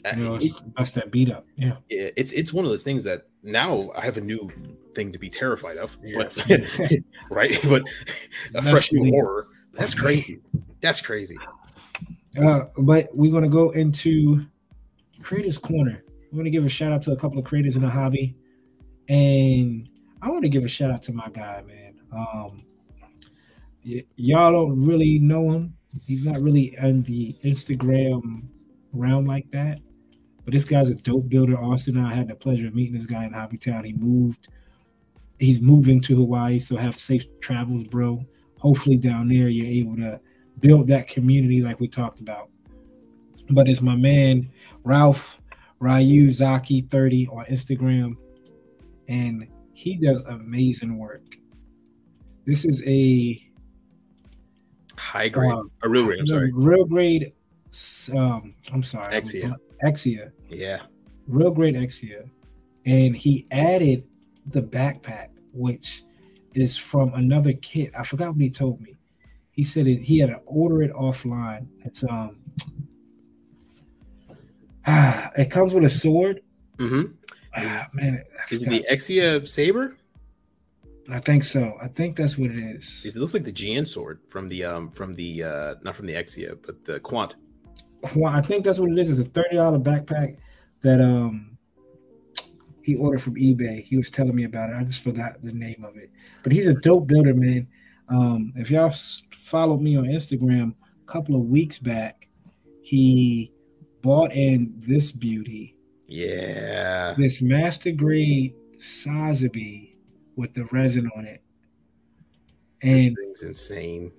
Uh, 0.06 0.14
you 0.16 0.24
know, 0.24 0.36
it's 0.36 0.62
it, 0.62 0.94
that 0.94 1.12
beat 1.12 1.32
up. 1.32 1.46
Yeah. 1.56 1.78
It's 1.90 2.32
it's 2.32 2.54
one 2.54 2.66
of 2.66 2.72
those 2.72 2.84
things 2.84 3.04
that 3.04 3.28
now 3.44 3.92
I 3.96 4.02
have 4.02 4.18
a 4.18 4.22
new 4.22 4.50
thing 4.96 5.12
to 5.12 5.20
be 5.20 5.30
terrified 5.30 5.78
of. 5.78 5.98
Yeah. 6.04 6.18
But 6.18 6.50
right, 7.30 7.58
but 7.64 7.84
a 8.56 8.62
fresh 8.62 8.92
new 8.92 9.10
horror. 9.12 9.48
That's 9.74 9.96
crazy. 10.00 10.42
That's 10.82 11.02
crazy. 11.02 11.38
Uh, 12.40 12.62
but 12.80 13.10
we're 13.14 13.32
gonna 13.32 13.50
go 13.50 13.72
into 13.72 14.42
creators 15.22 15.58
corner. 15.58 16.04
I 16.08 16.36
want 16.36 16.46
to 16.46 16.52
give 16.52 16.66
a 16.66 16.70
shout 16.70 16.92
out 16.92 17.02
to 17.04 17.12
a 17.12 17.16
couple 17.16 17.40
of 17.40 17.46
creators 17.46 17.76
in 17.76 17.82
the 17.82 17.90
hobby, 17.90 18.36
and 19.08 19.90
I 20.22 20.30
want 20.30 20.44
to 20.44 20.50
give 20.50 20.66
a 20.66 20.68
shout 20.68 20.92
out 20.92 21.02
to 21.04 21.14
my 21.14 21.30
guy, 21.30 21.64
man. 21.66 22.00
Um, 22.12 22.58
y- 23.86 24.04
y'all 24.16 24.52
don't 24.52 24.86
really 24.86 25.20
know 25.20 25.52
him. 25.52 25.74
He's 26.06 26.26
not 26.26 26.42
really 26.42 26.78
on 26.80 27.04
the 27.04 27.34
Instagram 27.44 28.44
round 28.94 29.28
like 29.28 29.50
that. 29.52 29.80
But 30.48 30.54
this 30.54 30.64
guy's 30.64 30.90
a 30.90 30.96
dope 30.96 31.28
builder. 31.28 31.58
Austin 31.58 31.98
I 31.98 32.16
had 32.16 32.30
the 32.30 32.36
pleasure 32.36 32.68
of 32.68 32.74
meeting 32.74 32.94
this 32.94 33.06
guy 33.06 33.26
in 33.26 33.34
Hobbytown. 33.34 33.84
He 33.84 33.92
moved. 33.92 34.48
He's 35.40 35.60
moving 35.60 36.02
to 36.04 36.16
Hawaii, 36.16 36.58
so 36.58 36.78
have 36.78 36.98
safe 36.98 37.26
travels, 37.42 37.86
bro. 37.90 38.26
Hopefully 38.58 38.96
down 38.96 39.28
there 39.28 39.50
you're 39.50 39.68
able 39.68 39.98
to 39.98 40.22
build 40.62 40.88
that 40.88 41.10
community 41.10 41.62
like 41.62 41.82
we 41.82 41.90
talked 41.90 42.22
about. 42.22 42.50
But 43.50 43.68
it's 43.68 43.82
my 43.82 43.98
man 43.98 44.50
Ralph 44.86 45.38
Ryu 45.80 46.32
Zaki 46.32 46.80
30 46.80 47.28
on 47.28 47.44
Instagram, 47.48 48.16
and 49.10 49.50
he 49.74 49.98
does 49.98 50.22
amazing 50.22 50.98
work. 50.98 51.26
This 52.46 52.64
is 52.64 52.82
a 52.88 53.38
high 54.98 55.28
grade, 55.28 55.52
uh, 55.52 55.64
a 55.84 55.90
real 55.90 56.06
grade. 56.06 56.22
I'm 56.22 56.28
sorry, 56.28 56.54
real 56.54 56.86
grade. 56.86 57.34
Um, 58.16 58.56
I'm 58.72 58.82
sorry, 58.82 59.14
Exia. 59.14 59.54
Exia. 59.84 60.32
Yeah, 60.50 60.82
real 61.28 61.52
great 61.52 61.76
Exia, 61.76 62.30
and 62.86 63.16
he 63.16 63.48
added 63.52 64.06
the 64.48 64.62
backpack, 64.62 65.30
which 65.54 66.04
is 66.54 66.78
from 66.78 67.14
another 67.14 67.54
kit. 67.54 67.92
I 67.98 68.04
forgot 68.04 68.30
what 68.30 68.42
he 68.42 68.50
told 68.50 68.82
me. 68.82 68.96
He 69.52 69.64
said 69.64 69.88
it, 69.88 69.98
he 69.98 70.20
had 70.20 70.30
to 70.30 70.40
order 70.46 70.84
it 70.84 70.94
offline. 70.94 71.68
It's 71.84 72.04
um, 72.04 72.38
ah, 74.86 75.32
it 75.38 75.52
comes 75.52 75.74
with 75.74 75.84
a 75.84 75.90
sword. 75.90 76.42
Mm-hmm. 76.78 77.14
Ah, 77.56 77.88
man, 77.94 78.24
is 78.52 78.64
it 78.64 78.70
the 78.70 78.86
Exia 78.90 79.48
saber? 79.48 79.98
I 81.10 81.20
think 81.20 81.44
so. 81.44 81.78
I 81.82 81.88
think 81.88 82.18
that's 82.18 82.38
what 82.38 82.52
it 82.52 82.60
is. 82.60 83.04
It 83.06 83.16
looks 83.16 83.34
like 83.34 83.46
the 83.46 83.52
GN 83.52 83.88
sword 83.88 84.20
from 84.28 84.50
the 84.50 84.64
um 84.66 84.90
from 84.92 85.14
the 85.14 85.44
uh 85.44 85.76
not 85.82 85.96
from 85.96 86.06
the 86.06 86.14
Exia, 86.14 86.58
but 86.66 86.84
the 86.84 87.00
Quant. 87.00 87.36
Quant. 88.02 88.36
I 88.36 88.42
think 88.42 88.66
that's 88.66 88.80
what 88.80 88.92
it 88.92 88.98
is. 88.98 89.10
It's 89.10 89.28
a 89.28 89.32
thirty 89.32 89.56
dollar 89.56 89.80
backpack 89.80 90.38
that 90.82 91.02
um 91.02 91.58
he 92.88 92.96
ordered 92.96 93.22
from 93.22 93.36
eBay. 93.36 93.84
He 93.84 93.98
was 93.98 94.10
telling 94.10 94.34
me 94.34 94.46
about 94.46 94.70
it. 94.70 94.78
I 94.78 94.84
just 94.86 95.04
forgot 95.04 95.44
the 95.44 95.52
name 95.52 95.84
of 95.86 95.98
it. 95.98 96.10
But 96.42 96.54
he's 96.54 96.68
a 96.68 96.74
dope 96.74 97.08
builder, 97.08 97.34
man. 97.34 97.68
Um, 98.08 98.54
if 98.56 98.72
y'all 98.72 98.94
followed 99.32 99.82
me 99.82 99.98
on 99.98 100.06
Instagram 100.06 100.74
a 101.04 101.12
couple 101.12 101.36
of 101.36 101.42
weeks 101.42 101.80
back, 101.80 102.30
he 102.82 103.52
bought 104.02 104.32
in 104.32 104.74
this 104.78 105.12
beauty. 105.12 105.76
Yeah. 106.08 107.14
This 107.18 107.42
master 107.42 107.92
grade 107.92 108.56
Sazabi 108.80 109.96
with 110.38 110.54
the 110.54 110.64
resin 110.72 111.10
on 111.18 111.26
it. 111.26 111.42
And 112.82 113.02
this 113.02 113.14
thing's 113.16 113.44
insane. 113.44 114.14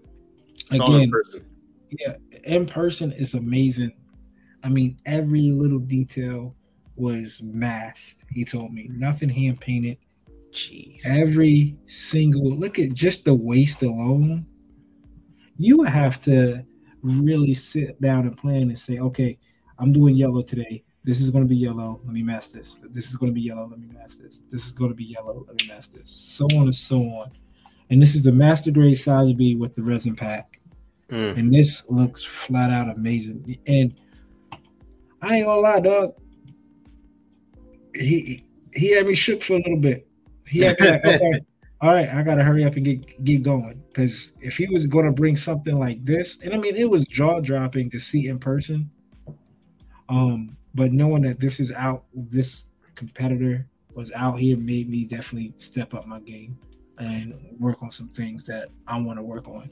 It's 0.70 0.74
again, 0.74 1.00
in 1.04 1.10
person. 1.10 1.46
Yeah, 1.90 2.16
in 2.44 2.66
person 2.66 3.12
is 3.12 3.34
amazing. 3.34 3.92
I 4.62 4.68
mean, 4.68 4.98
every 5.06 5.50
little 5.50 5.78
detail 5.78 6.54
was 6.96 7.42
masked. 7.42 8.24
He 8.30 8.44
told 8.44 8.72
me 8.72 8.88
nothing 8.90 9.28
hand 9.28 9.60
painted. 9.60 9.98
Jeez. 10.50 11.06
Every 11.06 11.76
single 11.86 12.50
look 12.50 12.78
at 12.78 12.92
just 12.92 13.24
the 13.24 13.34
waist 13.34 13.82
alone. 13.82 14.46
You 15.56 15.78
would 15.78 15.88
have 15.88 16.20
to 16.22 16.64
really 17.02 17.54
sit 17.54 18.00
down 18.00 18.26
and 18.26 18.36
plan 18.36 18.62
and 18.62 18.78
say, 18.78 18.98
okay, 18.98 19.38
I'm 19.78 19.92
doing 19.92 20.16
yellow 20.16 20.42
today. 20.42 20.84
This 21.04 21.20
is 21.20 21.30
going 21.30 21.44
to 21.44 21.48
be 21.48 21.56
yellow. 21.56 22.00
Let 22.04 22.12
me 22.12 22.22
mask 22.22 22.52
this. 22.52 22.76
This 22.90 23.08
is 23.08 23.16
going 23.16 23.30
to 23.30 23.34
be 23.34 23.40
yellow. 23.40 23.68
Let 23.70 23.78
me 23.78 23.88
mask 23.92 24.18
this. 24.20 24.42
This 24.50 24.66
is 24.66 24.72
going 24.72 24.90
to 24.90 24.96
be 24.96 25.04
yellow. 25.04 25.44
Let 25.46 25.62
me 25.62 25.68
mask 25.68 25.92
this. 25.92 26.10
So 26.10 26.46
on 26.56 26.64
and 26.64 26.74
so 26.74 27.00
on. 27.02 27.30
And 27.90 28.02
this 28.02 28.14
is 28.14 28.24
the 28.24 28.32
master 28.32 28.70
grade 28.70 28.96
Sazabi 28.96 29.58
with 29.58 29.74
the 29.74 29.82
resin 29.82 30.14
pack. 30.14 30.57
Mm. 31.10 31.36
And 31.38 31.54
this 31.54 31.84
looks 31.88 32.22
flat 32.22 32.70
out 32.70 32.94
amazing. 32.94 33.58
And 33.66 33.94
I 35.22 35.36
ain't 35.36 35.46
gonna 35.46 35.60
lie, 35.60 35.80
dog. 35.80 36.14
He 37.94 38.44
he 38.74 38.90
had 38.92 39.06
me 39.06 39.14
shook 39.14 39.42
for 39.42 39.54
a 39.54 39.56
little 39.56 39.78
bit. 39.78 40.06
He 40.46 40.60
had 40.60 40.78
me 40.78 40.90
like, 40.90 41.04
okay, 41.04 41.40
all 41.80 41.92
right, 41.92 42.08
I 42.08 42.22
gotta 42.22 42.44
hurry 42.44 42.64
up 42.64 42.76
and 42.76 42.84
get 42.84 43.24
get 43.24 43.42
going. 43.42 43.82
Because 43.88 44.32
if 44.40 44.56
he 44.56 44.66
was 44.68 44.86
gonna 44.86 45.12
bring 45.12 45.36
something 45.36 45.78
like 45.78 46.04
this, 46.04 46.38
and 46.42 46.52
I 46.52 46.58
mean 46.58 46.76
it 46.76 46.88
was 46.88 47.06
jaw 47.06 47.40
dropping 47.40 47.90
to 47.90 47.98
see 47.98 48.28
in 48.28 48.38
person. 48.38 48.90
Um, 50.08 50.56
but 50.74 50.92
knowing 50.92 51.22
that 51.22 51.40
this 51.40 51.60
is 51.60 51.72
out, 51.72 52.04
this 52.14 52.66
competitor 52.94 53.66
was 53.94 54.12
out 54.12 54.38
here 54.38 54.56
made 54.56 54.88
me 54.88 55.04
definitely 55.04 55.52
step 55.56 55.92
up 55.94 56.06
my 56.06 56.20
game 56.20 56.56
and 56.98 57.34
work 57.58 57.82
on 57.82 57.90
some 57.90 58.08
things 58.08 58.44
that 58.46 58.68
I 58.86 58.98
want 59.00 59.18
to 59.18 59.22
work 59.22 59.48
on. 59.48 59.70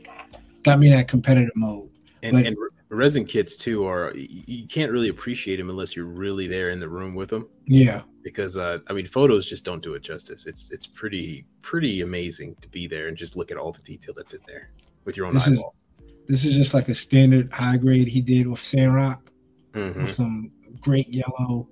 Got 0.66 0.80
me 0.80 0.88
in 0.88 0.96
that 0.96 1.08
competitive 1.08 1.54
mode. 1.54 1.88
And, 2.22 2.32
but, 2.32 2.44
and 2.44 2.56
resin 2.88 3.24
kits 3.24 3.56
too 3.56 3.86
are 3.86 4.12
you 4.14 4.66
can't 4.66 4.90
really 4.90 5.08
appreciate 5.08 5.56
them 5.56 5.70
unless 5.70 5.94
you're 5.96 6.06
really 6.06 6.46
there 6.46 6.70
in 6.70 6.80
the 6.80 6.88
room 6.88 7.14
with 7.14 7.30
them. 7.30 7.48
Yeah, 7.66 8.02
because 8.22 8.56
uh, 8.56 8.78
I 8.88 8.92
mean, 8.92 9.06
photos 9.06 9.48
just 9.48 9.64
don't 9.64 9.82
do 9.82 9.94
it 9.94 10.02
justice. 10.02 10.46
It's 10.46 10.70
it's 10.72 10.86
pretty 10.86 11.46
pretty 11.62 12.00
amazing 12.00 12.56
to 12.62 12.68
be 12.68 12.88
there 12.88 13.08
and 13.08 13.16
just 13.16 13.36
look 13.36 13.50
at 13.50 13.56
all 13.56 13.72
the 13.72 13.82
detail 13.82 14.12
that's 14.16 14.34
in 14.34 14.40
there 14.46 14.70
with 15.04 15.16
your 15.16 15.26
own 15.26 15.34
this 15.34 15.46
eyeball. 15.46 15.74
Is, 15.98 16.26
this 16.26 16.44
is 16.44 16.56
just 16.56 16.74
like 16.74 16.88
a 16.88 16.94
standard 16.94 17.52
high 17.52 17.76
grade 17.76 18.08
he 18.08 18.20
did 18.20 18.48
with 18.48 18.60
Sandrock, 18.60 19.30
mm-hmm. 19.72 20.02
with 20.02 20.12
some 20.12 20.50
great 20.80 21.08
yellow, 21.08 21.68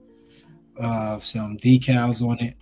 uh, 0.79 1.19
some 1.19 1.57
decals 1.57 2.23
on 2.23 2.39
it. 2.39 2.57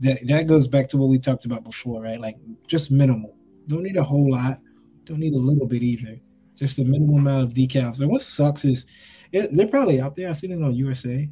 That 0.00 0.26
that 0.26 0.46
goes 0.46 0.66
back 0.66 0.88
to 0.90 0.96
what 0.96 1.08
we 1.08 1.18
talked 1.18 1.44
about 1.44 1.64
before, 1.64 2.02
right? 2.02 2.20
Like 2.20 2.36
just 2.66 2.90
minimal. 2.90 3.36
Don't 3.68 3.82
need 3.82 3.96
a 3.96 4.02
whole 4.02 4.30
lot. 4.30 4.60
Don't 5.04 5.18
need 5.18 5.34
a 5.34 5.38
little 5.38 5.66
bit 5.66 5.82
either. 5.82 6.20
Just 6.54 6.78
a 6.78 6.84
minimal 6.84 7.16
amount 7.16 7.44
of 7.44 7.54
decals. 7.54 8.00
And 8.00 8.10
what 8.10 8.22
sucks 8.22 8.64
is 8.64 8.86
it, 9.32 9.54
they're 9.54 9.66
probably 9.66 10.00
out 10.00 10.16
there. 10.16 10.28
I've 10.28 10.36
seen 10.36 10.52
it 10.52 10.62
on 10.62 10.74
USA 10.74 11.28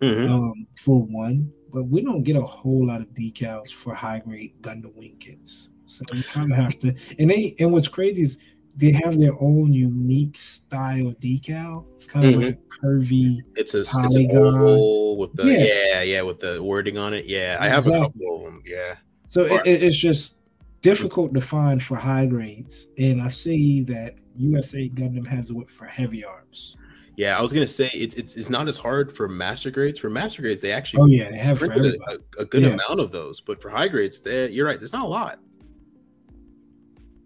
mm-hmm. 0.00 0.32
um, 0.32 0.66
for 0.78 1.02
one, 1.02 1.52
but 1.72 1.84
we 1.84 2.02
don't 2.02 2.22
get 2.22 2.36
a 2.36 2.42
whole 2.42 2.86
lot 2.86 3.00
of 3.00 3.08
decals 3.08 3.70
for 3.70 3.94
high 3.94 4.20
grade 4.20 4.54
Gundam 4.62 4.94
wing 4.94 5.16
kits. 5.18 5.70
So 5.86 6.04
you 6.12 6.22
kind 6.22 6.52
of 6.52 6.58
have 6.58 6.78
to. 6.80 6.94
And 7.18 7.30
they 7.30 7.56
and 7.58 7.72
what's 7.72 7.88
crazy 7.88 8.22
is 8.22 8.38
they 8.76 8.92
have 8.92 9.18
their 9.18 9.34
own 9.40 9.72
unique 9.72 10.36
style 10.38 11.12
decal. 11.20 11.84
It's 11.96 12.06
kind 12.06 12.26
of 12.26 12.32
mm-hmm. 12.34 12.42
like 12.44 12.60
curvy. 12.68 13.40
It's 13.56 13.74
a 13.74 13.80
it's 13.80 14.14
an 14.14 14.30
oval 14.36 15.16
with 15.16 15.34
the 15.34 15.44
yeah. 15.46 15.64
yeah. 15.64 16.02
yeah 16.02 16.22
with 16.22 16.38
the 16.38 16.62
wording 16.62 16.96
on 16.96 17.12
it. 17.12 17.26
Yeah, 17.26 17.56
I 17.58 17.68
have 17.68 17.86
exactly. 17.86 18.00
a 18.00 18.04
couple 18.04 18.36
of 18.36 18.42
them. 18.44 18.62
Yeah. 18.64 18.96
So 19.28 19.42
it, 19.42 19.66
it's 19.66 19.96
just 19.96 20.36
difficult 20.82 21.34
to 21.34 21.40
find 21.40 21.82
for 21.82 21.96
high 21.96 22.26
grades, 22.26 22.88
and 22.98 23.20
I 23.20 23.28
see 23.28 23.82
that 23.84 24.16
USA 24.36 24.88
Gundam 24.88 25.26
has 25.26 25.50
it 25.50 25.70
for 25.70 25.86
heavy 25.86 26.24
arms. 26.24 26.76
Yeah, 27.16 27.36
I 27.36 27.42
was 27.42 27.52
gonna 27.52 27.66
say 27.66 27.90
it's 27.92 28.14
it's, 28.14 28.36
it's 28.36 28.48
not 28.48 28.68
as 28.68 28.76
hard 28.76 29.14
for 29.14 29.28
master 29.28 29.70
grades. 29.70 29.98
For 29.98 30.08
master 30.08 30.42
grades, 30.42 30.60
they 30.60 30.72
actually 30.72 31.02
oh 31.02 31.06
yeah, 31.06 31.30
they 31.30 31.36
have 31.36 31.62
a, 31.62 31.66
a, 32.38 32.44
good 32.46 32.62
yeah. 32.62 32.68
amount 32.68 33.00
of 33.00 33.10
those. 33.10 33.40
But 33.40 33.60
for 33.60 33.68
high 33.68 33.88
grades, 33.88 34.22
you're 34.24 34.66
right. 34.66 34.78
There's 34.78 34.92
not 34.92 35.04
a 35.04 35.08
lot. 35.08 35.38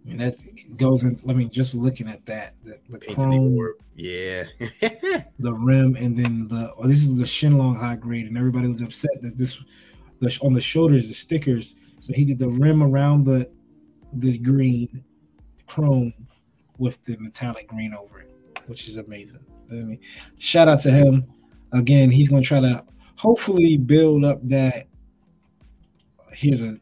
And 0.08 0.20
that 0.20 0.36
goes 0.76 1.04
in. 1.04 1.18
I 1.28 1.32
mean, 1.32 1.48
just 1.48 1.74
looking 1.74 2.08
at 2.08 2.26
that, 2.26 2.54
the, 2.62 2.78
the 2.88 2.98
chrome, 2.98 3.74
yeah, 3.94 4.44
the 5.38 5.52
rim, 5.52 5.96
and 5.96 6.18
then 6.18 6.48
the 6.48 6.74
oh, 6.76 6.88
this 6.88 7.04
is 7.04 7.16
the 7.16 7.24
Shenlong 7.24 7.78
high 7.78 7.96
grade, 7.96 8.26
and 8.26 8.36
everybody 8.36 8.68
was 8.68 8.82
upset 8.82 9.22
that 9.22 9.38
this 9.38 9.62
the 10.20 10.38
on 10.42 10.54
the 10.54 10.60
shoulders 10.60 11.08
the 11.08 11.14
stickers. 11.14 11.76
So 12.04 12.12
he 12.12 12.26
did 12.26 12.38
the 12.38 12.48
rim 12.50 12.82
around 12.82 13.24
the 13.24 13.48
the 14.12 14.36
green 14.36 15.02
chrome 15.66 16.12
with 16.76 17.02
the 17.06 17.16
metallic 17.16 17.66
green 17.66 17.94
over 17.94 18.20
it. 18.20 18.30
which 18.66 18.88
is 18.88 18.98
amazing. 18.98 19.40
I 19.70 19.74
mean, 19.76 19.98
shout 20.38 20.68
out 20.68 20.80
to 20.82 20.90
him. 20.90 21.24
Again, 21.72 22.10
he's 22.10 22.28
gonna 22.28 22.42
try 22.42 22.60
to 22.60 22.84
hopefully 23.16 23.78
build 23.78 24.22
up 24.22 24.46
that. 24.50 24.86
Here's 26.32 26.60
a, 26.60 26.66
a 26.68 26.78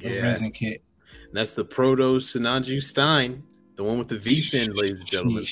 Yeah. 0.00 0.20
resin 0.20 0.52
kit. 0.52 0.82
And 1.26 1.32
that's 1.36 1.54
the 1.54 1.64
Proto 1.64 2.18
Sinanju 2.20 2.80
Stein, 2.82 3.42
the 3.74 3.82
one 3.82 3.98
with 3.98 4.06
the 4.08 4.18
V 4.18 4.40
fin, 4.42 4.72
ladies 4.74 5.00
and 5.00 5.08
gentlemen. 5.10 5.44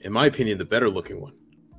In 0.00 0.12
my 0.12 0.26
opinion, 0.26 0.56
the 0.56 0.64
better 0.64 0.88
looking 0.88 1.20
one. 1.20 1.34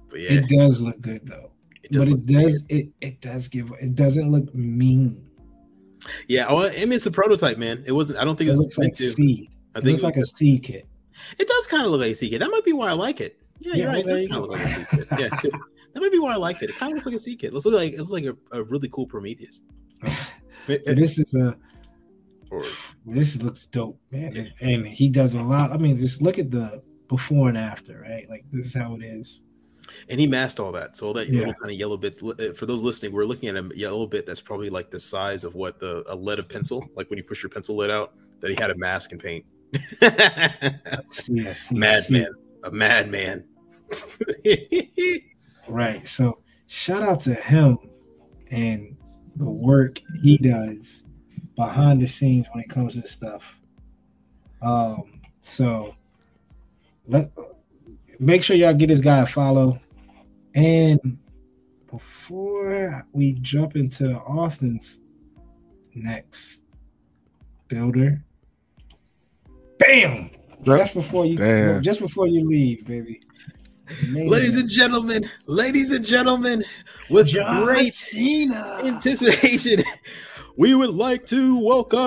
But 0.09 0.19
yeah, 0.21 0.33
It 0.33 0.47
does 0.47 0.79
look 0.79 1.01
good 1.01 1.25
though. 1.25 1.49
it 1.81 1.91
but 1.91 2.07
it 2.07 2.25
does 2.27 2.63
it 2.69 2.89
it 3.01 3.19
does 3.19 3.47
give 3.47 3.71
it 3.81 3.95
doesn't 3.95 4.31
look 4.31 4.53
mean. 4.53 5.27
Yeah, 6.27 6.51
well, 6.51 6.65
I 6.65 6.79
mean 6.85 6.93
it's 6.93 7.05
a 7.05 7.11
prototype, 7.11 7.57
man. 7.57 7.83
It 7.85 7.91
wasn't. 7.93 8.19
I 8.19 8.25
don't 8.25 8.35
think 8.37 8.47
It 8.49 8.51
it 8.53 8.57
was 8.57 8.59
looks 8.65 8.77
like 8.77 8.85
meant 8.87 8.95
to. 8.95 9.11
seed. 9.11 9.49
I 9.75 9.79
It 9.79 9.83
think 9.83 10.01
looks 10.01 10.03
it, 10.03 10.05
like 10.05 10.17
a 10.17 10.25
seed 10.25 10.63
kit. 10.63 10.87
it 11.39 11.47
does 11.47 11.67
kind 11.67 11.85
of 11.85 11.91
look 11.91 12.01
like 12.01 12.11
a 12.11 12.15
C 12.15 12.29
kit. 12.29 12.39
That 12.39 12.49
might 12.51 12.63
be 12.65 12.73
why 12.73 12.89
I 12.89 12.93
like 12.93 13.21
it. 13.21 13.39
Yeah, 13.59 13.71
Yeah, 13.75 13.77
you're 13.83 13.87
right. 13.91 14.05
It 14.05 14.07
does 14.07 14.21
kind 14.21 14.33
of 14.35 14.41
look 14.41 14.51
like 14.51 14.61
a 14.65 14.69
C 14.69 14.85
kit. 14.91 15.07
Yeah, 15.19 15.29
that 15.93 16.01
might 16.01 16.11
be 16.11 16.19
why 16.19 16.33
I 16.33 16.37
like 16.37 16.61
it. 16.61 16.69
It 16.69 16.75
kind 16.75 16.91
of 16.91 16.95
looks 16.95 17.05
like 17.05 17.15
a 17.15 17.19
C 17.19 17.35
kit. 17.35 17.53
Let's 17.53 17.65
look 17.65 17.75
like 17.75 17.93
it's 17.93 18.11
like 18.11 18.25
a, 18.25 18.35
a 18.51 18.63
really 18.63 18.89
cool 18.89 19.05
Prometheus. 19.07 19.61
This 20.67 21.17
is 21.19 21.35
a 21.35 21.57
Or 22.49 22.63
this 23.05 23.41
looks 23.41 23.65
dope, 23.65 23.99
man. 24.11 24.33
Yeah. 24.33 24.43
And 24.61 24.87
he 24.87 25.09
does 25.09 25.33
a 25.33 25.41
lot. 25.41 25.71
I 25.71 25.77
mean, 25.77 25.99
just 25.99 26.21
look 26.21 26.39
at 26.39 26.51
the 26.51 26.81
before 27.09 27.49
and 27.49 27.57
after, 27.57 27.99
right? 27.99 28.29
Like 28.29 28.45
this 28.51 28.65
is 28.67 28.73
how 28.73 28.95
it 28.95 29.03
is. 29.03 29.41
And 30.09 30.19
he 30.19 30.27
masked 30.27 30.59
all 30.59 30.71
that. 30.73 30.95
So 30.95 31.07
all 31.07 31.13
that 31.13 31.27
Yeah. 31.29 31.39
little 31.39 31.53
tiny 31.55 31.75
yellow 31.75 31.97
bits. 31.97 32.21
uh, 32.23 32.53
For 32.55 32.65
those 32.65 32.81
listening, 32.81 33.11
we're 33.13 33.25
looking 33.25 33.49
at 33.49 33.55
a 33.55 33.69
yellow 33.75 34.05
bit 34.07 34.25
that's 34.25 34.41
probably 34.41 34.69
like 34.69 34.89
the 34.91 34.99
size 34.99 35.43
of 35.43 35.55
what 35.55 35.79
the 35.79 36.03
a 36.07 36.15
lead 36.15 36.39
of 36.39 36.47
pencil, 36.49 36.87
like 36.95 37.09
when 37.09 37.17
you 37.17 37.23
push 37.23 37.41
your 37.43 37.49
pencil 37.49 37.75
lid 37.75 37.91
out. 37.91 38.13
That 38.41 38.49
he 38.51 38.55
had 38.55 38.71
a 38.71 38.75
mask 38.75 39.11
and 39.13 39.21
paint. 39.21 39.45
Yes, 41.29 41.71
madman, 41.71 42.27
a 42.63 42.71
madman. 42.71 43.45
Right. 45.69 46.05
So 46.07 46.39
shout 46.67 47.03
out 47.03 47.21
to 47.21 47.33
him 47.33 47.77
and 48.51 48.97
the 49.37 49.49
work 49.49 50.01
he 50.21 50.37
does 50.37 51.05
behind 51.55 52.01
the 52.01 52.07
scenes 52.07 52.47
when 52.51 52.61
it 52.63 52.69
comes 52.69 52.95
to 52.95 53.01
this 53.01 53.11
stuff. 53.11 53.59
Um, 54.61 55.21
so 55.45 55.95
let 57.07 57.31
make 58.19 58.43
sure 58.43 58.55
y'all 58.57 58.73
get 58.73 58.87
this 58.87 58.99
guy 58.99 59.19
a 59.19 59.25
follow. 59.25 59.79
And 60.55 61.17
before 61.89 63.05
we 63.11 63.33
jump 63.33 63.75
into 63.75 64.15
Austin's 64.19 65.01
next 65.95 66.63
builder, 67.67 68.23
bam! 69.79 70.29
Just 70.63 70.93
before 70.93 71.25
you 71.25 71.35
Damn. 71.37 71.81
just 71.83 71.99
before 71.99 72.27
you 72.27 72.47
leave, 72.47 72.85
baby. 72.85 73.21
ladies 74.03 74.57
and 74.57 74.69
gentlemen, 74.69 75.29
ladies 75.45 75.91
and 75.91 76.05
gentlemen, 76.05 76.63
with 77.09 77.27
John 77.27 77.63
great 77.63 77.93
Cena. 77.93 78.79
anticipation, 78.83 79.83
we 80.57 80.73
would 80.75 80.91
like 80.91 81.25
to 81.27 81.59
welcome 81.59 81.99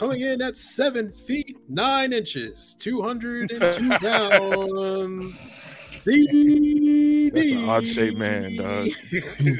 coming 0.00 0.22
in 0.22 0.40
at 0.40 0.56
seven 0.56 1.12
feet 1.12 1.58
nine 1.68 2.14
inches, 2.14 2.74
two 2.78 3.02
hundred 3.02 3.52
and 3.52 3.74
two 3.74 3.90
pounds. 3.98 5.46
CD. 5.88 7.28
That's 7.28 7.52
an 7.52 7.68
odd 7.68 7.86
shaped 7.86 8.16
man, 8.16 8.56
dog. 8.56 8.88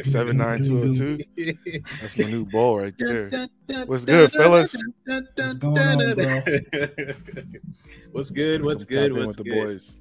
Seven 0.03 0.39
nine 0.39 0.63
two 0.63 0.83
oh 0.83 0.93
two. 0.93 1.19
That's 2.01 2.17
my 2.17 2.25
new 2.25 2.47
ball 2.47 2.79
right 2.79 2.95
there. 2.97 3.49
What's 3.85 4.07
good, 4.07 4.33
fellas? 4.33 4.75
What's 5.05 5.57
going 5.59 5.79
on, 5.79 6.15
bro? 6.15 6.41
What's 8.13 8.31
good? 8.31 8.63
What's 8.63 8.85
I'm 8.85 8.89
good? 8.89 9.13
What's 9.13 9.37
with 9.37 9.45
the 9.45 9.45
good? 9.45 9.67
boys? 9.67 9.97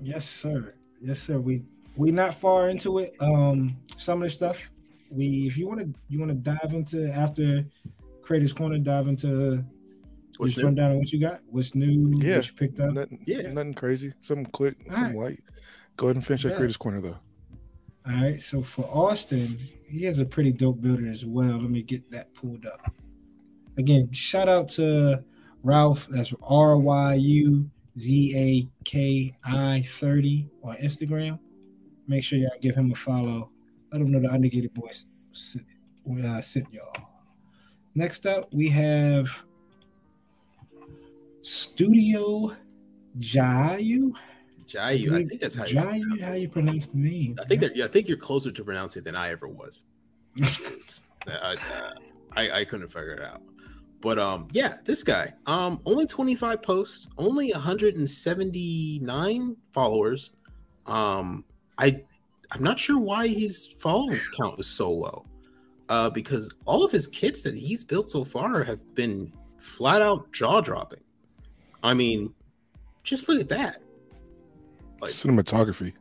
Yes, 0.00 0.28
sir. 0.28 0.74
Yes, 1.00 1.20
sir. 1.20 1.38
We 1.38 1.62
we 1.96 2.10
not 2.12 2.34
far 2.34 2.68
into 2.68 2.98
it. 2.98 3.14
Um, 3.18 3.76
some 3.96 4.22
of 4.22 4.28
the 4.28 4.34
stuff 4.34 4.58
we 5.10 5.46
if 5.46 5.56
you 5.56 5.66
want 5.68 5.80
to 5.80 5.88
you 6.08 6.18
want 6.18 6.30
to 6.30 6.34
dive 6.34 6.74
into 6.74 7.10
after 7.12 7.64
Creators 8.24 8.52
Corner, 8.52 8.78
dive 8.78 9.06
into 9.08 9.64
What's 10.38 10.54
just 10.54 10.64
run 10.64 10.74
down 10.74 10.98
what 10.98 11.12
you 11.12 11.20
got, 11.20 11.42
what's 11.46 11.74
new, 11.76 12.18
Yeah. 12.18 12.38
what 12.38 12.46
you 12.48 12.54
picked 12.54 12.80
up. 12.80 12.92
Nothing, 12.92 13.22
Yeah. 13.26 13.52
nothing 13.52 13.74
crazy. 13.74 14.12
Something 14.20 14.46
quick, 14.46 14.76
All 14.86 14.92
something 14.92 15.16
light. 15.20 15.40
Go 15.96 16.06
ahead 16.06 16.16
and 16.16 16.24
finish 16.26 16.42
Yeah. 16.44 16.50
that 16.50 16.56
creators 16.56 16.76
corner 16.76 17.00
though. 17.00 17.18
All 18.06 18.12
right. 18.22 18.42
So 18.42 18.62
for 18.62 18.82
Austin, 18.86 19.56
he 19.86 20.04
has 20.06 20.18
a 20.18 20.24
pretty 20.24 20.50
dope 20.52 20.80
builder 20.80 21.06
as 21.08 21.24
well. 21.24 21.58
Let 21.58 21.70
me 21.70 21.82
get 21.82 22.10
that 22.10 22.34
pulled 22.34 22.66
up. 22.66 22.92
Again, 23.76 24.10
shout 24.12 24.48
out 24.48 24.68
to 24.70 25.22
Ralph. 25.62 26.08
That's 26.10 26.34
R 26.42 26.78
Y 26.78 27.14
U 27.14 27.70
Z 27.98 28.36
A 28.36 28.84
K 28.84 29.36
I 29.44 29.82
30 30.00 30.48
on 30.64 30.76
Instagram. 30.76 31.38
Make 32.08 32.24
sure 32.24 32.38
y'all 32.40 32.50
give 32.60 32.74
him 32.74 32.90
a 32.90 32.94
follow. 32.94 33.50
Let 33.92 34.02
him 34.02 34.10
know 34.10 34.20
the 34.20 34.28
Undergated 34.32 34.74
Boys 34.74 35.06
sent, 35.32 35.64
uh, 36.24 36.40
sent 36.40 36.72
y'all. 36.72 36.92
Next 37.94 38.26
up, 38.26 38.52
we 38.52 38.68
have 38.70 39.30
Studio 41.42 42.56
Jayu. 43.18 44.12
Jayu. 44.66 45.12
I 45.14 45.24
think 45.24 45.40
that's 45.40 45.54
how 45.54 45.66
you 45.66 45.76
Jayu, 45.76 46.00
pronounce 46.00 46.22
how 46.22 46.32
it. 46.32 46.40
you 46.40 46.48
pronounce 46.48 46.86
the 46.88 46.98
name? 46.98 47.36
I 47.40 47.44
think 47.44 47.60
that 47.60 47.76
yeah, 47.76 47.84
I 47.84 47.88
think 47.88 48.08
you're 48.08 48.16
closer 48.16 48.50
to 48.50 48.64
pronouncing 48.64 49.02
it 49.02 49.04
than 49.04 49.14
I 49.14 49.30
ever 49.30 49.46
was. 49.46 49.84
I, 51.26 51.54
uh, 51.54 51.92
I 52.32 52.50
I 52.60 52.64
couldn't 52.64 52.88
figure 52.88 53.12
it 53.12 53.22
out. 53.22 53.42
But 54.00 54.18
um 54.18 54.48
yeah, 54.52 54.78
this 54.84 55.04
guy. 55.04 55.32
Um 55.46 55.80
only 55.86 56.06
25 56.06 56.60
posts, 56.62 57.08
only 57.18 57.52
179 57.52 59.56
followers. 59.72 60.32
Um 60.86 61.44
I 61.78 62.02
I'm 62.50 62.62
not 62.62 62.78
sure 62.78 62.98
why 62.98 63.28
his 63.28 63.66
follower 63.66 64.18
count 64.36 64.58
is 64.58 64.66
so 64.66 64.90
low. 64.90 65.24
Uh 65.88 66.10
because 66.10 66.52
all 66.64 66.84
of 66.84 66.90
his 66.90 67.06
kits 67.06 67.42
that 67.42 67.54
he's 67.54 67.84
built 67.84 68.10
so 68.10 68.24
far 68.24 68.62
have 68.62 68.94
been 68.94 69.32
flat 69.58 70.02
out 70.02 70.32
jaw 70.32 70.60
dropping. 70.60 71.00
I 71.82 71.94
mean, 71.94 72.34
just 73.02 73.28
look 73.28 73.40
at 73.40 73.48
that. 73.50 73.78
Like 75.00 75.10
Cinematography. 75.10 75.92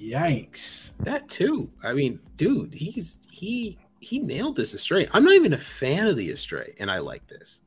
Yikes. 0.00 0.92
that 1.00 1.28
too. 1.28 1.70
I 1.84 1.92
mean, 1.92 2.18
dude, 2.36 2.74
he's 2.74 3.20
he 3.30 3.78
he 4.00 4.18
nailed 4.18 4.56
this 4.56 4.74
astray. 4.74 5.06
I'm 5.12 5.24
not 5.24 5.34
even 5.34 5.52
a 5.52 5.58
fan 5.58 6.08
of 6.08 6.16
the 6.16 6.30
astray, 6.30 6.74
and 6.80 6.90
I 6.90 6.98
like 6.98 7.26
this. 7.28 7.60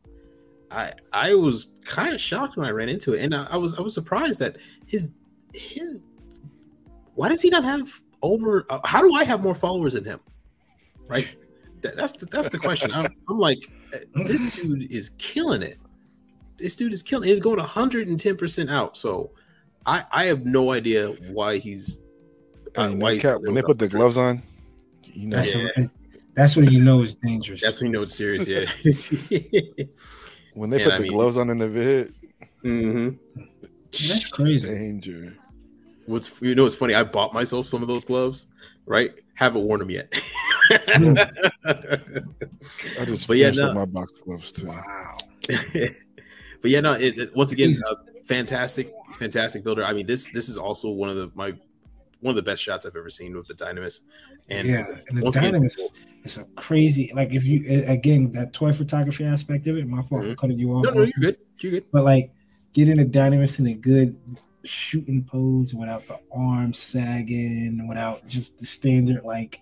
I 0.70 0.92
I 1.14 1.34
was 1.34 1.72
kind 1.86 2.14
of 2.14 2.20
shocked 2.20 2.58
when 2.58 2.68
I 2.68 2.72
ran 2.72 2.90
into 2.90 3.14
it, 3.14 3.22
and 3.22 3.34
I, 3.34 3.48
I 3.52 3.58
was 3.58 3.80
I 3.80 3.82
was 3.82 3.94
surprised 3.94 4.40
that 4.40 4.58
his 4.86 5.16
his 5.54 6.04
why 7.14 7.30
does 7.30 7.42
he 7.42 7.50
not 7.50 7.64
have 7.64 8.02
over? 8.22 8.66
Uh, 8.70 8.80
how 8.84 9.02
do 9.02 9.14
I 9.16 9.24
have 9.24 9.42
more 9.42 9.56
followers 9.56 9.94
than 9.94 10.04
him? 10.04 10.20
Right. 11.08 11.36
That, 11.88 11.96
that's 11.98 12.14
the 12.14 12.26
that's 12.28 12.50
the 12.50 12.58
question. 12.60 12.92
I'm, 12.92 13.08
I'm 13.30 13.40
like, 13.40 13.72
uh, 13.94 13.98
this 14.26 14.56
dude 14.56 14.92
is 14.92 15.10
killing 15.18 15.62
it. 15.62 15.78
This 16.58 16.76
dude 16.76 16.94
is 16.94 17.04
killing. 17.04 17.28
He's 17.30 17.40
going 17.40 17.58
110 17.58 18.38
percent 18.38 18.70
out. 18.70 18.98
So, 18.98 19.32
I 19.86 20.04
I 20.12 20.26
have 20.26 20.46
no 20.46 20.72
idea 20.72 21.10
why 21.32 21.58
he's 21.58 22.00
uh, 22.78 22.84
And 22.92 23.02
why 23.02 23.14
he's 23.14 23.22
cap, 23.22 23.42
when 23.42 23.54
they 23.56 23.62
put 23.62 23.80
the 23.80 23.88
gloves 23.88 24.18
on, 24.18 24.42
you 25.04 25.28
know, 25.28 25.38
That's, 25.38 25.54
Yeah. 25.56 25.64
what, 25.78 25.90
that's 26.36 26.56
when 26.56 26.72
you 26.72 26.82
know 26.84 27.02
it's 27.04 27.16
dangerous. 27.16 27.62
That's 27.62 27.82
when 27.82 27.92
you 27.92 27.98
know 27.98 28.04
it's 28.04 28.16
serious. 28.16 28.48
Yeah. 28.48 28.66
when 30.54 30.70
they 30.70 30.78
And 30.82 30.86
put 30.86 30.94
I 30.94 30.98
the 30.98 31.04
mean- 31.04 31.12
gloves 31.12 31.38
on 31.38 31.50
in 31.50 31.58
the 31.58 31.68
vid, 31.70 32.14
mm-hmm. 32.64 33.42
That's 33.92 34.30
crazy. 34.30 34.60
danger. 34.68 35.38
What's 36.06 36.42
you 36.42 36.54
know? 36.56 36.66
It's 36.66 36.76
funny? 36.76 36.94
I 36.96 37.04
bought 37.04 37.34
myself 37.34 37.68
some 37.68 37.82
of 37.82 37.88
those 37.88 38.04
gloves. 38.04 38.48
Right? 38.88 39.20
Haven't 39.34 39.64
worn 39.64 39.80
them 39.80 39.90
yet. 39.90 40.14
I 43.00 43.06
just 43.06 43.28
But 43.28 43.38
yeah, 43.38 43.46
finished 43.48 43.62
no. 43.62 43.70
up 43.70 43.76
my 43.76 43.86
box 43.86 44.12
gloves 44.14 44.52
too. 44.52 44.68
Wow. 44.68 45.18
but 46.62 46.72
yeah, 46.72 46.80
no. 46.82 46.94
It, 46.94 47.18
it- 47.18 47.36
once 47.36 47.52
again, 47.52 47.76
uh, 47.88 47.96
fantastic, 48.26 48.92
fantastic 49.20 49.64
builder. 49.64 49.84
I 49.84 49.94
mean, 49.94 50.06
this 50.06 50.30
this 50.32 50.50
is 50.50 50.58
also 50.58 50.90
one 50.90 51.10
of 51.10 51.16
the 51.16 51.32
my 51.36 51.54
one 52.22 52.32
of 52.32 52.36
the 52.36 52.42
best 52.42 52.62
shots 52.64 52.86
I've 52.86 52.96
ever 52.96 53.10
seen 53.10 53.36
with 53.36 53.48
the 53.48 53.54
Dynamis. 53.54 54.02
And 54.50 54.68
yeah, 54.68 54.86
and 55.10 55.20
the 55.20 55.24
once 55.24 55.38
again, 55.38 55.54
Dynamis 55.54 55.78
is 56.24 56.38
a 56.38 56.44
crazy. 56.56 57.12
Like 57.14 57.34
if 57.34 57.46
you 57.46 57.84
again 57.88 58.32
that 58.34 58.54
toy 58.54 58.74
photography 58.74 59.26
aspect 59.26 59.68
of 59.68 59.78
it. 59.78 59.88
My 59.88 60.02
fault 60.02 60.24
for 60.24 60.30
Mhm. 60.30 60.38
cutting 60.38 60.60
you 60.60 60.72
off. 60.74 60.84
no, 60.86 60.92
no, 60.92 61.00
you're 61.02 61.08
good. 61.20 61.38
You're 61.60 61.72
good. 61.74 61.86
But 61.92 62.04
like 62.06 62.32
getting 62.74 63.00
a 63.00 63.06
Dynamis 63.06 63.60
in 63.60 63.68
a 63.68 63.74
good 63.74 64.18
shooting 64.64 65.24
pose 65.24 65.76
without 65.76 66.08
the 66.08 66.20
arms 66.36 66.80
sagging, 66.80 67.88
without 67.88 68.28
just 68.28 68.58
the 68.60 68.66
standard 68.66 69.24
like 69.24 69.60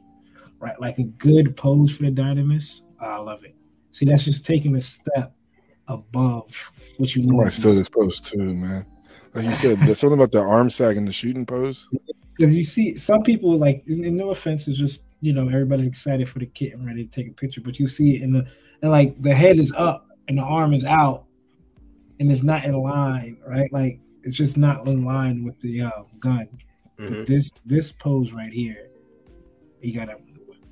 right 0.63 0.79
like 0.79 0.97
a 0.97 1.03
good 1.03 1.55
pose 1.57 1.95
for 1.95 2.03
the 2.03 2.11
Dynamis. 2.11 2.81
I 2.99 3.17
love 3.17 3.43
it. 3.43 3.53
See, 3.91 4.05
that's 4.05 4.23
just 4.23 4.45
taking 4.45 4.75
a 4.77 4.81
step 4.81 5.35
above 5.87 6.71
what 6.97 7.15
you 7.15 7.21
I 7.27 7.31
know. 7.31 7.43
might 7.43 7.51
steal 7.51 7.75
this 7.75 7.89
post 7.89 8.25
too, 8.27 8.55
man. 8.55 8.85
Like 9.33 9.45
you 9.45 9.53
said, 9.53 9.77
there's 9.79 9.99
something 9.99 10.17
about 10.17 10.31
the 10.31 10.39
arm 10.41 10.69
sag 10.69 10.95
and 10.95 11.07
the 11.07 11.11
shooting 11.11 11.45
pose. 11.45 11.87
Because 12.37 12.53
you 12.53 12.63
see, 12.63 12.95
some 12.95 13.23
people 13.23 13.57
like, 13.57 13.83
and 13.87 14.05
and 14.05 14.15
no 14.15 14.29
offense, 14.29 14.67
is 14.67 14.77
just 14.77 15.03
you 15.21 15.33
know 15.33 15.47
everybody's 15.47 15.87
excited 15.87 16.29
for 16.29 16.39
the 16.39 16.45
kit 16.45 16.73
and 16.73 16.85
ready 16.85 17.05
to 17.05 17.11
take 17.11 17.29
a 17.29 17.33
picture, 17.33 17.61
but 17.61 17.79
you 17.79 17.87
see 17.87 18.15
it 18.15 18.21
in 18.21 18.31
the 18.31 18.47
and 18.81 18.91
like 18.91 19.21
the 19.21 19.33
head 19.33 19.59
is 19.59 19.73
up 19.73 20.07
and 20.27 20.37
the 20.37 20.41
arm 20.43 20.73
is 20.73 20.85
out, 20.85 21.25
and 22.19 22.31
it's 22.31 22.43
not 22.43 22.63
in 22.63 22.73
line, 22.81 23.37
right? 23.45 23.71
Like 23.73 23.99
it's 24.23 24.37
just 24.37 24.57
not 24.57 24.87
in 24.87 25.03
line 25.03 25.43
with 25.43 25.59
the 25.59 25.81
uh, 25.81 26.03
gun. 26.19 26.47
Mhm. 26.99 27.09
But 27.09 27.27
this 27.27 27.51
this 27.65 27.91
pose 27.91 28.31
right 28.33 28.53
here, 28.53 28.89
you 29.81 29.93
got 29.93 30.09
a 30.09 30.17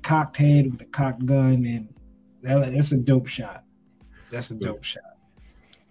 cocked 0.02 0.36
head 0.36 0.70
with 0.70 0.82
a 0.82 0.86
cocked 0.86 1.24
gun, 1.26 1.64
and 1.64 1.88
that, 2.42 2.72
that's 2.74 2.92
a 2.92 2.98
dope 2.98 3.26
shot. 3.26 3.64
That's 4.30 4.50
a 4.50 4.54
dope 4.54 4.84
shot. 4.84 5.02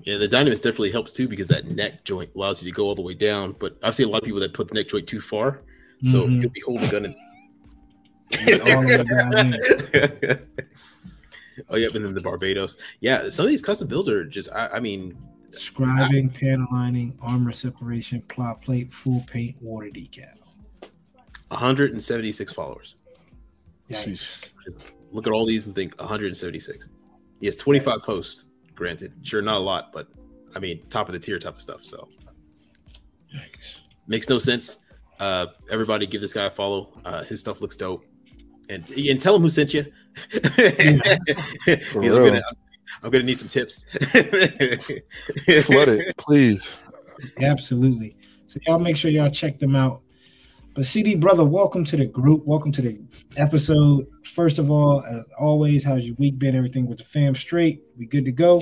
Yeah, 0.03 0.17
the 0.17 0.27
Dynamis 0.27 0.61
definitely 0.61 0.91
helps 0.91 1.11
too 1.11 1.27
because 1.27 1.47
that 1.47 1.67
neck 1.67 2.03
joint 2.03 2.31
allows 2.35 2.63
you 2.63 2.71
to 2.71 2.75
go 2.75 2.85
all 2.85 2.95
the 2.95 3.01
way 3.01 3.13
down. 3.13 3.55
But 3.59 3.77
I've 3.83 3.95
seen 3.95 4.07
a 4.07 4.09
lot 4.11 4.19
of 4.19 4.25
people 4.25 4.39
that 4.39 4.53
put 4.53 4.67
the 4.67 4.73
neck 4.73 4.87
joint 4.89 5.07
too 5.07 5.21
far, 5.21 5.61
so 6.03 6.23
Mhm. 6.23 6.41
you'll 6.41 6.51
be 6.51 6.61
holding 6.61 6.83
the 6.83 6.91
gun. 6.91 7.05
And... 7.05 7.15
All 8.61 8.81
the 8.81 8.87
way 8.87 10.07
down 10.33 10.39
oh 11.69 11.75
yeah, 11.75 11.87
and 11.93 12.05
then 12.05 12.13
the 12.13 12.21
Barbatos. 12.21 12.77
Yeah, 12.99 13.29
some 13.29 13.45
of 13.45 13.49
these 13.49 13.61
custom 13.61 13.87
builds 13.87 14.07
are 14.07 14.23
just. 14.23 14.51
I, 14.53 14.69
I 14.73 14.79
mean, 14.79 15.15
Scribing, 15.51 16.33
panel 16.33 16.67
lining, 16.71 17.17
armor 17.21 17.51
separation, 17.51 18.21
plot 18.21 18.61
plate, 18.61 18.91
full 18.91 19.21
paint, 19.27 19.61
water 19.61 19.87
decal. 19.87 20.29
176 21.49 22.53
followers. 22.53 22.95
Yikes. 23.91 24.51
Sheesh. 24.65 24.83
Look 25.11 25.27
at 25.27 25.33
all 25.33 25.45
these 25.45 25.67
and 25.67 25.75
think 25.75 25.99
176. 25.99 26.89
Yes, 27.39 27.55
25 27.57 28.01
posts. 28.03 28.45
Granted, 28.75 29.13
sure, 29.23 29.41
not 29.41 29.57
a 29.57 29.59
lot, 29.59 29.91
but 29.93 30.07
I 30.55 30.59
mean, 30.59 30.81
top 30.89 31.07
of 31.07 31.13
the 31.13 31.19
tier 31.19 31.37
type 31.39 31.55
of 31.55 31.61
stuff. 31.61 31.83
So 31.83 32.07
Yikes. 33.33 33.79
makes 34.07 34.29
no 34.29 34.39
sense. 34.39 34.79
Uh, 35.19 35.47
everybody, 35.69 36.07
give 36.07 36.21
this 36.21 36.33
guy 36.33 36.45
a 36.45 36.49
follow. 36.49 36.89
Uh, 37.05 37.23
his 37.23 37.39
stuff 37.39 37.61
looks 37.61 37.75
dope, 37.75 38.05
and 38.69 38.89
and 38.91 39.21
tell 39.21 39.35
him 39.35 39.41
who 39.41 39.49
sent 39.49 39.73
you. 39.73 39.85
Because 40.33 41.95
I'm, 41.95 42.01
real. 42.01 42.25
gonna, 42.25 42.41
I'm 43.03 43.11
gonna 43.11 43.23
need 43.23 43.37
some 43.37 43.47
tips. 43.47 43.85
Flood 43.91 45.87
it, 45.89 46.17
please. 46.17 46.75
Absolutely. 47.41 48.15
So 48.47 48.59
y'all 48.67 48.79
make 48.79 48.97
sure 48.97 49.09
y'all 49.11 49.29
check 49.29 49.59
them 49.59 49.75
out. 49.75 50.01
But 50.73 50.85
CD 50.85 51.15
brother, 51.15 51.43
welcome 51.43 51.83
to 51.85 51.97
the 51.97 52.05
group. 52.05 52.45
Welcome 52.45 52.71
to 52.73 52.81
the 52.81 52.99
episode. 53.35 54.07
First 54.23 54.57
of 54.57 54.71
all, 54.71 55.03
as 55.03 55.25
always, 55.37 55.83
how's 55.83 56.05
your 56.05 56.15
week 56.17 56.39
been? 56.39 56.55
Everything 56.55 56.87
with 56.87 56.99
the 56.99 57.03
fam 57.03 57.35
straight? 57.35 57.81
We 57.97 58.05
good 58.05 58.23
to 58.25 58.31
go? 58.31 58.61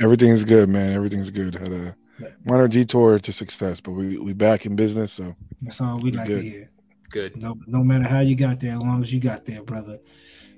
Everything's 0.00 0.44
good, 0.44 0.68
man. 0.68 0.92
Everything's 0.92 1.30
good. 1.30 1.54
Had 1.56 1.72
a 1.72 1.96
minor 2.44 2.68
detour 2.68 3.18
to 3.18 3.32
success, 3.32 3.80
but 3.80 3.92
we 3.92 4.18
we 4.18 4.32
back 4.34 4.66
in 4.66 4.76
business. 4.76 5.12
So 5.12 5.34
That's 5.62 5.80
all 5.80 5.96
we 5.98 6.12
We 6.12 6.16
like 6.18 6.26
good. 6.28 6.42
to 6.42 6.48
hear. 6.48 6.70
Good. 7.10 7.36
No, 7.36 7.58
no 7.66 7.82
matter 7.82 8.04
how 8.04 8.20
you 8.20 8.36
got 8.36 8.60
there, 8.60 8.74
as 8.74 8.78
long 8.78 9.02
as 9.02 9.12
you 9.12 9.20
got 9.20 9.44
there, 9.44 9.62
brother. 9.62 9.98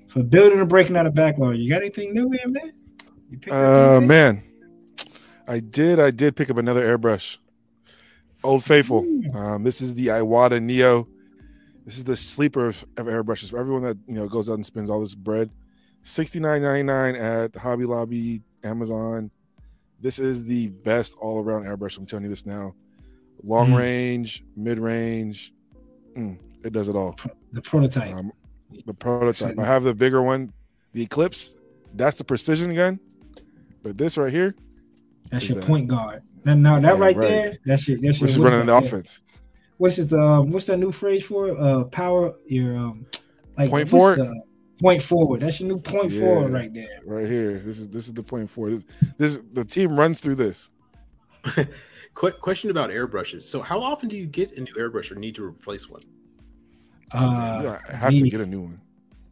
For 0.07 0.21
building 0.23 0.59
and 0.59 0.69
breaking 0.69 0.95
out 0.95 1.05
a 1.07 1.11
backlog, 1.11 1.57
you 1.57 1.67
got 1.67 1.81
anything 1.81 2.13
new 2.13 2.29
here, 2.29 2.47
man? 2.47 2.73
You 3.31 3.51
Uh 3.51 3.99
man, 4.01 4.43
I 5.47 5.59
did. 5.61 5.99
I 5.99 6.11
did 6.11 6.35
pick 6.35 6.49
up 6.51 6.57
another 6.57 6.85
airbrush. 6.85 7.39
Old 8.45 8.63
Faithful. 8.63 9.05
Um, 9.33 9.63
this 9.63 9.81
is 9.81 9.93
the 9.95 10.07
Iwata 10.07 10.61
Neo. 10.61 11.07
This 11.85 11.97
is 11.97 12.03
the 12.03 12.15
sleeper 12.15 12.67
of, 12.67 12.83
of 12.97 13.05
airbrushes 13.07 13.49
for 13.51 13.59
everyone 13.59 13.83
that 13.83 13.97
you 14.07 14.15
know 14.15 14.27
goes 14.27 14.49
out 14.49 14.53
and 14.55 14.65
spends 14.65 14.89
all 14.89 15.01
this 15.01 15.15
bread. 15.15 15.49
Sixty 16.01 16.39
nine 16.39 16.61
ninety 16.61 16.83
nine 16.83 17.15
at 17.15 17.55
Hobby 17.55 17.85
Lobby, 17.85 18.41
Amazon. 18.63 19.29
This 20.01 20.19
is 20.19 20.43
the 20.43 20.67
best 20.69 21.15
all 21.19 21.43
around 21.43 21.63
airbrush. 21.65 21.97
I'm 21.97 22.05
telling 22.05 22.23
you 22.23 22.29
this 22.29 22.45
now. 22.45 22.75
Long 23.43 23.69
Mm. 23.71 23.77
range, 23.77 24.43
mid 24.55 24.79
range, 24.79 25.53
mm, 26.15 26.37
it 26.63 26.73
does 26.73 26.87
it 26.89 26.95
all. 26.95 27.15
The 27.53 27.61
prototype. 27.61 28.13
Um, 28.15 28.31
the 28.85 28.93
prototype. 28.93 29.57
I 29.59 29.65
have 29.65 29.83
the 29.83 29.93
bigger 29.93 30.21
one, 30.21 30.51
the 30.93 31.03
Eclipse. 31.03 31.55
That's 31.93 32.17
the 32.17 32.23
precision 32.23 32.73
gun. 32.75 32.99
But 33.83 33.97
this 33.97 34.17
right 34.17 34.31
here, 34.33 34.55
That's 35.31 35.47
your 35.47 35.59
that- 35.59 35.67
point 35.67 35.87
guard. 35.87 36.23
Now, 36.45 36.53
now 36.55 36.79
that 36.79 36.83
Yeah, 36.95 37.01
right, 37.03 37.15
right. 37.17 37.27
there, 37.27 37.57
that's 37.65 37.87
your 37.87 37.97
that's 37.99 38.19
your 38.19 38.27
which 38.27 38.31
is 38.35 38.39
running 38.39 38.65
the 38.67 38.79
that- 38.79 38.85
offense. 38.85 39.21
What's 39.77 39.97
is 39.97 40.07
the 40.07 40.19
um, 40.21 40.51
what's 40.51 40.67
that 40.67 40.77
new 40.77 40.91
phrase 40.91 41.25
for 41.25 41.49
it? 41.49 41.59
Uh, 41.59 41.83
power 41.85 42.33
your 42.47 42.77
um, 42.77 43.05
like 43.57 43.69
Point 43.69 43.89
forward? 43.89 44.19
the- 44.19 44.41
point 44.79 45.01
forward. 45.01 45.41
That's 45.41 45.59
your 45.59 45.67
new 45.69 45.79
point 45.79 46.11
Yeah. 46.11 46.19
forward 46.21 46.51
right 46.51 46.73
there. 46.73 46.99
Right 47.05 47.27
here. 47.27 47.59
This 47.59 47.79
is 47.79 47.87
this 47.89 48.07
is 48.07 48.13
the 48.13 48.23
point 48.23 48.49
forward. 48.49 48.83
this. 49.17 49.35
This 49.35 49.39
the 49.53 49.65
team 49.65 49.99
runs 49.99 50.19
through 50.21 50.35
this. 50.35 50.69
Quick 52.13 52.39
question 52.39 52.69
about 52.69 52.89
airbrushes. 52.91 53.41
So, 53.41 53.61
how 53.61 53.81
often 53.81 54.07
do 54.07 54.17
you 54.17 54.25
get 54.27 54.57
a 54.57 54.61
new 54.61 54.73
airbrush 54.75 55.11
or 55.11 55.15
need 55.15 55.35
to 55.35 55.43
replace 55.43 55.89
one? 55.89 56.01
Uh, 57.11 57.59
you 57.61 57.67
don't 57.69 57.81
have 57.89 58.11
to 58.13 58.29
get 58.29 58.39
a 58.41 58.45
new 58.45 58.61
one. 58.61 58.79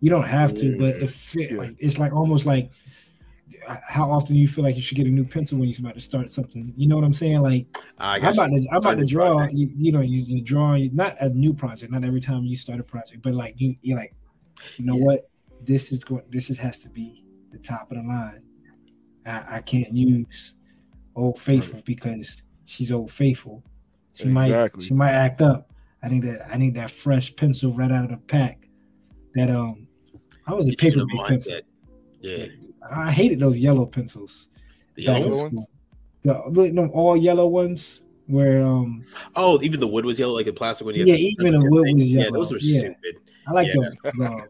You 0.01 0.09
don't 0.09 0.24
have 0.28 0.53
to, 0.55 0.78
but 0.78 0.97
if 0.97 1.36
it, 1.38 1.51
Yeah. 1.51 1.57
like 1.57 1.76
it's 1.80 1.97
like 1.97 2.11
almost 2.11 2.45
like 2.45 2.66
uh, 2.66 2.70
how 3.88 4.09
often 4.11 4.36
you 4.36 4.47
feel 4.47 4.64
like 4.64 4.76
you 4.76 4.82
should 4.82 4.97
get 4.97 5.07
a 5.07 5.09
new 5.09 5.26
pencil 5.26 5.57
when 5.57 5.70
you're 5.70 5.80
about 5.80 5.95
to 5.95 6.01
start 6.01 6.30
something. 6.30 6.74
You 6.76 6.88
know 6.88 6.95
what 6.95 7.03
I'm 7.05 7.14
saying? 7.14 7.41
Like 7.41 7.66
I 7.99 8.18
I'm 8.18 8.34
about 8.34 8.51
you. 8.51 8.61
to 8.61 8.70
I'm 8.72 8.78
about 8.78 8.97
to 8.99 9.05
draw. 9.05 9.45
You, 9.47 9.72
you 9.76 9.91
know, 9.91 10.01
you, 10.01 10.22
you 10.22 10.41
draw 10.41 10.78
not 10.91 11.16
a 11.22 11.30
new 11.30 11.53
project, 11.53 11.91
not 11.91 12.03
every 12.03 12.22
time 12.22 12.43
you 12.45 12.55
start 12.55 12.80
a 12.80 12.84
project, 12.84 13.22
but 13.22 13.34
like 13.34 13.55
you 13.57 13.76
you're 13.82 13.97
like, 13.97 14.16
you 14.78 14.86
know 14.86 14.95
Yeah. 14.97 15.03
what? 15.03 15.30
This 15.61 15.91
is 15.91 16.03
going. 16.03 16.24
This 16.30 16.49
is, 16.49 16.57
has 16.57 16.80
to 16.80 16.89
be 16.89 17.24
the 17.51 17.57
top 17.59 17.91
of 17.91 17.97
the 17.97 18.03
line. 18.03 18.41
I, 19.26 19.57
I 19.57 19.61
can't 19.61 19.93
use 19.93 20.55
Old 21.16 21.39
Faithful 21.39 21.82
because 21.86 22.43
she's 22.66 22.91
Old 22.91 23.11
Faithful. 23.11 23.64
She 24.14 24.24
Exactly. 24.28 24.80
might 24.82 24.86
she 24.88 24.93
might 24.93 25.11
act 25.14 25.41
up. 25.41 25.72
I 26.03 26.09
need 26.09 26.24
that. 26.24 26.47
I 26.51 26.57
need 26.57 26.76
that 26.76 26.91
fresh 26.91 27.34
pencil 27.36 27.74
right 27.74 27.91
out 27.91 28.03
of 28.05 28.09
the 28.11 28.18
pack. 28.18 28.68
That 29.36 29.49
um, 29.49 29.88
I 30.45 30.53
was 30.53 30.68
a 30.70 30.74
paper 30.74 31.03
pencil. 31.26 31.61
Mindset. 32.24 32.51
Yeah, 32.61 32.67
I 32.91 33.11
hated 33.11 33.39
those 33.39 33.57
yellow 33.59 33.86
pencils. 33.86 34.49
the 34.95 35.03
yellow. 35.03 35.26
in 35.47 35.55
ones? 35.55 35.67
The, 36.24 36.41
the 36.51 36.69
them 36.71 36.89
all 36.93 37.17
yellow 37.17 37.47
ones 37.47 38.01
where 38.28 38.63
um 38.63 39.03
Oh, 39.36 39.61
even 39.61 39.80
the 39.80 39.88
wood 39.88 40.05
was 40.05 40.17
yellow, 40.19 40.34
like 40.34 40.47
a 40.47 40.53
plastic 40.53 40.86
one. 40.86 40.95
Yeah, 40.95 41.15
even 41.15 41.55
the 41.55 41.69
wood 41.69 41.93
was 41.93 42.07
Yeah, 42.07 42.21
yellow. 42.24 42.34
those 42.38 42.51
were 42.51 42.59
Yeah. 42.61 42.80
stupid. 42.80 43.15
I 43.47 43.51
like 43.51 43.67
Yeah. 43.67 43.89
the, 44.03 44.11
the 44.11 44.47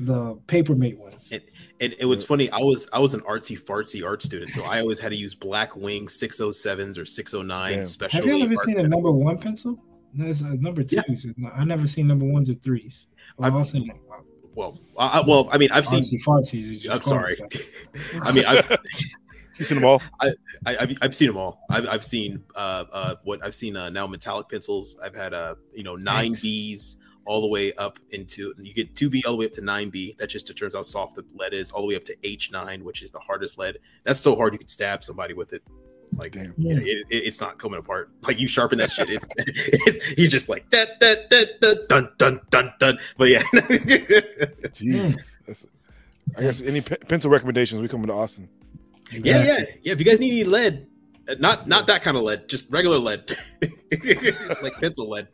the 0.00 0.34
papermate 0.46 0.98
ones. 0.98 1.30
And 1.32 1.42
and 1.80 1.94
it 1.98 2.04
was 2.04 2.24
funny. 2.24 2.50
I 2.50 2.58
was 2.58 2.88
I 2.92 2.98
was 2.98 3.14
an 3.14 3.20
artsy 3.20 3.60
fartsy 3.60 4.04
art 4.04 4.22
student, 4.22 4.50
so 4.50 4.64
I 4.64 4.80
always 4.80 4.98
had 4.98 5.10
to 5.10 5.16
use 5.16 5.34
black 5.34 5.76
wing 5.76 6.06
607s 6.06 6.98
or 6.98 7.04
609 7.06 7.72
Damn. 7.72 7.84
special. 7.84 8.16
Have 8.20 8.26
you 8.26 8.44
ever 8.44 8.56
seen 8.64 8.78
a 8.80 8.86
number 8.88 9.10
one 9.12 9.38
pencil? 9.38 9.78
There's 10.14 10.40
a 10.42 10.54
number 10.56 10.82
two. 10.82 10.96
Yeah. 11.36 11.50
I 11.54 11.64
never 11.64 11.86
seen 11.86 12.06
number 12.08 12.24
ones 12.24 12.48
or 12.50 12.54
threes. 12.54 13.06
Well, 13.36 13.48
I've- 13.48 13.58
I've 13.60 13.68
seen 13.68 13.90
Well, 14.58 14.78
I, 14.98 15.20
I- 15.20 15.24
well, 15.26 15.48
I 15.52 15.56
mean, 15.58 15.70
I've 15.72 15.86
seen. 15.86 16.02
artsy 16.02 16.18
fartsies. 16.26 16.52
you 16.64 16.78
just 16.80 16.94
I'm 16.96 17.02
sorry. 17.02 17.36
I 18.22 18.32
mean, 18.32 18.44
I've, 18.44 18.68
You 19.58 19.64
seen 19.64 19.76
them 19.76 19.84
all? 19.86 20.00
I, 20.20 20.32
I've, 20.66 20.96
I've 21.02 21.16
seen 21.16 21.26
them 21.28 21.36
all. 21.36 21.64
I've, 21.68 21.88
I've 21.88 22.04
seen 22.04 22.44
uh, 22.54 22.84
uh, 22.92 23.14
what 23.24 23.42
I've 23.44 23.56
seen 23.56 23.76
uh, 23.76 23.88
now 23.90 24.06
metallic 24.06 24.48
pencils. 24.48 24.96
I've 25.02 25.16
had 25.16 25.34
uh, 25.34 25.56
you 25.72 25.82
know 25.82 25.96
nine 25.96 26.30
Nice. 26.32 26.42
Bs 26.44 26.96
all 27.26 27.40
the 27.40 27.48
way 27.48 27.72
up 27.74 27.98
into 28.10 28.54
you 28.62 28.72
get 28.72 28.94
two 28.94 29.10
B 29.10 29.22
all 29.26 29.32
the 29.32 29.38
way 29.38 29.46
up 29.46 29.52
to 29.52 29.60
nine 29.60 29.90
B. 29.90 30.14
That 30.20 30.28
just 30.28 30.46
determines 30.46 30.76
how 30.76 30.82
soft 30.82 31.16
the 31.16 31.24
lead 31.34 31.54
is. 31.54 31.72
All 31.72 31.82
the 31.82 31.88
way 31.88 31.96
up 31.96 32.04
to 32.04 32.16
H 32.22 32.50
nine, 32.52 32.84
which 32.84 33.02
is 33.02 33.10
the 33.10 33.18
hardest 33.18 33.58
lead. 33.58 33.78
That's 34.04 34.20
so 34.20 34.36
hard 34.36 34.52
you 34.52 34.58
could 34.60 34.70
stab 34.70 35.02
somebody 35.02 35.34
with 35.34 35.52
it. 35.52 35.62
Like 36.16 36.32
Damn. 36.32 36.54
yeah, 36.56 36.74
it, 36.76 37.06
it- 37.10 37.24
it's 37.24 37.40
not 37.40 37.58
coming 37.58 37.78
apart. 37.78 38.10
Like 38.22 38.38
you 38.40 38.48
sharpen 38.48 38.78
that 38.78 38.90
shit, 38.90 39.08
it's 39.10 39.26
it's 39.36 40.18
you're 40.18 40.28
just 40.28 40.48
like 40.48 40.68
that 40.70 40.98
da, 41.00 41.14
da, 41.30 41.44
da, 41.60 41.74
dun 41.88 42.08
dun 42.18 42.40
dun 42.50 42.72
dun. 42.78 42.98
But 43.16 43.24
yeah, 43.28 43.42
Jeez. 44.72 45.36
That's, 45.46 45.66
I 46.36 46.42
guess 46.42 46.60
any 46.60 46.80
pe- 46.80 46.96
pencil 46.96 47.30
recommendations? 47.30 47.80
We 47.80 47.88
coming 47.88 48.06
to 48.08 48.12
Austin. 48.14 48.48
yeah, 49.12 49.42
yeah, 49.44 49.64
yeah. 49.82 49.92
If 49.92 49.98
you 49.98 50.04
guys 50.04 50.20
need 50.20 50.32
any 50.32 50.44
lead, 50.44 50.86
uh, 51.28 51.34
not 51.38 51.66
not 51.68 51.86
that 51.86 52.02
kind 52.02 52.16
of 52.16 52.22
lead, 52.22 52.48
just 52.48 52.70
regular 52.70 52.98
lead, 52.98 53.30
like 54.62 54.74
pencil 54.80 55.08
lead. 55.08 55.28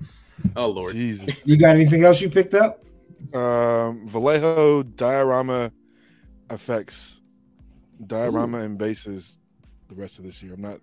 Oh 0.57 0.69
lord. 0.69 0.93
Jesus. 0.93 1.47
You 1.47 1.57
got 1.57 1.75
anything 1.75 2.05
else 2.05 2.21
you 2.21 2.29
picked 2.31 2.55
up? 2.55 2.85
Um, 3.33 4.07
Vallejo 4.07 4.83
diorama 4.83 5.73
effects, 6.51 7.21
diorama 8.07 8.59
and 8.61 8.77
bases. 8.79 9.39
The 9.89 9.95
rest 9.95 10.19
of 10.19 10.25
this 10.25 10.43
year, 10.43 10.55
I'm 10.55 10.61
not. 10.63 10.81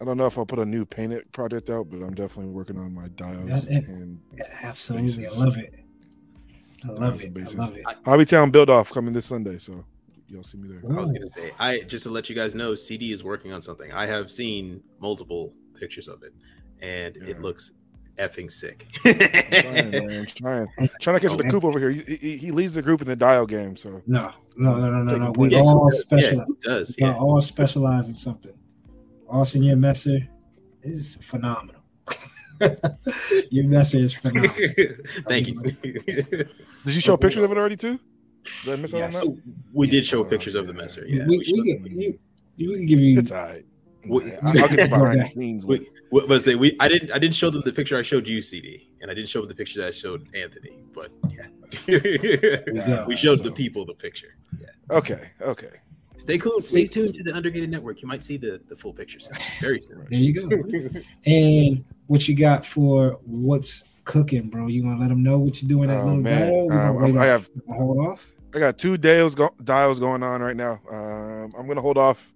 I 0.00 0.04
don't 0.04 0.16
know 0.16 0.26
if 0.26 0.38
I'll 0.38 0.46
put 0.46 0.60
a 0.60 0.64
new 0.66 0.84
painted 0.84 1.30
project 1.32 1.70
out, 1.70 1.90
but 1.90 1.96
I'm 2.04 2.14
definitely 2.14 2.52
working 2.52 2.78
on 2.78 2.94
my 2.94 3.08
dials 3.16 3.48
That- 3.48 3.64
that- 3.64 3.88
and 3.88 4.20
Yeah, 4.36 4.44
absolutely. 4.62 5.08
Bases. 5.24 5.36
I 5.38 5.44
love 5.44 5.58
it. 5.58 5.74
I 6.84 6.88
love 6.88 6.98
Thousand 6.98 7.26
it. 7.26 7.34
bases. 7.34 7.58
I 7.58 7.62
love 7.64 7.76
it. 7.76 7.84
Hobbytown 8.04 8.52
build 8.52 8.70
off 8.70 8.92
coming 8.92 9.12
this 9.12 9.24
Sunday. 9.26 9.58
So 9.58 9.84
y'all 10.28 10.44
see 10.44 10.58
me 10.58 10.68
there. 10.68 10.80
I 10.96 11.00
was 11.00 11.10
gonna 11.10 11.26
say, 11.26 11.50
I 11.58 11.80
just 11.80 12.04
to 12.04 12.10
let 12.10 12.28
you 12.30 12.36
guys 12.36 12.54
know, 12.54 12.76
CD 12.76 13.10
is 13.12 13.24
working 13.24 13.52
on 13.52 13.60
something. 13.60 13.90
I 13.90 14.06
have 14.06 14.30
seen 14.30 14.80
multiple 15.00 15.52
pictures 15.74 16.06
of 16.06 16.22
it, 16.22 16.32
and 16.80 17.16
Yeah. 17.16 17.30
it 17.30 17.40
looks 17.40 17.72
effing 18.18 18.50
sick. 18.50 18.86
I'm 19.04 19.14
trying, 19.16 19.90
man. 19.90 20.10
I'm 20.10 20.26
trying. 20.26 20.66
trying 21.00 21.20
to 21.20 21.28
catch 21.28 21.36
the 21.36 21.48
coop 21.50 21.64
over 21.64 21.78
here. 21.78 21.90
He, 21.90 22.16
he, 22.16 22.36
he 22.36 22.50
leads 22.50 22.74
the 22.74 22.82
group 22.82 23.00
in 23.00 23.08
the 23.08 23.16
dial 23.16 23.46
game. 23.46 23.76
So 23.76 24.02
No, 24.06 24.32
no, 24.56 24.78
no, 24.78 24.90
no, 24.90 25.02
no, 25.04 25.16
no. 25.16 25.32
We 25.36 25.48
break. 25.50 25.62
all 25.62 25.88
yeah, 25.92 25.98
special. 26.00 26.40
it 26.42 26.60
does. 26.62 26.96
We 27.00 27.06
Yeah. 27.06 27.14
all 27.14 27.40
specialize 27.40 28.08
in 28.08 28.14
something. 28.14 28.52
Austin, 29.28 29.62
your 29.62 29.76
messer 29.76 30.18
is 30.82 31.16
phenomenal. 31.20 31.82
your 33.50 33.64
messer 33.64 33.98
is 33.98 34.14
phenomenal. 34.14 34.50
Thank 35.28 35.48
you. 35.48 35.60
did 35.62 36.48
you 36.84 37.00
show 37.00 37.16
pictures 37.16 37.42
of 37.44 37.52
it 37.52 37.58
already 37.58 37.76
too? 37.76 37.98
Did 38.64 38.72
I 38.72 38.76
miss 38.82 38.94
out 38.94 39.02
on 39.02 39.10
that? 39.12 39.42
we 39.72 39.86
did 39.86 40.06
show 40.06 40.20
Oh, 40.20 40.24
pictures 40.24 40.54
of 40.54 40.66
the 40.66 40.72
messer. 40.72 41.04
Yeah, 41.06 41.24
we, 41.26 41.30
we 41.30 41.38
we, 41.38 41.44
showed 41.44 41.64
can, 41.66 41.82
them. 41.82 42.00
you, 42.00 42.18
you 42.56 42.72
can 42.72 42.86
give 42.86 42.98
you 43.00 43.18
It's 43.18 43.30
all 43.30 43.44
right. 43.46 43.64
Wait, 44.06 44.32
I'll 44.42 44.52
get 44.52 44.70
the 44.70 44.88
behind 44.88 45.20
the 45.20 45.24
scenes. 45.24 45.66
Wait, 45.66 45.88
look. 46.10 46.28
what? 46.28 46.46
We 46.46 46.76
I 46.80 46.88
didn't 46.88 47.10
I 47.12 47.18
didn't 47.18 47.34
show 47.34 47.50
them 47.50 47.62
the 47.64 47.72
picture 47.72 47.96
I 47.98 48.02
showed 48.02 48.28
you, 48.28 48.40
CD, 48.40 48.90
and 49.00 49.10
I 49.10 49.14
didn't 49.14 49.28
show 49.28 49.40
them 49.40 49.48
the 49.48 49.54
picture 49.54 49.80
that 49.80 49.88
I 49.88 49.90
showed 49.90 50.28
Anthony. 50.34 50.78
But 50.94 51.10
yeah, 51.28 53.04
we 53.06 53.16
showed 53.16 53.42
the 53.42 53.52
people 53.54 53.84
the 53.84 53.94
picture. 53.94 54.36
Yeah. 54.60 54.66
Okay, 54.96 55.30
okay. 55.40 55.70
Stay 56.16 56.38
cool. 56.38 56.60
Stay 56.60 56.86
tuned 56.86 57.14
to 57.14 57.22
the 57.22 57.34
Undergated 57.34 57.70
Network. 57.70 58.02
You 58.02 58.08
might 58.08 58.22
see 58.24 58.36
the 58.36 58.60
the 58.68 58.76
full 58.76 58.92
picture 58.92 59.20
soon, 59.20 59.34
very 59.60 59.80
soon. 59.80 60.06
There 60.10 60.18
you 60.18 60.32
go. 60.40 60.48
and 61.26 61.84
what 62.06 62.26
you 62.28 62.34
got 62.34 62.64
for 62.64 63.18
what's 63.24 63.84
cooking, 64.04 64.48
bro? 64.48 64.66
You 64.68 64.82
gonna 64.82 64.98
let 64.98 65.08
them 65.08 65.22
know 65.22 65.38
what 65.38 65.62
you're 65.62 65.68
doing 65.68 65.88
that 65.88 66.00
Oh, 66.00 66.04
little 66.06 66.20
man. 66.22 66.68
dial? 66.68 66.96
Um, 67.06 67.18
I 67.18 67.26
have 67.26 67.48
hold 67.70 68.06
off. 68.06 68.32
I 68.54 68.58
got 68.58 68.78
two 68.78 68.96
dials 68.96 69.34
go- 69.34 69.54
dials 69.62 70.00
going 70.00 70.22
on 70.22 70.40
right 70.40 70.56
now. 70.56 70.80
Um, 70.90 71.54
I'm 71.56 71.66
gonna 71.66 71.80
hold 71.82 71.98
off. 71.98 72.32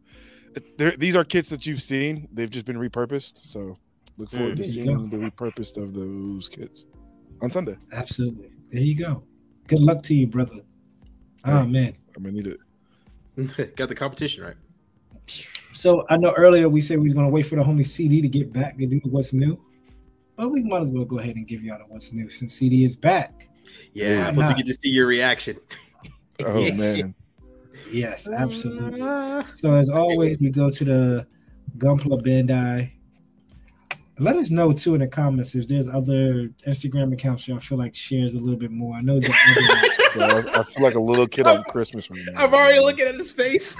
They're, 0.79 0.93
these 0.93 1.17
are 1.17 1.25
kits 1.25 1.49
that 1.51 1.67
you've 1.67 1.83
seen. 1.83 2.29
They've 2.33 2.51
just 2.51 2.67
been 2.67 2.77
repurposed. 2.77 3.39
So 3.39 3.79
look 4.19 4.31
forward 4.31 4.53
Mm. 4.53 4.57
to 4.57 4.63
There 4.63 4.67
you 4.67 4.73
seeing 4.85 5.09
the 5.11 5.17
repurposed 5.17 5.83
of 5.83 5.95
those 5.95 6.49
kits 6.49 6.87
on 7.41 7.51
Sunday. 7.51 7.77
Absolutely. 7.93 8.51
There 8.71 8.83
you 8.83 8.97
go. 8.97 9.23
Good 9.67 9.81
luck 9.81 10.03
to 10.05 10.15
you, 10.15 10.27
brother. 10.27 10.61
Oh 11.45 11.65
man. 11.67 11.95
I'm 12.17 12.23
gonna 12.23 12.35
need 12.35 12.47
it. 12.47 13.77
Got 13.77 13.89
the 13.89 13.95
competition 13.95 14.45
right. 14.45 14.57
So 15.73 16.05
I 16.11 16.17
know 16.17 16.33
earlier 16.37 16.69
we 16.69 16.83
said 16.83 16.99
we 16.99 17.05
was 17.05 17.15
gonna 17.15 17.29
wait 17.29 17.47
for 17.47 17.57
the 17.57 17.63
homie 17.63 17.87
CD 17.87 18.21
to 18.21 18.29
get 18.29 18.53
back 18.53 18.75
and 18.79 18.91
do 18.91 19.01
what's 19.05 19.33
new. 19.33 19.59
But 20.37 20.51
we 20.51 20.63
might 20.65 20.83
as 20.83 20.89
well 20.89 21.05
go 21.05 21.19
ahead 21.19 21.37
and 21.37 21.47
give 21.47 21.63
y'all 21.63 21.79
the 21.79 21.85
what's 21.85 22.13
new 22.13 22.29
since 22.29 22.55
CD 22.55 22.85
is 22.85 22.97
back. 22.97 23.49
Yeah, 23.95 24.27
Why 24.29 24.35
plus 24.35 24.45
we 24.47 24.49
not? 24.51 24.57
get 24.59 24.67
to 24.67 24.75
see 24.75 24.91
your 24.91 25.07
reaction. 25.07 25.57
Oh 26.45 26.55
man, 26.75 27.15
Yes, 27.93 28.28
absolutely. 28.28 29.01
Ah. 29.03 29.45
So 29.57 29.72
as 29.74 29.90
always, 29.90 30.38
we 30.38 30.51
go 30.51 30.70
to 30.70 30.84
the 30.84 31.26
Gunpla 31.78 32.22
Bandai. 32.24 32.93
Let 34.18 34.36
us 34.36 34.51
know 34.51 34.72
too 34.72 34.95
in 34.95 35.01
the 35.01 35.09
comments 35.09 35.55
if 35.55 35.66
there's 35.66 35.88
other 35.88 36.51
Instagram 36.66 37.12
accounts 37.12 37.49
y'all 37.49 37.59
feel 37.59 37.78
like 37.78 37.95
shares 37.95 38.34
a 38.34 38.38
little 38.38 38.59
bit 38.59 38.70
more. 38.70 38.95
I 38.95 39.01
know 39.01 39.18
that 39.18 40.11
Bro, 40.14 40.24
I, 40.53 40.61
I 40.61 40.62
feel 40.64 40.82
like 40.82 40.95
a 40.95 41.01
little 41.01 41.26
kid 41.26 41.47
on 41.47 41.62
Christmas 41.64 42.11
right 42.11 42.20
now. 42.32 42.45
I'm 42.45 42.53
already 42.55 42.78
looking 42.80 43.07
at 43.07 43.14
his 43.14 43.32
face. 43.32 43.74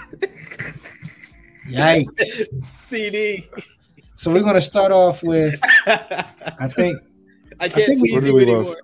Yikes. 1.69 2.55
CD. 2.55 3.49
So 4.17 4.33
we're 4.33 4.43
gonna 4.43 4.61
start 4.61 4.91
off 4.93 5.23
with 5.23 5.61
I 5.87 6.69
think 6.69 6.99
I 7.61 7.69
can't 7.69 7.87
think 7.87 8.03
we- 8.03 8.19
do 8.19 8.27
you 8.27 8.35
we 8.35 8.45
love? 8.47 8.67
anymore. 8.67 8.77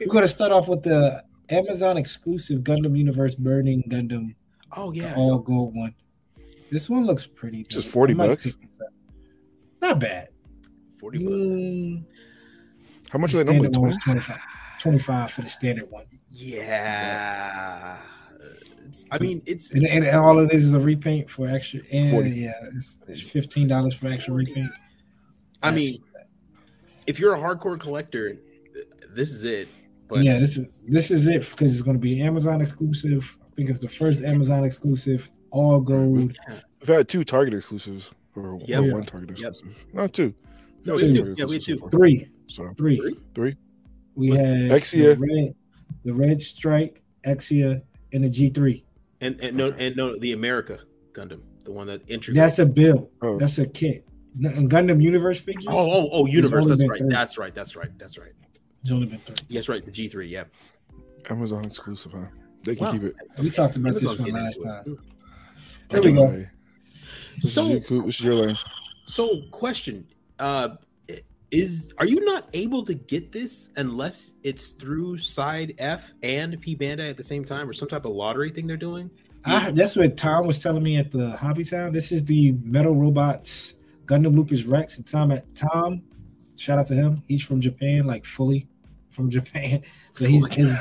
we're 0.00 0.12
gonna 0.12 0.28
start 0.28 0.52
off 0.52 0.68
with 0.68 0.82
the 0.82 1.22
Amazon 1.50 1.96
exclusive 1.96 2.60
Gundam 2.60 2.96
Universe 2.96 3.34
Burning 3.34 3.82
Gundam 3.88 4.34
Oh 4.76 4.92
yeah, 4.92 5.14
all 5.16 5.28
so- 5.28 5.38
gold 5.38 5.74
one. 5.74 5.94
This 6.70 6.90
one 6.90 7.06
looks 7.06 7.26
pretty. 7.26 7.64
Just 7.64 7.84
dope. 7.88 7.92
40 7.94 8.14
bucks? 8.14 8.54
pick 8.54 8.60
this 8.70 8.80
up. 8.82 8.92
Not 9.80 10.00
bad. 10.00 10.28
forty 11.00 11.18
bucks. 11.18 11.34
Mm, 11.34 12.04
How 13.08 13.18
much 13.18 13.32
the 13.32 13.40
are 13.40 13.44
they 13.44 13.52
normally? 13.52 13.72
standard 13.72 13.80
one 13.80 13.88
was 13.88 13.98
20? 14.04 14.20
25. 14.20 14.40
25 14.80 15.30
for 15.32 15.42
the 15.42 15.48
standard 15.48 15.90
one. 15.90 16.04
Yeah, 16.30 17.96
It's- 18.80 19.06
I 19.10 19.18
mean 19.18 19.40
it's 19.46 19.72
And, 19.74 19.86
and 19.86 20.06
all 20.16 20.38
it 20.40 20.52
is 20.52 20.66
is 20.66 20.74
a 20.74 20.80
repaint 20.80 21.30
for 21.30 21.48
extra. 21.48 21.80
And 21.90 22.10
40. 22.10 22.30
yeah, 22.30 22.52
it's, 22.74 22.98
it's 23.08 23.20
fifteen 23.20 23.66
dollars 23.68 23.94
for 23.94 24.08
extra 24.08 24.34
repaint. 24.34 24.68
I 25.62 25.70
That's- 25.70 25.74
mean, 25.74 25.98
if 27.06 27.18
you're 27.18 27.34
a 27.34 27.38
hardcore 27.38 27.78
collector, 27.80 28.36
this 29.10 29.32
is 29.32 29.44
it. 29.44 29.68
But 30.08 30.24
yeah, 30.24 30.38
this 30.38 30.56
is 30.56 30.80
this 30.86 31.10
is 31.10 31.26
it 31.28 31.48
because 31.50 31.72
it's 31.72 31.82
going 31.82 31.96
to 31.96 32.00
be 32.00 32.22
Amazon 32.22 32.60
exclusive. 32.60 33.36
I 33.44 33.50
think 33.56 33.70
it's 33.70 33.78
the 33.80 33.88
first 33.88 34.22
Amazon 34.22 34.64
exclusive, 34.64 35.28
all 35.50 35.80
gold. 35.80 36.36
We've 36.80 36.88
had 36.88 37.08
two 37.08 37.24
Target 37.24 37.54
exclusives 37.54 38.10
or 38.34 38.58
Yep. 38.66 38.92
one 38.92 39.04
Target 39.04 39.38
Yep. 39.38 39.48
exclusive. 39.50 39.84
No, 39.92 40.06
two. 40.06 40.32
No, 40.84 40.94
we 40.94 41.02
two. 41.02 41.12
Target 41.18 41.38
Yeah, 41.38 41.44
we 41.44 41.52
had 41.54 41.62
two. 41.62 41.78
so. 41.78 41.88
Three, 41.88 42.28
So 42.46 42.68
three. 42.78 42.96
Three? 42.98 43.16
three. 43.34 43.56
We 44.14 44.30
Was- 44.30 44.40
had 44.40 44.70
Exia. 44.70 45.14
the 45.18 45.20
red, 45.20 45.54
the 46.04 46.14
red 46.14 46.40
strike, 46.42 47.02
Exia, 47.26 47.82
and 48.12 48.24
the 48.24 48.28
G 48.30 48.48
three. 48.50 48.84
and 49.20 49.38
and 49.40 49.56
no 49.56 49.72
and 49.72 49.96
no 49.96 50.16
the 50.18 50.32
America 50.32 50.78
Gundam, 51.12 51.40
the 51.64 51.72
one 51.72 51.86
that 51.88 52.08
introduced. 52.08 52.36
That's 52.42 52.58
a 52.60 52.66
bill. 52.66 53.10
Oh. 53.20 53.38
That's 53.38 53.58
a 53.58 53.66
kit. 53.66 54.06
And 54.42 54.70
Gundam 54.70 55.02
Universe 55.02 55.40
figures. 55.40 55.66
oh 55.68 55.74
oh 55.76 56.08
oh 56.12 56.26
universe. 56.26 56.70
only 56.70 56.88
right. 56.88 56.98
three. 57.00 57.08
That's 57.10 57.36
right. 57.36 57.54
That's 57.54 57.74
right. 57.76 57.90
That's 57.98 58.16
right. 58.18 58.32
It's 58.82 58.90
only 58.92 59.06
been 59.06 59.18
three. 59.20 59.36
Yes, 59.48 59.68
right. 59.68 59.84
The 59.84 59.90
G 59.90 60.08
three. 60.08 60.28
Yeah. 60.28 60.44
Amazon 61.30 61.64
exclusive, 61.64 62.12
huh? 62.12 62.26
They 62.64 62.74
can 62.76 62.86
Wow. 62.86 62.92
keep 62.92 63.02
it. 63.04 63.16
We 63.40 63.50
talked 63.50 63.76
about 63.76 63.90
Amazon's 63.90 64.18
this 64.18 64.20
one 64.20 64.30
last 64.32 64.62
time. 64.62 64.98
There 65.90 66.02
we 66.02 66.12
go. 66.12 66.26
Bye. 66.28 66.50
This 67.40 67.52
So- 67.54 67.70
is 67.72 67.90
your, 67.90 68.02
this 68.06 68.14
is 68.20 68.24
your 68.24 68.34
lane. 68.34 68.56
So, 69.06 69.42
question: 69.50 70.06
uh, 70.38 70.76
Is 71.50 71.90
are 71.98 72.04
you 72.06 72.22
not 72.26 72.46
able 72.52 72.84
to 72.84 72.92
get 72.94 73.32
this 73.32 73.70
unless 73.76 74.34
it's 74.42 74.72
through 74.72 75.16
Side 75.18 75.74
F 75.78 76.12
and 76.22 76.60
P 76.60 76.76
Bandai 76.76 77.08
at 77.08 77.16
the 77.16 77.22
same 77.22 77.42
time, 77.44 77.68
or 77.68 77.72
some 77.72 77.88
type 77.88 78.04
of 78.04 78.12
lottery 78.12 78.50
thing 78.50 78.66
they're 78.66 78.76
doing? 78.76 79.10
I, 79.44 79.70
that's 79.70 79.96
what 79.96 80.16
Tom 80.18 80.46
was 80.46 80.58
telling 80.58 80.82
me 80.82 80.98
at 80.98 81.10
the 81.10 81.30
Hobby 81.30 81.64
Town. 81.64 81.92
This 81.92 82.12
is 82.12 82.22
the 82.24 82.52
Metal 82.64 82.94
Robots 82.94 83.74
Gundam 84.04 84.34
Lupus 84.36 84.64
Rex. 84.64 84.98
And 84.98 85.06
Tom 85.06 85.30
at 85.32 85.46
Tom, 85.54 86.02
shout 86.58 86.78
out 86.78 86.86
to 86.88 86.94
him. 86.94 87.22
He's 87.28 87.42
from 87.42 87.60
Japan, 87.60 88.06
like 88.06 88.24
fully 88.26 88.68
from 89.10 89.30
Japan. 89.30 89.82
So 90.14 90.24
he's, 90.26 90.52
his, 90.52 90.76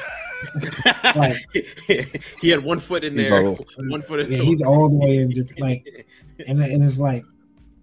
Like- 1.15 1.37
he 2.41 2.49
had 2.49 2.63
one 2.63 2.79
foot 2.79 3.03
in 3.03 3.15
there, 3.15 3.45
all- 3.45 3.59
one 3.89 4.01
foot 4.01 4.19
in. 4.21 4.31
yeah, 4.31 4.39
he's 4.39 4.61
all 4.63 4.89
the 4.89 4.95
way 4.95 5.17
in 5.17 5.31
Japan. 5.31 5.57
Like, 5.59 6.07
and, 6.47 6.59
and 6.61 6.83
it's 6.83 6.97
like 6.97 7.23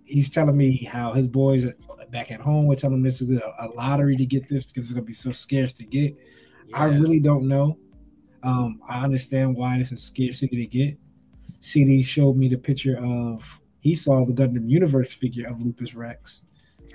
he's 0.05 0.31
telling 0.31 0.57
me 0.57 0.77
how 0.85 1.13
his 1.13 1.29
boys 1.29 1.65
back 2.11 2.31
at 2.33 2.41
home 2.41 2.67
were 2.67 2.77
telling 2.77 2.97
him 2.99 3.03
this 3.03 3.21
is 3.23 3.31
a, 3.39 3.55
a 3.61 3.69
lottery 3.69 4.17
to 4.17 4.27
get 4.27 4.49
this 4.49 4.65
because 4.67 4.85
it's 4.87 4.93
gonna 4.93 5.05
be 5.07 5.15
so 5.15 5.31
scarce 5.33 5.73
to 5.75 5.85
get. 5.85 6.17
I 6.73 6.87
really 6.87 7.21
don't 7.21 7.47
know. 7.47 7.79
Um, 8.43 8.81
I 8.89 9.03
understand 9.05 9.57
why 9.57 9.77
it's 9.77 9.93
a 9.93 9.97
scarcity 9.97 10.57
to 10.57 10.67
get. 10.67 10.97
CD 11.61 12.03
showed 12.03 12.37
me 12.37 12.49
the 12.49 12.59
picture 12.59 12.97
of 12.99 13.61
he 13.81 13.95
saw 13.95 14.25
the 14.25 14.33
Gundam 14.33 14.69
Universe 14.69 15.13
figure 15.13 15.47
of 15.49 15.61
Lupus 15.63 15.95
Rex. 15.95 16.43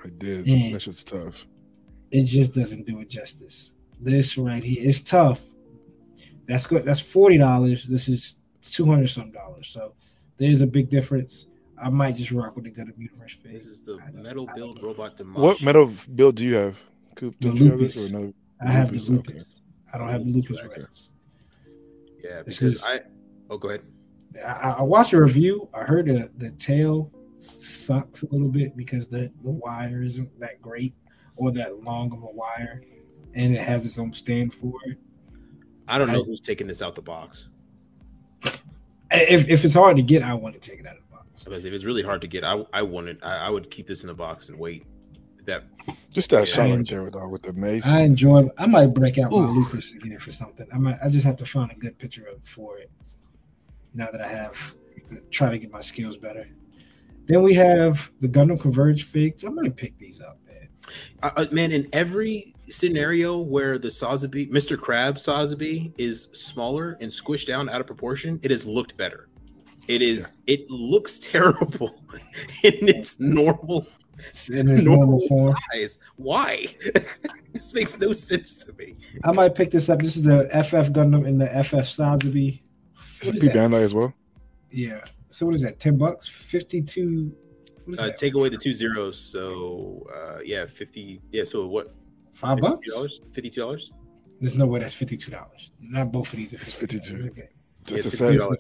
I 0.05 0.09
did. 0.17 0.47
Yeah. 0.47 0.73
That 0.73 0.81
shit's 0.81 1.03
tough. 1.03 1.45
It 2.11 2.25
just 2.25 2.53
doesn't 2.53 2.85
do 2.85 2.99
it 3.01 3.09
justice. 3.09 3.75
This 3.99 4.37
right 4.37 4.63
here 4.63 4.81
is 4.87 5.03
tough. 5.03 5.41
That's 6.47 6.65
good. 6.65 6.83
That's 6.83 6.99
forty 7.01 7.37
dollars. 7.37 7.85
This 7.85 8.07
is 8.07 8.37
two 8.61 8.85
hundred 8.85 9.07
some 9.09 9.31
dollars. 9.31 9.67
So 9.67 9.93
there's 10.37 10.61
a 10.61 10.67
big 10.67 10.89
difference. 10.89 11.47
I 11.81 11.89
might 11.89 12.15
just 12.15 12.31
rock 12.31 12.55
with 12.55 12.65
the 12.65 12.71
Gundam 12.71 12.97
Universe 12.97 13.33
figure. 13.33 13.53
This 13.53 13.65
is 13.65 13.83
the 13.83 13.99
metal 14.13 14.47
build 14.55 14.81
robot 14.83 15.15
demolish. 15.17 15.41
What 15.61 15.63
metal 15.63 15.91
build 16.15 16.35
do 16.35 16.45
you 16.45 16.55
have? 16.55 16.81
Coop, 17.15 17.35
The 17.39 17.47
don't 17.49 17.57
you 17.57 17.69
have 17.71 17.79
this 17.79 17.95
Lupus. 17.95 18.11
or 18.13 18.15
another? 18.17 18.33
I 18.65 18.71
have 18.71 18.91
Lupus, 18.91 19.07
the 19.07 19.17
okay. 19.19 19.33
Lupus. 19.33 19.61
I 19.93 19.97
don't 19.97 20.09
have 20.09 20.25
the 20.25 20.31
Lupus 20.31 20.59
Okay. 20.59 20.81
Rex. 20.81 21.11
Yeah, 22.23 22.41
This 22.43 22.59
because 22.59 22.75
is- 22.75 22.83
I. 22.85 23.01
Oh, 23.49 23.57
go 23.57 23.69
ahead. 23.69 23.81
I, 24.45 24.75
I 24.79 24.81
watched 24.83 25.13
a 25.13 25.21
review. 25.21 25.69
I 25.73 25.83
heard 25.83 26.07
the 26.07 26.29
the 26.37 26.51
tail 26.51 27.11
sucks 27.43 28.23
a 28.23 28.27
little 28.27 28.49
bit 28.49 28.75
because 28.77 29.07
the 29.07 29.31
the 29.43 29.51
wire 29.51 30.01
isn't 30.03 30.39
that 30.39 30.61
great 30.61 30.93
or 31.35 31.51
that 31.51 31.83
long 31.83 32.11
of 32.13 32.21
a 32.23 32.31
wire, 32.31 32.83
and 33.33 33.55
it 33.55 33.61
has 33.61 33.85
its 33.85 33.97
own 33.97 34.11
stand 34.13 34.53
for 34.53 34.73
it. 34.85 34.97
I 35.87 35.97
don't 35.97 36.07
know 36.07 36.21
I- 36.21 36.23
who's 36.23 36.41
taking 36.41 36.67
this 36.67 36.81
out 36.81 36.95
the 36.95 37.01
box. 37.01 37.49
If 39.11 39.49
if 39.49 39.65
it's 39.65 39.73
hard 39.73 39.97
to 39.97 40.03
get, 40.03 40.21
I 40.21 40.33
want 40.35 40.53
to 40.55 40.61
take 40.61 40.79
it 40.79 40.85
out 40.85 40.97
of 40.97 41.01
the 41.09 41.15
box. 41.15 41.43
Because 41.43 41.65
if 41.65 41.73
it's 41.73 41.83
really 41.83 42.03
hard 42.03 42.21
to 42.21 42.27
get, 42.27 42.43
I 42.43 42.63
I 42.73 42.81
wanted 42.83 43.23
I, 43.23 43.47
I 43.47 43.49
would 43.49 43.71
keep 43.71 43.87
this 43.87 44.03
in 44.03 44.07
the 44.07 44.13
box 44.13 44.49
and 44.49 44.59
wait. 44.59 44.85
That 45.45 45.63
Just 46.13 46.29
that 46.29 46.39
Yeah. 46.39 46.45
shot 46.45 46.61
I 46.65 46.69
right 46.71 46.79
enjoy- 46.79 46.95
there 46.95 47.03
with, 47.05 47.15
uh, 47.15 47.27
with 47.27 47.41
the 47.41 47.53
mace. 47.53 47.87
I 47.87 48.01
enjoy. 48.01 48.49
I 48.57 48.67
might 48.67 48.87
break 48.87 49.17
out 49.17 49.31
my 49.31 49.37
Ooh. 49.39 49.47
Lupus 49.47 49.93
again 49.93 50.19
for 50.19 50.31
something. 50.31 50.67
I 50.71 50.77
might. 50.77 50.99
I 51.03 51.09
just 51.09 51.25
have 51.25 51.37
to 51.37 51.45
find 51.45 51.71
a 51.71 51.75
good 51.75 51.97
picture 51.97 52.27
of 52.27 52.43
for 52.43 52.77
it. 52.77 52.91
Now 53.95 54.11
that 54.11 54.21
I 54.21 54.27
have, 54.27 54.75
try 55.31 55.49
to 55.49 55.57
get 55.57 55.71
my 55.71 55.81
skills 55.81 56.17
better. 56.17 56.47
Then 57.29 57.43
we 57.43 57.53
have 57.53 58.11
the 58.21 58.27
Gundam 58.27 58.59
Converge 58.59 59.03
figs. 59.03 59.45
I 59.45 59.49
might 59.49 59.75
pick 59.75 59.97
these 59.99 60.19
up, 60.19 60.39
man. 60.47 60.67
uh, 61.23 61.29
uh, 61.37 61.45
man, 61.51 61.71
in 61.71 61.87
every 61.93 62.55
scenario 62.67 63.37
where 63.37 63.77
the 63.77 63.87
Sazabi, 63.87 64.49
Mr. 64.51 64.77
Crab 64.79 65.15
Sazabi, 65.17 65.93
is 65.99 66.27
smaller 66.33 66.97
and 66.99 67.09
squished 67.09 67.45
down 67.45 67.69
out 67.69 67.79
of 67.81 67.87
proportion, 67.87 68.39
it 68.41 68.49
has 68.51 68.65
looked 68.65 68.97
better. 68.97 69.29
It 69.87 70.01
is. 70.01 70.37
It 70.47 70.69
looks 70.69 71.19
terrible 71.31 72.03
in 72.63 72.73
its 72.89 73.19
normal 73.19 73.87
In 74.51 74.65
this 74.65 74.83
normal 74.83 75.19
normal 75.19 75.27
form. 75.27 75.55
size. 75.71 75.99
Why? 76.15 76.65
this 77.53 77.73
makes 77.75 77.97
no 77.99 78.11
sense 78.11 78.55
to 78.65 78.73
me. 78.73 78.97
I 79.23 79.31
might 79.31 79.53
pick 79.55 79.69
this 79.71 79.87
up. 79.87 80.01
This 80.01 80.17
is 80.17 80.23
the 80.23 80.45
FF 80.51 80.91
Gundam 80.93 81.27
and 81.27 81.39
the 81.39 81.47
FF 81.63 81.87
Sazabi. 81.87 82.61
It's 83.17 83.27
What 83.27 83.35
is 83.35 83.41
P 83.41 83.47
that? 83.47 83.55
Bandai 83.55 83.81
as 83.83 83.93
well. 83.93 84.13
Yeah. 84.71 85.01
So 85.29 85.45
what 85.45 85.55
is 85.55 85.61
that? 85.61 85.79
Ten 85.79 85.97
bucks? 85.97 86.27
Fifty-two. 86.27 87.35
Uh, 87.97 88.11
take 88.11 88.35
away 88.35 88.49
the 88.49 88.57
two 88.57 88.73
zeros, 88.73 89.17
so 89.19 90.05
uh, 90.13 90.39
yeah, 90.43 90.65
fifty. 90.65 91.21
Yeah, 91.31 91.43
so 91.43 91.65
what? 91.67 91.93
Five 92.31 92.59
bucks? 92.59 92.91
dollars. 92.91 93.21
Fifty-two 93.31 93.61
dollars. 93.61 93.91
There's 94.41 94.55
no 94.55 94.65
way 94.65 94.79
that's 94.79 94.93
fifty-two 94.93 95.31
dollars. 95.31 95.71
Not 95.79 96.11
both 96.11 96.31
of 96.33 96.37
these 96.37 96.53
are 96.53 96.57
It's 96.57 96.73
$52. 96.73 96.79
52. 96.81 97.27
Okay. 97.31 97.49
It's 97.97 98.21
a 98.21 98.23
$52. 98.23 98.55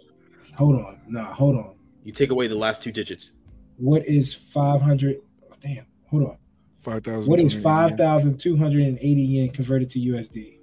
Hold 0.55 0.75
on. 0.75 1.01
Nah, 1.07 1.33
hold 1.33 1.55
on. 1.55 1.75
You 2.03 2.11
take 2.11 2.31
away 2.31 2.47
the 2.47 2.55
last 2.55 2.81
two 2.81 2.91
digits. 2.91 3.33
what 3.77 4.05
is 4.07 4.33
500? 4.33 5.17
Oh, 5.43 5.53
damn, 5.61 5.85
hold 6.09 6.23
on. 6.23 6.37
Five 6.79 7.03
thousand. 7.03 7.29
What 7.29 7.39
is 7.41 7.53
5,280 7.53 9.21
yen 9.21 9.49
converted 9.49 9.89
to 9.91 9.99
USD? 9.99 10.59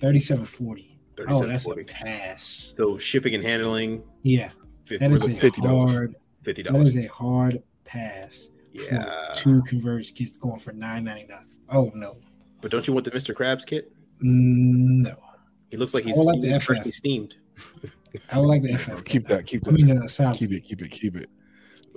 3740. 0.00 0.91
Oh, 1.28 1.46
that's 1.46 1.66
a 1.66 1.68
37.40. 1.70 1.86
pass. 1.88 2.72
So 2.74 2.98
shipping 2.98 3.34
and 3.34 3.42
handling, 3.44 4.02
Yeah, 4.22 4.50
fif- 4.84 5.00
that 5.00 5.12
is 5.12 5.24
was 5.24 5.42
a 5.42 5.50
$50. 5.50 5.90
hard. 5.90 6.14
Fifty 6.42 6.62
dollars. 6.64 6.96
is 6.96 7.04
a 7.04 7.08
hard 7.08 7.62
pass. 7.84 8.48
for 8.74 8.82
Yeah, 8.94 9.32
two 9.34 9.62
converged 9.62 10.16
kits 10.16 10.36
going 10.36 10.58
for 10.58 10.72
9.99. 10.72 11.28
Oh 11.70 11.92
no, 11.94 12.16
but 12.60 12.70
don't 12.70 12.86
you 12.88 12.92
want 12.94 13.04
the 13.04 13.10
Mr. 13.12 13.34
Krabs 13.34 13.64
kit? 13.66 13.92
Mm, 14.22 15.02
no. 15.02 15.16
He 15.70 15.76
looks 15.76 15.94
like 15.94 16.04
he's 16.04 16.16
like 16.16 16.38
steamed- 16.38 16.56
FF. 16.62 16.66
freshly 16.66 16.90
steamed. 16.90 17.36
I 18.30 18.38
would 18.38 18.46
like 18.48 18.62
the 18.62 18.76
FF. 18.76 19.04
Keep 19.04 19.28
that. 19.28 19.46
Keep 19.46 19.68
I 19.68 19.70
that. 19.70 19.76
mean 19.80 20.00
the 20.00 20.08
South. 20.08 20.36
Keep 20.38 20.52
it. 20.52 20.60
Keep 20.64 20.82
it. 20.82 20.90
Keep 20.90 21.16
it. 21.16 21.30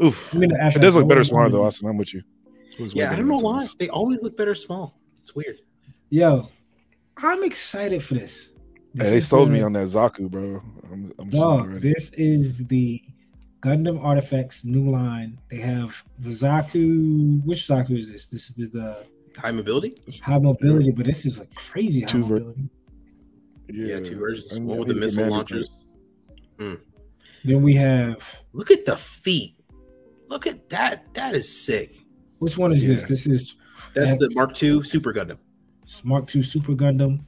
Oof. 0.04 0.34
I 0.36 0.38
mean 0.38 0.50
the 0.50 0.60
FF. 0.72 0.76
It 0.78 0.80
does 0.80 0.96
look 0.96 1.08
better 1.08 1.24
smaller 1.24 1.50
though, 1.50 1.64
Austin. 1.64 1.88
I'm 1.90 1.98
with 1.98 2.14
you. 2.14 2.22
It 2.74 2.80
looks 2.80 2.94
way 2.94 3.02
Yeah, 3.04 3.12
I 3.12 3.16
don't 3.16 3.28
know 3.28 3.38
why 3.38 3.62
size. 3.66 3.76
they 3.80 3.90
always 3.90 4.22
look 4.24 4.38
better 4.38 4.54
small. 4.56 4.98
It's 5.22 5.34
weird. 5.34 5.58
Yo, 6.10 6.48
I'm 7.18 7.44
excited 7.44 8.04
for 8.04 8.14
this. 8.14 8.52
This 8.96 9.08
Hey, 9.10 9.14
they 9.16 9.20
sold 9.20 9.50
the- 9.50 9.54
me 9.54 9.62
on 9.62 9.74
that 9.74 9.88
Zaku, 9.88 10.30
bro. 10.32 10.62
I'm, 10.92 11.12
I'm 11.20 11.30
sold 11.32 11.32
Dog, 11.32 11.60
already. 11.70 11.92
this 11.94 12.12
is 12.14 12.66
the 12.68 13.02
Gundam 13.62 14.02
Artifacts 14.02 14.64
new 14.64 14.90
line. 14.90 15.38
They 15.50 15.58
have 15.58 16.02
the 16.20 16.30
Zaku. 16.30 17.44
Which 17.46 17.68
Zaku 17.68 17.98
is 17.98 18.10
this? 18.10 18.28
This 18.28 18.50
is 18.50 18.56
the, 18.56 18.68
the 18.68 19.08
High 19.42 19.52
mobility. 19.52 19.94
high 20.24 20.40
mobility, 20.40 20.92
but 20.92 21.06
this 21.06 21.26
is 21.26 21.42
a 21.42 21.46
crazy 21.56 22.02
high 22.02 22.08
Two 22.08 22.24
ver- 22.24 22.36
mobility. 22.40 22.70
Yeah, 23.68 24.00
two 24.00 24.16
versions. 24.16 24.56
I 24.56 24.62
One 24.62 24.78
with 24.78 24.88
the 24.88 24.94
the 24.94 25.00
missile 25.02 25.24
commander 25.26 25.38
launchers. 25.38 25.70
Hmm. 26.58 26.76
Then 27.44 27.62
we 27.64 27.74
have 27.76 28.18
Look 28.54 28.72
at 28.72 28.86
the 28.86 28.96
feet. 28.96 29.56
Look 30.30 30.48
at 30.48 30.70
that. 30.70 31.14
That 31.16 31.36
is 31.36 31.52
sick. 31.66 31.96
which 32.40 32.58
one 32.58 32.72
is 32.72 32.86
this? 32.88 33.02
Yeah. 33.02 33.08
This 33.08 33.28
is 33.28 33.56
That's 33.94 34.16
the 34.18 34.32
Mark 34.36 34.62
II 34.64 34.84
Super 34.84 35.12
Gundam. 35.14 35.38
Mark 36.06 36.34
II 36.34 36.44
Super 36.44 36.74
Gundam. 36.74 37.22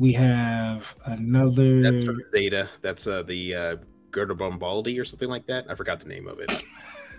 We 0.00 0.14
have 0.14 0.96
another. 1.04 1.82
That's 1.82 2.04
from 2.04 2.22
Zeta. 2.30 2.70
That's 2.80 3.06
uh, 3.06 3.22
the 3.22 3.54
uh, 3.54 3.76
Gerda 4.10 4.34
Bombaldi 4.34 4.98
or 4.98 5.04
something 5.04 5.28
like 5.28 5.46
that. 5.48 5.66
I 5.68 5.74
forgot 5.74 6.00
the 6.00 6.08
name 6.08 6.26
of 6.26 6.40
it. 6.40 6.50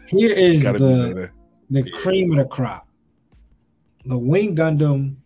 Here 0.08 0.32
is 0.32 0.64
Gotta 0.64 0.80
the 0.80 1.32
the 1.70 1.82
Yeah. 1.84 1.98
cream 2.00 2.32
of 2.32 2.40
the 2.40 2.46
crop. 2.46 2.88
The 4.08 4.18
Wing 4.18 4.56
Gundam 4.56 5.18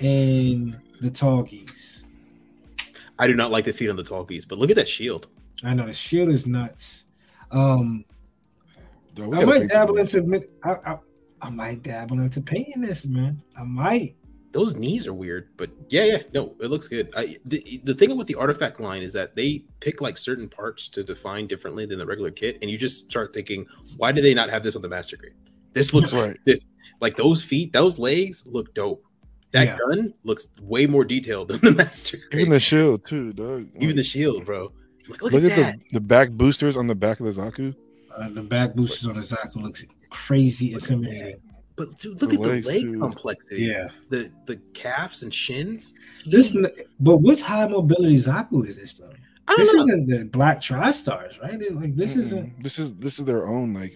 and 0.00 0.78
the 1.00 1.10
Tallgeese. 1.10 2.04
I 3.18 3.26
do 3.26 3.34
not 3.34 3.50
like 3.50 3.64
the 3.64 3.72
feet 3.72 3.88
on 3.88 3.96
the 3.96 4.04
Tallgeese, 4.04 4.46
but 4.46 4.58
look 4.58 4.68
at 4.68 4.76
that 4.76 4.90
shield. 4.90 5.28
I 5.64 5.72
know 5.72 5.86
the 5.86 5.92
shield 5.94 6.28
is 6.28 6.46
nuts. 6.46 7.06
Um, 7.50 8.04
Dog, 9.14 9.28
we 9.28 9.38
I 9.38 9.44
might 9.46 9.58
paint 9.60 9.70
dabble 9.72 9.96
into 9.96 10.44
I, 10.64 10.70
I, 10.84 10.98
I 11.40 11.48
might 11.48 11.82
dabble 11.82 12.20
into 12.20 12.42
painting 12.42 12.82
this, 12.82 13.06
man. 13.06 13.42
I 13.56 13.62
might. 13.62 14.16
Those 14.58 14.74
knees 14.74 15.06
are 15.06 15.14
weird, 15.14 15.50
but 15.56 15.70
yeah, 15.88 16.02
yeah, 16.04 16.22
no, 16.34 16.56
it 16.60 16.66
looks 16.66 16.88
good. 16.88 17.12
I, 17.16 17.36
the, 17.44 17.80
the 17.84 17.94
thing 17.94 18.16
with 18.16 18.26
the 18.26 18.34
artifact 18.34 18.80
line 18.80 19.02
is 19.02 19.12
that 19.12 19.36
they 19.36 19.62
pick 19.78 20.00
like 20.00 20.18
certain 20.18 20.48
parts 20.48 20.88
to 20.88 21.04
define 21.04 21.46
differently 21.46 21.86
than 21.86 21.96
the 22.00 22.04
regular 22.06 22.32
kit, 22.32 22.58
and 22.60 22.68
you 22.68 22.76
just 22.76 23.04
start 23.08 23.32
thinking, 23.32 23.66
why 23.98 24.10
do 24.10 24.20
they 24.20 24.34
not 24.34 24.50
have 24.50 24.64
this 24.64 24.74
on 24.74 24.82
the 24.82 24.88
master 24.88 25.16
grade? 25.16 25.34
This 25.74 25.94
looks 25.94 26.10
That's 26.10 26.28
right. 26.30 26.36
this 26.44 26.66
like 27.00 27.16
those 27.16 27.40
feet, 27.40 27.72
those 27.72 28.00
legs 28.00 28.42
look 28.46 28.74
dope. 28.74 29.04
That 29.52 29.68
Yeah. 29.68 29.78
gun 29.78 30.12
looks 30.24 30.48
way 30.60 30.86
more 30.88 31.04
detailed 31.04 31.48
than 31.48 31.60
the 31.60 31.70
master 31.84 32.16
grade. 32.16 32.40
Even 32.40 32.50
the 32.50 32.58
shield 32.58 33.04
too, 33.06 33.32
dog. 33.34 33.68
Even 33.76 33.88
Like, 33.90 33.96
the 33.96 34.02
shield, 34.04 34.44
bro. 34.44 34.72
Look, 35.08 35.22
look, 35.22 35.32
look 35.34 35.44
at, 35.44 35.52
at 35.52 35.56
that. 35.56 35.76
the, 35.78 35.84
the 35.94 36.00
back 36.00 36.30
boosters 36.32 36.76
on 36.76 36.88
the 36.88 36.96
back 36.96 37.20
of 37.20 37.26
the 37.26 37.32
Zaku. 37.32 37.76
Uh, 38.16 38.28
the 38.30 38.42
back 38.42 38.74
boosters 38.74 39.06
on 39.06 39.14
the 39.14 39.20
Zaku 39.20 39.62
looks 39.62 39.84
crazy 40.10 40.74
Look 40.74 40.82
intimidating. 40.82 41.36
But 41.78 41.98
dude, 41.98 42.20
look 42.20 42.30
The 42.30 42.36
at 42.36 42.62
the 42.62 42.68
leg 42.68 42.80
too. 42.82 42.98
complexity. 43.00 43.62
Yeah. 43.62 43.88
The 44.10 44.30
the 44.46 44.56
calves 44.74 45.22
and 45.22 45.32
shins. 45.32 45.94
This, 46.26 46.54
n- 46.54 46.66
but 47.00 47.18
which 47.18 47.40
high 47.42 47.68
mobility 47.68 48.16
Zaku 48.18 48.66
is 48.66 48.76
this 48.76 48.94
though? 48.94 49.10
I 49.46 49.54
This 49.56 49.68
don't 49.68 49.76
know. 49.76 49.94
isn't 49.94 50.06
the 50.08 50.24
Black 50.26 50.60
TriStars, 50.60 51.40
right? 51.40 51.60
It- 51.62 51.74
like 51.74 51.94
this 51.96 52.16
isn't 52.16 52.62
This 52.62 52.78
is 52.78 52.94
this 52.96 53.18
is 53.18 53.24
their 53.24 53.46
own 53.46 53.72
like 53.72 53.94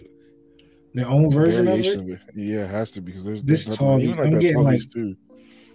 their 0.95 1.09
own 1.09 1.31
version 1.31 1.61
of 1.61 1.75
variation 1.75 2.01
it. 2.01 2.03
of 2.03 2.09
it. 2.11 2.21
Yeah, 2.37 2.65
it 2.65 2.71
has 2.71 2.91
to 2.93 3.01
because 3.01 3.25
there's, 3.25 3.43
This 3.43 3.65
there's 3.67 3.81
nothing, 3.81 4.01
even 4.01 4.17
like 4.17 4.27
I'm 4.27 4.33
that 4.35 4.41
getting, 4.41 4.63
like- 4.63 4.91
too. 4.91 5.17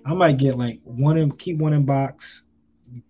I 0.06 0.14
might 0.14 0.38
get 0.38 0.58
like 0.58 0.80
one 0.86 1.18
in 1.18 1.32
keep 1.34 1.58
one 1.58 1.74
in 1.74 1.84
box, 1.86 2.44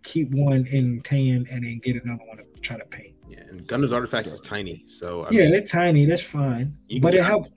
keep 0.03 0.31
one 0.31 0.65
in 0.67 1.01
tan, 1.01 1.45
and 1.51 1.63
then 1.63 1.79
get 1.83 2.03
another 2.03 2.23
one 2.25 2.37
to 2.37 2.43
try 2.61 2.77
to 2.77 2.85
paint. 2.85 3.13
Yeah, 3.29 3.41
and 3.49 3.67
Gundam's 3.67 3.91
artifacts 3.91 4.31
is 4.33 4.41
tiny, 4.41 4.83
so 4.87 5.25
I 5.25 5.31
yeah, 5.31 5.41
mean, 5.43 5.51
they're 5.51 5.61
tiny. 5.61 6.05
That's 6.05 6.21
fine, 6.23 6.75
but 7.01 7.13
it 7.13 7.23
helps 7.23 7.49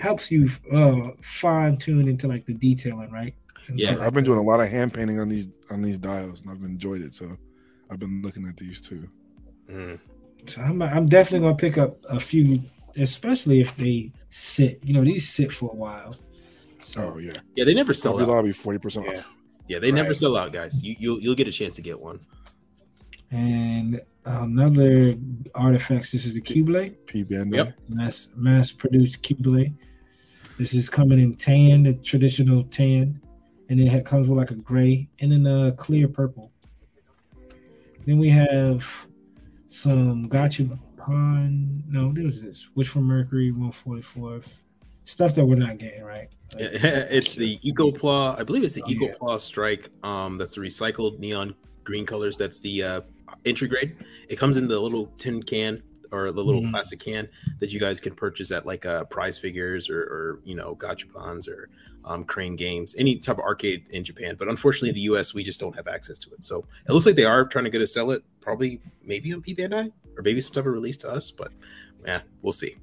helps 0.00 0.30
you 0.30 0.50
uh 0.72 1.10
fine 1.22 1.76
tune 1.76 2.08
into 2.08 2.26
like 2.28 2.46
the 2.46 2.54
detailing, 2.54 3.10
right? 3.10 3.34
And 3.68 3.78
Yeah, 3.78 3.94
so, 3.96 4.00
I've 4.02 4.14
been 4.14 4.24
doing 4.24 4.38
a 4.38 4.42
lot 4.42 4.60
of 4.60 4.68
hand 4.68 4.94
painting 4.94 5.20
on 5.20 5.28
these 5.28 5.48
on 5.70 5.82
these 5.82 5.98
dials, 5.98 6.42
and 6.42 6.50
I've 6.50 6.62
enjoyed 6.62 7.02
it. 7.02 7.14
So 7.14 7.36
I've 7.90 7.98
been 7.98 8.22
looking 8.22 8.46
at 8.48 8.56
these 8.56 8.80
too. 8.80 9.04
mm, 9.70 9.98
So 10.46 10.60
I'm 10.62 10.80
I'm 10.82 11.06
definitely 11.06 11.40
gonna 11.46 11.56
pick 11.56 11.78
up 11.78 11.98
a 12.08 12.18
few, 12.20 12.62
especially 12.96 13.60
if 13.60 13.76
they 13.76 14.12
sit. 14.30 14.80
You 14.82 14.94
know, 14.94 15.04
these 15.04 15.28
sit 15.28 15.52
for 15.52 15.70
a 15.70 15.76
while. 15.76 16.16
So 16.82 17.12
Oh 17.14 17.18
yeah, 17.18 17.32
yeah, 17.56 17.64
they 17.64 17.74
never 17.74 17.92
sell 17.94 18.14
out. 18.14 18.20
Hobby 18.20 18.30
out. 18.30 18.36
Lobby 18.36 18.52
forty 18.52 18.78
percent 18.78 19.06
off. 19.08 19.30
Yeah, 19.68 19.78
they 19.78 19.92
never 19.92 20.14
sell 20.14 20.36
out, 20.36 20.52
guys. 20.52 20.82
You 20.82 20.96
you'll 20.98 21.20
you'll 21.20 21.34
get 21.36 21.46
a 21.46 21.52
chance 21.52 21.74
to 21.76 21.82
get 21.82 22.00
one. 22.00 22.18
and 23.30 24.00
another 24.24 25.14
artifacts. 25.54 26.12
This 26.12 26.24
is 26.26 26.34
the 26.34 26.40
Qubeley. 26.40 26.96
P 27.06 27.24
Bandai. 27.24 27.56
Yep. 27.56 27.74
mass 27.88 28.28
mass 28.34 28.70
produced 28.72 29.22
Qubeley. 29.22 29.74
This 30.60 30.74
is 30.74 30.90
coming 30.90 31.18
in 31.18 31.36
tan, 31.36 31.84
the 31.84 31.94
traditional 31.94 32.64
tan, 32.64 33.18
and 33.70 33.80
it 33.80 34.04
comes 34.04 34.28
with 34.28 34.36
like 34.36 34.50
a 34.50 34.56
gray 34.56 35.08
and 35.20 35.32
then 35.32 35.46
a 35.46 35.72
clear 35.72 36.06
purple. 36.06 36.52
Then 38.04 38.18
we 38.18 38.28
have 38.28 38.86
some 39.66 40.28
Gotcha 40.28 40.68
Pond. 40.98 41.82
No, 41.88 42.12
there's 42.12 42.42
this. 42.42 42.68
Witch 42.74 42.88
from 42.88 43.04
Mercury 43.04 43.52
144. 43.52 44.42
Stuff 45.04 45.34
that 45.36 45.46
we're 45.46 45.54
not 45.54 45.78
getting 45.78 46.02
right. 46.02 46.28
Yeah, 46.58 46.68
it's 47.10 47.36
the 47.36 47.58
Eco-Pla. 47.66 48.36
I 48.38 48.42
believe 48.42 48.62
it's 48.62 48.74
the 48.74 48.82
Oh, 48.86 49.30
yeah. 49.30 49.36
Strike. 49.38 49.88
Um, 50.02 50.36
that's 50.36 50.56
the 50.56 50.60
recycled 50.60 51.20
neon 51.20 51.54
green 51.84 52.04
colors. 52.04 52.36
That's 52.36 52.60
the 52.60 52.82
uh, 52.82 53.00
entry 53.46 53.66
grade. 53.66 53.96
It 54.28 54.36
comes 54.36 54.58
in 54.58 54.68
the 54.68 54.78
little 54.78 55.06
tin 55.16 55.42
can 55.42 55.82
or 56.12 56.32
the 56.32 56.42
little 56.42 56.62
Mhm. 56.62 56.70
plastic 56.70 57.00
can 57.00 57.28
that 57.58 57.72
you 57.72 57.78
guys 57.80 58.00
can 58.00 58.14
purchase 58.14 58.50
at 58.50 58.66
like 58.66 58.84
uh, 58.86 59.04
Prize 59.04 59.38
Figures 59.38 59.88
or, 59.90 60.00
or 60.02 60.40
you 60.44 60.54
know 60.54 60.74
Gachapons 60.76 61.48
or 61.48 61.68
um, 62.04 62.24
Crane 62.24 62.56
Games, 62.56 62.94
any 62.98 63.16
type 63.16 63.36
of 63.38 63.44
arcade 63.44 63.84
in 63.90 64.02
Japan. 64.04 64.34
But 64.38 64.48
unfortunately, 64.48 64.88
in 64.90 64.94
the 64.94 65.00
U.S. 65.02 65.34
we 65.34 65.42
just 65.44 65.60
don't 65.60 65.74
have 65.76 65.86
access 65.86 66.18
to 66.20 66.30
it. 66.32 66.42
So 66.44 66.64
it 66.88 66.92
looks 66.92 67.04
like 67.06 67.16
they 67.16 67.24
are 67.26 67.44
trying 67.44 67.64
to 67.64 67.70
get 67.70 67.82
us 67.82 67.92
sell 67.92 68.10
it. 68.10 68.22
Probably 68.40 68.80
maybe 69.04 69.32
on 69.34 69.42
P 69.42 69.54
Bandai 69.54 69.92
or 70.16 70.22
maybe 70.22 70.40
some 70.40 70.52
type 70.54 70.66
of 70.66 70.72
release 70.72 70.96
to 70.98 71.10
us. 71.10 71.30
But 71.30 71.52
yeah, 72.06 72.20
we'll 72.42 72.52
see. 72.54 72.76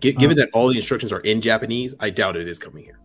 Gi- 0.00 0.12
Given 0.12 0.30
Um, 0.38 0.40
that 0.40 0.50
all 0.54 0.68
the 0.68 0.76
instructions 0.76 1.12
are 1.12 1.20
in 1.20 1.40
Japanese, 1.42 1.94
I 2.00 2.08
doubt 2.10 2.36
it 2.36 2.48
is 2.48 2.58
coming 2.58 2.84
here. 2.84 2.98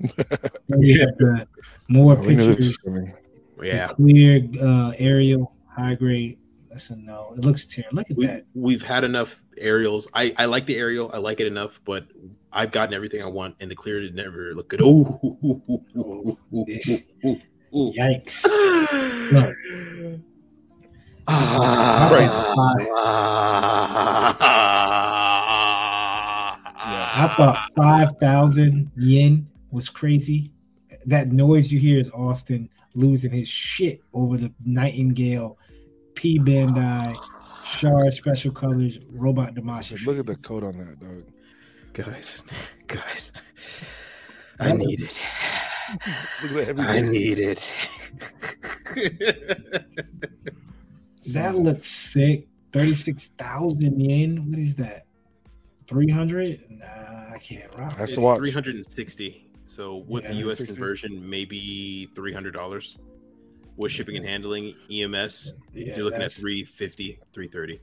Then 0.00 0.10
we 0.80 0.92
have 0.98 1.16
the 1.18 1.46
more 1.88 2.18
Oh, 2.18 2.22
we 2.22 2.34
knew 2.34 2.46
this 2.54 2.56
pictures. 2.56 2.76
coming. 2.78 3.14
Yeah. 3.62 3.86
Clear 3.86 4.40
uh, 4.60 4.92
aerial 4.98 5.54
high 5.68 5.94
grade. 5.94 6.38
That's 6.72 6.88
a 6.88 6.96
no. 6.96 7.34
It 7.36 7.44
looks 7.44 7.66
terrible. 7.66 7.98
Look 7.98 8.10
at 8.10 8.16
We, 8.16 8.26
that. 8.26 8.46
we've 8.54 8.80
had 8.80 9.04
enough 9.04 9.42
aerials. 9.58 10.08
I, 10.14 10.34
I 10.38 10.46
like 10.46 10.64
the 10.64 10.76
aerial. 10.76 11.10
I 11.12 11.18
like 11.18 11.38
it 11.38 11.46
enough, 11.46 11.78
but 11.84 12.06
I've 12.50 12.72
gotten 12.72 12.94
everything 12.94 13.22
I 13.22 13.26
want, 13.26 13.56
and 13.60 13.70
the 13.70 13.74
clear 13.74 14.00
did 14.00 14.14
never 14.14 14.54
look 14.54 14.70
good. 14.70 14.80
Oh, 14.82 15.20
ooh, 15.22 15.36
ooh, 15.44 15.62
ooh, 15.68 15.84
ooh, 15.98 16.38
ooh, 16.54 16.64
ooh, 17.26 17.36
ooh. 17.76 17.92
Yikes. 17.92 18.44
I 21.28 21.36
thought 27.36 27.56
ah. 27.56 27.66
five 27.76 28.16
thousand 28.18 28.90
yen 28.96 29.46
was 29.70 29.90
crazy. 29.90 30.50
That 31.04 31.28
noise 31.28 31.70
you 31.70 31.78
hear 31.78 31.98
is 31.98 32.08
Austen 32.10 32.70
losing 32.94 33.30
his 33.30 33.48
shit 33.48 34.00
over 34.12 34.36
the 34.38 34.52
Nightingale, 34.64 35.58
P 36.14 36.38
Bandai, 36.38 37.16
Char's 37.78 38.16
Special 38.16 38.52
Colors, 38.52 38.98
Robot 39.10 39.54
Damashi. 39.54 40.04
Look 40.06 40.18
at 40.18 40.26
the 40.26 40.36
coat 40.36 40.62
on 40.62 40.78
that 40.78 41.00
dog. 41.00 41.24
guys, 41.92 42.44
guys, 42.86 43.32
I 44.60 44.72
need 44.72 45.00
it. 45.00 45.20
Look 46.52 46.68
at 46.68 46.78
I 46.78 47.00
need 47.00 47.38
it. 47.38 47.74
That 51.28 51.54
looks 51.54 51.86
sick. 51.86 52.48
Thirty 52.72 52.94
six 52.94 53.30
thousand 53.38 54.00
yen. 54.00 54.50
What 54.50 54.58
is 54.58 54.74
that? 54.76 55.06
Three 55.86 56.10
hundred? 56.10 56.60
Nah, 56.68 57.32
I 57.32 57.38
can't 57.40 57.72
rock. 57.76 57.92
Has 57.92 58.10
it's 58.10 58.18
to 58.18 58.24
watch. 58.24 58.38
360. 58.38 59.46
So 59.66 59.98
with 60.08 60.24
the 60.24 60.34
US 60.34 60.58
360. 60.58 60.66
conversion, 60.66 61.30
maybe 61.30 62.10
three 62.14 62.32
hundred 62.32 62.54
dollars. 62.54 62.98
With 63.76 63.90
shipping 63.92 64.16
and 64.16 64.24
handling, 64.26 64.74
EMS, 64.90 65.52
Yeah, 65.74 65.96
you're 65.96 66.04
looking 66.04 66.16
at 66.16 66.30
that's- 66.30 66.40
350, 66.40 67.18
330. 67.32 67.80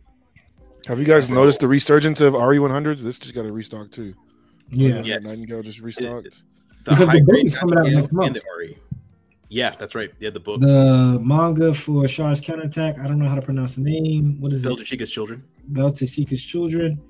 Have 0.87 0.97
you 0.99 1.05
guys 1.05 1.29
noticed 1.29 1.59
the 1.59 1.67
resurgence 1.67 2.21
of 2.21 2.33
RE100s? 2.35 3.01
This 3.03 3.19
just 3.19 3.35
got 3.35 3.45
a 3.45 3.51
restock 3.51 3.91
too. 3.91 4.13
Yeah. 4.71 5.01
Yes. 5.03 5.23
Nightingale 5.25 5.61
just 5.63 5.81
restocked. 5.81 6.43
The 6.85 6.91
Because 6.91 7.07
the 7.09 7.21
book 7.21 7.35
is 7.43 7.55
coming 7.55 7.77
out 7.77 7.87
next 7.87 8.11
month. 8.13 8.27
and 8.27 8.35
the 8.37 8.41
RE. 8.57 8.77
Yeah, 9.49 9.71
that's 9.77 9.95
right. 9.95 10.11
Yeah, 10.19 10.29
the 10.29 10.39
book. 10.39 10.61
The 10.61 11.19
manga 11.21 11.73
for 11.73 12.07
Char's 12.07 12.39
counterattack. 12.39 12.99
I 12.99 13.07
don't 13.07 13.19
know 13.19 13.27
how 13.27 13.35
to 13.35 13.41
pronounce 13.41 13.75
the 13.75 13.81
name. 13.81 14.39
What 14.39 14.53
is 14.53 14.61
Belgian 14.63 14.83
it? 14.83 14.87
Chica's 14.87 15.09
children. 15.11 15.43
Bell 15.67 15.91
Children. 15.91 17.01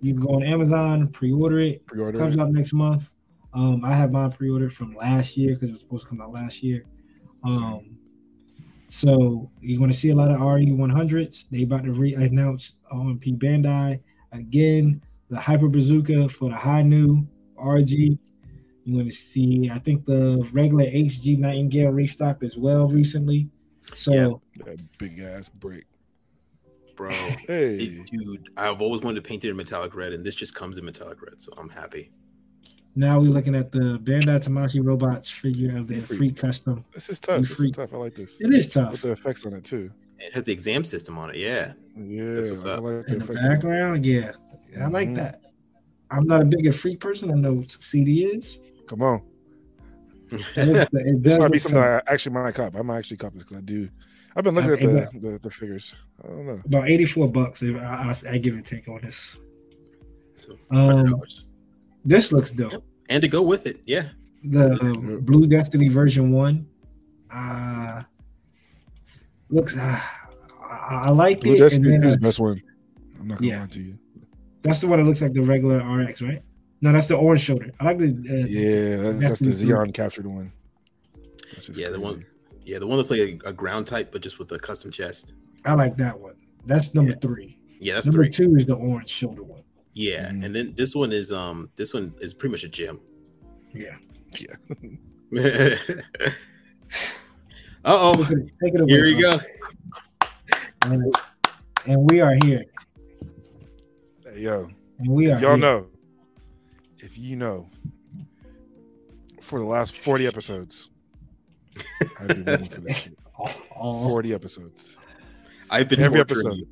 You 0.00 0.14
can 0.14 0.20
go 0.24 0.34
on 0.34 0.42
Amazon, 0.42 1.08
pre-order 1.08 1.60
it. 1.60 1.84
Pre-order. 1.86 2.18
Comes 2.18 2.38
out 2.38 2.52
next 2.52 2.72
month. 2.72 3.10
Um, 3.52 3.84
I 3.84 3.92
have 3.94 4.12
mine 4.12 4.30
pre-ordered 4.30 4.72
from 4.72 4.94
last 4.94 5.36
year 5.36 5.54
because 5.54 5.70
it 5.70 5.72
was 5.72 5.80
supposed 5.82 6.04
to 6.04 6.08
come 6.08 6.20
out 6.20 6.32
last 6.32 6.62
year. 6.62 6.84
Um, 7.44 7.96
so 8.90 9.48
you're 9.60 9.78
going 9.78 9.90
to 9.90 9.96
see 9.96 10.10
a 10.10 10.14
lot 10.14 10.32
of 10.32 10.40
RE 10.40 10.66
100s. 10.66 11.44
They 11.50 11.62
about 11.62 11.84
to 11.84 11.92
re-announce 11.92 12.74
OMP 12.92 13.38
Bandai 13.38 14.00
again. 14.32 15.00
The 15.28 15.38
Hyper 15.38 15.68
Bazooka 15.68 16.28
for 16.28 16.50
the 16.50 16.56
Hi-Nu 16.56 17.24
RG. 17.56 18.18
You're 18.84 18.96
going 18.96 19.08
to 19.08 19.14
see, 19.14 19.70
I 19.72 19.78
think 19.78 20.04
the 20.06 20.44
regular 20.52 20.86
HG 20.86 21.38
Nightingale 21.38 21.90
restocked 21.90 22.42
as 22.42 22.56
well 22.58 22.88
recently. 22.88 23.48
So 23.94 24.42
That 24.64 24.80
big 24.98 25.20
ass 25.20 25.48
brick. 25.48 25.86
Bro. 26.96 27.10
Hey, 27.46 27.76
It- 27.76 28.06
dude, 28.10 28.48
I've 28.56 28.82
always 28.82 29.02
wanted 29.02 29.22
to 29.22 29.28
paint 29.28 29.44
it 29.44 29.50
in 29.50 29.56
metallic 29.56 29.94
red, 29.94 30.12
and 30.12 30.24
this 30.26 30.34
just 30.34 30.54
comes 30.56 30.78
in 30.78 30.84
metallic 30.84 31.22
red, 31.22 31.40
so 31.40 31.52
I'm 31.56 31.68
happy. 31.68 32.10
Now 32.96 33.18
we're 33.20 33.30
looking 33.30 33.54
at 33.54 33.70
the 33.72 33.98
Bandai 34.02 34.42
Tamashi 34.44 34.84
Robots 34.84 35.30
figure 35.30 35.76
of 35.76 35.86
the 35.86 35.94
Be 35.94 36.00
free. 36.00 36.30
Efreet 36.30 36.36
custom. 36.36 36.84
this 36.92 37.08
is 37.08 37.20
tough. 37.20 37.40
This 37.42 37.58
is 37.60 37.70
tough. 37.70 37.92
I 37.94 37.96
like 37.96 38.14
this. 38.14 38.40
It 38.40 38.52
is 38.52 38.68
tough. 38.68 38.92
With 38.92 39.02
the 39.02 39.12
effects 39.12 39.46
on 39.46 39.52
it 39.54 39.64
too. 39.64 39.90
It 40.18 40.34
has 40.34 40.44
the 40.44 40.52
exam 40.52 40.84
system 40.84 41.16
on 41.16 41.30
it. 41.30 41.36
Yeah. 41.36 41.72
Yeah, 41.96 42.34
That's 42.34 42.48
what's 42.50 42.64
I 42.64 42.72
up. 42.72 42.82
like 42.82 43.06
the 43.06 43.12
in 43.12 43.18
the 43.20 43.24
effects. 43.24 43.44
on 43.44 43.48
background. 43.50 44.04
Yeah, 44.06 44.32
I 44.80 44.86
like 44.88 45.08
Mhm. 45.10 45.16
that. 45.16 45.40
I'm 46.10 46.26
not 46.26 46.42
a 46.42 46.44
big 46.44 46.74
free 46.74 46.96
person. 46.96 47.30
I 47.30 47.34
know 47.34 47.52
what 47.54 47.70
CD 47.70 48.24
is. 48.24 48.58
Come 48.88 49.02
on. 49.02 49.22
It 50.32 50.40
it 50.56 50.88
This 51.22 51.38
might 51.38 51.52
be 51.52 51.58
something 51.58 51.80
tough. 51.80 52.02
I 52.08 52.12
actually 52.12 52.32
might 52.34 52.54
cop. 52.54 52.74
I 52.76 52.82
might 52.82 52.98
actually 52.98 53.16
cop 53.18 53.34
it 53.34 53.38
because 53.38 53.56
I 53.56 53.60
do. 53.60 53.88
I've 54.36 54.44
been 54.44 54.54
looking 54.54 54.96
Uh, 54.96 55.00
at 55.02 55.12
the, 55.12 55.18
the 55.20 55.38
the 55.38 55.50
figures. 55.50 55.94
I 56.24 56.28
don't 56.28 56.46
know. 56.46 56.60
about 56.66 56.88
84 56.90 57.28
bucks. 57.32 57.62
If 57.62 57.76
I, 57.76 58.14
I, 58.28 58.30
I 58.32 58.38
give 58.38 58.54
and 58.54 58.66
take 58.66 58.88
on 58.88 59.00
this. 59.02 59.38
so, 60.34 60.52
Um, 60.70 61.06
$100. 61.06 61.44
This 62.04 62.32
looks 62.32 62.50
dope. 62.50 62.84
and 63.08 63.22
to 63.22 63.28
go 63.28 63.42
with 63.42 63.66
it, 63.66 63.80
yeah. 63.86 64.08
The 64.44 64.68
looks. 64.70 65.22
Blue 65.24 65.46
Destiny 65.46 65.88
version 65.88 66.32
one. 66.32 66.66
Uh 67.32 68.02
looks. 69.50 69.76
Uh, 69.76 70.00
I, 70.62 71.02
I 71.06 71.10
like 71.10 71.40
Blue 71.40 71.54
it. 71.54 71.58
Destiny 71.58 71.94
and 71.94 72.04
is 72.04 72.10
then, 72.12 72.20
the 72.20 72.26
uh, 72.26 72.28
best 72.28 72.40
one. 72.40 72.62
I'm 73.18 73.28
not 73.28 73.38
gonna 73.38 73.50
Yeah. 73.50 73.60
lie 73.60 73.66
to 73.66 73.80
you. 73.82 73.98
that's 74.62 74.80
the 74.80 74.86
one 74.86 74.98
that 74.98 75.04
looks 75.04 75.20
like 75.20 75.32
the 75.32 75.42
regular 75.42 75.78
RX, 75.78 76.22
right? 76.22 76.42
No, 76.80 76.92
that's 76.92 77.08
the 77.08 77.16
orange 77.16 77.42
shoulder. 77.42 77.70
I 77.80 77.84
like 77.84 77.98
the. 77.98 78.06
Uh, 78.08 78.46
Yeah, 78.46 78.96
that, 79.02 79.18
that's 79.20 79.40
the 79.40 79.46
Destiny 79.50 79.72
Zeon 79.72 79.92
captured 79.92 80.26
one. 80.26 80.52
That's 81.52 81.66
just 81.66 81.78
Yeah, 81.78 81.90
the 81.90 82.00
one- 82.00 82.24
Yeah, 82.62 82.78
the 82.78 82.86
one 82.86 82.96
that's 82.98 83.10
like 83.10 83.20
a, 83.20 83.48
a 83.48 83.52
ground 83.52 83.86
type, 83.86 84.12
but 84.12 84.22
just 84.22 84.38
with 84.38 84.50
a 84.52 84.58
custom 84.58 84.90
chest. 84.90 85.32
I 85.64 85.74
like 85.74 85.96
that 85.98 86.18
one. 86.18 86.36
That's 86.64 86.94
number 86.94 87.12
Yeah. 87.12 87.18
three. 87.20 87.58
Yeah, 87.80 87.94
that's 87.94 88.06
number 88.06 88.24
three. 88.24 88.46
two 88.46 88.54
is 88.56 88.64
the 88.66 88.74
orange 88.74 89.08
shoulder 89.10 89.42
one. 89.42 89.59
Yeah, 89.92 90.26
Mhm. 90.30 90.44
and 90.44 90.54
then 90.56 90.74
this 90.76 90.94
one 90.94 91.12
is 91.12 91.32
um 91.32 91.68
this 91.76 91.92
one 91.94 92.14
is 92.20 92.32
pretty 92.34 92.52
much 92.52 92.64
a 92.64 92.68
gem. 92.68 93.00
Yeah. 93.74 93.96
Yeah. 94.38 94.56
uh 97.84 98.12
oh, 98.12 98.14
Take 98.24 98.74
it, 98.74 98.80
away. 98.80 98.88
here 98.92 99.02
we 99.04 99.20
go. 99.20 99.38
And, 100.84 101.14
and 101.86 102.10
we 102.10 102.20
are 102.20 102.36
here. 102.44 102.64
Hey, 104.24 104.40
yo, 104.42 104.68
And 104.98 105.08
we 105.08 105.30
are 105.30 105.40
y'all 105.40 105.50
here. 105.50 105.56
know, 105.58 105.86
if 106.98 107.18
you 107.18 107.36
know, 107.36 107.68
for 109.40 109.58
the 109.58 109.64
last 109.64 109.96
40 109.96 110.26
episodes, 110.26 110.90
I've 112.18 112.28
been 112.28 112.44
waiting 112.44 112.64
for 112.66 112.80
this 112.80 112.96
shit. 112.96 113.18
All, 113.36 113.50
all 113.76 114.08
40 114.08 114.34
episodes. 114.34 114.96
I've 115.70 115.88
been 115.88 116.00
Every 116.00 116.20
episode. 116.20 116.56
you. 116.56 116.66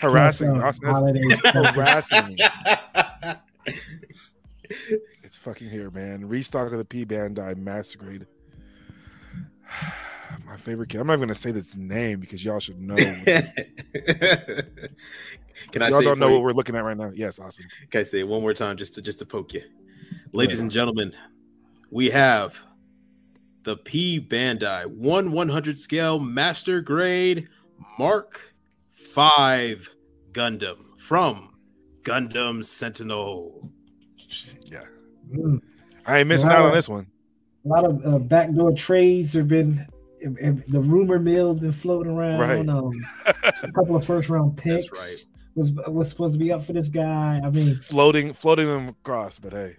Harassing 0.00 0.54
me. 0.54 0.60
Austen, 0.60 0.88
that's 0.88 1.74
harassing 1.74 2.28
me. 2.28 2.36
It's 5.22 5.38
fucking 5.38 5.68
here, 5.68 5.90
man. 5.90 6.26
Restock 6.26 6.72
of 6.72 6.78
the 6.78 6.84
P 6.84 7.04
Bandai 7.04 7.56
Master 7.56 7.98
Grade. 7.98 8.26
My 10.46 10.56
favorite 10.56 10.88
kid. 10.88 11.00
I'm 11.00 11.06
not 11.06 11.14
even 11.14 11.28
gonna 11.28 11.34
say 11.34 11.52
this 11.52 11.76
name 11.76 12.18
because 12.18 12.44
y'all 12.44 12.60
should 12.60 12.80
know. 12.80 12.96
Can 12.96 13.12
I 15.82 15.88
y'all 15.88 15.98
say 15.98 16.04
don't 16.04 16.18
know 16.18 16.28
for 16.28 16.32
what 16.32 16.42
we're 16.42 16.52
looking 16.52 16.76
at 16.76 16.84
right 16.84 16.96
now. 16.96 17.12
Yes, 17.14 17.38
awesome. 17.38 17.66
Can 17.90 18.00
I 18.00 18.04
say 18.04 18.20
it 18.20 18.28
one 18.28 18.40
more 18.40 18.54
time 18.54 18.76
just 18.76 18.94
to 18.94 19.02
just 19.02 19.18
to 19.20 19.26
poke 19.26 19.52
you, 19.52 19.62
ladies 20.32 20.60
and 20.60 20.70
gentlemen? 20.70 21.12
We 21.90 22.10
have 22.10 22.62
the 23.64 23.76
P 23.76 24.20
Bandai 24.20 24.86
one 24.86 25.32
one 25.32 25.48
hundred 25.48 25.78
scale 25.78 26.18
master 26.18 26.80
grade 26.80 27.48
Mark 27.98 28.49
Five 29.12 29.94
Gundam 30.32 30.98
from 30.98 31.54
Gundam 32.02 32.64
Sentinel. 32.64 33.68
Yeah. 34.64 34.84
Mm. 35.34 35.60
I 36.06 36.20
ain't 36.20 36.28
missing 36.28 36.50
out 36.50 36.64
on 36.64 36.72
this 36.72 36.88
one. 36.88 37.06
A 37.64 37.68
lot 37.68 37.84
of 37.84 38.06
uh, 38.06 38.18
backdoor 38.18 38.72
trades 38.72 39.32
have 39.34 39.48
been. 39.48 39.86
and- 40.22 40.38
and 40.38 40.62
The 40.68 40.80
rumor 40.80 41.18
mill's 41.18 41.58
been 41.60 41.72
floating 41.72 42.12
around. 42.12 42.40
Right. 42.40 42.68
Um, 42.68 42.92
a 43.26 43.72
couple 43.74 43.96
of 43.96 44.04
first 44.04 44.28
round 44.28 44.56
picks 44.56 44.84
That's 44.84 45.00
right. 45.00 45.26
was 45.54 45.72
was 45.88 46.08
supposed 46.08 46.34
to 46.34 46.38
be 46.38 46.52
up 46.52 46.62
for 46.62 46.72
this 46.72 46.88
guy. 46.88 47.40
I 47.42 47.50
mean, 47.50 47.76
floating 47.76 48.32
floating 48.32 48.66
them 48.66 48.88
across, 48.88 49.38
but 49.38 49.52
hey. 49.52 49.76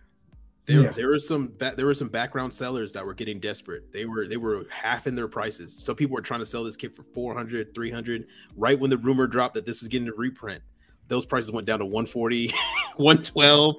There, 0.71 0.81
Yeah. 0.83 0.89
there 0.91 1.09
were 1.09 1.19
some 1.19 1.53
ba- 1.57 1.73
there 1.75 1.85
were 1.85 1.93
some 1.93 2.07
background 2.07 2.53
sellers 2.53 2.93
that 2.93 3.05
were 3.05 3.13
getting 3.13 3.39
desperate. 3.39 3.91
They 3.91 4.05
were 4.05 4.27
they 4.27 4.37
were 4.37 4.65
half 4.69 5.07
in 5.07 5.15
their 5.15 5.27
prices. 5.27 5.79
So 5.81 5.93
people 5.95 6.13
were 6.15 6.21
trying 6.21 6.39
to 6.41 6.45
sell 6.45 6.63
this 6.63 6.75
kit 6.75 6.95
for 6.95 7.03
400, 7.13 7.73
300 7.75 8.27
right 8.55 8.79
when 8.79 8.89
the 8.89 8.97
rumor 8.97 9.27
dropped 9.27 9.55
that 9.55 9.65
this 9.65 9.81
was 9.81 9.87
getting 9.87 10.07
a 10.07 10.13
reprint. 10.13 10.61
Those 11.07 11.25
prices 11.25 11.51
went 11.51 11.67
down 11.67 11.79
to 11.79 11.85
140, 11.85 12.53
112, 12.95 13.75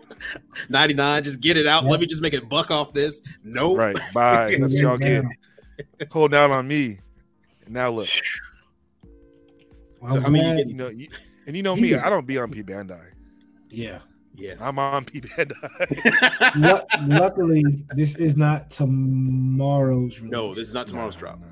99. 0.69 1.23
Just 1.25 1.41
get 1.41 1.57
it 1.57 1.67
out. 1.67 1.85
Let 1.85 1.99
me 2.01 2.07
just 2.07 2.21
make 2.21 2.35
a 2.35 2.43
buck 2.45 2.71
off 2.71 2.93
this. 2.93 3.23
Nope. 3.43 3.79
Right. 3.79 3.97
Bye. 4.13 4.57
That's 4.61 4.75
what 4.75 4.83
y'all 4.83 4.99
get. 4.99 5.23
down. 5.23 5.31
Hold 6.11 6.33
down 6.33 6.51
on 6.51 6.69
me. 6.69 6.99
And 7.65 7.73
now 7.75 7.89
look. 7.89 8.09
Well, 10.01 10.15
So 10.15 10.21
I 10.23 10.29
mean, 10.29 10.59
you 10.59 10.65
You 10.67 10.75
know, 10.75 10.89
you, 10.89 11.09
and 11.47 11.57
you 11.57 11.63
know 11.63 11.75
me, 11.77 11.95
I 11.95 12.11
don't 12.11 12.27
be 12.27 12.39
on 12.39 12.51
P 12.51 12.63
Bandai. 12.63 13.03
Yeah. 13.71 14.01
Yeah. 14.35 14.55
I'm 14.61 14.79
on 14.79 15.05
P 15.05 15.21
Bandai. 15.21 16.57
Lu- 16.57 17.09
luckily, 17.19 17.63
this 17.95 18.17
is 18.17 18.37
not 18.37 18.71
tomorrow's 18.71 20.19
release. 20.21 20.33
no, 20.33 20.55
this 20.55 20.69
is 20.69 20.75
not 20.75 20.87
tomorrow's 20.87 21.15
Nah, 21.15 21.21
drop. 21.21 21.41
nah. 21.41 21.47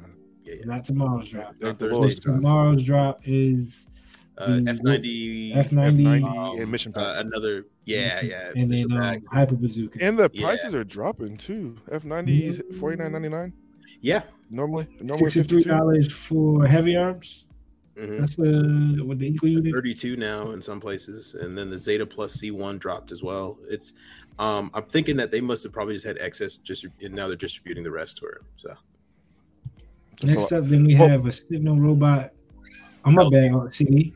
Yeah, 0.44 0.54
yeah. 0.54 0.64
Not 0.64 0.84
tomorrow's 0.84 1.28
drop. 1.30 1.54
Thank 1.60 1.78
the 1.78 1.90
Thursday's 1.90 2.18
drop. 2.18 2.36
Tomorrow's 2.36 2.84
drop 2.84 3.20
is 3.24 3.86
Uh, 4.38 4.46
F90, 4.64 5.54
F90, 5.54 6.00
F90 6.22 6.62
and 6.62 6.70
mission 6.72 6.92
uh, 6.96 7.14
another, 7.18 7.66
yeah, 7.84 8.22
yeah. 8.22 8.50
and 8.56 8.72
then 8.72 8.90
um, 8.90 8.98
packs. 8.98 9.26
Hyper 9.30 9.54
Bazooka. 9.56 9.98
and 10.02 10.18
the 10.18 10.30
Yeah. 10.32 10.46
prices 10.46 10.74
are 10.74 10.82
dropping 10.84 11.36
too. 11.36 11.76
F90 11.92 12.42
is 12.42 12.62
forty 12.80 12.96
nine 12.96 13.12
ninety 13.12 13.28
nine. 13.28 13.52
yeah. 14.00 14.22
Normally, 14.48 14.86
normally 15.00 15.28
Sixty-three 15.30 15.58
fifty 15.58 15.64
two. 15.70 15.76
dollars 15.76 16.10
for 16.10 16.66
heavy 16.66 16.96
arms. 16.96 17.44
Mhm. 18.00 18.20
That's 18.20 18.36
the 18.36 19.02
what 19.04 19.18
the 19.18 19.28
equal 19.28 19.48
unit. 19.50 19.72
32 19.74 20.16
now 20.16 20.50
in 20.50 20.62
some 20.62 20.80
places 20.80 21.34
and 21.34 21.56
then 21.56 21.68
the 21.68 21.78
zeta 21.78 22.06
plus 22.06 22.36
c1 22.36 22.78
dropped 22.78 23.12
as 23.12 23.22
well 23.22 23.58
it's 23.68 23.92
um 24.38 24.70
i'm 24.74 24.84
thinking 24.84 25.16
that 25.16 25.30
they 25.30 25.40
must 25.40 25.62
have 25.62 25.72
probably 25.72 25.94
just 25.94 26.06
had 26.06 26.16
excess 26.18 26.56
just 26.56 26.86
and 27.02 27.14
now 27.14 27.28
they're 27.28 27.36
distributing 27.36 27.84
the 27.84 27.90
rest 27.90 28.18
to 28.18 28.26
her 28.26 28.40
so 28.56 28.74
Next 30.22 30.52
up, 30.52 30.64
then 30.64 30.84
we 30.84 30.96
Well- 30.96 31.08
have 31.08 31.26
a 31.26 31.32
Signal 31.32 31.76
robot. 31.76 32.32
I'm 33.04 33.14
my 33.14 33.22
Oh. 33.22 33.30
bad 33.30 33.52
on 33.52 33.72
CD. 33.72 34.12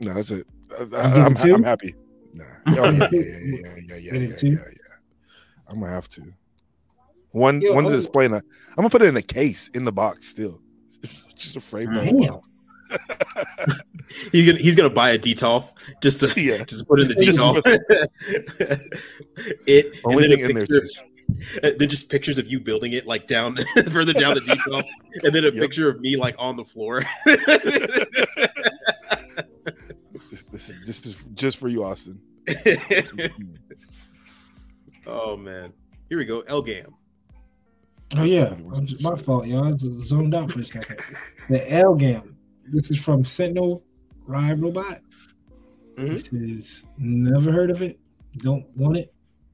No, 0.00 0.14
that's 0.14 0.30
it. 0.30 0.46
I, 0.76 0.84
give 0.84 0.94
am 0.94 1.32
it 1.32 1.38
two? 1.38 1.54
I'm 1.54 1.62
happy. 1.62 1.94
Nah. 2.34 2.44
Oh, 2.66 2.72
yeah, 2.72 2.90
yeah, 2.90 2.98
yeah, 3.00 3.10
yeah, 3.12 3.20
yeah, 3.20 3.72
yeah, 3.86 3.96
yeah, 3.96 4.12
yeah, 4.12 4.36
yeah, 4.42 4.50
yeah. 4.50 4.58
I'm 5.68 5.80
gonna 5.80 5.92
have 5.92 6.08
to. 6.10 6.22
One, 7.30 7.60
Yo, 7.60 7.72
one 7.74 7.86
oh. 7.86 7.90
display. 7.90 8.24
In 8.26 8.32
a, 8.32 8.36
I'm 8.36 8.42
gonna 8.76 8.90
put 8.90 9.02
it 9.02 9.08
in 9.08 9.16
a 9.16 9.22
case 9.22 9.68
in 9.74 9.84
the 9.84 9.92
box 9.92 10.26
still. 10.26 10.60
Just 11.36 11.56
a 11.56 11.60
frame. 11.60 11.94
Damn. 11.94 12.16
note. 12.16 12.44
Damn. 12.88 12.98
he's 14.32 14.46
gonna 14.46 14.58
he's 14.58 14.76
gonna 14.76 14.90
buy 14.90 15.10
a 15.10 15.18
detolf 15.18 15.70
just 16.02 16.20
to 16.20 16.40
Yeah. 16.40 16.64
just 16.64 16.86
put 16.88 17.00
in 17.00 17.08
the 17.08 17.14
Just 17.14 17.38
detolf 17.38 17.60
it 19.66 19.98
Only 20.04 20.28
thing 20.28 20.40
in 20.40 20.54
there 20.54 20.66
picture 20.66 20.82
and 21.62 21.78
then 21.78 21.88
just 21.88 22.08
pictures 22.08 22.38
of 22.38 22.48
you 22.48 22.60
building 22.60 22.92
it 22.92 23.06
like 23.06 23.26
down 23.26 23.58
further 23.90 24.12
down 24.12 24.34
the 24.34 24.40
detolf 24.40 24.84
and 25.22 25.34
then 25.34 25.44
a 25.44 25.50
Yep. 25.50 25.54
picture 25.54 25.88
of 25.88 26.00
me 26.00 26.16
like 26.16 26.34
on 26.38 26.56
the 26.56 26.64
floor 26.64 27.02
This, 30.12 30.42
this 30.44 30.68
is 30.70 30.84
this 30.86 31.06
is 31.06 31.24
just 31.34 31.58
for 31.58 31.68
you, 31.68 31.84
Austen. 31.84 32.20
oh 35.06 35.36
man 35.36 35.72
here 36.08 36.18
we 36.18 36.24
go 36.24 36.40
L-Gaim 36.42 36.92
Oh 38.16 38.22
yeah, 38.22 38.54
Really 38.62 38.96
my 39.00 39.16
fault, 39.16 39.48
y'all. 39.48 39.64
I 39.66 39.72
just 39.72 40.06
zoned 40.06 40.32
out 40.32 40.52
for 40.52 40.60
a 40.60 40.64
second. 40.64 40.96
the 41.48 41.72
L-Gaim. 41.72 42.35
This 42.70 42.90
is 42.90 42.98
from 43.02 43.24
Sentinel 43.24 43.82
Ride 44.26 44.60
Robot. 44.60 45.00
Mhm. 45.96 46.08
This 46.08 46.28
is 46.32 46.86
never 46.98 47.50
heard 47.52 47.70
of 47.70 47.80
it. 47.82 47.98
Don't 48.38 48.66
want 48.76 48.96
it. 48.98 49.12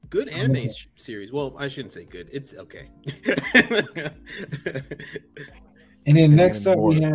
Good 0.09 0.29
anime 0.29 0.57
Okay. 0.57 0.69
series. 0.95 1.31
Well, 1.31 1.55
I 1.57 1.67
shouldn't 1.67 1.93
say 1.93 2.05
good. 2.05 2.29
It's 2.31 2.53
okay. 2.55 2.89
And 6.05 6.17
then 6.17 6.35
next 6.35 6.65
And 6.65 6.77
up 6.79 6.79
we 6.79 6.99
have 6.99 7.13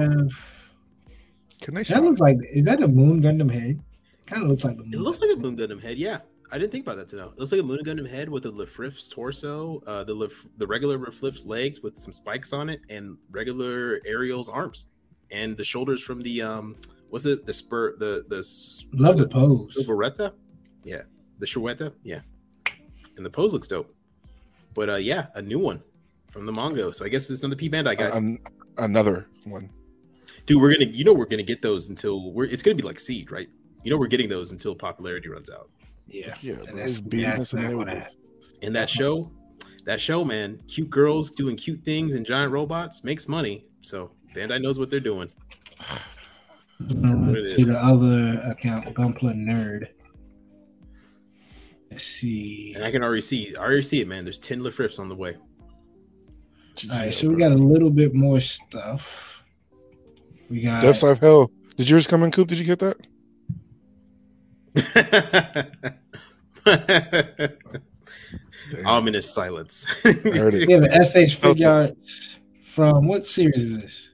Can 1.60 1.74
they 1.74 1.80
that 1.82 1.86
stop? 1.88 2.02
looks 2.02 2.20
like 2.20 2.38
is 2.50 2.64
that 2.64 2.82
a 2.82 2.88
Moon 2.88 3.20
Gundam 3.22 3.50
head? 3.50 3.82
Kind 4.24 4.42
of 4.44 4.48
looks 4.48 4.64
like 4.64 4.76
a 4.76 4.78
Moon 4.78 4.90
it 4.94 4.98
looks 4.98 5.20
like 5.20 5.30
a 5.30 5.36
Moon 5.36 5.58
Gundam 5.58 5.78
head. 5.82 5.98
Yeah, 5.98 6.20
I 6.50 6.56
didn't 6.58 6.72
think 6.72 6.86
about 6.86 6.96
that 6.96 7.08
to 7.08 7.16
know. 7.16 7.28
It 7.28 7.38
looks 7.38 7.52
like 7.52 7.60
a 7.60 7.64
Moon 7.64 7.80
Gundam 7.84 8.08
head 8.08 8.30
with 8.30 8.46
a 8.46 8.50
Lfrith's 8.50 9.06
torso, 9.08 9.82
uh, 9.86 10.04
the 10.04 10.14
Lef- 10.14 10.46
the 10.56 10.66
regular 10.66 10.98
Lfrith's 10.98 11.44
legs 11.44 11.82
with 11.82 11.98
some 11.98 12.12
spikes 12.14 12.54
on 12.54 12.70
it, 12.70 12.80
and 12.88 13.18
regular 13.30 14.00
Aerial's 14.06 14.48
arms, 14.48 14.86
and 15.30 15.56
the 15.56 15.64
shoulders 15.64 16.02
from 16.02 16.22
the 16.22 16.42
um, 16.42 16.76
what's 17.10 17.24
it? 17.24 17.44
The 17.46 17.54
spur, 17.54 17.96
the 17.96 18.24
the 18.28 18.46
Love 18.92 19.18
the 19.18 19.28
pose. 19.28 19.76
Silveretta? 19.76 20.32
Yeah. 20.84 21.02
The 21.38 21.46
Shueta? 21.46 21.92
Yeah. 22.02 22.20
And 23.16 23.24
the 23.24 23.30
pose 23.30 23.52
looks 23.52 23.68
dope. 23.68 23.94
But 24.74 24.88
uh 24.90 24.96
yeah, 24.96 25.26
a 25.34 25.42
new 25.42 25.58
one 25.58 25.82
from 26.30 26.46
the 26.46 26.52
Mongo. 26.52 26.94
So 26.94 27.04
I 27.04 27.08
guess 27.08 27.28
it's 27.30 27.42
another 27.42 27.56
P 27.56 27.68
Bandai 27.68 27.96
guys. 27.98 28.14
An- 28.16 28.38
another 28.76 29.26
one. 29.44 29.70
Dude, 30.46 30.60
we're 30.62 30.72
gonna 30.72 30.90
you 30.90 31.04
know 31.04 31.12
we're 31.12 31.26
gonna 31.26 31.42
get 31.42 31.60
those 31.62 31.88
until 31.88 32.32
we're 32.32 32.44
it's 32.44 32.62
gonna 32.62 32.74
be 32.74 32.82
like 32.82 32.98
seed, 33.00 33.30
right? 33.30 33.48
You 33.82 33.90
know 33.90 33.96
we're 33.98 34.06
getting 34.06 34.28
those 34.28 34.52
until 34.52 34.74
popularity 34.74 35.28
runs 35.28 35.50
out. 35.50 35.70
Yeah, 36.06 36.34
Yeah, 36.40 36.54
And 36.54 36.64
bro, 36.66 36.74
that's- 36.76 36.98
it's 36.98 37.00
that's 37.10 37.40
us 37.40 37.52
in 37.52 37.62
not 37.62 37.68
there 37.68 37.76
with 37.78 37.88
gonna 37.88 38.00
it. 38.00 38.16
And 38.62 38.74
that 38.74 38.88
show, 38.88 39.30
that 39.84 40.00
show, 40.00 40.24
man, 40.24 40.60
cute 40.68 40.90
girls 40.90 41.30
doing 41.30 41.54
cute 41.56 41.84
things 41.84 42.14
and 42.14 42.24
giant 42.24 42.52
robots 42.52 43.04
makes 43.04 43.28
money. 43.28 43.66
So 43.82 44.10
Bandai 44.38 44.62
knows 44.62 44.78
what 44.78 44.90
they're 44.90 45.00
doing. 45.00 45.28
What 46.78 47.36
it 47.36 47.56
to 47.56 47.60
is. 47.60 47.66
the 47.66 47.78
other 47.78 48.40
account, 48.48 48.94
Gunpla 48.94 49.34
Nerd. 49.34 49.88
Let's 51.90 52.04
see. 52.04 52.72
And 52.74 52.84
I 52.84 52.92
can 52.92 53.02
already 53.02 53.22
see 53.22 53.56
I 53.56 53.60
already 53.60 53.82
see 53.82 54.00
it, 54.00 54.06
man. 54.06 54.24
There's 54.24 54.38
10 54.38 54.60
Lfriths 54.60 55.00
on 55.00 55.08
the 55.08 55.16
way. 55.16 55.34
All 55.36 56.96
right, 56.96 57.06
Yeah, 57.06 57.10
so 57.10 57.28
we 57.28 57.34
got 57.36 57.50
a 57.50 57.56
little 57.56 57.90
bit 57.90 58.14
more 58.14 58.38
stuff. 58.38 59.42
We 60.48 60.60
got 60.60 60.82
Death 60.82 60.98
Side 60.98 61.18
Hell. 61.18 61.50
Did 61.76 61.90
yours 61.90 62.06
come 62.06 62.22
in, 62.22 62.30
Coop? 62.30 62.46
Did 62.48 62.58
you 62.58 62.64
get 62.64 62.78
that? 62.78 62.96
Ominous 68.86 69.32
silence. 69.32 69.84
heard 70.02 70.54
it. 70.54 70.68
we 70.68 70.74
have 70.74 70.84
an 70.84 71.02
SH 71.04 71.36
Figuarts 71.40 72.36
from 72.62 73.06
what 73.08 73.26
series 73.26 73.58
is 73.58 73.78
this? 73.78 74.07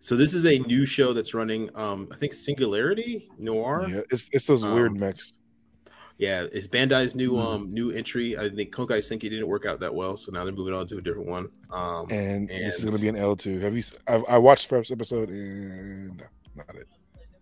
So 0.00 0.16
this 0.16 0.32
is 0.34 0.46
a 0.46 0.58
new 0.60 0.86
show 0.86 1.12
that's 1.12 1.34
running. 1.34 1.68
Um, 1.76 2.08
I 2.10 2.16
think 2.16 2.32
Synduality 2.32 3.28
Noir. 3.38 3.86
Yeah, 3.88 4.00
it's 4.10 4.28
it's 4.32 4.46
those 4.46 4.64
weird 4.66 4.98
mix. 4.98 5.34
Yeah, 6.16 6.46
it's 6.52 6.66
Bandai's 6.66 7.14
new 7.14 7.32
Mhm. 7.32 7.40
um 7.44 7.72
new 7.72 7.90
entry. 7.90 8.36
I 8.36 8.48
think 8.50 8.74
Kyoukai 8.74 8.98
Senki 8.98 9.20
didn't 9.30 9.46
work 9.46 9.64
out 9.66 9.80
that 9.80 9.94
well, 9.94 10.16
so 10.16 10.32
now 10.32 10.44
they're 10.44 10.52
moving 10.54 10.74
on 10.74 10.86
to 10.88 10.98
a 10.98 11.00
different 11.02 11.28
one. 11.28 11.48
Um, 11.70 12.06
And, 12.10 12.48
this 12.48 12.78
is 12.78 12.84
gonna 12.84 12.98
be 12.98 13.08
an 13.08 13.16
L 13.16 13.36
two. 13.36 13.58
Have 13.60 13.76
you? 13.76 13.82
I 14.06 14.38
watched 14.38 14.66
first 14.68 14.90
episode 14.90 15.28
and 15.30 16.22
not 16.54 16.74
it. 16.76 16.86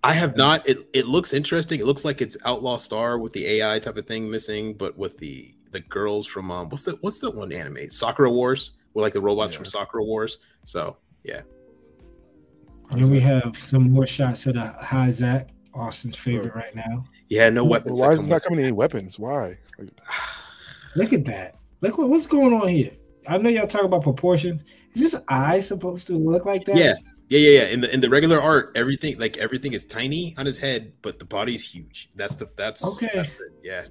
I 0.05 0.13
have 0.15 0.37
not. 0.37 0.69
It 0.69 0.89
it 0.93 1.07
looks 1.07 1.33
interesting. 1.33 1.81
It 1.81 1.87
looks 1.87 2.05
like 2.05 2.21
it's 2.23 2.37
Outlaw 2.45 2.77
Star 2.77 3.19
with 3.19 3.33
the 3.33 3.47
AI 3.47 3.79
type 3.81 3.97
of 3.97 4.07
thing 4.07 4.31
missing, 4.31 4.75
but 4.75 4.97
with 4.99 5.19
the 5.19 5.55
the 5.73 5.81
girls 5.81 6.27
from 6.27 6.51
um 6.51 6.69
what's 6.71 6.83
the 6.85 6.93
what's 7.03 7.19
the 7.21 7.31
one 7.31 7.53
anime 7.53 7.91
Sakura 7.91 8.31
Wars 8.31 8.73
with 8.95 9.03
like 9.03 9.13
the 9.13 9.21
robots 9.21 9.55
from 9.55 9.65
Yeah. 9.65 9.71
Sakura 9.71 10.05
Wars. 10.05 10.39
So 10.65 10.97
yeah, 11.25 11.43
And 12.93 13.05
then 13.05 13.11
we 13.11 13.21
have 13.21 13.57
some 13.63 13.91
more 13.91 14.07
shots 14.07 14.47
of 14.47 14.55
the 14.55 14.67
High 14.67 15.11
Zach, 15.11 15.51
Austen's 15.75 16.17
favorite 16.17 16.55
right 16.55 16.75
now. 16.75 17.05
yeah, 17.29 17.51
no 17.51 17.63
Well, 17.63 17.73
weapons. 17.73 18.01
why 18.01 18.13
is 18.13 18.25
it 18.27 18.29
not 18.31 18.37
with- 18.37 18.45
coming 18.45 18.61
any 18.65 18.73
weapons? 18.73 19.19
Why? 19.19 19.59
Like, 19.79 19.91
Look 20.97 21.13
at 21.13 21.25
that. 21.27 21.57
Look 21.83 21.99
what, 21.99 22.09
what's 22.09 22.27
going 22.27 22.53
on 22.55 22.69
here. 22.69 22.93
I 23.27 23.37
know 23.39 23.51
y'all 23.51 23.67
talk 23.67 23.85
about 23.85 24.03
proportions. 24.03 24.65
Is 24.95 25.13
this 25.13 25.21
eye 25.29 25.61
supposed 25.61 26.07
to 26.07 26.15
look 26.17 26.47
like 26.47 26.65
that? 26.65 26.77
Yeah, 26.77 26.95
yeah, 27.29 27.39
yeah, 27.39 27.61
yeah. 27.61 27.67
In 27.69 27.81
the 27.83 27.93
in 27.95 28.01
the 28.01 28.09
regular 28.09 28.41
art, 28.41 28.73
everything 28.75 29.19
like 29.19 29.37
everything 29.37 29.75
is 29.75 29.85
tiny 29.85 30.35
on 30.39 30.47
his 30.47 30.57
head, 30.57 30.93
but 31.03 31.19
the 31.19 31.27
body's 31.27 31.71
huge. 31.71 32.09
That's 32.17 32.37
the 32.37 32.49
that's 32.57 32.83
Okay. 32.85 33.11
that's 33.15 33.29
it. 33.29 33.53
Yeah, 33.63 33.85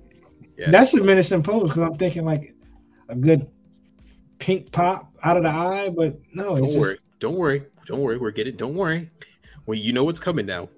yeah. 0.57 0.72
That's 0.72 0.94
a 0.95 1.03
menacing 1.03 1.44
pose 1.44 1.69
because 1.69 1.84
I'm 1.84 1.94
thinking 1.94 2.26
like 2.26 2.56
a 3.10 3.15
good 3.15 3.48
pink 4.40 4.72
pop 4.72 5.14
out 5.24 5.38
of 5.38 5.44
the 5.44 5.49
eye, 5.49 5.90
but 5.95 6.19
no, 6.34 6.56
don't 6.57 6.65
just 6.65 6.80
worry, 6.80 6.98
don't 7.19 7.36
worry, 7.38 7.64
don't 7.88 8.01
worry. 8.01 8.18
We're 8.18 8.31
getting. 8.31 8.55
Don't 8.55 8.76
worry. 8.76 9.09
Well, 9.65 9.77
you 9.77 9.91
know 9.91 10.05
what's 10.05 10.22
coming 10.22 10.45
now. 10.45 10.69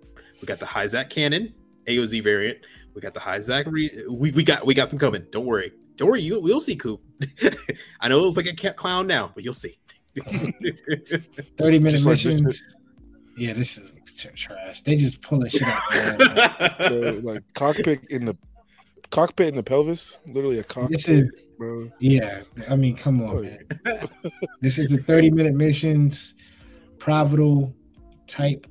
We 0.42 0.48
got 0.48 0.58
the 0.58 0.66
Hyzak 0.66 1.12
cannon 1.12 1.54
AOZ 1.86 2.24
variant. 2.24 2.58
We 2.96 3.02
got 3.02 3.14
the 3.14 3.20
Hyzak. 3.20 3.72
Re- 3.72 4.04
we 4.10 4.32
we 4.32 4.44
got 4.44 4.66
we 4.66 4.74
got 4.74 4.90
them 4.90 4.98
coming. 4.98 5.28
Don't 5.32 5.46
worry. 5.46 5.74
Don't 5.96 6.08
worry. 6.08 6.22
You 6.24 6.40
we'll 6.40 6.60
see. 6.60 6.76
Coop. 6.76 7.00
I 8.02 8.08
know 8.08 8.18
it 8.18 8.22
looks 8.24 8.38
like 8.38 8.48
a 8.48 8.56
cat 8.56 8.78
clown 8.78 9.06
now, 9.06 9.32
but 9.36 9.44
you'll 9.44 9.54
see. 9.54 9.78
30 10.20 11.80
minute 11.80 11.92
Just 11.92 12.06
like 12.06 12.14
missions. 12.14 12.76
yeah, 13.38 13.54
this 13.54 13.78
is 13.78 13.94
trash. 14.36 14.82
They 14.82 14.96
just 14.96 15.22
pulling 15.22 15.50
shit 15.50 15.62
out. 15.64 16.78
bro, 16.80 17.20
like 17.22 17.44
cockpit 17.54 18.02
in 18.10 18.26
the 18.26 18.36
cockpit 19.12 19.50
in 19.50 19.56
the 19.56 19.62
pelvis. 19.62 20.18
Literally 20.26 20.58
a 20.58 20.64
cockpit, 20.64 20.98
this 20.98 21.08
is 21.08 21.30
bro. 21.60 21.92
yeah. 22.00 22.42
I 22.70 22.76
mean, 22.76 22.96
come 22.96 23.22
on, 23.22 23.30
oh, 23.38 23.42
man. 23.44 24.10
This 24.62 24.80
is 24.80 24.88
the 24.88 24.98
30 24.98 25.30
minute 25.30 25.54
missions, 25.54 26.34
Provital 27.00 27.74
type 28.28 28.68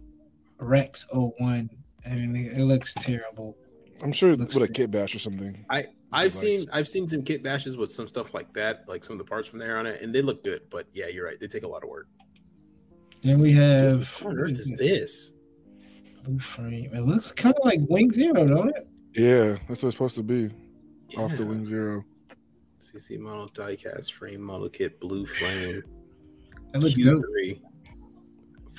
Rex 0.59 1.07
01. 1.13 1.71
I 2.07 2.11
mean, 2.15 2.37
it 2.37 2.63
looks 2.65 2.95
terrible. 2.95 3.57
I'm 4.03 4.13
sure 4.13 4.37
Looks 4.37 4.55
with 4.55 4.65
a 4.65 4.67
good. 4.69 4.75
kit 4.77 4.91
bash 4.91 5.15
or 5.15 5.19
something. 5.19 5.65
I 5.71 5.87
I've 6.13 6.25
Like- 6.27 6.33
seen 6.33 6.67
I've 6.73 6.89
seen 6.89 7.07
some 7.09 7.23
kit 7.23 7.43
bashes 7.43 7.77
with 7.77 7.91
some 7.91 8.07
stuff 8.09 8.33
like 8.33 8.53
that, 8.55 8.89
like 8.89 9.05
some 9.05 9.15
of 9.15 9.19
the 9.19 9.25
parts 9.25 9.49
from 9.49 9.59
there 9.59 9.77
on 9.77 9.87
it, 9.87 10.01
and 10.01 10.15
they 10.15 10.23
look 10.23 10.43
good. 10.45 10.63
But 10.71 10.87
yeah, 10.95 11.09
you're 11.09 11.27
right. 11.27 11.39
They 11.39 11.49
take 11.49 11.65
a 11.65 11.69
lot 11.69 11.83
of 11.83 11.91
work. 11.91 12.07
Then 13.23 13.41
we 13.41 13.53
have 13.53 14.07
What 14.23 14.31
on 14.33 14.39
earth 14.39 14.59
is 14.59 14.71
this? 14.77 15.33
Blue 16.25 16.39
frame. 16.39 16.95
It 16.95 17.01
looks 17.01 17.33
kind 17.33 17.55
of 17.59 17.65
like 17.65 17.81
Wing 17.89 18.11
Zero, 18.11 18.47
don't 18.47 18.69
it? 18.71 18.87
Yeah, 19.15 19.57
that's 19.69 19.83
what 19.83 19.89
it's 19.89 19.93
supposed 19.93 20.17
to 20.17 20.23
be. 20.23 20.51
Off 21.17 21.37
the 21.37 21.45
wing 21.45 21.65
zero. 21.65 22.05
CC 22.81 23.19
model 23.19 23.49
diecast 23.49 24.13
frame 24.13 24.41
model 24.43 24.69
kit 24.69 25.01
blue 25.01 25.27
flame 25.27 25.83
It 26.75 26.83
looks 26.83 26.95
dope. 26.95 27.25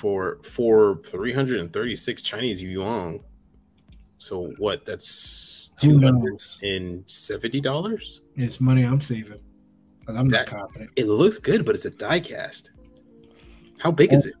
for 0.00 0.38
for 0.42 0.96
336 1.04 2.22
Chinese 2.22 2.62
yuan. 2.62 3.20
So 4.18 4.52
what? 4.58 4.84
That's 4.84 5.70
two 5.78 5.98
hundred 5.98 6.40
and 6.62 7.04
seventy 7.06 7.60
dollars. 7.60 8.22
It's 8.36 8.60
money 8.60 8.82
I'm 8.82 9.00
saving. 9.00 9.40
'Cause 10.04 10.16
I'm 10.16 10.28
not 10.28 10.46
confident. 10.46 10.90
It 10.96 11.06
looks 11.06 11.38
good, 11.38 11.64
but 11.64 11.74
it's 11.74 11.84
a 11.84 11.90
diecast. 11.90 12.70
How 13.78 13.90
big 13.90 14.12
is 14.12 14.26
oh. 14.26 14.28
it? 14.30 14.34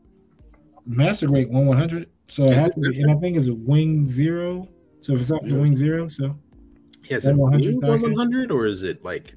Master 0.86 1.28
Grade 1.28 1.50
1 1.50 1.66
100. 1.66 2.08
So 2.26 2.44
it 2.44 2.54
has 2.54 2.74
to 2.74 2.80
be, 2.80 3.00
and 3.00 3.10
I 3.10 3.14
think 3.16 3.36
it's 3.36 3.48
a 3.48 3.54
Wing 3.54 4.08
Zero. 4.08 4.66
So 5.00 5.14
if 5.14 5.20
it's 5.20 5.30
up 5.30 5.42
to 5.42 5.48
Yeah. 5.48 5.56
Wing 5.56 5.76
Zero, 5.76 6.08
so 6.08 6.36
Yeah, 7.04 7.16
is 7.16 7.26
100 7.26 7.74
one 7.82 8.02
one 8.02 8.14
hundred 8.14 8.50
or 8.50 8.66
is 8.66 8.82
it 8.82 9.04
like 9.04 9.34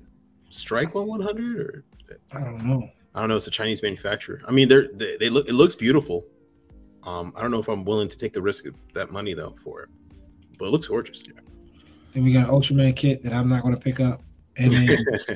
strike 0.49 0.95
one 0.95 1.07
one 1.07 1.21
hundred 1.21 1.59
or 1.59 1.83
I 2.31 2.43
don't 2.43 2.65
know. 2.65 2.89
I 3.15 3.19
don't 3.19 3.29
know. 3.29 3.35
It's 3.35 3.47
a 3.47 3.51
Chinese 3.51 3.81
manufacturer. 3.83 4.41
I 4.47 4.51
mean, 4.51 4.67
they're 4.67 4.87
they, 4.93 5.17
they 5.17 5.29
look. 5.29 5.47
It 5.47 5.53
looks 5.53 5.75
beautiful. 5.75 6.25
Um, 7.03 7.33
I 7.35 7.41
don't 7.41 7.51
know 7.51 7.59
if 7.59 7.67
I'm 7.67 7.83
willing 7.83 8.07
to 8.07 8.17
take 8.17 8.33
the 8.33 8.41
risk 8.41 8.65
of 8.65 8.75
that 8.93 9.11
money 9.11 9.33
though 9.33 9.55
for 9.63 9.83
it, 9.83 9.89
but 10.57 10.65
it 10.65 10.69
looks 10.69 10.87
gorgeous. 10.87 11.23
Then 12.13 12.23
we 12.23 12.31
got 12.31 12.47
an 12.47 12.51
Ultraman 12.51 12.95
kit 12.95 13.23
that 13.23 13.33
I'm 13.33 13.49
not 13.49 13.61
going 13.61 13.75
to 13.75 13.79
pick 13.79 13.99
up. 13.99 14.21
And 14.55 14.71
then 14.71 15.33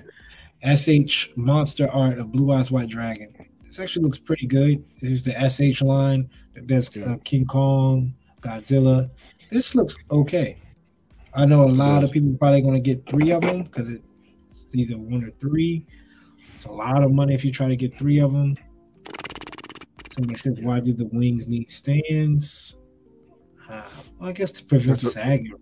SH 0.77 1.29
Monster 1.35 1.89
Art 1.91 2.19
of 2.19 2.31
Blue 2.31 2.51
Eyes 2.51 2.71
White 2.71 2.89
Dragon. 2.89 3.33
This 3.63 3.79
actually 3.79 4.05
looks 4.05 4.19
pretty 4.19 4.47
good. 4.47 4.83
This 5.01 5.11
is 5.11 5.23
the 5.23 5.33
SH 5.49 5.81
line. 5.81 6.29
There's 6.55 6.95
uh, 6.95 7.17
King 7.23 7.45
Kong, 7.45 8.13
Godzilla. 8.41 9.09
This 9.51 9.75
looks 9.75 9.95
okay. 10.09 10.57
I 11.33 11.45
know 11.45 11.63
a 11.63 11.69
lot 11.69 12.03
of 12.03 12.11
people 12.11 12.35
probably 12.37 12.61
going 12.61 12.73
to 12.75 12.79
get 12.79 13.07
three 13.07 13.31
of 13.31 13.41
them 13.41 13.63
because 13.63 13.89
it's 13.89 14.01
either 14.73 14.97
one 14.97 15.23
or 15.23 15.31
three. 15.31 15.85
It's 16.67 16.73
a 16.73 16.75
lot 16.75 17.01
of 17.01 17.13
money 17.13 17.33
if 17.33 17.45
you 17.45 17.51
try 17.53 17.69
to 17.69 17.77
get 17.77 17.97
three 17.97 18.19
of 18.19 18.33
them. 18.33 18.57
Somebody 20.11 20.37
says, 20.37 20.59
"Why 20.61 20.81
do 20.81 20.93
the 20.93 21.05
wings 21.05 21.47
need 21.47 21.69
stands?" 21.71 22.75
Uh, 23.69 23.83
well, 24.19 24.29
I 24.29 24.33
guess 24.33 24.51
to 24.53 24.65
prevent 24.65 24.99
That's 24.99 25.03
a- 25.03 25.11
sagging. 25.11 25.53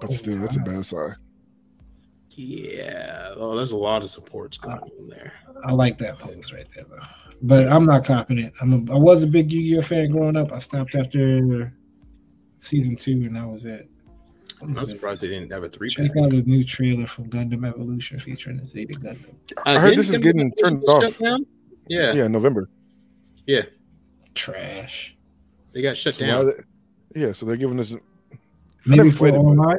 But 0.00 0.12
still, 0.12 0.38
that's 0.38 0.56
a 0.56 0.60
bad 0.60 0.84
sign. 0.86 1.14
yeah. 2.34 3.32
Oh, 3.36 3.54
there's 3.56 3.72
a 3.72 3.76
lot 3.76 4.02
of 4.02 4.08
supports 4.10 4.56
going 4.58 4.78
Uh, 4.78 4.82
on 4.82 5.08
there. 5.08 5.32
I 5.64 5.72
like 5.72 5.98
that 5.98 6.18
post 6.18 6.52
right 6.52 6.66
there, 6.74 6.84
though. 6.88 7.02
But 7.42 7.70
I'm 7.70 7.84
not 7.84 8.04
confident. 8.04 8.54
I'm 8.60 8.88
a, 8.88 8.94
I 8.94 8.98
was 8.98 9.22
a 9.22 9.26
big 9.26 9.52
Yu-Gi-Oh 9.52 9.82
fan 9.82 10.10
growing 10.10 10.36
up. 10.36 10.50
I 10.52 10.58
stopped 10.60 10.94
after 10.94 11.72
season 12.56 12.96
two, 12.96 13.22
and 13.26 13.36
that 13.36 13.46
was 13.48 13.64
it. 13.66 13.88
I'm 14.62 14.72
not 14.72 14.88
surprised 14.88 15.20
they 15.22 15.28
didn't 15.28 15.50
have 15.52 15.64
a 15.64 15.68
three 15.68 15.88
Check 15.90 16.14
pack. 16.14 16.22
out 16.24 16.32
a 16.32 16.42
new 16.42 16.62
trailer 16.64 17.06
from 17.06 17.28
Gundam 17.28 17.66
Evolution 17.66 18.18
featuring 18.20 18.58
the 18.58 18.66
Zeta 18.66 18.98
Gundam. 19.00 19.34
I 19.66 19.78
heard 19.78 19.98
this 19.98 20.08
is 20.10 20.18
getting 20.18 20.52
turned 20.52 20.84
off. 20.84 21.20
Yeah, 21.88 22.12
Yeah, 22.14 22.28
November. 22.28 22.68
yeah. 23.46 23.62
Trash. 24.34 25.16
They 25.72 25.82
got 25.82 25.96
shut 25.96 26.14
So 26.14 26.26
down. 26.26 26.46
they- 26.46 27.20
yeah, 27.20 27.32
so 27.32 27.44
they're 27.44 27.56
giving 27.56 27.78
us. 27.80 27.94
Maybe 28.86 29.10
for 29.10 29.18
played 29.30 29.34
it, 29.34 29.42
but- 29.56 29.78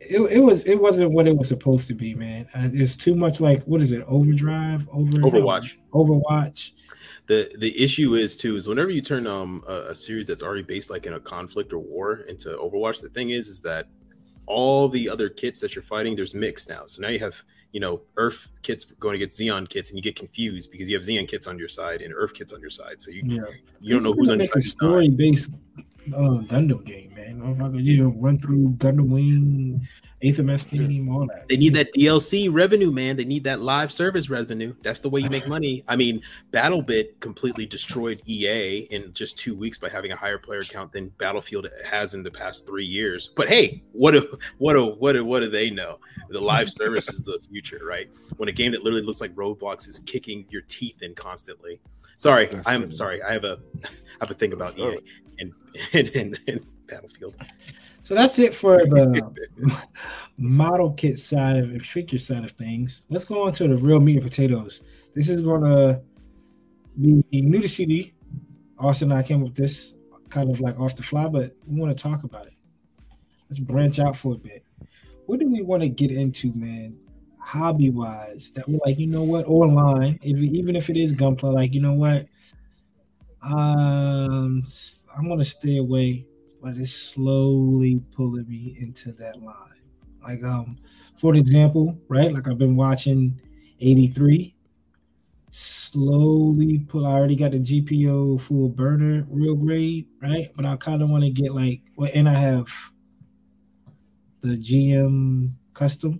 It, 0.00 0.20
it 0.32 0.40
was 0.40 0.64
it 0.66 0.78
wasn't 0.80 1.12
what 1.12 1.26
it 1.26 1.36
was 1.36 1.48
supposed 1.48 1.88
to 1.88 1.94
be, 1.94 2.14
man. 2.14 2.46
Uh, 2.54 2.68
it's 2.72 2.96
too 2.96 3.14
much 3.14 3.40
like 3.40 3.62
what 3.64 3.80
is 3.80 3.90
it? 3.92 4.02
Overdrive, 4.06 4.86
over 4.92 5.12
Overwatch. 5.18 5.76
Overwatch. 5.94 6.72
the 7.26 7.50
the 7.58 7.78
issue 7.82 8.14
is 8.14 8.36
too 8.36 8.56
is 8.56 8.68
whenever 8.68 8.90
you 8.90 9.00
turn 9.00 9.26
um 9.26 9.64
a, 9.66 9.90
a 9.90 9.94
series 9.94 10.26
that's 10.26 10.42
already 10.42 10.62
based 10.62 10.90
like 10.90 11.06
in 11.06 11.14
a 11.14 11.20
conflict 11.20 11.72
or 11.72 11.78
war 11.78 12.16
into 12.28 12.48
Overwatch, 12.50 13.00
the 13.00 13.08
thing 13.08 13.30
is 13.30 13.48
is 13.48 13.60
that 13.62 13.86
all 14.46 14.88
the 14.88 15.08
other 15.08 15.28
kits 15.28 15.60
that 15.60 15.74
you're 15.74 15.82
fighting, 15.82 16.16
there's 16.16 16.34
mix 16.34 16.68
now. 16.68 16.82
So 16.86 17.02
now 17.02 17.08
you 17.08 17.18
have 17.20 17.42
you 17.72 17.80
know 17.80 18.02
Earth 18.16 18.48
kits 18.62 18.84
going 18.84 19.16
against 19.16 19.38
Zeon 19.40 19.68
kits, 19.68 19.90
and 19.90 19.98
you 19.98 20.02
get 20.02 20.16
confused 20.16 20.70
because 20.70 20.88
you 20.88 20.96
have 20.96 21.04
Zeon 21.04 21.26
kits 21.26 21.46
on 21.46 21.58
your 21.58 21.68
side 21.68 22.02
and 22.02 22.12
Earth 22.14 22.34
kits 22.34 22.52
on 22.52 22.60
your 22.60 22.70
side. 22.70 23.02
So 23.02 23.10
you 23.10 23.22
Yeah, 23.24 23.42
you 23.80 23.94
don't 23.94 24.02
know 24.02 24.12
who's 24.12 24.30
on 24.30 24.38
your 24.38 24.44
make 24.44 24.56
a 24.56 24.60
side. 24.60 24.70
story 24.70 25.08
based 25.08 25.50
uh, 26.12 26.44
Gundam 26.46 26.84
game, 26.84 27.14
man. 27.14 27.40
Motherfucker, 27.40 27.82
you 27.82 28.02
know, 28.02 28.10
run 28.10 28.38
through 28.38 28.74
Gundam 28.78 29.08
Wing, 29.08 29.86
Eighth 30.24 30.38
MS 30.38 30.64
team, 30.64 31.14
all 31.14 31.26
that. 31.26 31.46
They 31.50 31.58
need 31.58 31.74
that 31.74 31.92
DLC 31.92 32.48
revenue, 32.50 32.90
man. 32.90 33.14
They 33.14 33.26
need 33.26 33.44
that 33.44 33.60
live 33.60 33.92
service 33.92 34.30
revenue. 34.30 34.74
That's 34.82 35.00
the 35.00 35.10
way 35.10 35.20
you 35.20 35.28
make 35.28 35.46
money. 35.46 35.84
I 35.86 35.96
mean, 35.96 36.22
BattleBit 36.50 37.20
completely 37.20 37.66
destroyed 37.66 38.22
EA 38.26 38.88
in 38.90 39.12
just 39.12 39.36
two 39.36 39.54
weeks 39.54 39.76
by 39.76 39.90
having 39.90 40.12
a 40.12 40.16
higher 40.16 40.38
player 40.38 40.62
count 40.62 40.92
than 40.92 41.10
Battlefield 41.18 41.68
has 41.84 42.14
in 42.14 42.22
the 42.22 42.30
past 42.30 42.66
three 42.66 42.86
years. 42.86 43.32
But 43.36 43.48
hey, 43.48 43.82
what 43.92 44.12
do 44.12 44.38
what 44.56 44.72
do 44.72 44.94
what 44.98 45.12
do 45.12 45.26
what 45.26 45.40
do 45.40 45.50
they 45.50 45.68
know? 45.68 45.98
The 46.30 46.40
live 46.40 46.70
service 46.70 47.10
is 47.10 47.20
the 47.20 47.38
future, 47.50 47.80
right? 47.86 48.08
When 48.38 48.48
a 48.48 48.52
game 48.52 48.72
that 48.72 48.82
literally 48.82 49.04
looks 49.04 49.20
like 49.20 49.34
Roblox 49.34 49.86
is 49.86 49.98
kicking 50.00 50.46
your 50.48 50.62
teeth 50.62 51.02
in 51.02 51.14
constantly. 51.14 51.82
Sorry, 52.16 52.46
That's 52.46 52.66
I'm 52.66 52.90
sorry. 52.92 53.22
I 53.22 53.34
have 53.34 53.44
a 53.44 53.58
I 53.84 53.88
have 54.22 54.30
a 54.30 54.34
thing 54.34 54.54
about 54.54 54.78
EA 54.78 54.84
oh. 54.84 54.98
and 55.38 55.52
and, 55.92 56.08
and, 56.16 56.38
and 56.48 56.66
Battlefield. 56.86 57.34
So 58.04 58.14
that's 58.14 58.38
it 58.38 58.54
for 58.54 58.76
the 58.76 59.32
model 60.36 60.92
kit 60.92 61.18
side 61.18 61.56
of 61.56 61.70
and 61.70 61.84
figure 61.84 62.18
side 62.18 62.44
of 62.44 62.50
things. 62.50 63.06
Let's 63.08 63.24
go 63.24 63.40
on 63.44 63.54
to 63.54 63.66
the 63.66 63.78
real 63.78 63.98
meat 63.98 64.16
and 64.16 64.22
potatoes. 64.22 64.82
This 65.14 65.30
is 65.30 65.40
gonna 65.40 66.02
be 67.00 67.24
new 67.32 67.62
to 67.62 67.68
CD. 67.68 68.12
Austen 68.78 69.10
and 69.10 69.18
I 69.18 69.22
came 69.22 69.38
up 69.38 69.44
with 69.44 69.54
this 69.54 69.94
kind 70.28 70.50
of 70.50 70.60
like 70.60 70.78
off 70.78 70.94
the 70.94 71.02
fly, 71.02 71.28
but 71.28 71.56
we 71.66 71.80
want 71.80 71.96
to 71.96 72.02
talk 72.02 72.24
about 72.24 72.46
it. 72.46 72.52
Let's 73.48 73.58
branch 73.58 73.98
out 73.98 74.18
for 74.18 74.34
a 74.34 74.38
bit. 74.38 74.66
What 75.24 75.40
do 75.40 75.48
we 75.48 75.62
want 75.62 75.82
to 75.82 75.88
get 75.88 76.10
into, 76.10 76.52
man? 76.52 76.98
Hobby 77.38 77.88
wise, 77.88 78.52
that 78.54 78.68
we're 78.68 78.80
like, 78.84 78.98
you 78.98 79.06
know 79.06 79.22
what, 79.22 79.46
online, 79.46 80.18
if, 80.22 80.36
even 80.36 80.76
if 80.76 80.90
it 80.90 80.98
is 80.98 81.14
Gunpla, 81.14 81.54
like, 81.54 81.72
you 81.72 81.80
know 81.80 81.94
what, 81.94 82.26
um, 83.42 84.62
I'm 85.16 85.26
gonna 85.26 85.44
stay 85.44 85.78
away 85.78 86.26
but 86.64 86.78
it's 86.78 86.92
slowly 86.92 88.00
pulling 88.16 88.48
me 88.48 88.74
into 88.80 89.12
that 89.12 89.42
line. 89.42 89.82
Like, 90.22 90.42
um, 90.42 90.78
for 91.14 91.34
example, 91.34 91.94
right? 92.08 92.32
Like 92.32 92.48
I've 92.48 92.56
been 92.56 92.74
watching 92.74 93.38
83. 93.80 94.56
Slowly 95.50 96.78
pull. 96.78 97.06
I 97.06 97.10
already 97.10 97.36
got 97.36 97.50
the 97.50 97.58
GPO 97.58 98.40
full 98.40 98.70
burner, 98.70 99.26
real 99.28 99.54
grade, 99.54 100.06
right? 100.22 100.50
But 100.56 100.64
I 100.64 100.74
kind 100.76 101.02
of 101.02 101.10
want 101.10 101.24
to 101.24 101.30
get 101.30 101.54
like, 101.54 101.82
well, 101.96 102.10
and 102.14 102.26
I 102.26 102.40
have 102.40 102.66
the 104.40 104.56
GM 104.56 105.52
custom 105.74 106.18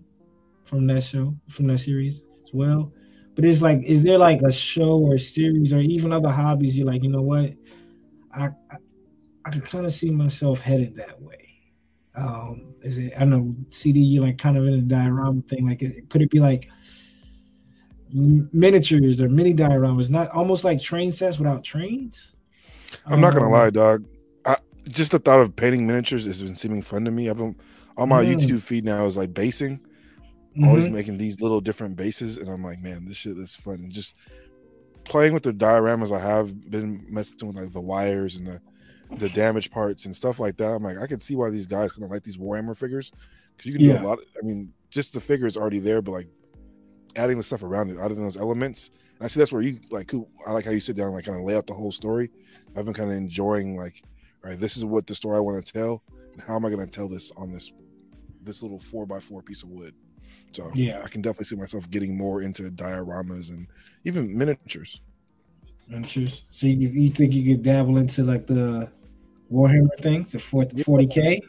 from 0.62 0.86
that 0.88 1.04
show, 1.04 1.34
from 1.48 1.68
that 1.68 1.78
series 1.78 2.24
as 2.44 2.52
well. 2.52 2.92
But 3.34 3.46
it's 3.46 3.62
like, 3.62 3.82
is 3.82 4.02
there 4.02 4.18
like 4.18 4.42
a 4.42 4.52
show 4.52 4.98
or 4.98 5.16
series 5.16 5.72
or 5.72 5.80
even 5.80 6.12
other 6.12 6.30
hobbies 6.30 6.78
you're 6.78 6.86
like, 6.86 7.02
you 7.02 7.10
know 7.10 7.22
what? 7.22 7.54
I, 8.30 8.50
I 8.70 8.76
I 9.44 9.50
can 9.50 9.60
kind 9.60 9.86
of 9.86 9.92
see 9.92 10.10
myself 10.10 10.60
headed 10.60 10.96
that 10.96 11.20
way. 11.20 11.48
Um, 12.16 12.74
is 12.82 12.98
it? 12.98 13.12
I 13.16 13.20
don't 13.20 13.30
know 13.30 13.54
CD. 13.70 14.00
You 14.00 14.22
like 14.22 14.38
kind 14.38 14.56
of 14.56 14.66
in 14.66 14.74
a 14.74 14.82
diorama 14.82 15.42
thing. 15.42 15.66
Like, 15.68 15.82
it, 15.82 16.08
could 16.08 16.22
it 16.22 16.30
be 16.30 16.40
like 16.40 16.70
miniatures 18.12 19.20
or 19.20 19.28
mini 19.28 19.52
dioramas? 19.54 20.10
Not 20.10 20.30
almost 20.30 20.64
like 20.64 20.80
train 20.80 21.10
sets 21.12 21.38
without 21.38 21.64
trains. 21.64 22.32
I'm 23.06 23.20
not 23.20 23.32
gonna 23.32 23.46
Um, 23.46 23.52
lie, 23.52 23.70
dog. 23.70 24.04
I, 24.46 24.56
just 24.88 25.10
the 25.10 25.18
thought 25.18 25.40
of 25.40 25.56
painting 25.56 25.86
miniatures 25.86 26.24
has 26.26 26.42
been 26.42 26.54
seeming 26.54 26.82
fun 26.82 27.04
to 27.04 27.10
me. 27.10 27.28
I've 27.28 27.36
been 27.38 27.56
on 27.96 28.08
my 28.08 28.24
Mm. 28.24 28.34
YouTube 28.36 28.60
feed 28.60 28.84
now 28.84 29.04
is 29.06 29.16
like 29.16 29.34
basing, 29.34 29.80
always 30.62 30.86
mhm. 30.86 30.92
making 30.92 31.18
these 31.18 31.40
little 31.40 31.60
different 31.60 31.96
bases, 31.96 32.38
and 32.38 32.48
I'm 32.48 32.62
like, 32.62 32.80
man, 32.80 33.04
this 33.06 33.16
shit 33.16 33.36
is 33.38 33.56
fun. 33.56 33.76
And 33.76 33.90
just 33.90 34.14
playing 35.04 35.34
with 35.34 35.42
the 35.42 35.52
dioramas, 35.52 36.16
I 36.16 36.20
have 36.20 36.70
been 36.70 37.04
messing 37.08 37.48
with 37.48 37.56
like 37.56 37.72
the 37.72 37.80
wires 37.80 38.36
and 38.36 38.46
the 38.46 38.60
the 39.18 39.28
damage 39.30 39.70
parts 39.70 40.06
and 40.06 40.14
stuff 40.14 40.38
like 40.40 40.56
that. 40.58 40.72
I'm 40.72 40.82
like, 40.82 40.98
I 40.98 41.06
can 41.06 41.20
see 41.20 41.36
why 41.36 41.50
these 41.50 41.66
guys 41.66 41.92
kind 41.92 42.04
of 42.04 42.10
like 42.10 42.22
these 42.22 42.36
Warhammer 42.36 42.76
figures 42.76 43.12
because 43.56 43.70
you 43.70 43.76
can 43.78 43.86
Yeah. 43.86 43.98
do 43.98 44.04
a 44.04 44.08
lot. 44.08 44.18
I 44.40 44.44
mean, 44.44 44.72
just 44.90 45.12
the 45.12 45.20
figure 45.20 45.46
is 45.46 45.56
already 45.56 45.78
there, 45.78 46.02
but 46.02 46.12
like 46.12 46.28
adding 47.16 47.36
the 47.36 47.42
stuff 47.44 47.62
around 47.62 47.90
it, 47.90 47.98
adding 48.00 48.20
those 48.20 48.36
elements. 48.36 48.90
And 49.18 49.24
I 49.24 49.28
see 49.28 49.38
that's 49.40 49.52
where 49.52 49.62
you 49.62 49.78
like. 49.90 50.12
I 50.46 50.52
like 50.52 50.64
how 50.64 50.72
you 50.72 50.80
sit 50.80 50.96
down, 50.96 51.06
and, 51.06 51.14
like 51.16 51.24
kind 51.24 51.38
of 51.38 51.44
lay 51.44 51.56
out 51.56 51.66
the 51.66 51.74
whole 51.74 51.92
story. 51.92 52.30
I've 52.76 52.84
been 52.84 52.94
kind 52.94 53.10
of 53.10 53.16
enjoying 53.16 53.76
like, 53.76 54.02
all 54.44 54.50
right, 54.50 54.58
this 54.58 54.76
is 54.76 54.84
what 54.84 55.06
the 55.06 55.14
story 55.14 55.36
I 55.36 55.40
want 55.40 55.64
to 55.64 55.72
tell. 55.72 56.02
And 56.32 56.42
how 56.42 56.56
am 56.56 56.64
I 56.66 56.70
going 56.70 56.84
to 56.84 56.90
tell 56.90 57.08
this 57.08 57.30
on 57.36 57.52
this 57.52 57.72
this 58.42 58.62
little 58.62 58.78
four 58.78 59.06
by 59.06 59.20
four 59.20 59.42
piece 59.42 59.62
of 59.62 59.70
wood? 59.70 59.94
So 60.52 60.70
Yeah. 60.74 61.00
I 61.04 61.08
can 61.08 61.22
definitely 61.22 61.46
see 61.46 61.56
myself 61.56 61.88
getting 61.90 62.16
more 62.16 62.42
into 62.42 62.64
dioramas 62.64 63.50
and 63.50 63.66
even 64.04 64.36
miniatures. 64.36 65.00
Miniatures. 65.88 66.44
So 66.50 66.66
you, 66.66 66.88
you 66.88 67.10
think 67.10 67.32
you 67.32 67.54
could 67.54 67.62
dabble 67.64 67.98
into 67.98 68.22
like 68.22 68.46
the 68.46 68.90
Warhammer 69.54 69.96
things, 70.00 70.32
the 70.32 70.38
40 70.38 71.06
k. 71.06 71.40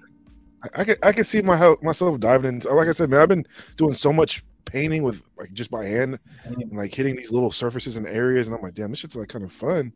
I 0.74 0.84
can 0.84 0.96
I 1.04 1.12
can 1.12 1.24
see 1.24 1.42
my 1.42 1.76
myself 1.82 2.20
diving 2.20 2.48
into. 2.56 2.70
Like 2.74 2.88
I 2.88 2.92
said, 2.92 3.10
man, 3.10 3.22
I've 3.22 3.30
been 3.30 3.46
doing 3.78 3.94
so 3.94 4.12
much 4.14 4.44
painting 4.66 5.04
with 5.04 5.28
like 5.38 5.54
just 5.54 5.70
by 5.70 5.86
hand 5.86 6.18
and 6.46 6.74
like 6.74 6.94
hitting 6.94 7.16
these 7.16 7.32
little 7.32 7.52
surfaces 7.52 7.98
and 7.98 8.08
areas, 8.08 8.48
and 8.48 8.56
I'm 8.56 8.64
like, 8.64 8.74
damn, 8.74 8.90
this 8.90 9.00
shit's 9.00 9.16
like 9.16 9.30
kind 9.30 9.46
of 9.46 9.52
fun. 9.52 9.94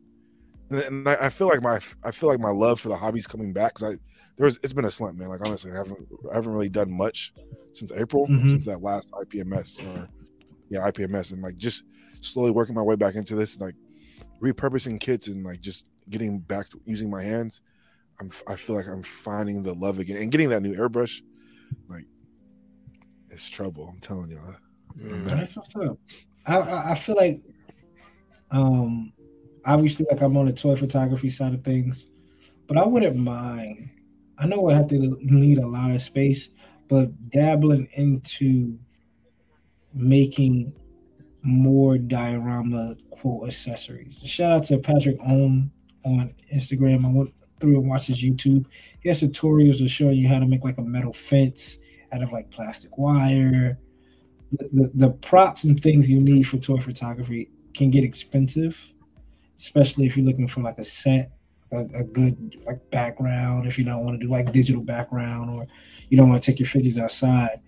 And, 0.70 0.78
and 0.80 1.08
I, 1.08 1.26
I 1.26 1.28
feel 1.30 1.48
like 1.48 1.62
my 1.62 1.80
I 2.04 2.10
feel 2.12 2.28
like 2.28 2.38
my 2.40 2.50
love 2.50 2.78
for 2.80 2.88
the 2.88 2.96
hobby's 2.96 3.26
coming 3.26 3.52
back 3.52 3.74
because 3.74 3.94
I 3.94 3.98
there's 4.36 4.58
it's 4.62 4.72
been 4.72 4.84
a 4.84 4.90
slump, 4.90 5.18
man. 5.18 5.28
Like 5.28 5.44
honestly, 5.44 5.72
I 5.72 5.76
haven't 5.76 6.06
I 6.30 6.36
haven't 6.36 6.52
really 6.52 6.68
done 6.68 6.90
much 6.92 7.32
since 7.72 7.90
April 7.92 8.26
Mhm. 8.28 8.50
since 8.50 8.64
that 8.66 8.80
last 8.80 9.10
IPMS 9.12 9.80
or 9.84 10.08
yeah 10.68 10.88
IPMS, 10.88 11.32
and 11.32 11.42
like 11.42 11.56
just 11.56 11.84
slowly 12.20 12.52
working 12.52 12.74
my 12.76 12.82
way 12.82 12.94
back 12.94 13.16
into 13.16 13.34
this, 13.34 13.58
like 13.58 13.74
repurposing 14.40 15.00
kits 15.00 15.26
and 15.26 15.44
like 15.44 15.60
just 15.60 15.86
getting 16.08 16.38
back 16.38 16.68
to 16.68 16.80
using 16.84 17.10
my 17.10 17.22
hands. 17.22 17.60
I'm 18.20 18.30
I 18.46 18.56
feel 18.56 18.76
like 18.76 18.86
I'm 18.86 19.02
finding 19.02 19.62
the 19.62 19.74
love 19.74 19.98
again 19.98 20.16
and 20.16 20.30
getting 20.30 20.50
that 20.50 20.62
new 20.62 20.74
airbrush. 20.74 21.22
Like 21.88 22.04
it's 23.30 23.48
trouble. 23.48 23.88
I'm 23.92 24.00
telling 24.00 24.30
you. 24.30 24.40
Mm. 24.98 25.24
That's 25.24 25.56
what's 25.56 25.74
up. 25.76 25.98
I, 26.46 26.58
I 26.58 26.90
I 26.92 26.94
feel 26.94 27.16
like, 27.16 27.42
um, 28.50 29.12
obviously, 29.64 30.06
like 30.10 30.20
I'm 30.20 30.36
on 30.36 30.46
the 30.46 30.52
toy 30.52 30.76
photography 30.76 31.30
side 31.30 31.54
of 31.54 31.64
things, 31.64 32.06
but 32.66 32.76
I 32.76 32.86
wouldn't 32.86 33.16
mind. 33.16 33.90
I 34.38 34.46
know 34.46 34.68
I 34.68 34.74
have 34.74 34.88
to 34.88 35.18
need 35.20 35.58
a 35.58 35.66
lot 35.66 35.90
of 35.90 36.02
space, 36.02 36.50
but 36.88 37.30
dabbling 37.30 37.88
into 37.92 38.78
making 39.94 40.72
more 41.42 41.98
diorama 41.98 42.96
quote 43.10 43.48
accessories. 43.48 44.18
Shout 44.18 44.52
out 44.52 44.64
to 44.64 44.78
Patrick 44.78 45.18
Ohm 45.26 45.70
on 46.04 46.34
Instagram. 46.52 47.04
I 47.04 47.08
went 47.08 47.34
through 47.60 47.78
and 47.78 47.88
watched 47.88 48.08
his 48.08 48.22
YouTube. 48.22 48.64
He 49.00 49.08
has 49.08 49.22
tutorials 49.22 49.84
of 49.84 49.90
showing 49.90 50.16
you 50.18 50.28
how 50.28 50.38
to 50.38 50.46
make 50.46 50.64
like 50.64 50.78
a 50.78 50.82
metal 50.82 51.12
fence 51.12 51.78
out 52.12 52.22
of 52.22 52.32
like 52.32 52.50
plastic 52.50 52.98
wire 52.98 53.78
the, 54.52 54.68
the, 54.72 54.90
the 54.94 55.10
props 55.10 55.64
and 55.64 55.80
things 55.80 56.10
you 56.10 56.20
need 56.20 56.44
for 56.44 56.58
toy 56.58 56.78
photography 56.78 57.50
can 57.74 57.90
get 57.90 58.04
expensive, 58.04 58.80
especially 59.58 60.06
if 60.06 60.16
you're 60.16 60.26
looking 60.26 60.48
for 60.48 60.60
like 60.60 60.78
a 60.78 60.84
set, 60.84 61.32
a, 61.72 61.80
a 61.94 62.04
good 62.04 62.56
like 62.66 62.78
background. 62.90 63.66
If 63.66 63.78
you 63.78 63.84
don't 63.84 64.04
want 64.04 64.20
to 64.20 64.26
do 64.26 64.30
like 64.30 64.52
digital 64.52 64.82
background 64.82 65.50
or 65.50 65.66
you 66.08 66.16
don't 66.16 66.28
want 66.28 66.42
to 66.42 66.50
take 66.50 66.58
your 66.58 66.68
figures 66.68 66.98
outside, 66.98 67.60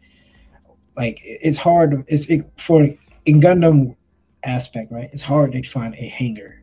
like 0.96 1.20
it's 1.22 1.58
hard. 1.58 2.04
It's 2.08 2.26
it, 2.26 2.50
for 2.58 2.82
in 2.82 3.40
Gundam 3.40 3.96
aspect, 4.42 4.90
right? 4.90 5.08
It's 5.12 5.22
hard 5.22 5.52
to 5.52 5.62
find 5.62 5.94
a 5.94 6.08
hanger, 6.08 6.62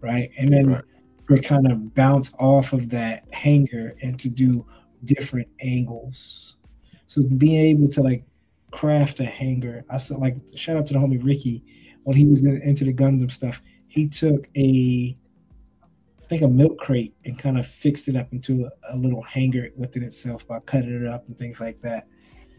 right? 0.00 0.30
And 0.36 0.48
then 0.48 0.66
Right. 0.72 0.84
To 1.28 1.40
kind 1.40 1.70
of 1.70 1.94
bounce 1.94 2.32
off 2.38 2.72
of 2.72 2.88
that 2.90 3.24
hanger 3.32 3.94
and 4.02 4.18
to 4.20 4.28
do 4.28 4.66
different 5.04 5.48
angles. 5.60 6.56
So 7.06 7.22
being 7.22 7.60
able 7.60 7.88
to 7.88 8.02
like 8.02 8.24
craft 8.70 9.20
a 9.20 9.24
hanger. 9.24 9.84
I 9.90 9.98
saw 9.98 10.16
like 10.16 10.36
shout 10.54 10.76
out 10.76 10.86
to 10.86 10.94
the 10.94 10.98
homie 10.98 11.22
Ricky 11.22 11.64
when 12.04 12.16
he 12.16 12.26
was 12.26 12.44
into 12.44 12.84
the 12.84 12.92
Gundam 12.92 13.30
stuff. 13.30 13.62
He 13.88 14.08
took 14.08 14.48
a 14.56 15.16
I 15.82 16.26
think 16.28 16.42
a 16.42 16.48
milk 16.48 16.78
crate 16.78 17.14
and 17.24 17.38
kind 17.38 17.58
of 17.58 17.66
fixed 17.66 18.08
it 18.08 18.16
up 18.16 18.30
into 18.32 18.66
a, 18.66 18.94
a 18.94 18.96
little 18.96 19.22
hanger 19.22 19.70
within 19.76 20.02
itself 20.02 20.46
by 20.46 20.60
cutting 20.60 21.02
it 21.02 21.06
up 21.06 21.26
and 21.26 21.38
things 21.38 21.60
like 21.60 21.80
that. 21.80 22.06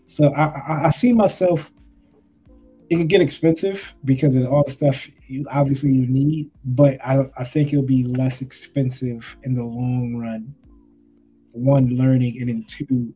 So 0.08 0.34
I, 0.34 0.46
I, 0.46 0.86
I 0.86 0.90
see 0.90 1.14
myself 1.14 1.72
it 2.90 2.96
can 2.98 3.08
get 3.08 3.22
expensive 3.22 3.94
because 4.06 4.36
of 4.36 4.52
all 4.52 4.64
the 4.64 4.72
stuff 4.72 5.08
you 5.28 5.46
obviously 5.52 5.92
you 5.92 6.08
need, 6.08 6.50
but 6.66 6.98
I 7.06 7.30
I 7.38 7.44
think 7.44 7.72
it'll 7.72 7.84
be 7.86 8.04
less 8.04 8.42
expensive 8.42 9.38
in 9.44 9.54
the 9.54 9.64
long 9.64 10.16
run. 10.16 10.54
One 11.52 11.90
learning 11.90 12.40
and 12.40 12.50
then 12.50 12.66
two, 12.68 13.14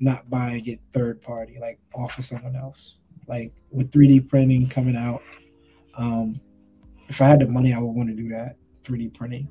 not 0.00 0.28
buying 0.30 0.66
it 0.66 0.80
third 0.92 1.20
party 1.22 1.58
like 1.60 1.78
off 1.94 2.18
of 2.18 2.24
someone 2.24 2.56
else. 2.56 2.98
Like 3.28 3.52
with 3.70 3.90
3D 3.90 4.28
printing 4.28 4.68
coming 4.68 4.96
out, 4.96 5.22
um, 5.96 6.40
if 7.08 7.20
I 7.20 7.26
had 7.26 7.40
the 7.40 7.46
money, 7.46 7.72
I 7.72 7.78
would 7.78 7.90
want 7.92 8.08
to 8.08 8.14
do 8.14 8.28
that 8.30 8.56
3D 8.84 9.14
printing. 9.14 9.48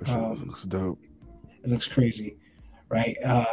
That 0.00 0.08
Um, 0.10 0.32
looks 0.46 0.64
dope. 0.64 1.00
It 1.64 1.68
looks 1.70 1.86
crazy, 1.88 2.36
right? 2.88 3.16
Uh, 3.22 3.44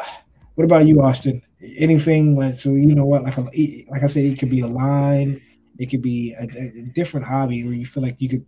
what 0.55 0.63
about 0.63 0.85
you, 0.87 1.01
Austen? 1.01 1.41
Anything 1.77 2.35
like 2.35 2.59
so? 2.59 2.71
You 2.71 2.93
know 2.95 3.05
what? 3.05 3.23
Like 3.23 3.37
a, 3.37 3.41
like 3.89 4.03
I 4.03 4.07
said, 4.07 4.23
it 4.25 4.39
could 4.39 4.49
be 4.49 4.61
a 4.61 4.67
line. 4.67 5.41
It 5.77 5.87
could 5.87 6.01
be 6.01 6.33
a, 6.33 6.43
a 6.43 6.81
different 6.93 7.25
hobby 7.25 7.63
where 7.63 7.73
you 7.73 7.85
feel 7.85 8.03
like 8.03 8.15
you 8.19 8.29
could 8.29 8.45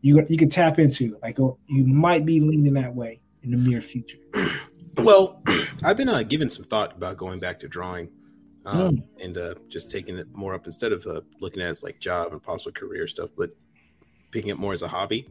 you 0.00 0.24
you 0.28 0.36
could 0.36 0.50
tap 0.50 0.78
into. 0.78 1.16
Like 1.22 1.38
you 1.38 1.56
might 1.86 2.26
be 2.26 2.40
leaning 2.40 2.74
that 2.74 2.94
way 2.94 3.20
in 3.42 3.50
the 3.50 3.56
near 3.56 3.80
future. 3.80 4.18
Well, 4.98 5.42
I've 5.84 5.96
been 5.96 6.08
uh, 6.08 6.22
giving 6.22 6.48
some 6.48 6.64
thought 6.66 6.92
about 6.96 7.16
going 7.16 7.40
back 7.40 7.58
to 7.58 7.68
drawing, 7.68 8.10
um, 8.64 8.78
Mm. 8.98 9.02
and 9.20 9.38
uh, 9.38 9.54
just 9.68 9.90
taking 9.90 10.18
it 10.18 10.28
more 10.32 10.54
up 10.54 10.66
instead 10.66 10.92
of 10.92 11.04
uh, 11.06 11.20
looking 11.40 11.60
at 11.62 11.66
it 11.66 11.70
as 11.70 11.82
like 11.82 11.98
job 11.98 12.30
and 12.30 12.40
possible 12.40 12.70
career 12.70 13.08
stuff, 13.08 13.30
but 13.36 13.50
picking 14.30 14.50
it 14.50 14.56
more 14.56 14.72
as 14.72 14.82
a 14.82 14.88
hobby. 14.88 15.28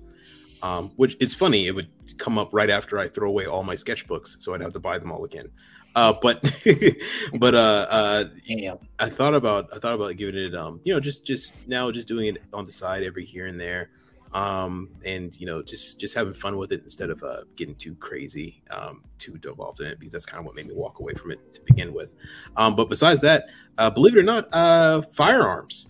Um, 0.62 0.92
which 0.96 1.16
it's 1.22 1.34
funny, 1.34 1.68
it 1.68 1.76
would 1.76 1.90
come 2.18 2.38
up 2.38 2.50
right 2.54 2.70
after 2.70 3.00
I 3.00 3.08
throw 3.08 3.30
away 3.30 3.46
all 3.46 3.64
my 3.64 3.76
sketchbooks, 3.76 4.42
so 4.42 4.54
I'd 4.54 4.62
have 4.62 4.74
to 4.74 4.80
buy 4.80 4.98
them 4.98 5.12
all 5.12 5.24
again. 5.26 5.50
Uh, 5.96 6.14
but 6.22 6.42
but 7.36 7.54
uh, 7.54 7.86
uh, 7.90 8.24
Damn. 8.48 8.80
I 9.00 9.10
thought 9.10 9.36
about 9.36 9.70
I 9.74 9.80
thought 9.80 9.96
about 9.96 10.16
giving 10.18 10.36
it 10.36 10.56
um 10.56 10.80
you 10.84 10.94
know 10.94 11.00
just 11.00 11.26
just 11.26 11.54
now 11.68 11.92
just 11.92 12.08
doing 12.08 12.36
it 12.36 12.44
on 12.52 12.66
the 12.66 12.72
side 12.72 13.04
every 13.04 13.26
here 13.26 13.48
and 13.48 13.60
there 13.60 13.92
um 14.34 14.90
and 15.06 15.40
you 15.40 15.46
know 15.46 15.62
just 15.62 16.00
just 16.00 16.16
having 16.16 16.34
fun 16.34 16.58
with 16.58 16.72
it 16.72 16.82
instead 16.84 17.10
of 17.10 17.22
uh 17.24 17.44
getting 17.56 17.76
too 17.76 17.94
crazy 17.96 18.62
um 18.72 19.04
too 19.20 19.40
involved 19.46 19.80
in 19.80 19.86
it 19.86 20.00
because 20.00 20.12
that's 20.12 20.26
kind 20.26 20.40
of 20.40 20.46
what 20.46 20.56
made 20.56 20.68
me 20.68 20.74
walk 20.74 21.00
away 21.00 21.14
from 21.14 21.32
it 21.32 21.54
to 21.54 21.62
begin 21.62 21.94
with 21.94 22.16
um 22.58 22.76
but 22.76 22.90
besides 22.90 23.22
that 23.22 23.46
uh 23.78 23.90
believe 23.90 24.16
it 24.16 24.20
or 24.20 24.24
not 24.24 24.48
uh 24.54 25.02
firearms 25.02 25.90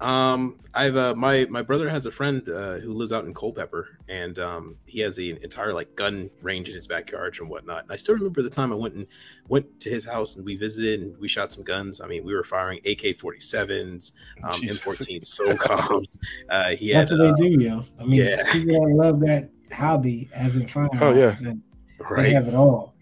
um 0.00 0.56
i've 0.72 0.96
uh 0.96 1.14
my 1.14 1.46
my 1.50 1.60
brother 1.60 1.88
has 1.88 2.06
a 2.06 2.10
friend 2.10 2.48
uh 2.48 2.78
who 2.78 2.92
lives 2.92 3.12
out 3.12 3.24
in 3.26 3.34
culpeper 3.34 3.98
and 4.08 4.38
um 4.38 4.74
he 4.86 4.98
has 5.00 5.18
an 5.18 5.38
entire 5.42 5.74
like 5.74 5.94
gun 5.94 6.30
range 6.40 6.68
in 6.68 6.74
his 6.74 6.86
backyard 6.86 7.36
and 7.38 7.50
whatnot 7.50 7.82
and 7.82 7.92
i 7.92 7.96
still 7.96 8.14
remember 8.14 8.40
the 8.40 8.48
time 8.48 8.72
i 8.72 8.76
went 8.76 8.94
and 8.94 9.06
went 9.48 9.78
to 9.78 9.90
his 9.90 10.04
house 10.04 10.36
and 10.36 10.44
we 10.44 10.56
visited 10.56 11.00
and 11.02 11.16
we 11.18 11.28
shot 11.28 11.52
some 11.52 11.62
guns 11.62 12.00
i 12.00 12.06
mean 12.06 12.24
we 12.24 12.34
were 12.34 12.44
firing 12.44 12.78
ak-47s 12.86 14.12
um 14.42 14.52
Jesus. 14.52 14.80
m14 14.80 15.20
socoms 15.22 16.16
uh 16.48 16.70
he 16.70 16.88
had 16.88 17.08
That's 17.08 17.18
what 17.18 17.28
uh, 17.28 17.34
they 17.36 17.48
do, 17.56 17.62
yo. 17.62 17.84
I 18.00 18.04
mean, 18.04 18.20
yeah. 18.22 18.52
people 18.52 18.80
that 18.80 18.94
love 18.94 19.20
that 19.20 19.50
hobby 19.72 20.28
as 20.34 20.56
in 20.56 20.66
firearms. 20.66 20.98
Oh, 21.00 21.14
yeah. 21.14 21.36
and 21.38 21.62
They 21.98 22.04
right 22.04 22.32
have 22.32 22.48
it 22.48 22.54
all. 22.54 22.94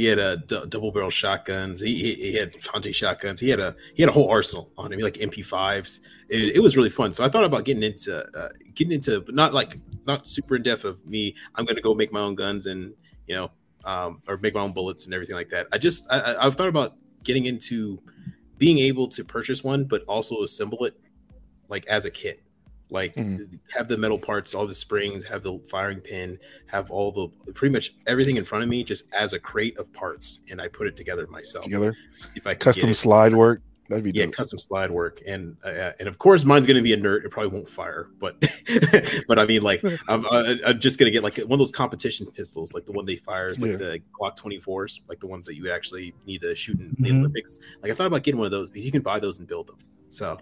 He 0.00 0.06
had 0.06 0.18
a 0.18 0.38
d- 0.38 0.62
double 0.68 0.92
barrel 0.92 1.10
shotguns. 1.10 1.80
He, 1.80 1.94
he 1.94 2.14
he 2.14 2.34
had 2.34 2.54
Fonte 2.62 2.94
shotguns. 2.94 3.38
He 3.40 3.50
had 3.50 3.60
a 3.60 3.76
he 3.94 4.02
had 4.02 4.08
a 4.08 4.12
whole 4.12 4.30
arsenal 4.30 4.70
on 4.78 4.92
him, 4.92 5.00
like 5.00 5.14
MP5s. 5.14 6.00
It, 6.28 6.56
it 6.56 6.60
was 6.62 6.76
really 6.76 6.88
fun. 6.90 7.12
So 7.12 7.22
I 7.24 7.28
thought 7.28 7.44
about 7.44 7.64
getting 7.64 7.82
into 7.82 8.16
uh, 8.36 8.48
getting 8.74 8.92
into, 8.92 9.20
but 9.20 9.34
not 9.34 9.52
like 9.52 9.78
not 10.06 10.26
super 10.26 10.56
in 10.56 10.62
depth 10.62 10.84
of 10.84 11.04
me. 11.06 11.34
I'm 11.54 11.66
to 11.66 11.80
go 11.80 11.94
make 11.94 12.12
my 12.12 12.20
own 12.20 12.34
guns 12.34 12.66
and 12.66 12.94
you 13.26 13.34
know, 13.36 13.50
um, 13.84 14.22
or 14.26 14.38
make 14.38 14.54
my 14.54 14.60
own 14.62 14.72
bullets 14.72 15.04
and 15.04 15.12
everything 15.14 15.36
like 15.36 15.50
that. 15.50 15.66
I 15.72 15.78
just 15.78 16.10
I- 16.10 16.36
I've 16.40 16.54
thought 16.56 16.68
about 16.68 16.96
getting 17.22 17.46
into 17.46 18.00
being 18.56 18.78
able 18.78 19.08
to 19.08 19.22
purchase 19.24 19.62
one, 19.62 19.84
but 19.84 20.02
also 20.08 20.42
assemble 20.42 20.84
it 20.86 20.98
like 21.68 21.86
as 21.86 22.04
a 22.06 22.10
kit. 22.10 22.42
Like 22.90 23.14
Mhm. 23.14 23.58
have 23.70 23.88
the 23.88 23.96
metal 23.96 24.18
parts, 24.18 24.54
all 24.54 24.66
the 24.66 24.74
springs, 24.74 25.24
have 25.24 25.42
the 25.42 25.58
firing 25.70 26.00
pin, 26.00 26.38
have 26.66 26.90
all 26.90 27.12
the 27.12 27.52
pretty 27.52 27.72
much 27.72 27.94
everything 28.06 28.36
in 28.36 28.44
front 28.44 28.64
of 28.64 28.68
me 28.70 28.82
just 28.84 29.04
as 29.14 29.32
a 29.32 29.38
crate 29.38 29.78
of 29.78 29.92
parts, 29.92 30.40
and 30.50 30.60
I 30.60 30.68
put 30.68 30.86
it 30.86 30.96
together 30.96 31.26
myself. 31.28 31.64
Together, 31.64 31.96
if 32.34 32.46
I 32.46 32.54
custom 32.54 32.92
slide 32.94 33.34
work. 33.34 33.62
That'd 33.88 34.04
be 34.04 34.12
Yeah, 34.14 34.26
dope. 34.26 34.34
custom 34.34 34.56
slide 34.60 34.88
work, 34.92 35.20
and 35.26 35.56
uh, 35.64 35.90
and 35.98 36.08
of 36.08 36.16
course 36.18 36.44
mine's 36.44 36.64
gonna 36.64 36.80
be 36.80 36.92
inert. 36.92 37.24
It 37.24 37.30
probably 37.30 37.50
won't 37.50 37.68
fire, 37.68 38.06
but 38.20 38.36
but 39.26 39.36
I 39.38 39.44
mean 39.46 39.62
like 39.62 39.82
I'm, 40.08 40.24
uh, 40.26 40.54
I'm 40.64 40.78
just 40.78 40.96
gonna 40.98 41.10
get 41.10 41.24
like 41.24 41.38
one 41.38 41.52
of 41.54 41.58
those 41.58 41.72
competition 41.72 42.26
pistols, 42.30 42.72
like 42.72 42.84
the 42.84 42.92
one 42.92 43.04
they 43.04 43.16
fire 43.16 43.48
is 43.48 43.58
like 43.60 43.72
Yeah. 43.72 43.76
the 43.78 44.00
Glock 44.20 44.36
24s, 44.36 45.00
like 45.08 45.18
the 45.18 45.26
ones 45.26 45.44
that 45.46 45.56
you 45.56 45.70
actually 45.72 46.14
need 46.24 46.40
to 46.42 46.54
shoot 46.54 46.78
in 46.78 46.94
the 47.00 47.10
Mhm. 47.10 47.18
Olympics. 47.18 47.58
Like 47.82 47.90
I 47.90 47.94
thought 47.96 48.06
about 48.06 48.22
getting 48.22 48.38
one 48.38 48.44
of 48.46 48.52
those 48.52 48.70
because 48.70 48.86
you 48.86 48.92
can 48.92 49.02
buy 49.02 49.18
those 49.18 49.40
and 49.40 49.48
build 49.48 49.66
them. 49.66 49.78
So 50.10 50.38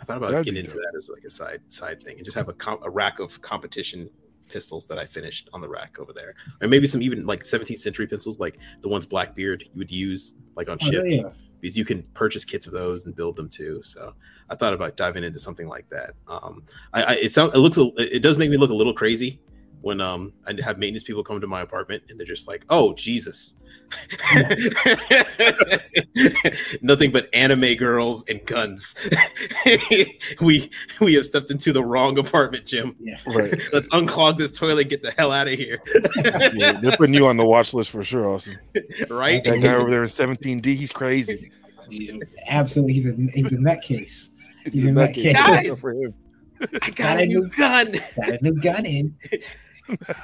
I 0.00 0.04
thought 0.04 0.16
about 0.16 0.30
That'd 0.30 0.46
getting 0.46 0.60
into 0.60 0.74
dope. 0.76 0.82
that 0.92 0.96
as 0.96 1.08
like 1.12 1.24
a 1.24 1.30
side 1.30 1.60
side 1.68 2.02
thing 2.02 2.16
and 2.16 2.24
just 2.24 2.36
have 2.36 2.48
a 2.48 2.52
com- 2.54 2.80
a 2.82 2.90
rack 2.90 3.18
of 3.18 3.40
competition 3.42 4.08
pistols 4.48 4.86
that 4.86 4.98
I 4.98 5.06
finished 5.06 5.48
on 5.52 5.60
the 5.60 5.68
rack 5.68 5.98
over 6.00 6.12
there, 6.12 6.34
or 6.60 6.68
maybe 6.68 6.86
some 6.86 7.02
even 7.02 7.24
like 7.26 7.44
17th 7.44 7.78
century 7.78 8.06
pistols, 8.06 8.40
like 8.40 8.58
the 8.80 8.88
ones 8.88 9.06
Blackbeard 9.06 9.62
you 9.62 9.78
would 9.78 9.90
use 9.92 10.34
like 10.56 10.68
on 10.68 10.78
Oh, 10.82 10.90
ship 10.90 11.04
yeah. 11.06 11.30
because 11.60 11.76
you 11.76 11.84
can 11.84 12.02
purchase 12.14 12.44
kits 12.44 12.66
of 12.66 12.72
those 12.72 13.04
and 13.06 13.14
build 13.14 13.36
them 13.36 13.48
too. 13.48 13.80
So 13.84 14.12
I 14.48 14.56
thought 14.56 14.72
about 14.74 14.96
diving 14.96 15.22
into 15.22 15.38
something 15.38 15.68
like 15.68 15.88
that. 15.90 16.14
Um, 16.26 16.64
I, 16.92 17.02
I 17.02 17.12
it 17.14 17.32
sounds 17.32 17.54
it 17.54 17.58
looks 17.58 17.76
a, 17.78 17.92
it 17.98 18.22
does 18.22 18.38
make 18.38 18.50
me 18.50 18.56
look 18.56 18.70
a 18.70 18.74
little 18.74 18.94
crazy 18.94 19.40
when 19.82 20.00
um 20.00 20.32
I 20.46 20.54
have 20.62 20.78
maintenance 20.78 21.04
people 21.04 21.24
come 21.24 21.40
to 21.40 21.46
my 21.46 21.62
apartment 21.62 22.02
and 22.08 22.18
they're 22.18 22.26
just 22.26 22.48
like, 22.48 22.64
oh 22.70 22.92
Jesus. 22.94 23.54
Nothing 26.82 27.10
but 27.10 27.28
anime 27.34 27.74
girls 27.74 28.24
and 28.28 28.44
guns. 28.46 28.94
we 30.40 30.70
we 31.00 31.14
have 31.14 31.26
stepped 31.26 31.50
into 31.50 31.72
the 31.72 31.82
wrong 31.84 32.16
apartment, 32.18 32.66
Jim. 32.66 32.94
Yeah. 33.00 33.18
Right. 33.26 33.60
Let's 33.72 33.88
unclog 33.88 34.38
this 34.38 34.52
toilet, 34.52 34.90
get 34.90 35.02
the 35.02 35.10
hell 35.12 35.32
out 35.32 35.48
of 35.48 35.54
here. 35.54 35.82
Yeah, 36.54 36.72
they're 36.80 36.96
putting 36.96 37.14
you 37.14 37.26
on 37.26 37.36
the 37.36 37.44
watch 37.44 37.74
list 37.74 37.90
for 37.90 38.04
sure, 38.04 38.28
Austen. 38.28 38.54
right? 39.10 39.42
That 39.42 39.60
guy 39.60 39.74
over 39.74 39.90
there 39.90 40.02
in 40.02 40.08
17D, 40.08 40.66
he's 40.66 40.92
crazy. 40.92 41.50
Absolutely. 42.46 42.92
He's 42.94 43.06
a 43.06 43.16
he's 43.34 43.52
a 43.52 43.56
nutcase. 43.56 44.28
He's 44.70 44.84
in 44.84 44.94
that 44.94 45.08
that 45.08 45.14
kid. 45.14 45.34
case. 45.34 45.36
Guys! 45.36 45.66
Good 45.66 45.78
for. 45.78 45.94
I 46.82 46.90
got 46.90 47.20
a 47.20 47.26
new 47.26 47.48
gun. 47.48 47.92
Got 48.16 48.28
a 48.28 48.38
new 48.42 48.60
gun 48.60 48.86
in. 48.86 49.16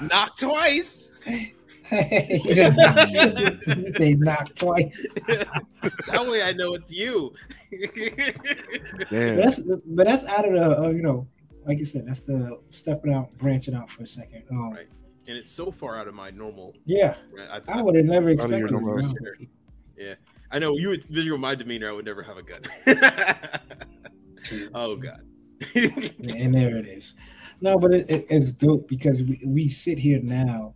Knock 0.02 0.36
twice. 0.36 1.10
they 1.90 2.40
said 2.52 2.76
knock, 2.76 3.08
he 3.08 3.92
said 3.96 4.20
knock 4.20 4.54
twice. 4.54 5.06
that 5.26 6.26
way 6.28 6.42
I 6.42 6.52
know 6.52 6.74
it's 6.74 6.90
you. 6.92 7.32
But 7.70 9.10
Damn. 9.10 9.36
that's 9.36 9.60
but 9.60 10.06
that's 10.06 10.24
out 10.26 10.46
of 10.46 10.52
the 10.52 10.80
uh, 10.82 10.88
you 10.90 11.02
know, 11.02 11.26
like 11.66 11.78
you 11.78 11.84
said, 11.84 12.06
that's 12.06 12.22
the 12.22 12.58
stepping 12.70 13.12
out, 13.12 13.36
branching 13.38 13.74
out 13.74 13.90
for 13.90 14.02
a 14.02 14.06
second. 14.06 14.42
Um, 14.50 14.70
Right. 14.72 14.86
and 15.28 15.36
it's 15.36 15.50
so 15.50 15.70
far 15.70 15.96
out 15.98 16.08
of 16.08 16.14
my 16.14 16.30
normal. 16.30 16.74
Yeah, 16.84 17.14
I, 17.50 17.60
I 17.68 17.82
would 17.82 17.94
have 17.96 18.04
never 18.04 18.30
Out 18.30 18.48
your 18.48 18.66
expected. 18.66 18.70
normal 18.72 18.98
it. 18.98 19.04
house. 19.04 20.16
I 20.52 20.58
know 20.60 20.76
you 20.76 20.88
would 20.88 21.02
visual 21.04 21.38
my 21.38 21.54
demeanor. 21.56 21.88
I 21.88 21.92
would 21.92 22.04
never 22.04 22.22
have 22.22 22.36
a 22.36 22.42
gun. 22.42 22.62
oh 24.74 24.96
God. 24.96 25.22
and 25.74 26.54
there 26.54 26.76
it 26.76 26.86
is. 26.86 27.14
No, 27.60 27.78
but 27.78 27.94
it, 27.94 28.10
it, 28.10 28.26
it's 28.28 28.52
dope 28.52 28.88
because 28.88 29.22
we, 29.22 29.40
we 29.46 29.68
sit 29.68 29.98
here 29.98 30.20
now, 30.22 30.74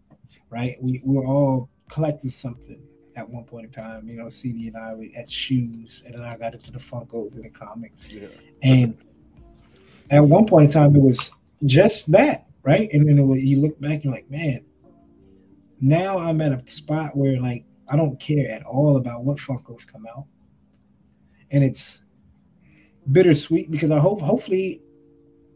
right? 0.49 0.77
We 0.81 1.01
we're 1.05 1.27
all 1.27 1.69
collecting 1.89 2.31
something 2.31 2.83
at 3.17 3.29
one 3.29 3.45
point 3.45 3.67
in 3.67 3.73
time. 3.73 4.09
You 4.09 4.17
know, 4.17 4.29
CD 4.29 4.69
and 4.69 4.77
I 4.77 4.95
we 4.95 5.15
at 5.15 5.31
shoes, 5.31 6.03
and 6.07 6.15
then 6.15 6.23
I 6.23 6.37
got 6.37 6.55
into 6.55 6.73
the 6.73 6.79
Funkos 6.79 7.35
and 7.35 7.45
the 7.45 7.51
comics. 7.51 8.09
Yeah. 8.09 8.29
And 8.63 8.97
at 10.11 10.21
one 10.21 10.47
point 10.47 10.67
in 10.67 10.71
time, 10.71 10.97
it 10.97 11.03
was 11.03 11.31
just 11.67 12.11
that, 12.13 12.47
right? 12.63 12.89
And 12.93 13.07
then 13.07 13.19
it 13.19 13.23
was, 13.23 13.41
you 13.41 13.61
look 13.61 13.79
back, 13.81 13.93
and 13.93 14.05
you're 14.05 14.15
like, 14.15 14.31
man, 14.31 14.65
now 15.81 16.19
I'm 16.19 16.41
at 16.41 16.53
a 16.53 16.71
spot 16.71 17.17
where 17.17 17.39
like 17.41 17.65
I 17.89 17.97
don't 17.97 18.19
care 18.19 18.51
at 18.51 18.65
all 18.65 18.97
about 18.97 19.25
what 19.25 19.37
Funkos 19.37 19.87
come 19.87 20.07
out, 20.07 20.25
and 21.51 21.63
it's 21.63 22.03
bittersweet 23.13 23.71
because 23.71 23.91
I 23.91 23.99
hope, 23.99 24.21
hopefully, 24.21 24.83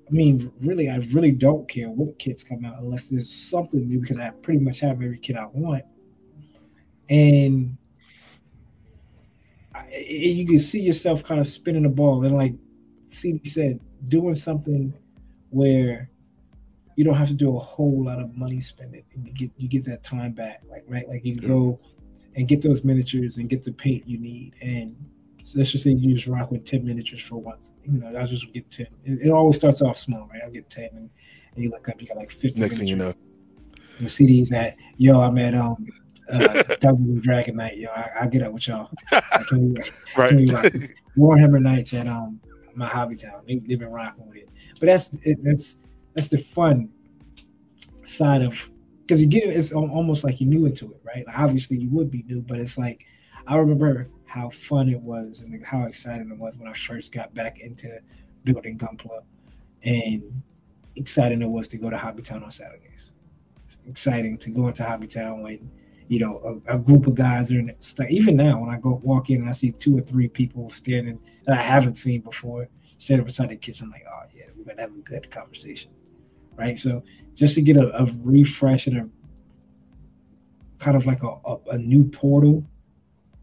I 0.06 0.10
mean, 0.10 0.52
really, 0.60 0.90
I 0.90 0.98
really 1.12 1.30
don't 1.30 1.68
care 1.68 1.88
what 1.88 2.18
kits 2.18 2.44
come 2.44 2.64
out 2.64 2.78
unless 2.78 3.08
there's 3.08 3.34
something 3.34 3.88
new 3.88 4.00
because 4.00 4.18
I 4.18 4.30
pretty 4.30 4.60
much 4.60 4.80
have 4.80 5.02
every 5.02 5.18
kit 5.18 5.36
I 5.36 5.46
want, 5.46 5.84
and 7.08 7.76
I, 9.74 9.86
you 9.96 10.46
can 10.46 10.58
see 10.58 10.80
yourself 10.80 11.24
kind 11.24 11.40
of 11.40 11.46
spinning 11.46 11.82
the 11.82 11.88
ball 11.88 12.24
and 12.24 12.36
like 12.36 12.54
CD 13.08 13.48
said, 13.48 13.80
doing 14.08 14.34
something 14.34 14.92
where 15.50 16.10
you 16.96 17.04
don't 17.04 17.14
have 17.14 17.28
to 17.28 17.34
do 17.34 17.56
a 17.56 17.58
whole 17.58 18.04
lot 18.04 18.20
of 18.20 18.36
money 18.36 18.60
spending 18.60 19.04
and 19.14 19.26
you 19.26 19.32
get 19.32 19.50
you 19.56 19.68
get 19.68 19.84
that 19.84 20.04
time 20.04 20.32
back. 20.32 20.62
Like 20.68 20.84
right, 20.88 21.08
like 21.08 21.24
you 21.24 21.36
can 21.36 21.48
go 21.48 21.80
and 22.36 22.48
get 22.48 22.62
those 22.62 22.84
miniatures 22.84 23.36
and 23.38 23.48
get 23.48 23.64
the 23.64 23.72
paint 23.72 24.06
you 24.06 24.18
need. 24.18 24.54
And 24.60 24.96
so 25.44 25.58
let's 25.58 25.70
just 25.70 25.84
say 25.84 25.90
you 25.90 26.14
just 26.14 26.26
rock 26.26 26.50
with 26.50 26.64
10 26.64 26.86
miniatures 26.86 27.20
for 27.20 27.36
once. 27.36 27.72
You 27.84 27.98
know, 27.98 28.18
I'll 28.18 28.26
just 28.26 28.50
get 28.54 28.70
10. 28.70 28.86
It, 29.04 29.26
it 29.26 29.30
always 29.30 29.56
starts 29.56 29.82
off 29.82 29.98
small, 29.98 30.26
right? 30.32 30.40
I'll 30.42 30.50
get 30.50 30.70
10 30.70 30.88
and, 30.92 31.10
and 31.54 31.64
you 31.64 31.70
look 31.70 31.86
up, 31.86 32.00
you 32.00 32.08
got 32.08 32.16
like 32.16 32.30
50 32.30 32.58
Next 32.58 32.78
thing 32.78 32.88
you 32.88 32.96
know, 32.96 33.12
You 34.00 34.08
see 34.08 34.26
these 34.26 34.50
at, 34.52 34.76
yo, 34.96 35.20
I'm 35.20 35.36
at 35.36 35.54
um 35.54 35.86
uh 36.30 36.62
W 36.80 37.20
Dragon 37.20 37.56
Night, 37.56 37.76
yo, 37.76 37.90
I, 37.90 38.22
I 38.22 38.26
get 38.26 38.42
up 38.42 38.52
with 38.52 38.66
y'all. 38.66 38.90
Like, 39.12 39.24
can 39.48 39.74
right? 40.16 40.30
can 40.30 40.46
rock 40.46 40.72
Warhammer 41.18 41.60
nights 41.60 41.92
at 41.92 42.06
um 42.06 42.40
my 42.74 42.86
hobby 42.86 43.14
town. 43.14 43.42
They, 43.46 43.54
have 43.54 43.80
been 43.80 43.90
rocking 43.90 44.26
with 44.26 44.38
it. 44.38 44.48
But 44.80 44.86
that's 44.86 45.12
it, 45.26 45.38
that's 45.42 45.76
that's 46.14 46.28
the 46.28 46.38
fun 46.38 46.88
side 48.06 48.40
of 48.40 48.70
because 49.02 49.20
you 49.20 49.26
get 49.26 49.44
it. 49.44 49.50
It's 49.50 49.74
almost 49.74 50.24
like 50.24 50.40
you're 50.40 50.48
new 50.48 50.64
into 50.64 50.90
it, 50.90 51.00
right? 51.04 51.26
Like 51.26 51.38
obviously 51.38 51.76
you 51.76 51.90
would 51.90 52.10
be 52.10 52.24
new, 52.26 52.40
but 52.40 52.58
it's 52.58 52.78
like 52.78 53.04
I 53.46 53.58
remember 53.58 54.08
how 54.34 54.50
fun 54.50 54.88
it 54.88 55.00
was 55.00 55.42
and 55.42 55.64
how 55.64 55.84
excited 55.84 56.28
it 56.28 56.36
was 56.36 56.58
when 56.58 56.66
I 56.66 56.72
first 56.72 57.12
got 57.12 57.32
back 57.34 57.60
into 57.60 58.00
building 58.42 58.76
Gunpla, 58.76 59.22
and 59.84 60.42
exciting 60.96 61.40
it 61.40 61.46
was 61.46 61.68
to 61.68 61.76
go 61.78 61.88
to 61.88 61.96
Hobbytown 61.96 62.42
on 62.42 62.50
Saturdays. 62.50 63.12
exciting 63.86 64.36
to 64.38 64.50
go 64.50 64.66
into 64.66 64.82
Hobbytown 64.82 65.44
when 65.44 65.70
you 66.08 66.18
know 66.18 66.62
a, 66.66 66.74
a 66.74 66.78
group 66.78 67.06
of 67.06 67.14
guys 67.14 67.52
are 67.52 67.60
in 67.60 67.68
it. 67.68 67.96
Even 68.10 68.34
now, 68.34 68.60
when 68.60 68.70
I 68.70 68.80
go 68.80 69.00
walk 69.04 69.30
in 69.30 69.42
and 69.42 69.48
I 69.48 69.52
see 69.52 69.70
two 69.70 69.96
or 69.96 70.00
three 70.00 70.26
people 70.26 70.68
standing 70.68 71.20
that 71.46 71.56
I 71.56 71.62
haven't 71.62 71.94
seen 71.94 72.20
before, 72.20 72.68
standing 72.98 73.24
beside 73.24 73.50
the 73.50 73.56
kids. 73.56 73.82
I'm 73.82 73.92
like, 73.92 74.04
oh 74.12 74.22
yeah, 74.34 74.46
we're 74.56 74.64
gonna 74.64 74.80
have 74.80 74.90
a 74.90 75.02
good 75.02 75.30
conversation, 75.30 75.92
right? 76.56 76.76
So 76.76 77.04
just 77.36 77.54
to 77.54 77.62
get 77.62 77.76
a, 77.76 78.02
a 78.02 78.06
refresh 78.16 78.88
and 78.88 78.96
a 78.96 79.08
kind 80.80 80.96
of 80.96 81.06
like 81.06 81.22
a, 81.22 81.36
a, 81.44 81.58
a 81.70 81.78
new 81.78 82.02
portal 82.02 82.66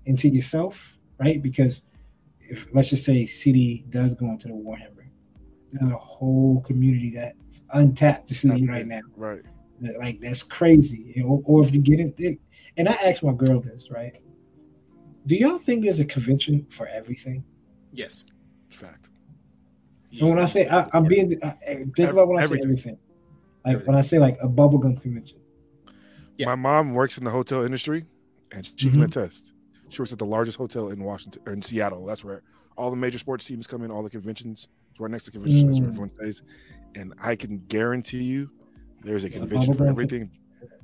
into 0.05 0.29
yourself, 0.29 0.97
right? 1.19 1.41
Because 1.41 1.83
if 2.39 2.67
let's 2.73 2.89
just 2.89 3.05
say 3.05 3.25
CD 3.25 3.85
does 3.89 4.15
go 4.15 4.25
into 4.27 4.47
the 4.47 4.53
Warhammer, 4.53 5.07
there's 5.71 5.91
a 5.91 5.95
whole 5.95 6.61
community 6.61 7.11
that's 7.15 7.63
untapped 7.73 8.27
to 8.29 8.35
CD 8.35 8.67
right 8.67 8.85
now. 8.85 9.01
Right. 9.15 9.41
Like 9.99 10.19
that's 10.19 10.43
crazy. 10.43 11.21
Or, 11.25 11.41
or 11.45 11.63
if 11.63 11.73
you 11.73 11.79
get 11.79 11.99
it, 11.99 12.39
and 12.77 12.89
I 12.89 12.93
asked 12.93 13.23
my 13.23 13.33
girl 13.33 13.59
this, 13.59 13.89
right? 13.89 14.21
Do 15.27 15.35
y'all 15.35 15.59
think 15.59 15.83
there's 15.83 15.99
a 15.99 16.05
convention 16.05 16.65
for 16.69 16.87
everything? 16.87 17.43
Yes. 17.91 18.23
Fact. 18.69 19.09
And 20.19 20.29
when 20.29 20.39
I 20.39 20.45
say 20.45 20.67
I, 20.67 20.85
am 20.93 21.05
being, 21.05 21.39
I, 21.43 21.53
think 21.95 22.09
about 22.09 22.27
when 22.27 22.39
I 22.39 22.43
everything. 22.43 22.63
say 22.63 22.69
everything. 22.69 22.97
Like 23.63 23.73
everything. 23.75 23.87
when 23.87 23.97
I 23.97 24.01
say 24.01 24.19
like 24.19 24.37
a 24.41 24.47
bubblegum 24.47 25.01
convention. 25.01 25.39
Yeah. 26.37 26.47
My 26.47 26.55
mom 26.55 26.93
works 26.93 27.17
in 27.17 27.23
the 27.23 27.31
hotel 27.31 27.63
industry, 27.63 28.05
and 28.51 28.65
she 28.65 28.87
mm-hmm. 28.87 28.95
can 28.95 29.03
attest. 29.03 29.53
She 29.91 30.01
works 30.01 30.13
at 30.13 30.19
the 30.19 30.25
largest 30.25 30.57
hotel 30.57 30.89
in 30.89 31.03
Washington 31.03 31.41
in 31.47 31.61
Seattle. 31.61 32.05
That's 32.05 32.23
where 32.23 32.41
all 32.77 32.89
the 32.89 32.95
major 32.95 33.17
sports 33.17 33.45
teams 33.45 33.67
come 33.67 33.83
in, 33.83 33.91
all 33.91 34.03
the 34.03 34.09
conventions. 34.09 34.69
It's 34.89 34.99
right 35.01 35.11
next 35.11 35.25
to 35.25 35.31
convention. 35.31 35.63
Mm. 35.63 35.67
That's 35.67 35.79
where 35.79 35.89
mm. 35.89 35.91
everyone 35.91 36.09
stays. 36.09 36.43
And 36.95 37.13
I 37.21 37.35
can 37.35 37.57
guarantee 37.67 38.23
you, 38.23 38.49
there's 39.03 39.25
a 39.25 39.29
convention 39.29 39.73
for 39.73 39.85
everything 39.87 40.31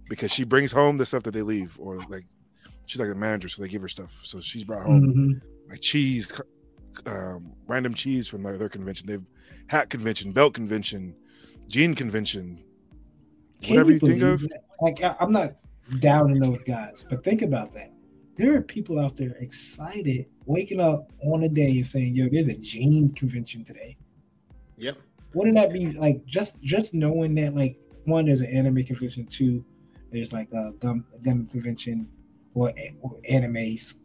because 0.09 0.31
she 0.31 0.43
brings 0.43 0.73
home 0.73 0.97
the 0.97 1.05
stuff 1.05 1.23
that 1.23 1.31
they 1.31 1.41
leave, 1.41 1.77
or 1.79 1.97
like 2.09 2.25
she's 2.85 2.99
like 2.99 3.09
a 3.09 3.15
manager, 3.15 3.47
so 3.47 3.61
they 3.61 3.69
give 3.69 3.81
her 3.81 3.87
stuff. 3.87 4.11
So 4.23 4.41
she's 4.41 4.65
brought 4.65 4.83
home 4.83 5.01
mm-hmm. 5.01 5.69
like 5.69 5.79
cheese, 5.79 6.41
um, 7.05 7.53
random 7.65 7.93
cheese 7.93 8.27
from 8.27 8.43
their, 8.43 8.57
their 8.57 8.69
convention. 8.69 9.07
They've 9.07 9.25
hat 9.67 9.89
convention, 9.89 10.33
belt 10.33 10.53
convention, 10.53 11.15
jean 11.67 11.93
convention, 11.93 12.61
Can 13.61 13.75
whatever 13.75 13.91
you, 13.91 13.99
you 14.01 14.07
think 14.07 14.21
of. 14.21 14.45
Like 14.81 14.99
I'm 15.21 15.31
not 15.31 15.53
down 15.99 16.29
in 16.31 16.39
those 16.39 16.61
guys, 16.63 17.05
but 17.09 17.23
think 17.23 17.41
about 17.41 17.73
that 17.73 17.91
there 18.37 18.55
are 18.55 18.61
people 18.61 18.99
out 18.99 19.17
there 19.17 19.35
excited, 19.39 20.27
waking 20.45 20.79
up 20.79 21.11
on 21.23 21.43
a 21.43 21.49
day 21.49 21.71
and 21.71 21.87
saying, 21.87 22.15
"Yo, 22.15 22.29
there's 22.29 22.47
a 22.47 22.57
gene 22.57 23.09
convention 23.13 23.63
today." 23.63 23.97
Yep. 24.77 24.97
Wouldn't 25.33 25.55
that 25.55 25.73
be 25.73 25.91
like 25.91 26.25
just 26.25 26.61
just 26.61 26.93
knowing 26.93 27.35
that 27.35 27.55
like 27.55 27.79
one, 28.05 28.25
there's 28.25 28.41
an 28.41 28.47
anime 28.55 28.83
convention, 28.83 29.25
two, 29.25 29.65
there's 30.11 30.31
like 30.31 30.51
a 30.53 30.71
gun 30.79 31.03
gun 31.23 31.45
convention 31.47 32.07
or, 32.53 32.71
eh, 32.77 32.91
or 33.01 33.19
animes. 33.29 33.95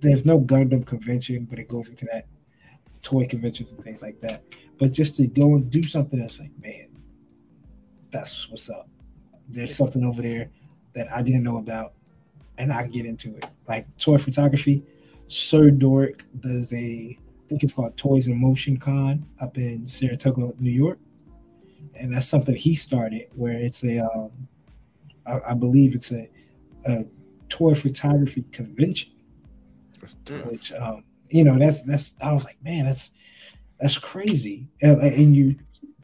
There's 0.00 0.24
no 0.24 0.38
Gundam 0.40 0.86
convention, 0.86 1.46
but 1.46 1.58
it 1.58 1.68
goes 1.68 1.88
into 1.88 2.06
that 2.12 2.26
toy 3.02 3.26
conventions 3.26 3.72
and 3.72 3.82
things 3.82 4.02
like 4.02 4.20
that. 4.20 4.44
But 4.78 4.92
just 4.92 5.16
to 5.16 5.26
go 5.26 5.54
and 5.54 5.70
do 5.70 5.82
something 5.82 6.20
that's 6.20 6.38
like, 6.38 6.52
man, 6.62 6.88
that's 8.10 8.48
what's 8.48 8.70
up. 8.70 8.88
There's 9.48 9.74
something 9.74 10.04
over 10.04 10.22
there 10.22 10.50
that 10.94 11.10
I 11.10 11.22
didn't 11.22 11.42
know 11.42 11.58
about 11.58 11.94
and 12.58 12.72
I 12.72 12.86
get 12.86 13.06
into 13.06 13.34
it. 13.36 13.46
Like 13.68 13.86
toy 13.96 14.18
photography, 14.18 14.82
Sir 15.28 15.70
Doric 15.70 16.24
does 16.40 16.72
a, 16.72 16.76
I 16.76 17.48
think 17.48 17.62
it's 17.62 17.72
called 17.72 17.96
Toys 17.96 18.26
in 18.28 18.38
Motion 18.38 18.76
Con 18.76 19.26
up 19.40 19.56
in 19.56 19.88
Saratoga, 19.88 20.52
New 20.58 20.70
York, 20.70 20.98
and 21.94 22.12
that's 22.12 22.28
something 22.28 22.54
he 22.54 22.74
started 22.74 23.28
where 23.34 23.54
it's 23.54 23.82
a, 23.84 24.00
um, 24.00 24.30
I, 25.26 25.40
I 25.50 25.54
believe 25.54 25.94
it's 25.94 26.12
a, 26.12 26.28
a 26.86 27.04
toy 27.48 27.74
photography 27.74 28.44
convention. 28.52 29.12
Which, 30.48 30.72
um, 30.72 31.04
you 31.28 31.44
know, 31.44 31.58
that's 31.58 31.82
that's. 31.82 32.14
I 32.22 32.32
was 32.32 32.44
like, 32.44 32.56
man, 32.62 32.86
that's 32.86 33.10
that's 33.80 33.98
crazy, 33.98 34.68
and, 34.80 35.00
and 35.02 35.34
you 35.34 35.56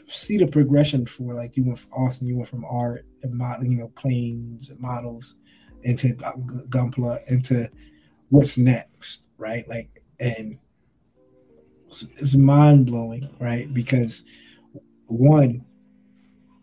see 0.09 0.36
the 0.36 0.47
progression 0.47 1.06
for 1.06 1.32
like 1.32 1.56
you 1.56 1.64
went 1.64 1.78
from 1.78 1.93
Austen, 1.93 2.26
you 2.26 2.36
went 2.36 2.48
from 2.48 2.64
art 2.64 3.06
and 3.22 3.32
modeling, 3.32 3.72
you 3.72 3.78
know, 3.78 3.93
planes, 3.94 4.70
and 4.70 4.81
models, 4.81 5.36
into 5.85 6.15
Gunpla, 6.15 7.27
into 7.28 7.70
what's 8.31 8.59
next, 8.59 9.23
right? 9.39 9.69
Like, 9.69 10.02
and 10.20 10.59
it's, 11.89 12.02
it's 12.16 12.35
mind 12.35 12.86
blowing, 12.86 13.28
right? 13.39 13.73
Because 13.73 14.24
one, 15.06 15.65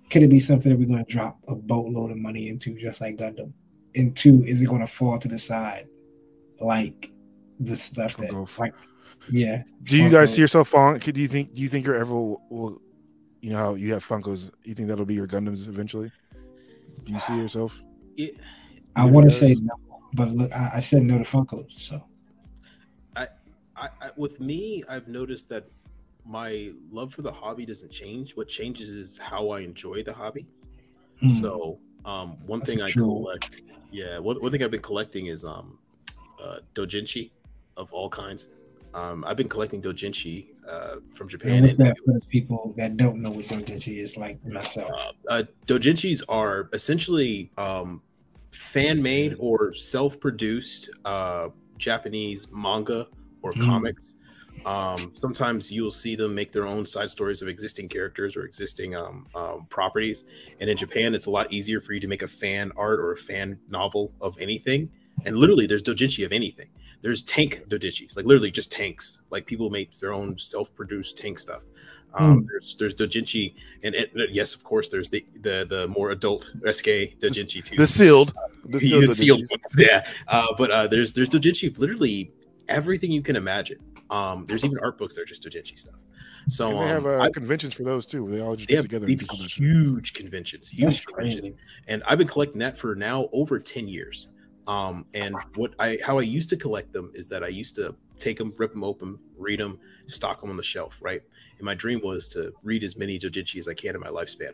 could 0.10 0.24
it 0.24 0.30
be 0.30 0.40
something 0.40 0.72
that 0.72 0.78
we're 0.78 0.86
going 0.86 1.06
to 1.06 1.12
drop 1.12 1.40
a 1.48 1.56
boatload 1.56 2.12
of 2.12 2.18
money 2.18 2.50
into, 2.50 2.76
just 2.78 3.00
like 3.02 3.18
Gundam? 3.18 3.54
And 3.96 4.16
two, 4.16 4.44
is 4.46 4.62
it 4.62 4.68
going 4.68 4.82
to 4.82 4.88
fall 4.88 5.20
to 5.20 5.28
the 5.28 5.40
side, 5.40 5.88
like 6.60 7.12
the 7.60 7.76
stuff 7.76 8.18
that, 8.18 8.32
like, 8.60 8.74
yeah. 9.30 9.64
Do 9.84 10.02
you 10.02 10.10
guys 10.10 10.34
see 10.34 10.42
yourself 10.42 10.70
falling? 10.70 11.00
Could 11.00 11.16
do 11.16 11.22
you 11.22 11.28
think? 11.28 11.54
Do 11.54 11.62
you 11.62 11.68
think 11.68 11.86
you're 11.86 11.96
ever 11.96 12.14
will, 12.14 12.42
will 12.50 12.82
you 13.42 13.52
know 13.52 13.58
how 13.58 13.74
you 13.76 13.94
have 13.94 14.06
Funkos? 14.06 14.52
You 14.64 14.74
think 14.74 14.88
that'll 14.88 15.06
be 15.06 15.14
your 15.14 15.28
Gundams 15.28 15.68
eventually? 15.68 16.12
Do 17.04 17.14
you 17.14 17.20
see 17.20 17.36
yourself? 17.36 17.84
It, 18.18 18.38
I 18.96 19.06
want 19.06 19.30
to 19.30 19.36
say 19.36 19.56
no, 19.62 19.74
but 20.14 20.32
look, 20.32 20.52
I, 20.54 20.72
I, 20.76 20.80
said 20.80 21.04
no 21.04 21.18
to 21.18 21.24
Funkos. 21.24 21.72
So, 21.80 22.04
I, 23.16 23.28
I, 23.76 23.90
I, 24.02 24.10
with 24.18 24.40
me, 24.40 24.84
I've 24.90 25.08
noticed 25.08 25.50
that 25.50 25.66
my 26.26 26.72
love 26.92 27.14
for 27.14 27.22
the 27.22 27.32
hobby 27.32 27.66
doesn't 27.66 27.92
change. 27.92 28.36
What 28.36 28.48
changes 28.48 28.90
is 28.90 29.18
how 29.18 29.50
I 29.50 29.62
enjoy 29.62 30.04
the 30.04 30.14
hobby. 30.14 30.46
Mm. 31.22 31.40
So, 31.40 31.80
um, 32.06 32.38
one 32.46 32.60
That's 32.60 32.74
thing 32.74 32.82
I 32.82 32.90
true. 32.90 33.04
collect, 33.04 33.62
yeah, 33.92 34.18
one, 34.20 34.42
one 34.42 34.52
thing 34.52 34.64
I've 34.64 34.72
been 34.72 34.82
collecting 34.82 35.28
is 35.28 35.46
um, 35.46 35.78
uh, 36.42 36.60
dojinshi 36.76 37.32
of 37.78 37.92
all 37.94 38.10
kinds. 38.10 38.50
Um, 38.94 39.24
I've 39.26 39.38
been 39.38 39.48
collecting 39.48 39.82
dojinshi 39.82 40.48
uh, 40.68 40.98
from 41.12 41.30
Japan. 41.30 41.64
And 41.64 41.78
that 41.78 41.98
for 42.06 42.20
people 42.30 42.74
that 42.78 42.98
don't 42.98 43.22
know 43.22 43.32
what 43.32 43.46
dojinshi 43.46 44.00
is, 44.00 44.18
like 44.18 44.44
myself? 44.46 44.92
Uh, 44.92 45.12
uh, 45.30 45.44
dojinshis 45.66 46.24
are 46.28 46.70
essentially 46.74 47.52
um, 47.58 48.02
fan 48.52 49.02
made 49.02 49.36
or 49.40 49.74
self 49.74 50.20
produced 50.20 50.90
uh, 51.06 51.50
Japanese 51.78 52.48
manga 52.52 53.08
or 53.42 53.54
mm. 53.54 53.66
comics. 53.66 54.16
Um, 54.66 55.12
sometimes 55.14 55.72
you'll 55.72 55.90
see 55.92 56.16
them 56.16 56.36
make 56.36 56.52
their 56.52 56.68
own 56.68 56.86
side 56.86 57.10
stories 57.10 57.42
of 57.42 57.48
existing 57.48 57.90
characters 57.90 58.36
or 58.36 58.46
existing 58.46 58.96
um, 58.96 59.26
um, 59.34 59.66
properties. 59.70 60.26
And 60.60 60.70
in 60.70 60.78
Japan, 60.78 61.16
it's 61.16 61.26
a 61.26 61.32
lot 61.32 61.52
easier 61.52 61.82
for 61.82 61.94
you 61.94 62.00
to 62.00 62.08
make 62.08 62.22
a 62.22 62.28
fan 62.28 62.72
art 62.76 63.00
or 63.00 63.12
a 63.14 63.18
fan 63.18 63.58
novel 63.70 64.14
of 64.22 64.38
anything. 64.40 64.90
And 65.26 65.38
literally, 65.38 65.66
there's 65.66 65.84
dojinshi 65.84 66.26
of 66.26 66.32
anything. 66.32 66.70
There's 67.02 67.24
tank 67.24 67.64
dojinshis, 67.68 68.16
like 68.16 68.26
literally 68.26 68.52
just 68.52 68.72
tanks. 68.72 69.22
Like 69.32 69.48
people 69.48 69.72
make 69.72 69.98
their 70.00 70.14
own 70.14 70.38
self-produced 70.38 71.18
tank 71.18 71.40
stuff. 71.40 71.64
Um, 72.14 72.42
mm. 72.42 72.48
There's 72.48 72.76
there's 72.76 72.94
dojinshi, 72.94 73.54
and 73.84 73.96
it, 73.96 74.12
yes, 74.32 74.54
of 74.54 74.64
course, 74.64 74.90
there's 74.90 75.10
the 75.10 75.26
the 75.42 75.66
the 75.68 75.88
more 75.88 76.12
adult 76.12 76.52
SK 76.70 76.86
dojinshi 77.20 77.64
too. 77.64 77.76
The 77.78 77.88
sealed, 77.88 78.34
the 78.66 78.80
sealed, 78.82 79.04
the 79.04 79.16
sealed 79.16 79.40
ones, 79.40 79.50
yeah. 79.78 80.06
Uh, 80.28 80.48
but 80.58 80.72
uh, 80.72 80.88
there's 80.88 81.14
there's 81.14 81.30
dojinshi 81.30 81.78
literally 81.80 82.32
everything 82.68 83.12
you 83.12 83.22
can 83.22 83.36
imagine. 83.36 83.80
Um, 84.10 84.46
there's 84.46 84.66
even 84.66 84.78
art 84.80 84.98
books 84.98 85.16
that 85.16 85.22
are 85.22 85.26
just 85.26 85.44
dojinshi 85.44 85.78
stuff. 85.78 85.96
So 86.50 86.70
and 86.70 86.80
they 86.82 86.88
have 86.88 87.06
uh, 87.06 87.20
I, 87.20 87.30
conventions 87.30 87.74
for 87.74 87.84
those 87.84 88.06
too. 88.06 88.30
They 88.30 88.42
all 88.42 88.56
just 88.56 88.68
get 88.68 88.82
together. 88.82 89.06
These 89.06 89.28
huge 89.30 90.14
conventions, 90.14 90.68
huge 90.68 91.06
conventions, 91.06 91.58
and 91.88 92.04
I've 92.06 92.18
been 92.18 92.28
collecting 92.28 92.60
that 92.60 92.78
for 92.78 92.96
now 92.96 93.30
over 93.32 93.60
ten 93.60 93.88
years. 93.88 94.28
Um, 94.68 95.06
and 95.14 95.36
what 95.56 95.74
I 95.80 95.98
how 96.04 96.20
I 96.20 96.24
used 96.24 96.50
to 96.50 96.58
collect 96.58 96.92
them 96.94 97.12
is 97.14 97.30
that 97.30 97.44
I 97.44 97.48
used 97.48 97.76
to 97.76 97.96
take 98.20 98.38
them, 98.38 98.54
rip 98.58 98.72
them 98.72 98.84
open, 98.84 99.18
read 99.42 99.60
them, 99.60 99.80
stock 100.08 100.42
them 100.42 100.50
on 100.50 100.58
the 100.58 100.64
shelf, 100.64 100.98
right? 101.02 101.22
And 101.58 101.66
my 101.66 101.74
dream 101.74 102.02
was 102.04 102.28
to 102.30 102.54
read 102.64 102.84
as 102.84 102.98
many 102.98 103.20
dojinshi 103.20 103.58
as 103.60 103.68
I 103.68 103.74
can 103.74 103.96
in 103.96 104.02
my 104.02 104.08
lifespan. 104.08 104.54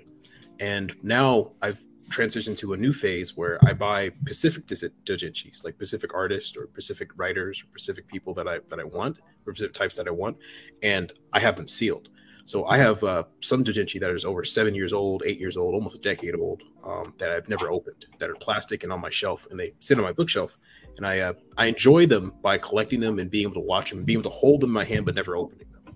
And 0.59 0.95
now 1.03 1.51
I've 1.61 1.79
transitioned 2.09 2.57
to 2.57 2.73
a 2.73 2.77
new 2.77 2.93
phase 2.93 3.35
where 3.35 3.59
I 3.65 3.73
buy 3.73 4.11
Pacific 4.25 4.65
dojinshis, 4.65 5.63
like 5.63 5.77
Pacific 5.77 6.13
artists 6.13 6.55
or 6.55 6.67
Pacific 6.67 7.09
writers 7.17 7.61
or 7.61 7.65
Pacific 7.73 8.07
people 8.07 8.33
that 8.35 8.47
I 8.47 8.59
that 8.69 8.79
I 8.79 8.83
want, 8.83 9.19
or 9.45 9.53
Pacific 9.53 9.73
types 9.73 9.97
that 9.97 10.07
I 10.07 10.11
want, 10.11 10.37
and 10.81 11.13
I 11.33 11.39
have 11.39 11.55
them 11.57 11.67
sealed. 11.67 12.09
So 12.45 12.65
I 12.65 12.77
have 12.77 13.03
uh, 13.03 13.23
some 13.41 13.61
dojinshi 13.61 13.99
that 13.99 14.11
is 14.11 14.23
over 14.23 14.45
seven 14.45 14.73
years 14.73 14.93
old, 14.93 15.21
eight 15.25 15.37
years 15.37 15.57
old, 15.57 15.75
almost 15.75 15.97
a 15.97 15.99
decade 15.99 16.33
old, 16.33 16.63
um, 16.85 17.13
that 17.17 17.29
I've 17.29 17.49
never 17.49 17.69
opened, 17.69 18.05
that 18.19 18.29
are 18.29 18.35
plastic 18.35 18.83
and 18.83 18.93
on 18.93 19.01
my 19.01 19.09
shelf, 19.09 19.47
and 19.51 19.59
they 19.59 19.73
sit 19.81 19.97
on 19.97 20.05
my 20.05 20.13
bookshelf. 20.13 20.57
And 20.97 21.05
I 21.05 21.19
uh, 21.19 21.33
I 21.57 21.67
enjoy 21.67 22.05
them 22.07 22.33
by 22.41 22.57
collecting 22.57 22.99
them 22.99 23.19
and 23.19 23.29
being 23.29 23.43
able 23.43 23.53
to 23.55 23.59
watch 23.59 23.89
them, 23.89 23.99
and 23.99 24.05
being 24.05 24.19
able 24.19 24.29
to 24.31 24.35
hold 24.35 24.61
them 24.61 24.71
in 24.71 24.73
my 24.73 24.83
hand 24.83 25.05
but 25.05 25.15
never 25.15 25.35
opening 25.35 25.67
them. 25.71 25.95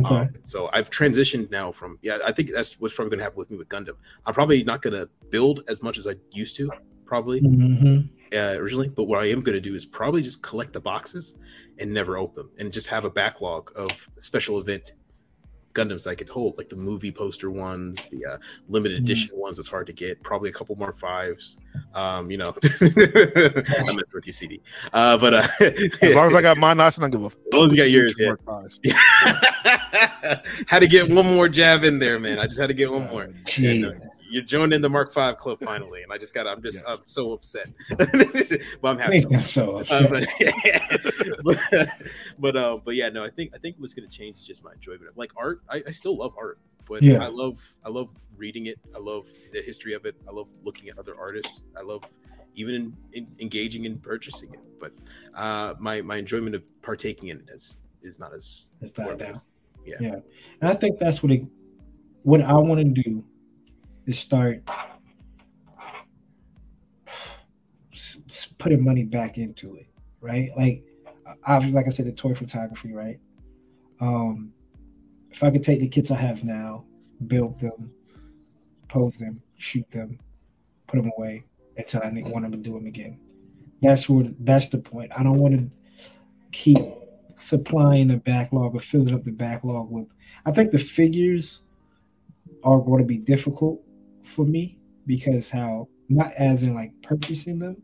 Okay. 0.00 0.14
Um, 0.14 0.34
so 0.42 0.70
I've 0.72 0.90
transitioned 0.90 1.50
now 1.50 1.72
from 1.72 1.98
yeah. 2.02 2.18
I 2.24 2.32
think 2.32 2.50
that's 2.50 2.78
what's 2.80 2.94
probably 2.94 3.10
going 3.10 3.18
to 3.18 3.24
happen 3.24 3.38
with 3.38 3.50
me 3.50 3.56
with 3.56 3.68
Gundam. 3.68 3.96
I'm 4.26 4.34
probably 4.34 4.62
not 4.64 4.82
going 4.82 4.94
to 4.94 5.08
build 5.30 5.64
as 5.68 5.82
much 5.82 5.98
as 5.98 6.06
I 6.06 6.16
used 6.30 6.56
to, 6.56 6.70
probably 7.04 7.40
Mhm. 7.40 8.08
uh, 8.34 8.58
originally. 8.60 8.88
But 8.88 9.04
what 9.04 9.22
I 9.22 9.26
am 9.26 9.40
going 9.40 9.54
to 9.54 9.60
do 9.60 9.74
is 9.74 9.84
probably 9.86 10.22
just 10.22 10.42
collect 10.42 10.72
the 10.72 10.80
boxes 10.80 11.34
and 11.78 11.92
never 11.92 12.18
open 12.18 12.44
them, 12.44 12.50
and 12.58 12.72
just 12.72 12.86
have 12.88 13.04
a 13.04 13.10
backlog 13.10 13.72
of 13.76 14.08
special 14.16 14.58
event 14.58 14.92
Gundams 15.74 16.06
I 16.06 16.14
could 16.14 16.28
hold, 16.28 16.56
like 16.56 16.68
the 16.68 16.76
movie 16.76 17.10
poster 17.12 17.50
ones, 17.50 18.08
the 18.08 18.24
uh, 18.24 18.38
limited 18.68 18.98
Mhm. 18.98 19.02
edition 19.02 19.36
ones 19.36 19.56
that's 19.56 19.68
hard 19.68 19.86
to 19.88 19.92
get. 19.92 20.22
Probably 20.22 20.48
a 20.48 20.52
couple 20.52 20.76
Mark 20.76 20.96
Fives. 20.96 21.58
Um, 21.94 22.30
you 22.30 22.36
know, 22.38 22.54
I 22.80 23.92
messed 23.92 24.14
with 24.14 24.26
you, 24.26 24.32
CD. 24.32 24.60
Uh, 24.92 25.18
but 25.18 25.34
uh, 25.34 25.46
As 25.60 26.14
long 26.14 26.28
as 26.28 26.34
I 26.34 26.42
got 26.42 26.56
my 26.58 26.74
notch, 26.74 26.96
I 26.98 27.02
don't 27.02 27.10
give 27.10 27.22
a 27.24 27.30
fuck. 27.30 27.38
As 27.52 27.58
long 27.58 27.66
as 27.66 27.72
you 27.72 27.78
got 27.78 27.90
yours, 27.90 28.14
do 28.16 28.22
yeah. 28.24 28.34
Mark 28.46 30.44
had 30.68 30.78
to 30.80 30.86
get 30.86 31.10
one 31.10 31.26
more 31.26 31.48
jab 31.48 31.84
in 31.84 31.98
there, 31.98 32.18
man. 32.18 32.38
I 32.38 32.46
just 32.46 32.58
had 32.60 32.68
to 32.68 32.74
get 32.74 32.90
one 32.90 33.08
more. 33.10 33.24
Uh, 33.24 33.90
You're 34.34 34.42
joined 34.42 34.72
in 34.72 34.82
the 34.82 34.88
Mark 34.88 35.12
Five 35.12 35.38
club 35.38 35.58
finally, 35.62 36.02
and 36.02 36.12
I 36.12 36.18
just 36.18 36.34
got. 36.34 36.48
I'm 36.48 36.60
just. 36.60 36.82
Yes. 36.84 36.98
I'm 37.00 37.06
so 37.06 37.32
upset, 37.32 37.68
but 37.96 38.82
I'm 38.82 38.98
happy. 38.98 39.20
So 39.20 39.76
Uh, 39.76 39.80
upset. 39.80 40.10
but, 40.10 40.26
but, 41.70 41.88
but, 42.40 42.56
uh, 42.56 42.78
but 42.84 42.94
yeah, 42.96 43.10
no, 43.10 43.22
I 43.22 43.30
think 43.30 43.54
I 43.54 43.58
think 43.58 43.76
what's 43.78 43.94
going 43.94 44.08
to 44.08 44.12
change 44.16 44.36
is 44.38 44.44
just 44.44 44.64
my 44.64 44.72
enjoyment. 44.72 45.08
of 45.08 45.16
Like 45.16 45.30
art, 45.36 45.62
I, 45.68 45.84
I 45.86 45.90
still 45.92 46.16
love 46.16 46.34
art, 46.36 46.58
but 46.88 47.02
Yeah. 47.02 47.22
I 47.24 47.28
love 47.28 47.60
I 47.84 47.90
love 47.90 48.08
reading 48.36 48.66
it. 48.66 48.80
I 48.94 48.98
love 48.98 49.26
the 49.52 49.62
history 49.62 49.94
of 49.94 50.04
it. 50.04 50.16
I 50.28 50.32
love 50.32 50.48
looking 50.64 50.88
at 50.88 50.98
other 50.98 51.14
artists. 51.16 51.62
I 51.78 51.82
love 51.82 52.02
even 52.56 52.74
in, 52.74 52.96
in, 53.12 53.26
engaging 53.38 53.84
in 53.84 53.98
purchasing 53.98 54.52
it. 54.52 54.60
But 54.80 54.92
uh, 55.34 55.74
my 55.78 56.00
my 56.02 56.16
enjoyment 56.16 56.56
of 56.56 56.62
partaking 56.82 57.28
in 57.28 57.38
it 57.38 57.50
is 57.50 57.76
is 58.02 58.18
not 58.18 58.34
as 58.34 58.74
It's 58.80 58.90
died 58.90 59.06
where 59.06 59.14
it 59.14 59.18
down. 59.18 59.32
was. 59.32 59.44
And 60.60 60.70
I 60.70 60.74
think 60.74 60.98
that's 60.98 61.22
what 61.22 61.30
it, 61.30 61.42
what 62.22 62.40
I 62.40 62.54
want 62.54 62.80
to 62.80 63.02
do 63.02 63.22
is 64.06 64.18
start 64.18 64.62
putting 68.58 68.82
money 68.82 69.04
back 69.04 69.38
into 69.38 69.76
it, 69.76 69.86
right? 70.20 70.50
Like 70.56 70.84
I 71.44 71.58
like 71.68 71.86
I 71.86 71.90
said, 71.90 72.06
the 72.06 72.12
toy 72.12 72.34
photography, 72.34 72.92
right? 72.92 73.18
Um, 74.00 74.52
if 75.30 75.42
I 75.42 75.50
could 75.50 75.62
take 75.62 75.80
the 75.80 75.88
kits 75.88 76.10
I 76.10 76.16
have 76.16 76.44
now, 76.44 76.84
build 77.26 77.58
them, 77.60 77.92
pose 78.88 79.18
them, 79.18 79.42
shoot 79.56 79.88
them, 79.90 80.18
put 80.86 80.96
them 80.96 81.10
away 81.16 81.44
until 81.76 82.02
I 82.02 82.10
want 82.26 82.42
them 82.42 82.52
to 82.52 82.58
do 82.58 82.72
them 82.72 82.86
again. 82.86 83.18
That's 83.82 84.08
where 84.08 84.26
That's 84.40 84.68
the 84.68 84.78
point. 84.78 85.12
I 85.16 85.22
don't 85.22 85.38
want 85.38 85.54
to 85.54 85.70
keep 86.52 86.78
supplying 87.36 88.08
the 88.08 88.16
backlog 88.16 88.74
or 88.74 88.80
filling 88.80 89.14
up 89.14 89.22
the 89.22 89.32
backlog 89.32 89.90
with. 89.90 90.06
I 90.46 90.52
think 90.52 90.70
the 90.70 90.78
figures 90.78 91.62
are 92.62 92.78
going 92.78 93.00
to 93.00 93.06
be 93.06 93.18
difficult 93.18 93.83
for 94.24 94.44
me 94.44 94.78
because 95.06 95.50
how 95.50 95.88
not 96.08 96.32
as 96.34 96.62
in 96.62 96.74
like 96.74 96.92
purchasing 97.02 97.58
them, 97.58 97.76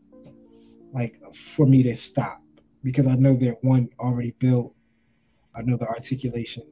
like 0.93 1.19
for 1.35 1.65
me 1.65 1.83
to 1.83 1.95
stop 1.95 2.41
because 2.83 3.07
I 3.07 3.15
know 3.15 3.35
they're 3.35 3.57
one 3.61 3.89
already 3.99 4.31
built. 4.39 4.73
I 5.55 5.61
know 5.61 5.77
the 5.77 5.87
articulation. 5.87 6.63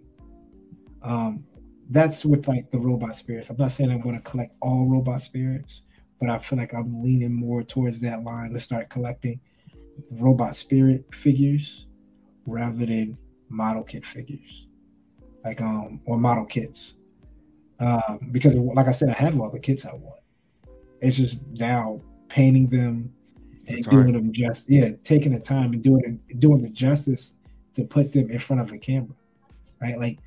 Um, 1.02 1.44
that's 1.90 2.26
with 2.26 2.48
like 2.48 2.72
the 2.72 2.80
robot 2.80 3.16
spirits. 3.16 3.50
I'm 3.50 3.58
not 3.58 3.72
saying 3.72 3.92
I'm 3.92 4.02
going 4.02 4.16
to 4.16 4.22
collect 4.22 4.54
all 4.62 4.86
robot 4.88 5.22
spirits, 5.22 5.82
but 6.20 6.30
I 6.30 6.38
feel 6.38 6.60
like 6.60 6.74
I'm 6.74 7.04
leaning 7.04 7.34
more 7.34 7.64
towards 7.64 8.00
that 8.02 8.24
line 8.24 8.52
to 8.54 8.60
start 8.60 8.90
collecting 8.90 9.40
robot 10.12 10.56
spirit 10.56 11.04
figures 11.14 11.88
rather 12.46 12.86
than 12.86 13.18
model 13.50 13.84
kit 13.84 14.06
figures, 14.06 14.68
like 15.44 15.62
um 15.62 16.02
or 16.06 16.18
model 16.18 16.46
kits. 16.46 16.96
Um, 17.80 18.30
because 18.32 18.56
like 18.56 18.88
I 18.88 18.92
said, 18.92 19.10
I 19.10 19.14
have 19.14 19.40
all 19.40 19.50
the 19.50 19.60
kits 19.60 19.86
I 19.86 19.94
want. 19.94 20.20
It's 21.02 21.18
just 21.18 21.40
now 21.52 22.02
painting 22.28 22.68
them 22.68 23.14
and 23.68 23.84
time. 23.84 23.94
doing 23.94 24.14
them 24.14 24.34
just 24.34 24.70
yeah, 24.70 24.92
taking 25.04 25.34
the 25.34 25.40
time 25.40 25.74
and 25.74 25.84
doing 25.84 26.20
it, 26.30 26.40
doing 26.40 26.62
the 26.62 26.70
justice 26.70 27.34
to 27.76 27.84
put 27.84 28.12
them 28.12 28.30
in 28.30 28.40
front 28.40 28.62
of 28.62 28.72
a 28.72 28.78
camera, 28.78 29.16
right? 29.82 29.98
Like 29.98 30.20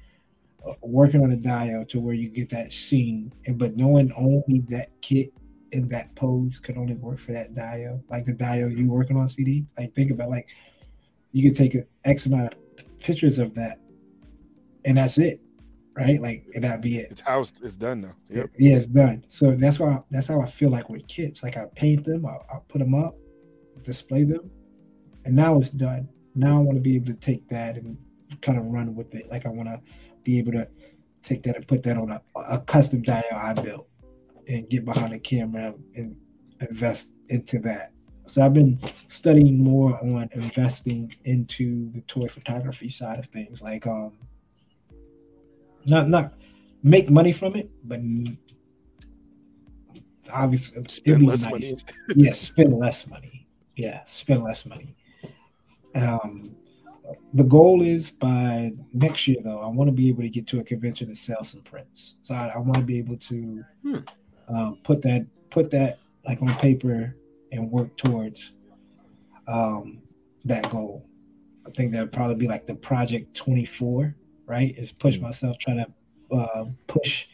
uh, 0.66 0.74
working 0.82 1.22
on 1.22 1.32
a 1.32 1.36
dial 1.36 1.84
to 1.86 2.00
where 2.00 2.14
you 2.14 2.28
get 2.28 2.48
that 2.50 2.72
scene, 2.72 3.32
and 3.46 3.58
but 3.58 3.76
knowing 3.76 4.12
only 4.16 4.60
that 4.70 4.90
kit 5.02 5.32
in 5.72 5.88
that 5.88 6.14
pose 6.14 6.58
could 6.58 6.76
only 6.76 6.94
work 6.94 7.18
for 7.18 7.32
that 7.32 7.54
dial, 7.54 8.02
like 8.10 8.24
the 8.24 8.32
dial 8.32 8.70
you 8.70 8.88
working 8.88 9.16
on 9.16 9.28
CD. 9.28 9.66
Like 9.78 9.94
think 9.94 10.10
about 10.10 10.30
like 10.30 10.48
you 11.32 11.48
could 11.48 11.56
take 11.56 11.74
a 11.74 11.84
X 12.04 12.26
amount 12.26 12.54
of 12.54 12.98
pictures 13.00 13.38
of 13.38 13.54
that, 13.54 13.78
and 14.84 14.96
that's 14.96 15.18
it, 15.18 15.40
right? 15.96 16.20
Like 16.20 16.46
and 16.54 16.64
that'd 16.64 16.80
be 16.80 16.98
it. 16.98 17.10
It's 17.10 17.20
housed. 17.20 17.60
It's 17.64 17.76
done 17.76 18.02
now. 18.02 18.14
Yep. 18.30 18.50
Yeah, 18.58 18.76
it's 18.76 18.86
done. 18.86 19.24
So 19.28 19.52
that's 19.52 19.78
why 19.78 20.00
that's 20.10 20.26
how 20.26 20.40
I 20.40 20.46
feel 20.46 20.70
like 20.70 20.88
with 20.88 21.06
kits. 21.08 21.42
Like 21.42 21.56
I 21.56 21.66
paint 21.74 22.04
them, 22.04 22.26
I, 22.26 22.36
I 22.54 22.58
put 22.68 22.78
them 22.78 22.94
up, 22.94 23.16
display 23.82 24.24
them, 24.24 24.50
and 25.24 25.34
now 25.34 25.58
it's 25.58 25.70
done. 25.70 26.08
Now 26.34 26.56
I 26.56 26.60
want 26.60 26.76
to 26.76 26.82
be 26.82 26.96
able 26.96 27.06
to 27.06 27.14
take 27.14 27.48
that 27.48 27.76
and 27.76 27.96
kind 28.40 28.58
of 28.58 28.64
run 28.64 28.94
with 28.94 29.14
it. 29.14 29.30
Like 29.30 29.46
I 29.46 29.50
want 29.50 29.68
to 29.68 29.80
be 30.22 30.38
able 30.38 30.52
to 30.52 30.68
take 31.22 31.42
that 31.44 31.56
and 31.56 31.66
put 31.66 31.82
that 31.84 31.96
on 31.96 32.10
a, 32.10 32.22
a 32.36 32.60
custom 32.60 33.02
dial 33.02 33.22
I 33.32 33.52
built 33.52 33.88
and 34.48 34.68
get 34.68 34.84
behind 34.84 35.12
the 35.12 35.18
camera 35.18 35.74
and 35.94 36.16
invest 36.60 37.10
into 37.28 37.58
that. 37.60 37.92
So 38.26 38.42
I've 38.42 38.54
been 38.54 38.78
studying 39.08 39.62
more 39.62 39.98
on 40.00 40.28
investing 40.32 41.14
into 41.24 41.90
the 41.92 42.00
toy 42.02 42.28
photography 42.28 42.88
side 42.88 43.18
of 43.18 43.26
things, 43.26 43.60
like 43.60 43.86
um, 43.86 44.12
not 45.86 46.08
not 46.08 46.34
make 46.82 47.10
money 47.10 47.32
from 47.32 47.56
it, 47.56 47.70
but 47.84 48.00
obviously 50.32 50.82
Spend 50.88 51.26
less 51.26 51.44
nice. 51.44 51.50
money. 51.52 51.74
yeah, 52.16 52.32
spend 52.32 52.78
less 52.78 53.06
money. 53.06 53.46
Yeah, 53.76 54.00
spend 54.06 54.42
less 54.42 54.66
money. 54.66 54.94
Um, 55.94 56.42
the 57.34 57.44
goal 57.44 57.82
is 57.82 58.10
by 58.10 58.72
next 58.92 59.26
year, 59.28 59.38
though, 59.42 59.58
I 59.60 59.66
want 59.66 59.88
to 59.88 59.92
be 59.92 60.08
able 60.08 60.22
to 60.22 60.28
get 60.30 60.46
to 60.48 60.60
a 60.60 60.64
convention 60.64 61.08
and 61.08 61.16
sell 61.18 61.44
some 61.44 61.60
prints. 61.62 62.16
So 62.22 62.34
I, 62.34 62.52
I 62.54 62.58
want 62.58 62.76
to 62.76 62.82
be 62.82 62.98
able 62.98 63.16
to 63.18 63.64
Hmm. 63.82 63.96
um, 64.48 64.78
put 64.84 65.02
that 65.02 65.26
put 65.50 65.70
that 65.72 65.98
like 66.26 66.40
on 66.40 66.54
paper 66.54 67.14
and 67.50 67.70
work 67.70 67.94
towards 67.96 68.52
um, 69.48 70.00
that 70.44 70.70
goal. 70.70 71.06
I 71.66 71.70
think 71.70 71.92
that'd 71.92 72.12
probably 72.12 72.36
be 72.36 72.48
like 72.48 72.66
the 72.66 72.74
project 72.74 73.34
24, 73.36 74.14
right? 74.46 74.76
Is 74.76 74.92
push 74.92 75.16
Hmm. 75.16 75.24
myself, 75.24 75.58
trying 75.58 75.78
to 75.78 76.36
uh, 76.36 76.64
push 76.86 77.26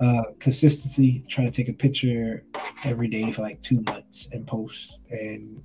uh, 0.00 0.22
consistency, 0.38 1.24
trying 1.28 1.46
to 1.46 1.52
take 1.52 1.68
a 1.68 1.72
picture 1.72 2.44
every 2.84 3.08
day 3.08 3.30
for 3.32 3.42
like 3.42 3.62
two 3.62 3.80
months 3.82 4.28
and 4.32 4.46
post 4.46 5.02
and 5.10 5.62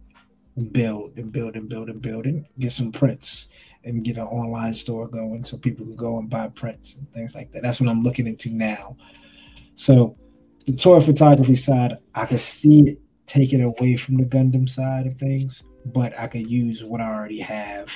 build 0.72 1.18
and 1.18 1.32
build 1.32 1.56
and 1.56 1.70
build 1.70 1.90
and 1.90 2.02
build 2.02 2.26
and 2.26 2.46
get 2.60 2.72
some 2.72 2.92
prints 2.92 3.48
and 3.86 4.04
get 4.04 4.18
an 4.18 4.24
online 4.24 4.74
store 4.74 5.08
going 5.08 5.44
so 5.44 5.58
people 5.58 5.86
can 5.86 5.96
go 5.96 6.20
and 6.20 6.30
buy 6.30 6.48
prints 6.50 6.96
and 6.96 7.12
things 7.14 7.34
like 7.34 7.52
that. 7.52 7.64
That's 7.64 7.80
what 7.80 7.90
I'm 7.90 8.04
looking 8.04 8.28
into 8.28 8.50
now. 8.52 8.98
So 9.76 10.18
the 10.66 10.76
toy 10.76 11.00
photography 11.00 11.56
side, 11.56 11.98
I 12.14 12.26
could 12.26 12.42
see 12.42 12.82
it 12.82 13.02
taken 13.26 13.62
away 13.62 13.96
from 13.96 14.18
the 14.18 14.26
Gundam 14.26 14.68
side 14.68 15.08
of 15.08 15.18
things, 15.18 15.64
but 15.86 16.18
I 16.18 16.28
could 16.28 16.50
use 16.50 16.84
what 16.84 17.00
I 17.02 17.08
already 17.14 17.40
have 17.40 17.90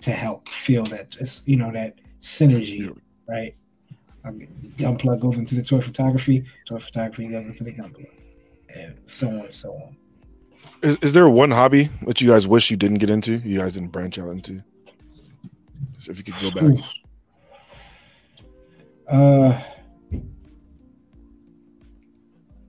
to 0.00 0.12
help 0.12 0.48
fill 0.48 0.84
that 0.84 1.10
just 1.10 1.46
you 1.46 1.56
know 1.56 1.70
that 1.72 1.96
synergy, 2.20 2.96
right? 3.28 3.54
Gunpla 4.24 5.20
goes 5.20 5.38
into 5.38 5.54
the 5.54 5.62
toy 5.62 5.80
photography, 5.80 6.44
toy 6.66 6.78
photography 6.78 7.28
goes 7.28 7.46
into 7.46 7.64
the 7.64 7.72
Gunpla, 7.72 8.06
and 8.74 8.98
so 9.06 9.28
on 9.28 9.40
and 9.40 9.54
so 9.54 9.72
on. 9.72 9.96
Is, 10.82 10.96
is 10.98 11.12
there 11.14 11.28
one 11.28 11.50
hobby 11.50 11.88
that 12.06 12.20
you 12.20 12.28
guys 12.28 12.46
wish 12.46 12.70
you 12.70 12.76
didn't 12.76 12.98
get 12.98 13.10
into? 13.10 13.36
You 13.38 13.60
guys 13.60 13.74
didn't 13.74 13.88
branch 13.88 14.18
out 14.18 14.28
into. 14.28 14.62
So 15.98 16.10
if 16.10 16.18
you 16.18 16.24
could 16.24 16.40
go 16.40 16.50
back, 16.50 16.84
Uh, 19.08 19.58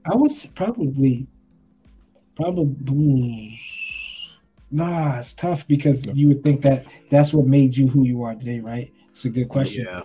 I 0.05 0.15
was 0.15 0.45
probably, 0.45 1.27
probably. 2.35 3.59
Nah, 4.71 5.19
it's 5.19 5.33
tough 5.33 5.67
because 5.67 6.05
you 6.15 6.27
would 6.27 6.43
think 6.43 6.61
that 6.61 6.85
that's 7.09 7.33
what 7.33 7.47
made 7.47 7.75
you 7.75 7.87
who 7.87 8.03
you 8.03 8.23
are 8.23 8.35
today, 8.35 8.59
right? 8.59 8.93
It's 9.09 9.25
a 9.25 9.29
good 9.29 9.49
question. 9.49 9.85
Yeah, 9.85 10.03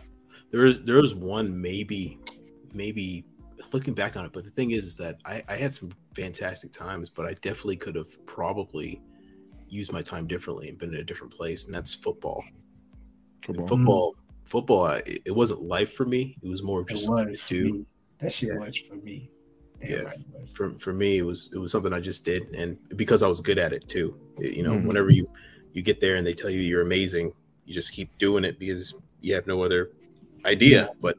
there 0.50 0.64
is 0.64 0.82
there 0.82 0.98
is 0.98 1.14
one 1.14 1.60
maybe 1.60 2.18
maybe 2.72 3.24
looking 3.72 3.94
back 3.94 4.16
on 4.16 4.24
it, 4.24 4.32
but 4.32 4.44
the 4.44 4.50
thing 4.50 4.70
is 4.70 4.84
is 4.84 4.96
that 4.96 5.18
I, 5.24 5.42
I 5.48 5.56
had 5.56 5.74
some 5.74 5.90
fantastic 6.14 6.72
times, 6.72 7.08
but 7.08 7.26
I 7.26 7.34
definitely 7.34 7.76
could 7.76 7.94
have 7.94 8.24
probably 8.26 9.02
used 9.68 9.92
my 9.92 10.00
time 10.00 10.26
differently 10.26 10.68
and 10.68 10.78
been 10.78 10.94
in 10.94 11.00
a 11.00 11.04
different 11.04 11.32
place, 11.32 11.66
and 11.66 11.74
that's 11.74 11.94
football. 11.94 12.42
And 12.46 13.56
football. 13.56 13.66
Football, 13.66 14.12
mm-hmm. 14.12 14.44
football. 14.46 14.84
I, 14.86 15.02
it 15.06 15.34
wasn't 15.34 15.62
life 15.62 15.92
for 15.92 16.06
me. 16.06 16.36
It 16.42 16.48
was 16.48 16.62
more 16.62 16.80
of 16.80 16.88
just 16.88 17.04
something 17.04 17.28
was 17.28 17.40
to 17.40 17.44
for 17.44 17.54
do. 17.54 17.86
That 18.20 18.32
shit 18.32 18.50
Yeah. 18.50 18.58
was 18.58 18.76
for 18.78 18.96
me. 18.96 19.30
Yeah. 19.88 19.96
right 20.02 20.16
it 20.18 20.40
was. 20.40 20.52
for 20.52 20.70
for 20.78 20.92
me 20.92 21.18
it 21.18 21.22
was 21.26 21.50
it 21.52 21.58
was 21.58 21.70
something 21.72 21.92
I 21.92 22.00
just 22.00 22.24
did 22.24 22.54
and 22.54 22.76
because 22.96 23.22
I 23.22 23.28
was 23.28 23.40
good 23.40 23.58
at 23.58 23.72
it 23.72 23.88
too. 23.88 24.16
It- 24.38 24.54
you 24.54 24.62
know, 24.62 24.72
Mhm. 24.72 24.86
whenever 24.86 25.10
you 25.10 25.28
you 25.72 25.82
get 25.82 26.00
there 26.00 26.16
and 26.16 26.26
they 26.26 26.34
tell 26.34 26.50
you 26.50 26.60
you're 26.60 26.82
amazing, 26.82 27.32
you 27.66 27.74
just 27.74 27.92
keep 27.92 28.16
doing 28.18 28.44
it 28.44 28.58
because 28.58 28.94
you 29.20 29.34
have 29.34 29.46
no 29.46 29.62
other 29.62 29.90
idea. 30.44 30.90
But 31.00 31.16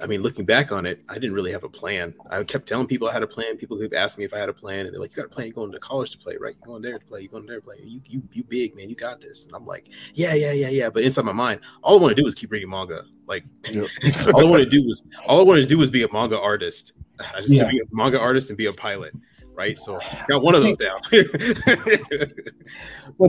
I 0.00 0.06
mean, 0.06 0.20
looking 0.22 0.44
back 0.44 0.72
on 0.72 0.84
it, 0.84 1.00
I 1.08 1.14
didn't 1.14 1.34
really 1.34 1.52
have 1.52 1.62
a 1.62 1.68
plan. 1.68 2.12
I 2.28 2.42
kept 2.42 2.66
telling 2.66 2.88
people 2.88 3.06
I 3.08 3.12
had 3.12 3.22
a 3.22 3.26
plan. 3.26 3.56
People 3.56 3.78
keep 3.78 3.94
asking 3.94 4.22
me 4.22 4.24
if 4.24 4.34
I 4.34 4.38
had 4.38 4.48
a 4.48 4.52
plan, 4.52 4.86
and 4.86 4.92
they're 4.92 5.00
like, 5.00 5.12
"You 5.14 5.22
got 5.22 5.26
a 5.26 5.28
plan? 5.28 5.46
You're 5.46 5.54
going 5.54 5.70
to 5.70 5.78
college 5.78 6.10
to 6.12 6.18
play, 6.18 6.36
right? 6.40 6.56
You're 6.58 6.66
going 6.66 6.82
there 6.82 6.98
to 6.98 7.04
play. 7.04 7.20
You're 7.20 7.30
going 7.30 7.46
there 7.46 7.60
to 7.60 7.64
play. 7.64 7.76
You, 7.84 8.00
you, 8.08 8.22
you 8.32 8.42
big 8.42 8.74
man. 8.74 8.88
You 8.90 8.96
got 8.96 9.20
this." 9.20 9.44
And 9.44 9.54
I'm 9.54 9.64
like, 9.64 9.90
"Yeah, 10.14 10.34
yeah, 10.34 10.50
yeah, 10.50 10.70
yeah." 10.70 10.90
But 10.90 11.04
inside 11.04 11.24
my 11.24 11.32
mind, 11.32 11.60
all 11.84 11.98
I 11.98 12.02
want 12.02 12.16
to 12.16 12.20
do 12.20 12.26
is 12.26 12.34
keep 12.34 12.50
reading 12.50 12.70
manga. 12.70 13.04
Like, 13.28 13.44
yep. 13.70 13.86
all 14.34 14.40
I 14.40 14.50
want 14.50 14.64
to 14.64 14.68
do 14.68 14.82
was 14.84 15.04
all 15.28 15.38
I 15.38 15.44
wanted 15.44 15.60
to 15.60 15.68
do 15.68 15.78
was 15.78 15.88
be 15.90 16.02
a 16.02 16.12
manga 16.12 16.40
artist. 16.40 16.94
I 17.34 17.36
just 17.40 17.52
yeah. 17.52 17.64
to 17.64 17.70
be 17.70 17.80
a 17.80 17.84
manga 17.92 18.20
artist 18.20 18.50
and 18.50 18.56
be 18.56 18.66
a 18.66 18.72
pilot. 18.72 19.12
Right, 19.54 19.78
so 19.78 20.00
got 20.28 20.42
one 20.42 20.54
of 20.54 20.62
those 20.62 20.78
down. 20.78 20.98
but 21.10 21.32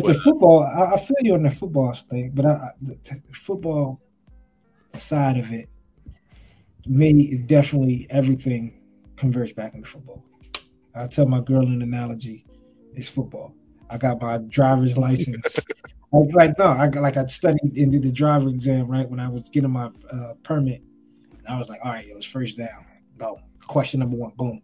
the 0.05 0.17
football, 0.23 0.63
I, 0.63 0.93
I, 0.93 0.97
feel 0.97 1.17
you 1.19 1.33
on 1.33 1.43
the 1.43 1.51
football 1.51 1.91
thing, 1.93 2.31
but 2.33 2.45
I, 2.45 2.69
the, 2.81 2.97
the 3.03 3.21
football 3.33 3.99
side 4.93 5.37
of 5.37 5.51
it 5.51 5.67
me 6.85 7.37
definitely 7.37 8.07
everything 8.09 8.81
converts 9.15 9.53
back 9.53 9.73
into 9.73 9.87
football. 9.87 10.23
I 10.95 11.07
tell 11.07 11.25
my 11.25 11.41
girl 11.41 11.65
an 11.65 11.81
analogy: 11.81 12.45
it's 12.93 13.09
football. 13.09 13.55
I 13.89 13.97
got 13.97 14.21
my 14.21 14.37
driver's 14.37 14.97
license. 14.97 15.59
like, 16.11 16.33
like 16.33 16.59
no, 16.59 16.65
I 16.65 16.87
like 16.87 17.17
I 17.17 17.25
studied 17.27 17.77
and 17.77 17.91
did 17.91 18.03
the 18.03 18.11
driver 18.11 18.49
exam 18.49 18.87
right 18.87 19.09
when 19.09 19.19
I 19.19 19.27
was 19.27 19.49
getting 19.49 19.71
my 19.71 19.89
uh, 20.11 20.33
permit. 20.43 20.81
And 21.45 21.55
I 21.55 21.59
was 21.59 21.69
like, 21.69 21.79
all 21.83 21.91
right, 21.91 22.07
it 22.07 22.15
was 22.15 22.25
first 22.25 22.57
down. 22.57 22.85
Go. 23.17 23.39
Question 23.67 23.99
number 24.01 24.17
one. 24.17 24.31
Boom. 24.35 24.61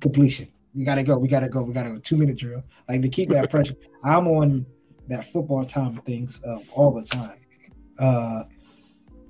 Completion. 0.00 0.48
We 0.74 0.84
gotta 0.84 1.02
go. 1.02 1.16
We 1.18 1.28
gotta 1.28 1.48
go. 1.48 1.62
We 1.62 1.72
gotta 1.72 1.90
go. 1.90 1.98
Two 1.98 2.16
minute 2.16 2.36
drill. 2.36 2.62
Like 2.88 3.02
to 3.02 3.08
keep 3.08 3.28
that 3.30 3.50
pressure. 3.50 3.74
I'm 4.04 4.26
on 4.28 4.66
that 5.08 5.24
football 5.30 5.64
time 5.64 5.98
of 5.98 6.04
things 6.04 6.42
uh, 6.44 6.58
all 6.72 6.92
the 6.92 7.02
time. 7.02 7.38
Uh, 7.98 8.44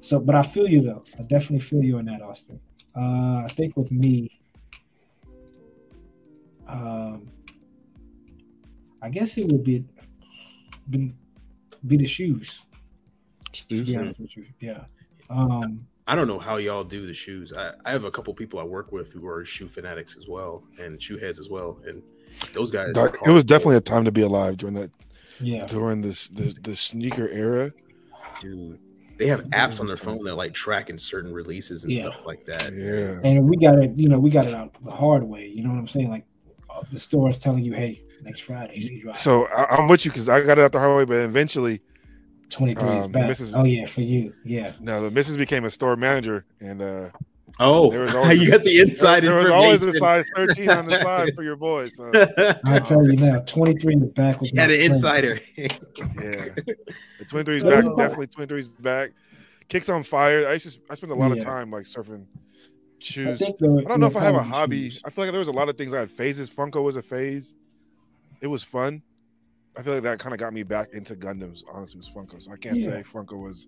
so, 0.00 0.20
but 0.20 0.34
I 0.34 0.42
feel 0.42 0.68
you 0.68 0.80
though. 0.80 1.04
I 1.18 1.22
definitely 1.22 1.60
feel 1.60 1.82
you 1.82 1.98
on 1.98 2.06
that, 2.06 2.22
Austen. 2.22 2.60
Uh, 2.96 3.42
I 3.44 3.48
think 3.50 3.76
with 3.76 3.90
me, 3.90 4.40
um, 6.66 7.30
I 9.02 9.10
guess 9.10 9.36
it 9.36 9.46
would 9.46 9.64
be 9.64 9.84
be, 10.90 11.12
be 11.86 11.96
the 11.96 12.06
shoes. 12.06 12.62
Shoes, 13.52 13.88
yeah, 13.88 14.12
yeah. 14.60 14.84
Um, 15.30 15.86
I 16.06 16.14
don't 16.14 16.28
know 16.28 16.38
how 16.38 16.56
y'all 16.56 16.84
do 16.84 17.06
the 17.06 17.14
shoes. 17.14 17.52
I, 17.52 17.72
I 17.84 17.90
have 17.90 18.04
a 18.04 18.10
couple 18.10 18.34
people 18.34 18.60
I 18.60 18.64
work 18.64 18.92
with 18.92 19.12
who 19.12 19.26
are 19.26 19.44
shoe 19.44 19.68
fanatics 19.68 20.16
as 20.16 20.28
well 20.28 20.62
and 20.78 21.02
shoe 21.02 21.16
heads 21.16 21.38
as 21.38 21.48
well, 21.48 21.78
and 21.86 22.02
those 22.52 22.70
guys. 22.70 22.90
it 22.94 23.30
was 23.30 23.44
definitely 23.44 23.76
a 23.76 23.80
time 23.80 24.04
to 24.04 24.12
be 24.12 24.22
alive 24.22 24.56
during 24.56 24.74
that. 24.74 24.90
Yeah. 25.40 25.64
During 25.66 26.00
this 26.00 26.28
the 26.28 26.54
the 26.62 26.76
sneaker 26.76 27.28
era, 27.28 27.72
dude 28.40 28.78
they 29.16 29.26
have 29.26 29.42
apps 29.50 29.80
on 29.80 29.86
their 29.86 29.96
phone 29.96 30.24
that 30.24 30.34
like 30.34 30.54
tracking 30.54 30.98
certain 30.98 31.32
releases 31.32 31.84
and 31.84 31.92
yeah. 31.92 32.02
stuff 32.02 32.26
like 32.26 32.44
that. 32.46 32.72
Yeah. 32.74 33.20
And 33.28 33.48
we 33.48 33.56
got 33.56 33.78
it, 33.78 33.96
you 33.96 34.08
know, 34.08 34.18
we 34.18 34.30
got 34.30 34.46
it 34.46 34.54
out 34.54 34.74
the 34.84 34.90
hard 34.90 35.22
way. 35.22 35.46
You 35.46 35.62
know 35.62 35.70
what 35.70 35.78
I'm 35.78 35.86
saying? 35.86 36.10
Like 36.10 36.26
uh, 36.68 36.82
the 36.90 36.98
store 36.98 37.30
is 37.30 37.38
telling 37.38 37.64
you, 37.64 37.72
hey, 37.72 38.02
next 38.22 38.40
Friday. 38.40 39.02
So 39.14 39.46
I, 39.46 39.78
am 39.78 39.88
with 39.88 40.04
you 40.04 40.10
because 40.10 40.28
I 40.28 40.40
got 40.42 40.58
it 40.58 40.64
out 40.64 40.72
the 40.72 40.80
hard 40.80 40.96
way, 40.96 41.04
but 41.04 41.24
eventually 41.24 41.80
23 42.54 42.88
um, 42.88 43.12
back. 43.12 43.30
Mrs. 43.30 43.52
Oh 43.56 43.64
yeah, 43.64 43.86
for 43.86 44.00
you. 44.00 44.32
Yeah. 44.44 44.70
No, 44.80 45.02
the 45.02 45.10
missus 45.10 45.36
became 45.36 45.64
a 45.64 45.70
store 45.70 45.96
manager 45.96 46.44
and 46.60 46.80
uh 46.80 47.10
Oh, 47.60 47.90
there 47.90 48.00
was 48.00 48.14
always, 48.16 48.42
you 48.42 48.50
got 48.50 48.64
the 48.64 48.80
inside 48.80 49.22
there, 49.22 49.30
there 49.30 49.38
was 49.38 49.50
always 49.50 49.82
a 49.82 49.92
size 49.92 50.26
13 50.34 50.70
on 50.70 50.86
the 50.86 51.00
side 51.00 51.34
for 51.36 51.42
your 51.42 51.56
boys. 51.56 51.96
So. 51.96 52.10
I 52.64 52.80
tell 52.80 53.04
you 53.04 53.16
now, 53.16 53.38
23 53.40 53.92
in 53.92 54.00
the 54.00 54.06
back 54.06 54.40
was 54.40 54.50
had 54.56 54.70
an 54.70 54.80
insider. 54.80 55.40
yeah, 55.56 55.68
the 56.16 57.24
23 57.28 57.56
is 57.56 57.62
back. 57.62 57.84
Definitely 57.96 58.26
23 58.28 58.58
is 58.58 58.68
back. 58.68 59.10
Kicks 59.68 59.88
on 59.88 60.02
fire. 60.02 60.48
I 60.48 60.54
used 60.54 60.74
to, 60.74 60.80
I 60.90 60.94
spent 60.94 61.12
a 61.12 61.14
lot 61.14 61.30
yeah. 61.30 61.38
of 61.38 61.44
time 61.44 61.70
like 61.70 61.84
surfing 61.84 62.26
shoes. 62.98 63.40
I, 63.40 63.46
I 63.46 63.50
don't 63.58 64.00
know 64.00 64.06
if 64.06 64.16
I 64.16 64.20
have 64.20 64.34
a 64.34 64.42
hobby. 64.42 64.90
Shoes. 64.90 65.02
I 65.04 65.10
feel 65.10 65.24
like 65.24 65.32
there 65.32 65.38
was 65.38 65.48
a 65.48 65.52
lot 65.52 65.68
of 65.68 65.78
things 65.78 65.94
I 65.94 66.00
had 66.00 66.10
phases. 66.10 66.50
Funko 66.50 66.82
was 66.82 66.96
a 66.96 67.02
phase. 67.02 67.54
It 68.40 68.48
was 68.48 68.64
fun. 68.64 69.02
I 69.76 69.82
feel 69.82 69.94
like 69.94 70.02
that 70.04 70.18
kind 70.18 70.32
of 70.32 70.38
got 70.38 70.52
me 70.52 70.62
back 70.62 70.90
into 70.92 71.14
Gundams. 71.16 71.62
Honestly, 71.72 71.98
was 71.98 72.10
Funko. 72.10 72.40
So 72.40 72.52
I 72.52 72.56
can't 72.56 72.76
yeah. 72.76 72.90
say 72.90 73.02
Funko 73.02 73.42
was 73.42 73.66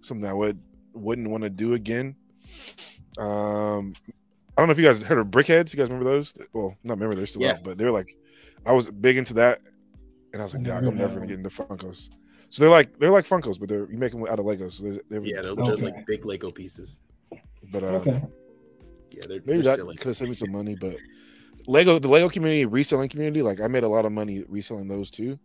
something 0.00 0.28
I 0.28 0.32
would 0.32 0.60
wouldn't 0.94 1.28
want 1.28 1.44
to 1.44 1.50
do 1.50 1.74
again. 1.74 2.16
Um, 3.18 3.94
I 4.56 4.60
don't 4.60 4.68
know 4.68 4.72
if 4.72 4.78
you 4.78 4.84
guys 4.84 5.00
heard 5.02 5.18
of 5.18 5.28
Brickheadz. 5.28 5.72
You 5.72 5.78
guys 5.78 5.88
remember 5.88 6.04
those? 6.04 6.34
Well, 6.52 6.76
not 6.82 6.94
remember 6.94 7.14
they're 7.14 7.26
still 7.26 7.42
yeah. 7.42 7.52
out, 7.52 7.64
but 7.64 7.78
they're 7.78 7.92
like, 7.92 8.08
I 8.66 8.72
was 8.72 8.90
big 8.90 9.16
into 9.16 9.34
that, 9.34 9.60
and 10.32 10.42
I 10.42 10.44
was 10.44 10.54
like, 10.54 10.66
yeah, 10.66 10.78
I'm 10.78 10.96
never 10.96 11.14
gonna 11.14 11.26
get 11.26 11.38
into 11.38 11.50
Funkos. 11.50 12.10
So 12.50 12.62
they're 12.62 12.70
like 12.70 12.98
they're 12.98 13.10
like 13.10 13.24
Funkos, 13.24 13.60
but 13.60 13.68
they're 13.68 13.90
you 13.90 13.98
make 13.98 14.12
them 14.12 14.22
out 14.22 14.38
of 14.38 14.46
Legos. 14.46 14.72
So 14.72 14.84
they're, 14.84 15.00
they're 15.08 15.24
yeah, 15.24 15.42
they're 15.42 15.52
okay. 15.52 15.82
like 15.82 16.06
big 16.06 16.24
Lego 16.24 16.50
pieces. 16.50 16.98
But 17.70 17.82
uh, 17.82 17.86
okay, 17.86 18.22
yeah, 19.10 19.20
they're 19.28 19.40
maybe 19.44 19.62
they're 19.62 19.76
that 19.76 19.86
could 19.98 20.08
have 20.08 20.16
saved 20.16 20.30
me 20.30 20.34
some 20.34 20.52
money, 20.52 20.74
but 20.74 20.96
Lego 21.66 21.98
the 21.98 22.08
Lego 22.08 22.28
community 22.28 22.64
reselling 22.64 23.08
community, 23.08 23.42
like 23.42 23.60
I 23.60 23.66
made 23.66 23.84
a 23.84 23.88
lot 23.88 24.04
of 24.04 24.12
money 24.12 24.44
reselling 24.48 24.88
those 24.88 25.10
too. 25.10 25.38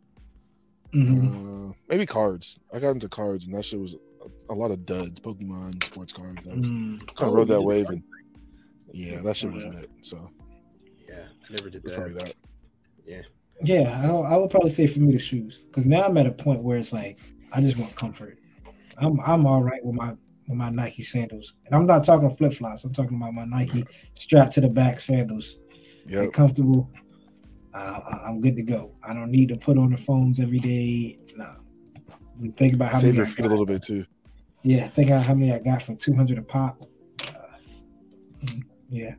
Mm-hmm. 0.94 1.70
Uh, 1.70 1.74
maybe 1.90 2.06
cards. 2.06 2.60
I 2.74 2.80
got 2.80 2.92
into 2.92 3.10
cards, 3.10 3.46
and 3.46 3.56
that 3.56 3.66
shit 3.66 3.80
was 3.80 3.96
a, 3.96 4.54
a 4.54 4.56
lot 4.56 4.72
of 4.72 4.86
duds. 4.86 5.20
Pokemon 5.20 5.84
sports 5.84 6.14
cards. 6.14 6.40
I 6.46 6.56
was, 6.56 6.70
mm. 6.70 7.16
kind 7.16 7.30
of 7.30 7.36
rode 7.36 7.48
that 7.48 7.62
wave, 7.62 7.90
and 7.90 8.04
yeah, 8.94 9.22
that 9.24 9.36
shit 9.36 9.52
was 9.52 9.66
lit. 9.66 9.90
So 10.02 10.30
yeah, 11.08 11.24
I 11.50 11.54
never 11.54 11.70
did 11.70 11.84
that. 11.84 11.96
Probably 11.96 12.14
that. 12.14 12.34
Yeah. 13.06 13.22
Yeah, 13.64 14.02
I, 14.04 14.34
I 14.34 14.38
would 14.38 14.50
probably 14.50 14.72
say 14.72 14.88
for 14.88 15.00
me 15.00 15.14
the 15.14 15.20
shoes 15.20 15.66
because 15.68 15.86
now 15.86 16.04
I'm 16.04 16.18
at 16.18 16.26
a 16.26 16.32
point 16.32 16.62
where 16.62 16.78
it's 16.78 16.92
like 16.92 17.20
I 17.52 17.62
just 17.62 17.78
want 17.78 17.96
comfort. 17.96 18.38
I'm 18.98 19.20
I'm 19.22 19.46
all 19.46 19.64
right 19.64 19.84
with 19.84 19.96
my 19.96 20.16
with 20.48 20.58
my 20.58 20.70
Nike 20.70 21.04
sandals, 21.04 21.54
and 21.66 21.76
I'm 21.76 21.86
not 21.86 22.04
talking 22.04 22.36
flip 22.36 22.54
flops. 22.54 22.84
I'm 22.84 22.94
talking 22.94 23.16
about 23.16 23.34
my 23.34 23.46
Nike 23.46 23.86
strap 24.16 24.52
to 24.52 24.62
the 24.62 24.68
back 24.68 25.00
sandals. 25.00 25.58
Yeah, 26.06 26.28
comfortable. 26.28 26.90
Uh, 27.74 28.00
I'm 28.26 28.42
good 28.42 28.56
to 28.58 28.64
go. 28.64 28.94
I 29.04 29.14
don't 29.14 29.32
need 29.32 29.50
to 29.50 29.56
put 29.56 29.78
on 29.78 29.92
the 29.92 29.98
phones 29.98 30.40
every 30.40 30.60
day. 30.60 31.18
No, 31.36 31.56
think 32.56 32.74
about 32.74 32.94
how 32.94 33.00
save 33.00 33.16
your 33.16 33.26
feet 33.26 33.46
a 33.46 33.50
little 33.50 33.66
bit 33.66 33.82
too. 33.82 34.06
Yeah, 34.64 34.88
think 34.88 35.10
about 35.10 35.26
how 35.26 35.34
many 35.34 35.52
I 35.52 35.60
got 35.60 35.82
for 35.82 35.96
200 35.96 36.38
a 36.38 36.42
pop. 36.42 36.82
Uh, 37.22 38.54
yeah, 38.90 39.16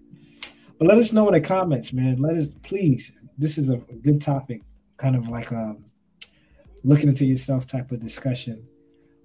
but 0.79 0.89
let 0.89 0.99
us 0.99 1.13
know 1.13 1.27
in 1.29 1.35
the 1.35 1.41
comments, 1.41 1.93
man. 1.93 2.19
Let 2.19 2.37
us 2.37 2.51
please. 2.63 3.13
This 3.37 3.59
is 3.59 3.71
a 3.71 3.77
good 3.77 4.21
topic, 4.21 4.63
kind 4.97 5.17
of 5.17 5.29
like 5.29 5.51
a 5.51 5.57
um, 5.57 5.85
looking 6.85 7.09
into 7.09 7.25
yourself 7.25 7.67
type 7.67 7.91
of 7.91 8.01
discussion, 8.01 8.65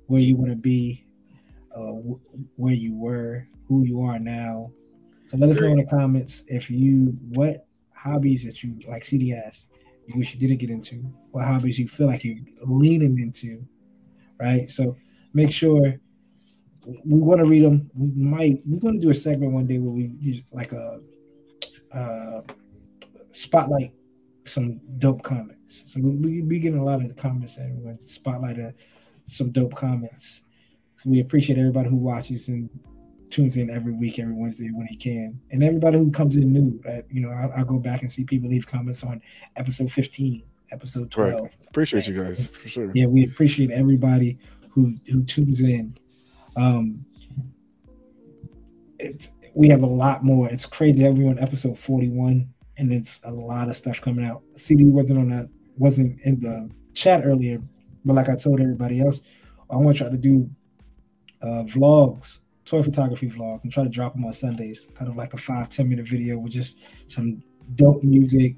where 0.07 0.21
you 0.21 0.35
want 0.35 0.49
to 0.49 0.55
be, 0.55 1.05
uh, 1.75 1.91
where 2.55 2.73
you 2.73 2.95
were, 2.95 3.47
who 3.67 3.83
you 3.83 4.01
are 4.01 4.17
now. 4.17 4.71
So 5.29 5.37
let 5.37 5.51
us 5.51 5.59
know 5.59 5.67
in 5.67 5.77
the 5.77 5.85
comments 5.85 6.43
if 6.47 6.71
you 6.71 7.17
what 7.29 7.67
hobbies 7.93 8.45
that 8.45 8.63
you 8.63 8.79
like 8.87 9.05
CD 9.05 9.33
asked 9.33 9.69
you 10.09 10.17
wish 10.17 10.33
you 10.33 10.39
didn't 10.39 10.57
get 10.57 10.71
into, 10.71 10.95
what 11.31 11.45
hobbies 11.45 11.77
you 11.77 11.87
feel 11.87 12.07
like 12.07 12.23
you're 12.23 12.37
leaning 12.63 13.19
into, 13.19 13.63
right? 14.39 14.69
So 14.69 14.97
make 15.33 15.51
sure 15.51 15.99
we 17.05 17.19
want 17.19 17.39
to 17.39 17.45
read 17.45 17.63
them. 17.63 17.91
We 17.93 18.07
might 18.23 18.61
we're 18.65 18.79
going 18.79 18.95
to 18.95 18.99
do 18.99 19.11
a 19.11 19.13
segment 19.13 19.51
one 19.51 19.67
day 19.67 19.77
where 19.77 19.93
we 19.93 20.07
just 20.19 20.53
like 20.53 20.71
a 20.71 20.99
uh, 21.91 22.41
spotlight 23.33 23.93
some 24.45 24.79
dope 24.97 25.21
comments. 25.21 25.83
So 25.85 25.99
we 25.99 26.09
we 26.15 26.41
be 26.41 26.59
getting 26.59 26.79
a 26.79 26.83
lot 26.83 27.03
of 27.03 27.07
the 27.07 27.13
comments 27.13 27.57
and 27.57 27.77
we're 27.77 27.83
going 27.83 27.99
to 27.99 28.07
spotlight 28.07 28.59
uh, 28.59 28.71
some 29.27 29.51
dope 29.51 29.75
comments. 29.75 30.41
So 30.97 31.11
we 31.11 31.19
appreciate 31.19 31.59
everybody 31.59 31.87
who 31.87 31.97
watches 31.97 32.49
and 32.49 32.67
tunes 33.29 33.57
in 33.57 33.69
every 33.69 33.93
week, 33.93 34.19
every 34.19 34.33
Wednesday 34.33 34.69
when 34.69 34.87
he 34.87 34.95
can, 34.95 35.39
and 35.51 35.63
everybody 35.63 35.97
who 35.97 36.11
comes 36.11 36.35
in 36.35 36.51
new. 36.51 36.79
Right? 36.85 37.03
You 37.09 37.21
know, 37.21 37.29
I, 37.29 37.61
I 37.61 37.63
go 37.63 37.77
back 37.77 38.01
and 38.01 38.11
see 38.11 38.23
people 38.23 38.49
leave 38.49 38.67
comments 38.67 39.03
on 39.03 39.21
episode 39.55 39.91
15, 39.91 40.43
episode 40.71 41.11
12. 41.11 41.41
Right. 41.41 41.51
Appreciate 41.67 42.07
you 42.07 42.21
guys 42.21 42.47
for 42.47 42.67
sure. 42.67 42.91
Yeah, 42.93 43.05
we 43.05 43.25
appreciate 43.25 43.71
everybody 43.71 44.37
who 44.69 44.95
who 45.07 45.23
tunes 45.23 45.61
in. 45.61 45.97
Um, 46.55 47.05
it's 48.99 49.31
we 49.53 49.69
have 49.69 49.83
a 49.83 49.87
lot 49.87 50.23
more. 50.23 50.47
It's 50.49 50.65
crazy 50.65 51.03
that 51.03 51.13
we're 51.13 51.29
on 51.29 51.39
episode 51.39 51.77
41, 51.77 52.47
and 52.77 52.91
it's 52.91 53.21
a 53.23 53.31
lot 53.31 53.69
of 53.69 53.75
stuff 53.75 54.01
coming 54.01 54.25
out. 54.25 54.41
CD 54.55 54.85
wasn't 54.85 55.19
on 55.19 55.29
that, 55.29 55.49
wasn't 55.77 56.19
in 56.21 56.39
the 56.39 56.69
chat 56.93 57.25
earlier, 57.25 57.61
but 58.05 58.13
like 58.13 58.29
I 58.29 58.35
told 58.35 58.59
everybody 58.59 59.01
else, 59.01 59.21
I 59.69 59.77
want 59.77 59.97
to 59.97 60.03
try 60.03 60.11
to 60.11 60.17
do 60.17 60.49
uh, 61.41 61.63
vlogs 61.63 62.39
toy 62.69 62.83
photography 62.83 63.29
vlogs 63.29 63.63
and 63.63 63.73
try 63.73 63.83
to 63.83 63.89
drop 63.89 64.13
them 64.13 64.25
on 64.25 64.33
Sundays, 64.33 64.87
kind 64.93 65.09
of 65.09 65.15
like 65.15 65.33
a 65.33 65.37
five 65.37 65.69
ten 65.69 65.89
minute 65.89 66.07
video 66.07 66.37
with 66.37 66.51
just 66.51 66.79
some 67.07 67.41
dope 67.75 68.03
music, 68.03 68.55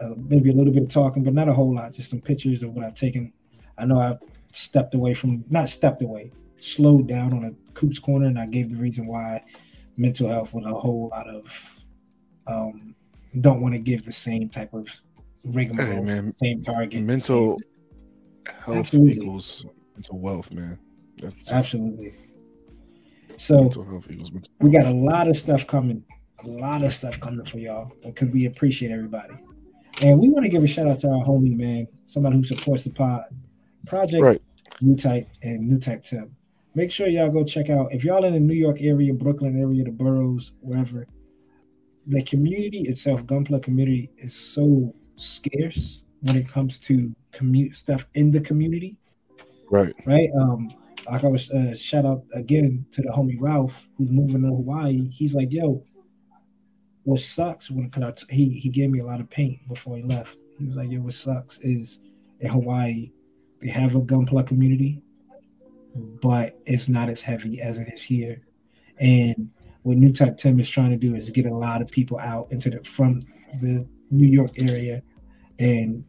uh, 0.00 0.14
maybe 0.16 0.50
a 0.50 0.52
little 0.52 0.72
bit 0.72 0.82
of 0.82 0.88
talking, 0.88 1.22
but 1.22 1.34
not 1.34 1.48
a 1.48 1.52
whole 1.52 1.74
lot, 1.74 1.92
just 1.92 2.10
some 2.10 2.20
pictures 2.20 2.62
of 2.62 2.74
what 2.74 2.84
I've 2.84 2.94
taken. 2.94 3.32
I 3.78 3.84
know 3.84 3.98
I've 3.98 4.18
stepped 4.52 4.94
away 4.94 5.14
from, 5.14 5.44
not 5.48 5.68
stepped 5.68 6.02
away, 6.02 6.32
slowed 6.58 7.06
down 7.06 7.32
on 7.32 7.44
a 7.44 7.52
Coop's 7.74 7.98
Corner, 7.98 8.26
and 8.26 8.38
I 8.38 8.46
gave 8.46 8.70
the 8.70 8.76
reason 8.76 9.06
why 9.06 9.42
mental 9.96 10.28
health 10.28 10.52
with 10.52 10.64
a 10.66 10.74
whole 10.74 11.08
lot 11.08 11.28
of, 11.28 11.80
um, 12.46 12.94
don't 13.40 13.60
want 13.60 13.74
to 13.74 13.78
give 13.78 14.04
the 14.04 14.12
same 14.12 14.48
type 14.48 14.74
of 14.74 14.88
rigmarole, 15.44 15.94
hey, 15.94 16.00
man. 16.00 16.34
same 16.34 16.62
target. 16.62 17.02
Mental 17.02 17.60
health 18.64 18.78
Absolutely. 18.78 19.14
equals 19.14 19.66
mental 19.94 20.18
wealth, 20.18 20.52
man. 20.52 20.78
That's 21.20 21.50
Absolutely. 21.50 22.14
So 23.38 23.58
mental 23.60 23.84
health 23.84 24.10
equals 24.10 24.32
mental 24.32 24.52
we 24.60 24.70
got 24.70 24.86
a 24.86 24.90
lot 24.90 25.28
of 25.28 25.36
stuff 25.36 25.66
coming, 25.66 26.04
a 26.44 26.48
lot 26.48 26.82
of 26.82 26.94
stuff 26.94 27.18
coming 27.20 27.44
for 27.44 27.58
y'all 27.58 27.92
because 28.04 28.28
we 28.28 28.46
appreciate 28.46 28.92
everybody. 28.92 29.34
And 30.02 30.18
we 30.18 30.28
want 30.28 30.44
to 30.44 30.50
give 30.50 30.64
a 30.64 30.66
shout 30.66 30.88
out 30.88 30.98
to 31.00 31.08
our 31.08 31.24
homie, 31.24 31.56
man, 31.56 31.86
somebody 32.06 32.36
who 32.36 32.44
supports 32.44 32.84
the 32.84 32.90
pod, 32.90 33.24
Project 33.86 34.22
Right. 34.22 34.42
New 34.80 34.96
Type 34.96 35.28
and 35.42 35.68
New 35.68 35.78
Type 35.78 36.02
Tim. 36.02 36.34
Make 36.74 36.90
sure 36.90 37.06
y'all 37.06 37.30
go 37.30 37.44
check 37.44 37.68
out 37.68 37.92
if 37.92 38.02
y'all 38.04 38.24
in 38.24 38.32
the 38.32 38.40
New 38.40 38.54
York 38.54 38.78
area, 38.80 39.12
Brooklyn 39.12 39.60
area, 39.60 39.84
the 39.84 39.90
boroughs, 39.90 40.52
wherever. 40.60 41.06
The 42.06 42.22
community 42.24 42.88
itself, 42.88 43.22
Gunpla 43.24 43.62
community, 43.62 44.10
is 44.18 44.34
so 44.34 44.94
scarce 45.16 46.04
when 46.22 46.36
it 46.36 46.48
comes 46.48 46.78
to 46.80 47.14
commute 47.30 47.76
stuff 47.76 48.06
in 48.14 48.30
the 48.30 48.40
community 48.40 48.96
Right. 49.70 49.94
right? 50.04 50.28
Um, 50.38 50.68
like 51.10 51.24
I 51.24 51.28
was 51.28 51.50
uh, 51.50 51.74
shout 51.74 52.04
out 52.04 52.24
again 52.34 52.84
to 52.92 53.02
the 53.02 53.08
homie 53.08 53.36
Ralph 53.40 53.88
who's 53.96 54.10
moving 54.10 54.42
to 54.42 54.48
Hawaii. 54.48 55.08
He's 55.10 55.34
like, 55.34 55.52
yo, 55.52 55.82
what 57.04 57.20
sucks 57.20 57.70
when 57.70 57.90
cause 57.90 58.24
he 58.30 58.50
he 58.50 58.68
gave 58.68 58.90
me 58.90 59.00
a 59.00 59.04
lot 59.04 59.20
of 59.20 59.28
paint 59.30 59.66
before 59.68 59.96
he 59.96 60.02
left. 60.02 60.36
He 60.58 60.66
was 60.66 60.76
like, 60.76 60.90
yo, 60.90 61.00
what 61.00 61.14
sucks 61.14 61.58
is 61.58 61.98
in 62.40 62.48
Hawaii 62.48 63.10
they 63.62 63.68
have 63.68 63.94
a 63.94 64.00
gunpla 64.00 64.46
community, 64.46 65.00
but 65.94 66.58
it's 66.66 66.88
not 66.88 67.08
as 67.08 67.22
heavy 67.22 67.60
as 67.60 67.78
it 67.78 67.88
is 67.92 68.02
here. 68.02 68.42
And 68.98 69.50
what 69.82 69.96
New 69.96 70.12
Type 70.12 70.36
Tim 70.36 70.58
is 70.58 70.68
trying 70.68 70.90
to 70.90 70.96
do 70.96 71.14
is 71.14 71.30
get 71.30 71.46
a 71.46 71.54
lot 71.54 71.80
of 71.80 71.88
people 71.88 72.18
out 72.18 72.50
into 72.50 72.70
the 72.70 72.82
from 72.82 73.22
the 73.60 73.86
New 74.10 74.26
York 74.26 74.50
area 74.60 75.02
and 75.58 76.04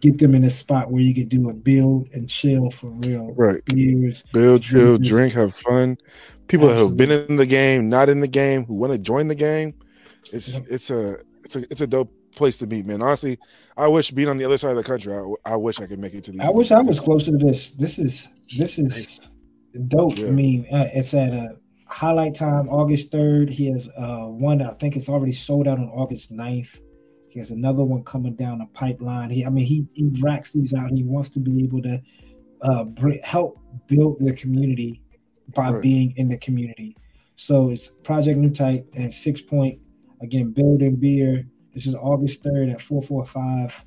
get 0.00 0.18
them 0.18 0.34
in 0.34 0.44
a 0.44 0.50
spot 0.50 0.90
where 0.90 1.02
you 1.02 1.14
could 1.14 1.28
do 1.28 1.48
a 1.50 1.54
build 1.54 2.08
and 2.12 2.28
chill 2.28 2.70
for 2.70 2.88
real. 2.88 3.34
Right. 3.34 3.64
Beers, 3.66 4.24
Build, 4.32 4.62
chill, 4.62 4.98
drink, 4.98 5.32
have 5.34 5.54
fun. 5.54 5.98
People 6.48 6.68
who 6.72 6.86
have 6.88 6.96
been 6.96 7.10
in 7.10 7.36
the 7.36 7.46
game, 7.46 7.88
not 7.88 8.08
in 8.08 8.20
the 8.20 8.28
game, 8.28 8.64
who 8.64 8.74
want 8.74 8.92
to 8.92 8.98
join 8.98 9.28
the 9.28 9.34
game. 9.34 9.74
It's 10.32 10.54
Yep. 10.54 10.66
it's 10.68 10.90
a 10.90 11.16
it's 11.44 11.56
a 11.56 11.62
it's 11.70 11.80
a 11.80 11.86
dope 11.86 12.12
place 12.34 12.58
to 12.58 12.66
meet, 12.66 12.86
man. 12.86 13.02
Honestly, 13.02 13.38
I 13.76 13.88
wish 13.88 14.10
being 14.10 14.28
on 14.28 14.36
the 14.36 14.44
other 14.44 14.58
side 14.58 14.70
of 14.70 14.76
the 14.76 14.84
country, 14.84 15.12
I, 15.12 15.52
I 15.52 15.56
wish 15.56 15.80
I 15.80 15.86
could 15.86 15.98
make 15.98 16.14
it 16.14 16.24
to 16.24 16.32
these. 16.32 16.40
I 16.40 16.50
wish 16.50 16.70
I 16.70 16.80
was 16.80 17.00
closer 17.00 17.32
to 17.32 17.38
this. 17.38 17.72
This 17.72 17.98
is 17.98 18.28
this 18.56 18.78
is 18.78 19.20
dope. 19.88 20.18
Yeah. 20.18 20.28
I 20.28 20.30
mean, 20.30 20.66
uh, 20.72 20.88
it's 20.92 21.14
at 21.14 21.32
a 21.32 21.56
highlight 21.86 22.34
time, 22.34 22.68
August 22.68 23.10
third. 23.10 23.48
He 23.50 23.66
has 23.72 23.88
uh, 23.96 24.26
one. 24.26 24.62
I 24.62 24.74
think 24.74 24.96
it's 24.96 25.08
already 25.08 25.32
sold 25.32 25.66
out 25.66 25.78
on 25.78 25.88
August 25.88 26.32
9th. 26.32 26.68
He 27.36 27.40
has 27.40 27.50
another 27.50 27.84
one 27.84 28.02
coming 28.02 28.34
down 28.34 28.60
the 28.60 28.66
pipeline. 28.72 29.28
He, 29.28 29.44
I 29.44 29.50
mean, 29.50 29.66
he 29.66 29.86
he 29.92 30.08
racks 30.22 30.52
these 30.52 30.72
out. 30.72 30.90
He 30.90 31.02
wants 31.04 31.28
to 31.30 31.38
be 31.38 31.62
able 31.64 31.82
to 31.82 32.00
uh, 32.62 32.84
bring, 32.84 33.20
help 33.22 33.60
build 33.88 34.16
the 34.20 34.32
community 34.32 35.02
by 35.54 35.70
Right. 35.70 35.82
being 35.82 36.14
in 36.16 36.30
the 36.30 36.38
community. 36.38 36.96
So 37.36 37.68
it's 37.68 37.88
Project 38.04 38.38
New 38.38 38.48
Type 38.48 38.88
and 38.94 39.12
Six 39.12 39.42
Point 39.42 39.78
again. 40.22 40.52
Building 40.52 40.96
beer. 40.96 41.46
This 41.74 41.86
is 41.86 41.94
August 41.94 42.42
third 42.42 42.70
at 42.70 42.80
four 42.80 43.02
four 43.02 43.26
five 43.26 43.84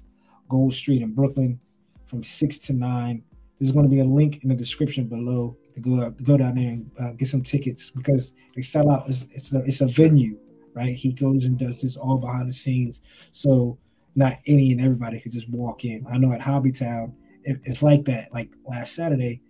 Gold 0.47 0.75
Street 0.75 1.01
in 1.01 1.15
Brooklyn 1.15 1.59
from 2.05 2.21
six 2.21 2.59
to 2.59 2.73
nine. 2.73 3.23
There's 3.59 3.71
going 3.71 3.89
to 3.89 3.89
be 3.89 4.01
a 4.01 4.05
link 4.05 4.43
in 4.43 4.49
the 4.49 4.55
description 4.55 5.07
below 5.07 5.57
to 5.73 5.79
go 5.81 5.99
to 5.99 6.11
go 6.23 6.37
down 6.37 6.53
there 6.53 6.69
and 6.69 6.91
uh, 6.99 7.13
get 7.13 7.27
some 7.27 7.41
tickets 7.41 7.89
because 7.89 8.35
they 8.55 8.61
sell 8.61 8.91
out. 8.91 9.09
It's, 9.09 9.25
it's 9.31 9.51
a 9.53 9.63
it's 9.63 9.81
a 9.81 9.87
venue, 9.87 10.37
right? 10.73 10.95
He 10.95 11.11
goes 11.11 11.45
and 11.45 11.57
does 11.57 11.81
this 11.81 11.97
all 11.97 12.17
behind 12.17 12.49
the 12.49 12.53
scenes, 12.53 13.01
so 13.31 13.77
not 14.15 14.37
any 14.47 14.71
and 14.71 14.81
everybody 14.81 15.19
could 15.19 15.31
just 15.31 15.49
walk 15.49 15.85
in. 15.85 16.05
I 16.09 16.17
know 16.17 16.33
at 16.33 16.41
Hobbytown 16.41 17.13
it, 17.43 17.59
it's 17.63 17.83
like 17.83 18.05
that. 18.05 18.33
Like 18.33 18.51
last 18.67 18.95
Saturday, 18.95 19.41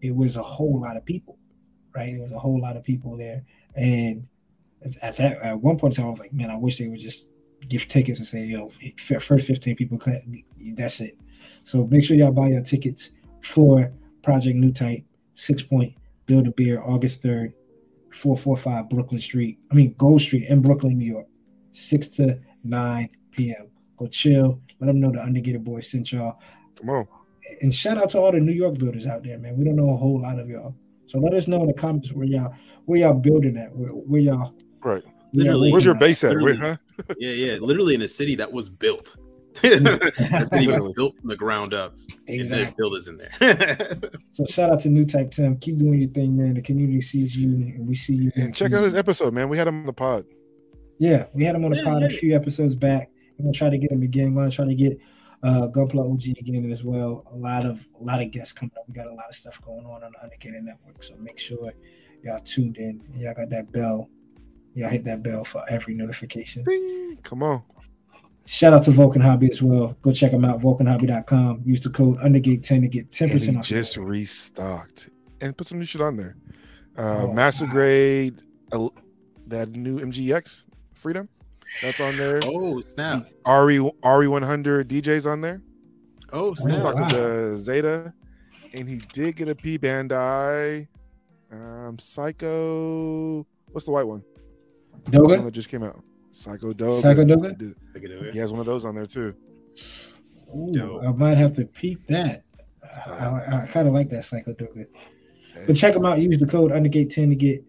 it 0.00 0.14
was 0.14 0.36
a 0.36 0.42
whole 0.42 0.80
lot 0.80 0.96
of 0.96 1.04
people, 1.04 1.38
right? 1.94 2.14
It 2.14 2.20
was 2.20 2.32
a 2.32 2.38
whole 2.38 2.60
lot 2.60 2.76
of 2.76 2.82
people 2.82 3.16
there, 3.16 3.44
and 3.76 4.26
at 5.00 5.16
that 5.16 5.38
at 5.42 5.60
one 5.60 5.78
point 5.78 5.96
in 5.96 6.02
time, 6.02 6.06
I 6.08 6.10
was 6.10 6.20
like, 6.20 6.32
man, 6.32 6.50
I 6.50 6.56
wish 6.56 6.78
they 6.78 6.88
would 6.88 6.98
just 6.98 7.28
give 7.68 7.86
tickets 7.86 8.18
and 8.18 8.26
say, 8.26 8.44
yo, 8.44 8.72
first 8.98 9.46
15 9.46 9.76
people, 9.76 10.00
that's 10.74 11.00
it. 11.00 11.16
So 11.64 11.86
make 11.86 12.04
sure 12.04 12.16
y'all 12.16 12.32
buy 12.32 12.48
your 12.48 12.62
tickets 12.62 13.12
for 13.40 13.92
Project 14.22 14.56
New 14.56 14.72
Type, 14.72 15.04
Six 15.34 15.62
Point, 15.62 15.94
Build 16.26 16.48
a 16.48 16.50
Beer, 16.50 16.82
August 16.82 17.22
3rd, 17.22 17.52
445 18.14 18.88
Brooklyn 18.90 19.20
Street. 19.20 19.58
I 19.70 19.74
mean, 19.74 19.94
Gold 19.98 20.20
Street 20.20 20.48
in 20.48 20.60
Brooklyn, 20.62 20.98
New 20.98 21.04
York, 21.10 21.26
6 21.72 22.08
to 22.08 22.38
9 22.64 23.08
p.m. 23.32 23.68
Go 23.96 24.06
chill. 24.06 24.60
Let 24.80 24.86
them 24.88 25.00
know 25.00 25.10
the 25.12 25.22
Undergated 25.22 25.64
Boys 25.64 25.88
sent 25.90 26.12
y'all. 26.12 26.38
Come 26.76 26.90
on. 26.90 27.08
And 27.60 27.74
shout 27.74 27.98
out 27.98 28.10
to 28.10 28.18
all 28.18 28.32
the 28.32 28.40
New 28.40 28.52
York 28.52 28.78
builders 28.78 29.06
out 29.06 29.22
there, 29.22 29.38
man. 29.38 29.56
We 29.56 29.64
don't 29.64 29.76
know 29.76 29.90
a 29.92 29.96
whole 29.96 30.20
lot 30.20 30.38
of 30.38 30.48
y'all. 30.48 30.74
So 31.06 31.18
let 31.18 31.34
us 31.34 31.48
know 31.48 31.60
in 31.62 31.66
the 31.66 31.74
comments 31.74 32.12
where 32.12 32.26
y'all 32.26 32.54
where 32.86 33.00
y'all 33.00 33.14
building 33.14 33.56
at, 33.58 33.74
where, 33.76 33.90
where 33.90 34.20
y'all 34.20 34.54
Right. 34.82 35.02
where 35.02 35.02
y'all 35.02 35.04
Literally. 35.32 35.72
Where's 35.72 35.84
your 35.84 35.94
at. 35.94 36.00
base 36.00 36.24
at? 36.24 36.40
Where, 36.40 36.54
huh? 36.54 36.76
Yeah, 37.18 37.30
yeah. 37.30 37.54
Literally 37.60 37.94
in 37.94 38.02
a 38.02 38.08
city 38.08 38.34
that 38.36 38.50
was 38.50 38.68
built. 38.68 39.16
That 39.62 40.48
city 40.52 40.66
was 40.68 40.92
built 40.94 41.16
from 41.18 41.28
the 41.28 41.36
ground 41.36 41.74
up. 41.74 41.94
And 42.28 42.38
there's 42.40 42.50
Exactly. 42.50 42.74
builders 42.78 43.08
in 43.08 43.16
there. 43.16 43.98
So 44.32 44.46
shout 44.46 44.70
out 44.70 44.80
to 44.80 44.88
New 44.88 45.04
Type 45.04 45.30
Tim. 45.30 45.58
Keep 45.58 45.78
doing 45.78 46.00
your 46.00 46.08
thing, 46.10 46.36
man. 46.36 46.54
The 46.54 46.62
community 46.62 47.00
sees 47.02 47.36
you 47.36 47.50
and 47.50 47.86
we 47.86 47.94
see 47.94 48.14
you. 48.14 48.30
And 48.36 48.54
check 48.54 48.72
out 48.72 48.82
his 48.82 48.94
episode, 48.94 49.34
man. 49.34 49.48
We 49.48 49.58
had 49.58 49.68
him 49.68 49.80
on 49.80 49.86
the 49.86 49.92
pod. 49.92 50.24
Yeah, 50.98 51.26
we 51.34 51.44
had 51.44 51.54
him 51.54 51.64
on 51.64 51.72
the 51.72 51.78
Yeah, 51.78 51.84
pod 51.84 52.02
a 52.04 52.08
few 52.08 52.34
episodes 52.34 52.74
back. 52.74 53.10
We're 53.38 53.44
gonna 53.44 53.52
try 53.52 53.68
to 53.70 53.76
get 53.78 53.90
him 53.92 54.02
again. 54.02 54.34
We're 54.34 54.42
gonna 54.42 54.52
try 54.52 54.64
to 54.66 54.74
get 54.74 54.98
uh 55.42 55.66
Gunpla 55.68 56.10
OG 56.12 56.38
again 56.38 56.70
as 56.72 56.82
well. 56.84 57.24
A 57.32 57.36
lot 57.36 57.66
of 57.66 57.86
a 58.00 58.04
lot 58.04 58.22
of 58.22 58.30
guests 58.30 58.52
coming 58.52 58.72
up. 58.78 58.84
We 58.88 58.94
got 58.94 59.06
a 59.08 59.12
lot 59.14 59.28
of 59.28 59.34
stuff 59.34 59.60
going 59.62 59.84
on 59.84 60.02
on 60.04 60.12
the 60.12 60.22
Undergated 60.22 60.62
Network. 60.62 61.02
So 61.02 61.14
make 61.16 61.38
sure 61.38 61.72
y'all 62.24 62.40
tuned 62.40 62.76
in. 62.78 63.02
Y'all 63.16 63.34
got 63.34 63.50
that 63.50 63.70
bell. 63.72 64.08
Y'all 64.74 64.88
hit 64.88 65.04
that 65.04 65.22
bell 65.22 65.44
for 65.44 65.62
every 65.68 65.94
notification. 65.94 66.62
Ding. 66.64 67.18
Come 67.22 67.42
on. 67.42 67.62
Shout 68.44 68.72
out 68.72 68.82
to 68.84 68.90
Vulcan 68.90 69.22
Hobby 69.22 69.50
as 69.50 69.62
well. 69.62 69.96
Go 70.02 70.12
check 70.12 70.32
them 70.32 70.44
out, 70.44 70.60
vulcanhobby.com. 70.60 71.62
Use 71.64 71.80
the 71.80 71.90
code 71.90 72.16
Undergate10 72.18 72.80
to 72.82 72.88
get 72.88 73.10
10% 73.10 73.48
And 73.48 73.58
off. 73.58 73.64
just 73.64 73.96
restocked 73.96 75.10
and 75.40 75.56
put 75.56 75.68
some 75.68 75.78
new 75.78 75.84
shit 75.84 76.00
on 76.00 76.16
there. 76.16 76.36
Uh, 76.98 77.22
Oh, 77.26 77.32
Master 77.32 77.66
wow. 77.66 77.72
grade, 77.72 78.42
uh, 78.72 78.88
that 79.46 79.70
new 79.70 79.98
MGX 80.00 80.66
Freedom, 80.92 81.28
that's 81.80 82.00
on 82.00 82.16
there. 82.16 82.40
oh 82.44 82.80
snap! 82.80 83.26
RE 83.46 83.78
RE100 83.78 84.84
DJs 84.84 85.30
on 85.30 85.40
there. 85.40 85.62
Oh 86.32 86.50
He's 86.54 86.62
snap! 86.62 86.84
wow. 86.84 86.92
talking 86.92 87.08
to 87.08 87.56
Zeta, 87.58 88.12
and 88.74 88.88
he 88.88 89.00
did 89.12 89.36
get 89.36 89.48
a 89.48 89.54
P 89.54 89.78
Bandai. 89.78 90.86
Um, 91.50 91.98
Psycho. 91.98 93.46
What's 93.70 93.86
the 93.86 93.92
white 93.92 94.06
one? 94.06 94.22
The 95.06 95.22
one 95.22 95.44
that 95.44 95.50
just 95.52 95.68
came 95.70 95.82
out. 95.82 96.02
Psycho 96.32 96.72
Doga. 96.72 97.02
Psycho 97.02 97.24
Doga? 97.24 97.50
He, 97.50 97.56
did- 97.56 97.76
Look 97.94 98.04
at 98.04 98.10
it. 98.10 98.32
he 98.34 98.38
has 98.40 98.50
one 98.50 98.60
of 98.60 98.66
those 98.66 98.84
on 98.84 98.94
there 98.94 99.06
too. 99.06 99.34
Ooh, 100.54 101.00
I 101.00 101.12
might 101.12 101.38
have 101.38 101.54
to 101.56 101.64
peep 101.64 102.06
that. 102.08 102.42
I, 103.06 103.10
I, 103.10 103.62
I 103.62 103.66
kind 103.66 103.86
of 103.88 103.94
like 103.94 104.10
that 104.10 104.24
Psycho 104.24 104.52
Doga. 104.54 104.86
But 105.66 105.74
check 105.76 105.94
them 105.94 106.04
out. 106.04 106.18
Use 106.20 106.38
the 106.38 106.46
code 106.46 106.72
Undergate10 106.72 107.28
to 107.28 107.34
get 107.34 107.64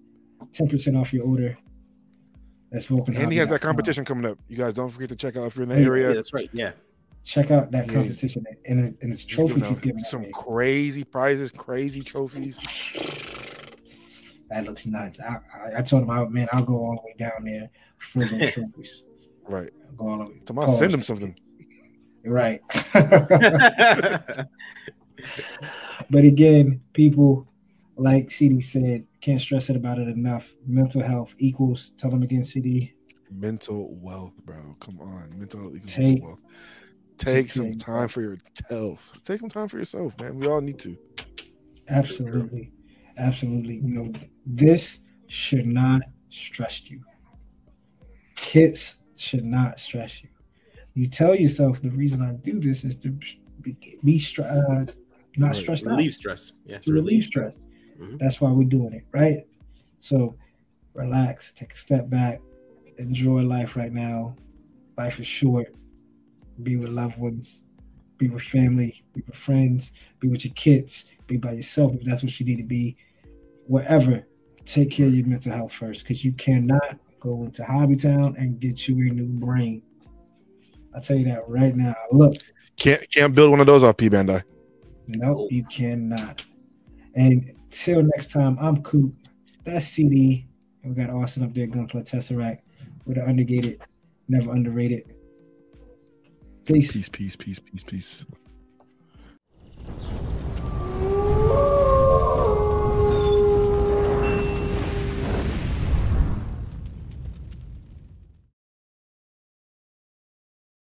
10% 0.52 0.99
off 0.99 1.14
your 1.14 1.26
order. 1.26 1.57
That's 2.72 2.85
Vulcan 2.88 3.15
And 3.18 3.31
he 3.31 3.38
has 3.38 3.49
that 3.49 3.61
competition 3.61 4.03
coming 4.06 4.26
up. 4.30 4.38
You 4.48 4.57
guys 4.57 4.73
don't 4.73 4.90
forget 4.90 5.10
to 5.10 5.15
check 5.15 5.35
out 5.38 5.45
if 5.48 5.56
you're 5.56 5.64
in 5.64 5.69
the 5.69 5.76
Hey, 5.76 5.81
Yeah, 5.81 5.88
area. 5.88 6.14
that's 6.14 6.34
right. 6.34 6.49
Yeah. 6.53 6.72
Check 7.23 7.52
out 7.52 7.72
that 7.72 7.88
Yeah, 7.88 7.94
competition 7.94 8.44
and, 8.65 8.80
it- 8.80 8.98
and 9.02 9.14
it's 9.14 9.23
He's 9.23 9.35
giving 9.35 9.48
trophies 9.48 9.68
he's 9.68 9.77
out 9.77 9.84
giving 9.84 9.99
some 9.99 10.22
away. 10.22 10.31
crazy 10.34 11.03
prizes, 11.03 11.52
crazy 11.52 12.02
trophies. 12.02 12.60
That 14.49 14.65
looks 14.65 14.85
nuts. 14.85 15.19
I, 15.19 15.40
I, 15.56 15.80
I 15.80 15.81
told 15.81 16.03
him, 16.03 16.10
I, 16.10 16.26
man, 16.26 16.48
I'll 16.52 16.64
go 16.64 16.76
all 16.76 16.95
the 16.95 17.02
way 17.06 17.15
down 17.18 17.44
there 17.45 17.69
for 18.04 18.26
those 18.26 18.52
trophies. 18.54 19.04
Right. 19.48 19.72
I'll 19.90 19.96
go 19.96 20.08
all 20.08 20.18
the 20.20 20.32
way. 20.32 20.42
Tomorrow, 20.46 20.72
send 20.76 20.94
them 20.94 21.02
something. 21.02 21.36
Right. 22.26 22.62
but 26.10 26.24
again, 26.24 26.82
people, 26.94 27.48
like 27.98 28.32
CD 28.32 28.62
said, 28.62 29.06
can't 29.22 29.42
stress 29.42 29.70
it 29.70 29.76
about 29.76 30.00
it 30.00 30.08
enough. 30.08 30.56
Mental 30.66 31.02
health 31.02 31.34
equals, 31.38 31.92
tell 31.98 32.10
them 32.12 32.24
again, 32.24 32.44
CD, 32.44 32.94
Mental 33.40 33.96
wealth, 33.96 34.34
bro. 34.46 34.76
Come 34.80 35.00
on. 35.02 35.34
Mental 35.38 35.62
health 35.62 35.76
equals 35.76 35.94
Take- 35.94 36.08
mental 36.08 36.28
wealth. 36.28 36.42
Take 37.18 37.36
take 37.36 37.52
some 37.52 37.66
care 37.66 37.76
time 37.76 38.08
for 38.08 38.22
yourself. 38.22 39.12
Take 39.24 39.40
some 39.40 39.50
time 39.50 39.68
for 39.68 39.78
yourself, 39.78 40.20
man. 40.20 40.40
We 40.40 40.48
all 40.48 40.62
need 40.62 40.80
to. 40.80 40.98
Absolutely. 41.88 42.72
Absolutely. 43.18 43.76
You 43.76 43.88
know, 43.88 44.12
this 44.46 45.02
should 45.28 45.68
not 45.68 46.02
stress 46.30 46.90
you. 46.90 47.02
Kids 48.36 48.98
should 49.16 49.46
not 49.46 49.80
stress 49.80 50.24
you. 50.24 50.30
You 50.96 51.08
tell 51.08 51.36
yourself 51.36 51.82
the 51.82 51.90
reason 51.92 52.22
I 52.22 52.34
do 52.34 52.60
this 52.60 52.84
is 52.84 52.96
to 52.98 53.10
be, 53.62 53.76
be 54.04 54.20
stre- 54.20 54.46
uh, 54.52 54.92
not 55.38 55.48
Right. 55.48 55.56
stressed 55.56 55.88
out, 55.88 55.92
relieve 55.98 56.14
stress. 56.14 56.52
Yeah. 56.66 56.78
to 56.80 56.94
relieve 56.94 57.24
stress. 57.24 57.62
Mhm. 58.00 58.20
That's 58.20 58.40
why 58.42 58.52
we're 58.52 58.66
doing 58.66 58.94
it, 58.94 59.06
right? 59.12 59.40
So 60.00 60.36
relax, 60.94 61.54
take 61.54 61.74
a 61.74 61.78
step 61.78 62.10
back, 62.10 62.42
enjoy 62.98 63.42
life 63.42 63.76
right 63.76 63.92
now. 63.92 64.36
Life 64.98 65.20
is 65.20 65.26
short. 65.28 65.74
Be 66.62 66.76
with 66.76 66.90
loved 66.92 67.18
ones, 67.18 67.64
be 68.20 68.30
with 68.30 68.44
family, 68.44 69.04
be 69.14 69.24
with 69.26 69.36
friends, 69.36 69.92
be 70.20 70.28
with 70.28 70.46
your 70.46 70.54
kids, 70.54 71.06
be 71.26 71.38
by 71.38 71.54
yourself 71.54 71.96
if 71.96 72.04
that's 72.04 72.22
what 72.24 72.40
you 72.40 72.46
need 72.46 72.58
to 72.58 72.64
be. 72.64 72.96
Whatever, 73.66 74.28
take 74.66 74.92
care 74.92 75.08
of 75.08 75.16
your 75.16 75.26
mental 75.26 75.52
health 75.52 75.72
first 75.74 76.04
because 76.04 76.24
you 76.24 76.32
cannot 76.34 77.00
go 77.24 77.44
into 77.45 77.64
Hobbytown 77.64 78.38
and 78.38 78.60
get 78.60 78.88
you 78.88 78.95
a 78.98 79.14
new 79.14 79.30
brain. 79.30 79.82
I'll 80.94 81.02
tell 81.02 81.16
you 81.18 81.26
that 81.26 81.48
right 81.48 81.76
now. 81.76 81.95
Look, 82.12 82.36
Can't 82.78 83.10
can't 83.10 83.34
build 83.34 83.50
one 83.52 83.62
of 83.62 83.66
those 83.66 83.82
off 83.82 83.98
P 83.98 84.10
Bandai. 84.10 84.44
no, 85.08 85.48
you 85.50 85.64
cannot. 85.66 86.44
And 87.16 87.52
till 87.72 88.04
next 88.04 88.32
time, 88.32 88.58
I'm 88.60 88.84
Coop. 88.84 89.16
That's 89.64 89.88
CD. 89.88 90.48
And 90.84 90.95
we 90.95 91.02
got 91.02 91.14
Austen 91.14 91.44
up 91.44 91.54
there, 91.54 91.68
Gunpla 91.68 92.04
Tesseract. 92.04 92.60
We're 93.06 93.16
the 93.16 93.28
undergated, 93.28 93.82
never 94.28 94.52
underrated. 94.52 95.16
Peace. 96.66 96.91
Peace, 96.91 97.10
peace, 97.10 97.36
peace, 97.36 97.60
peace, 97.60 97.84
peace. 97.84 98.26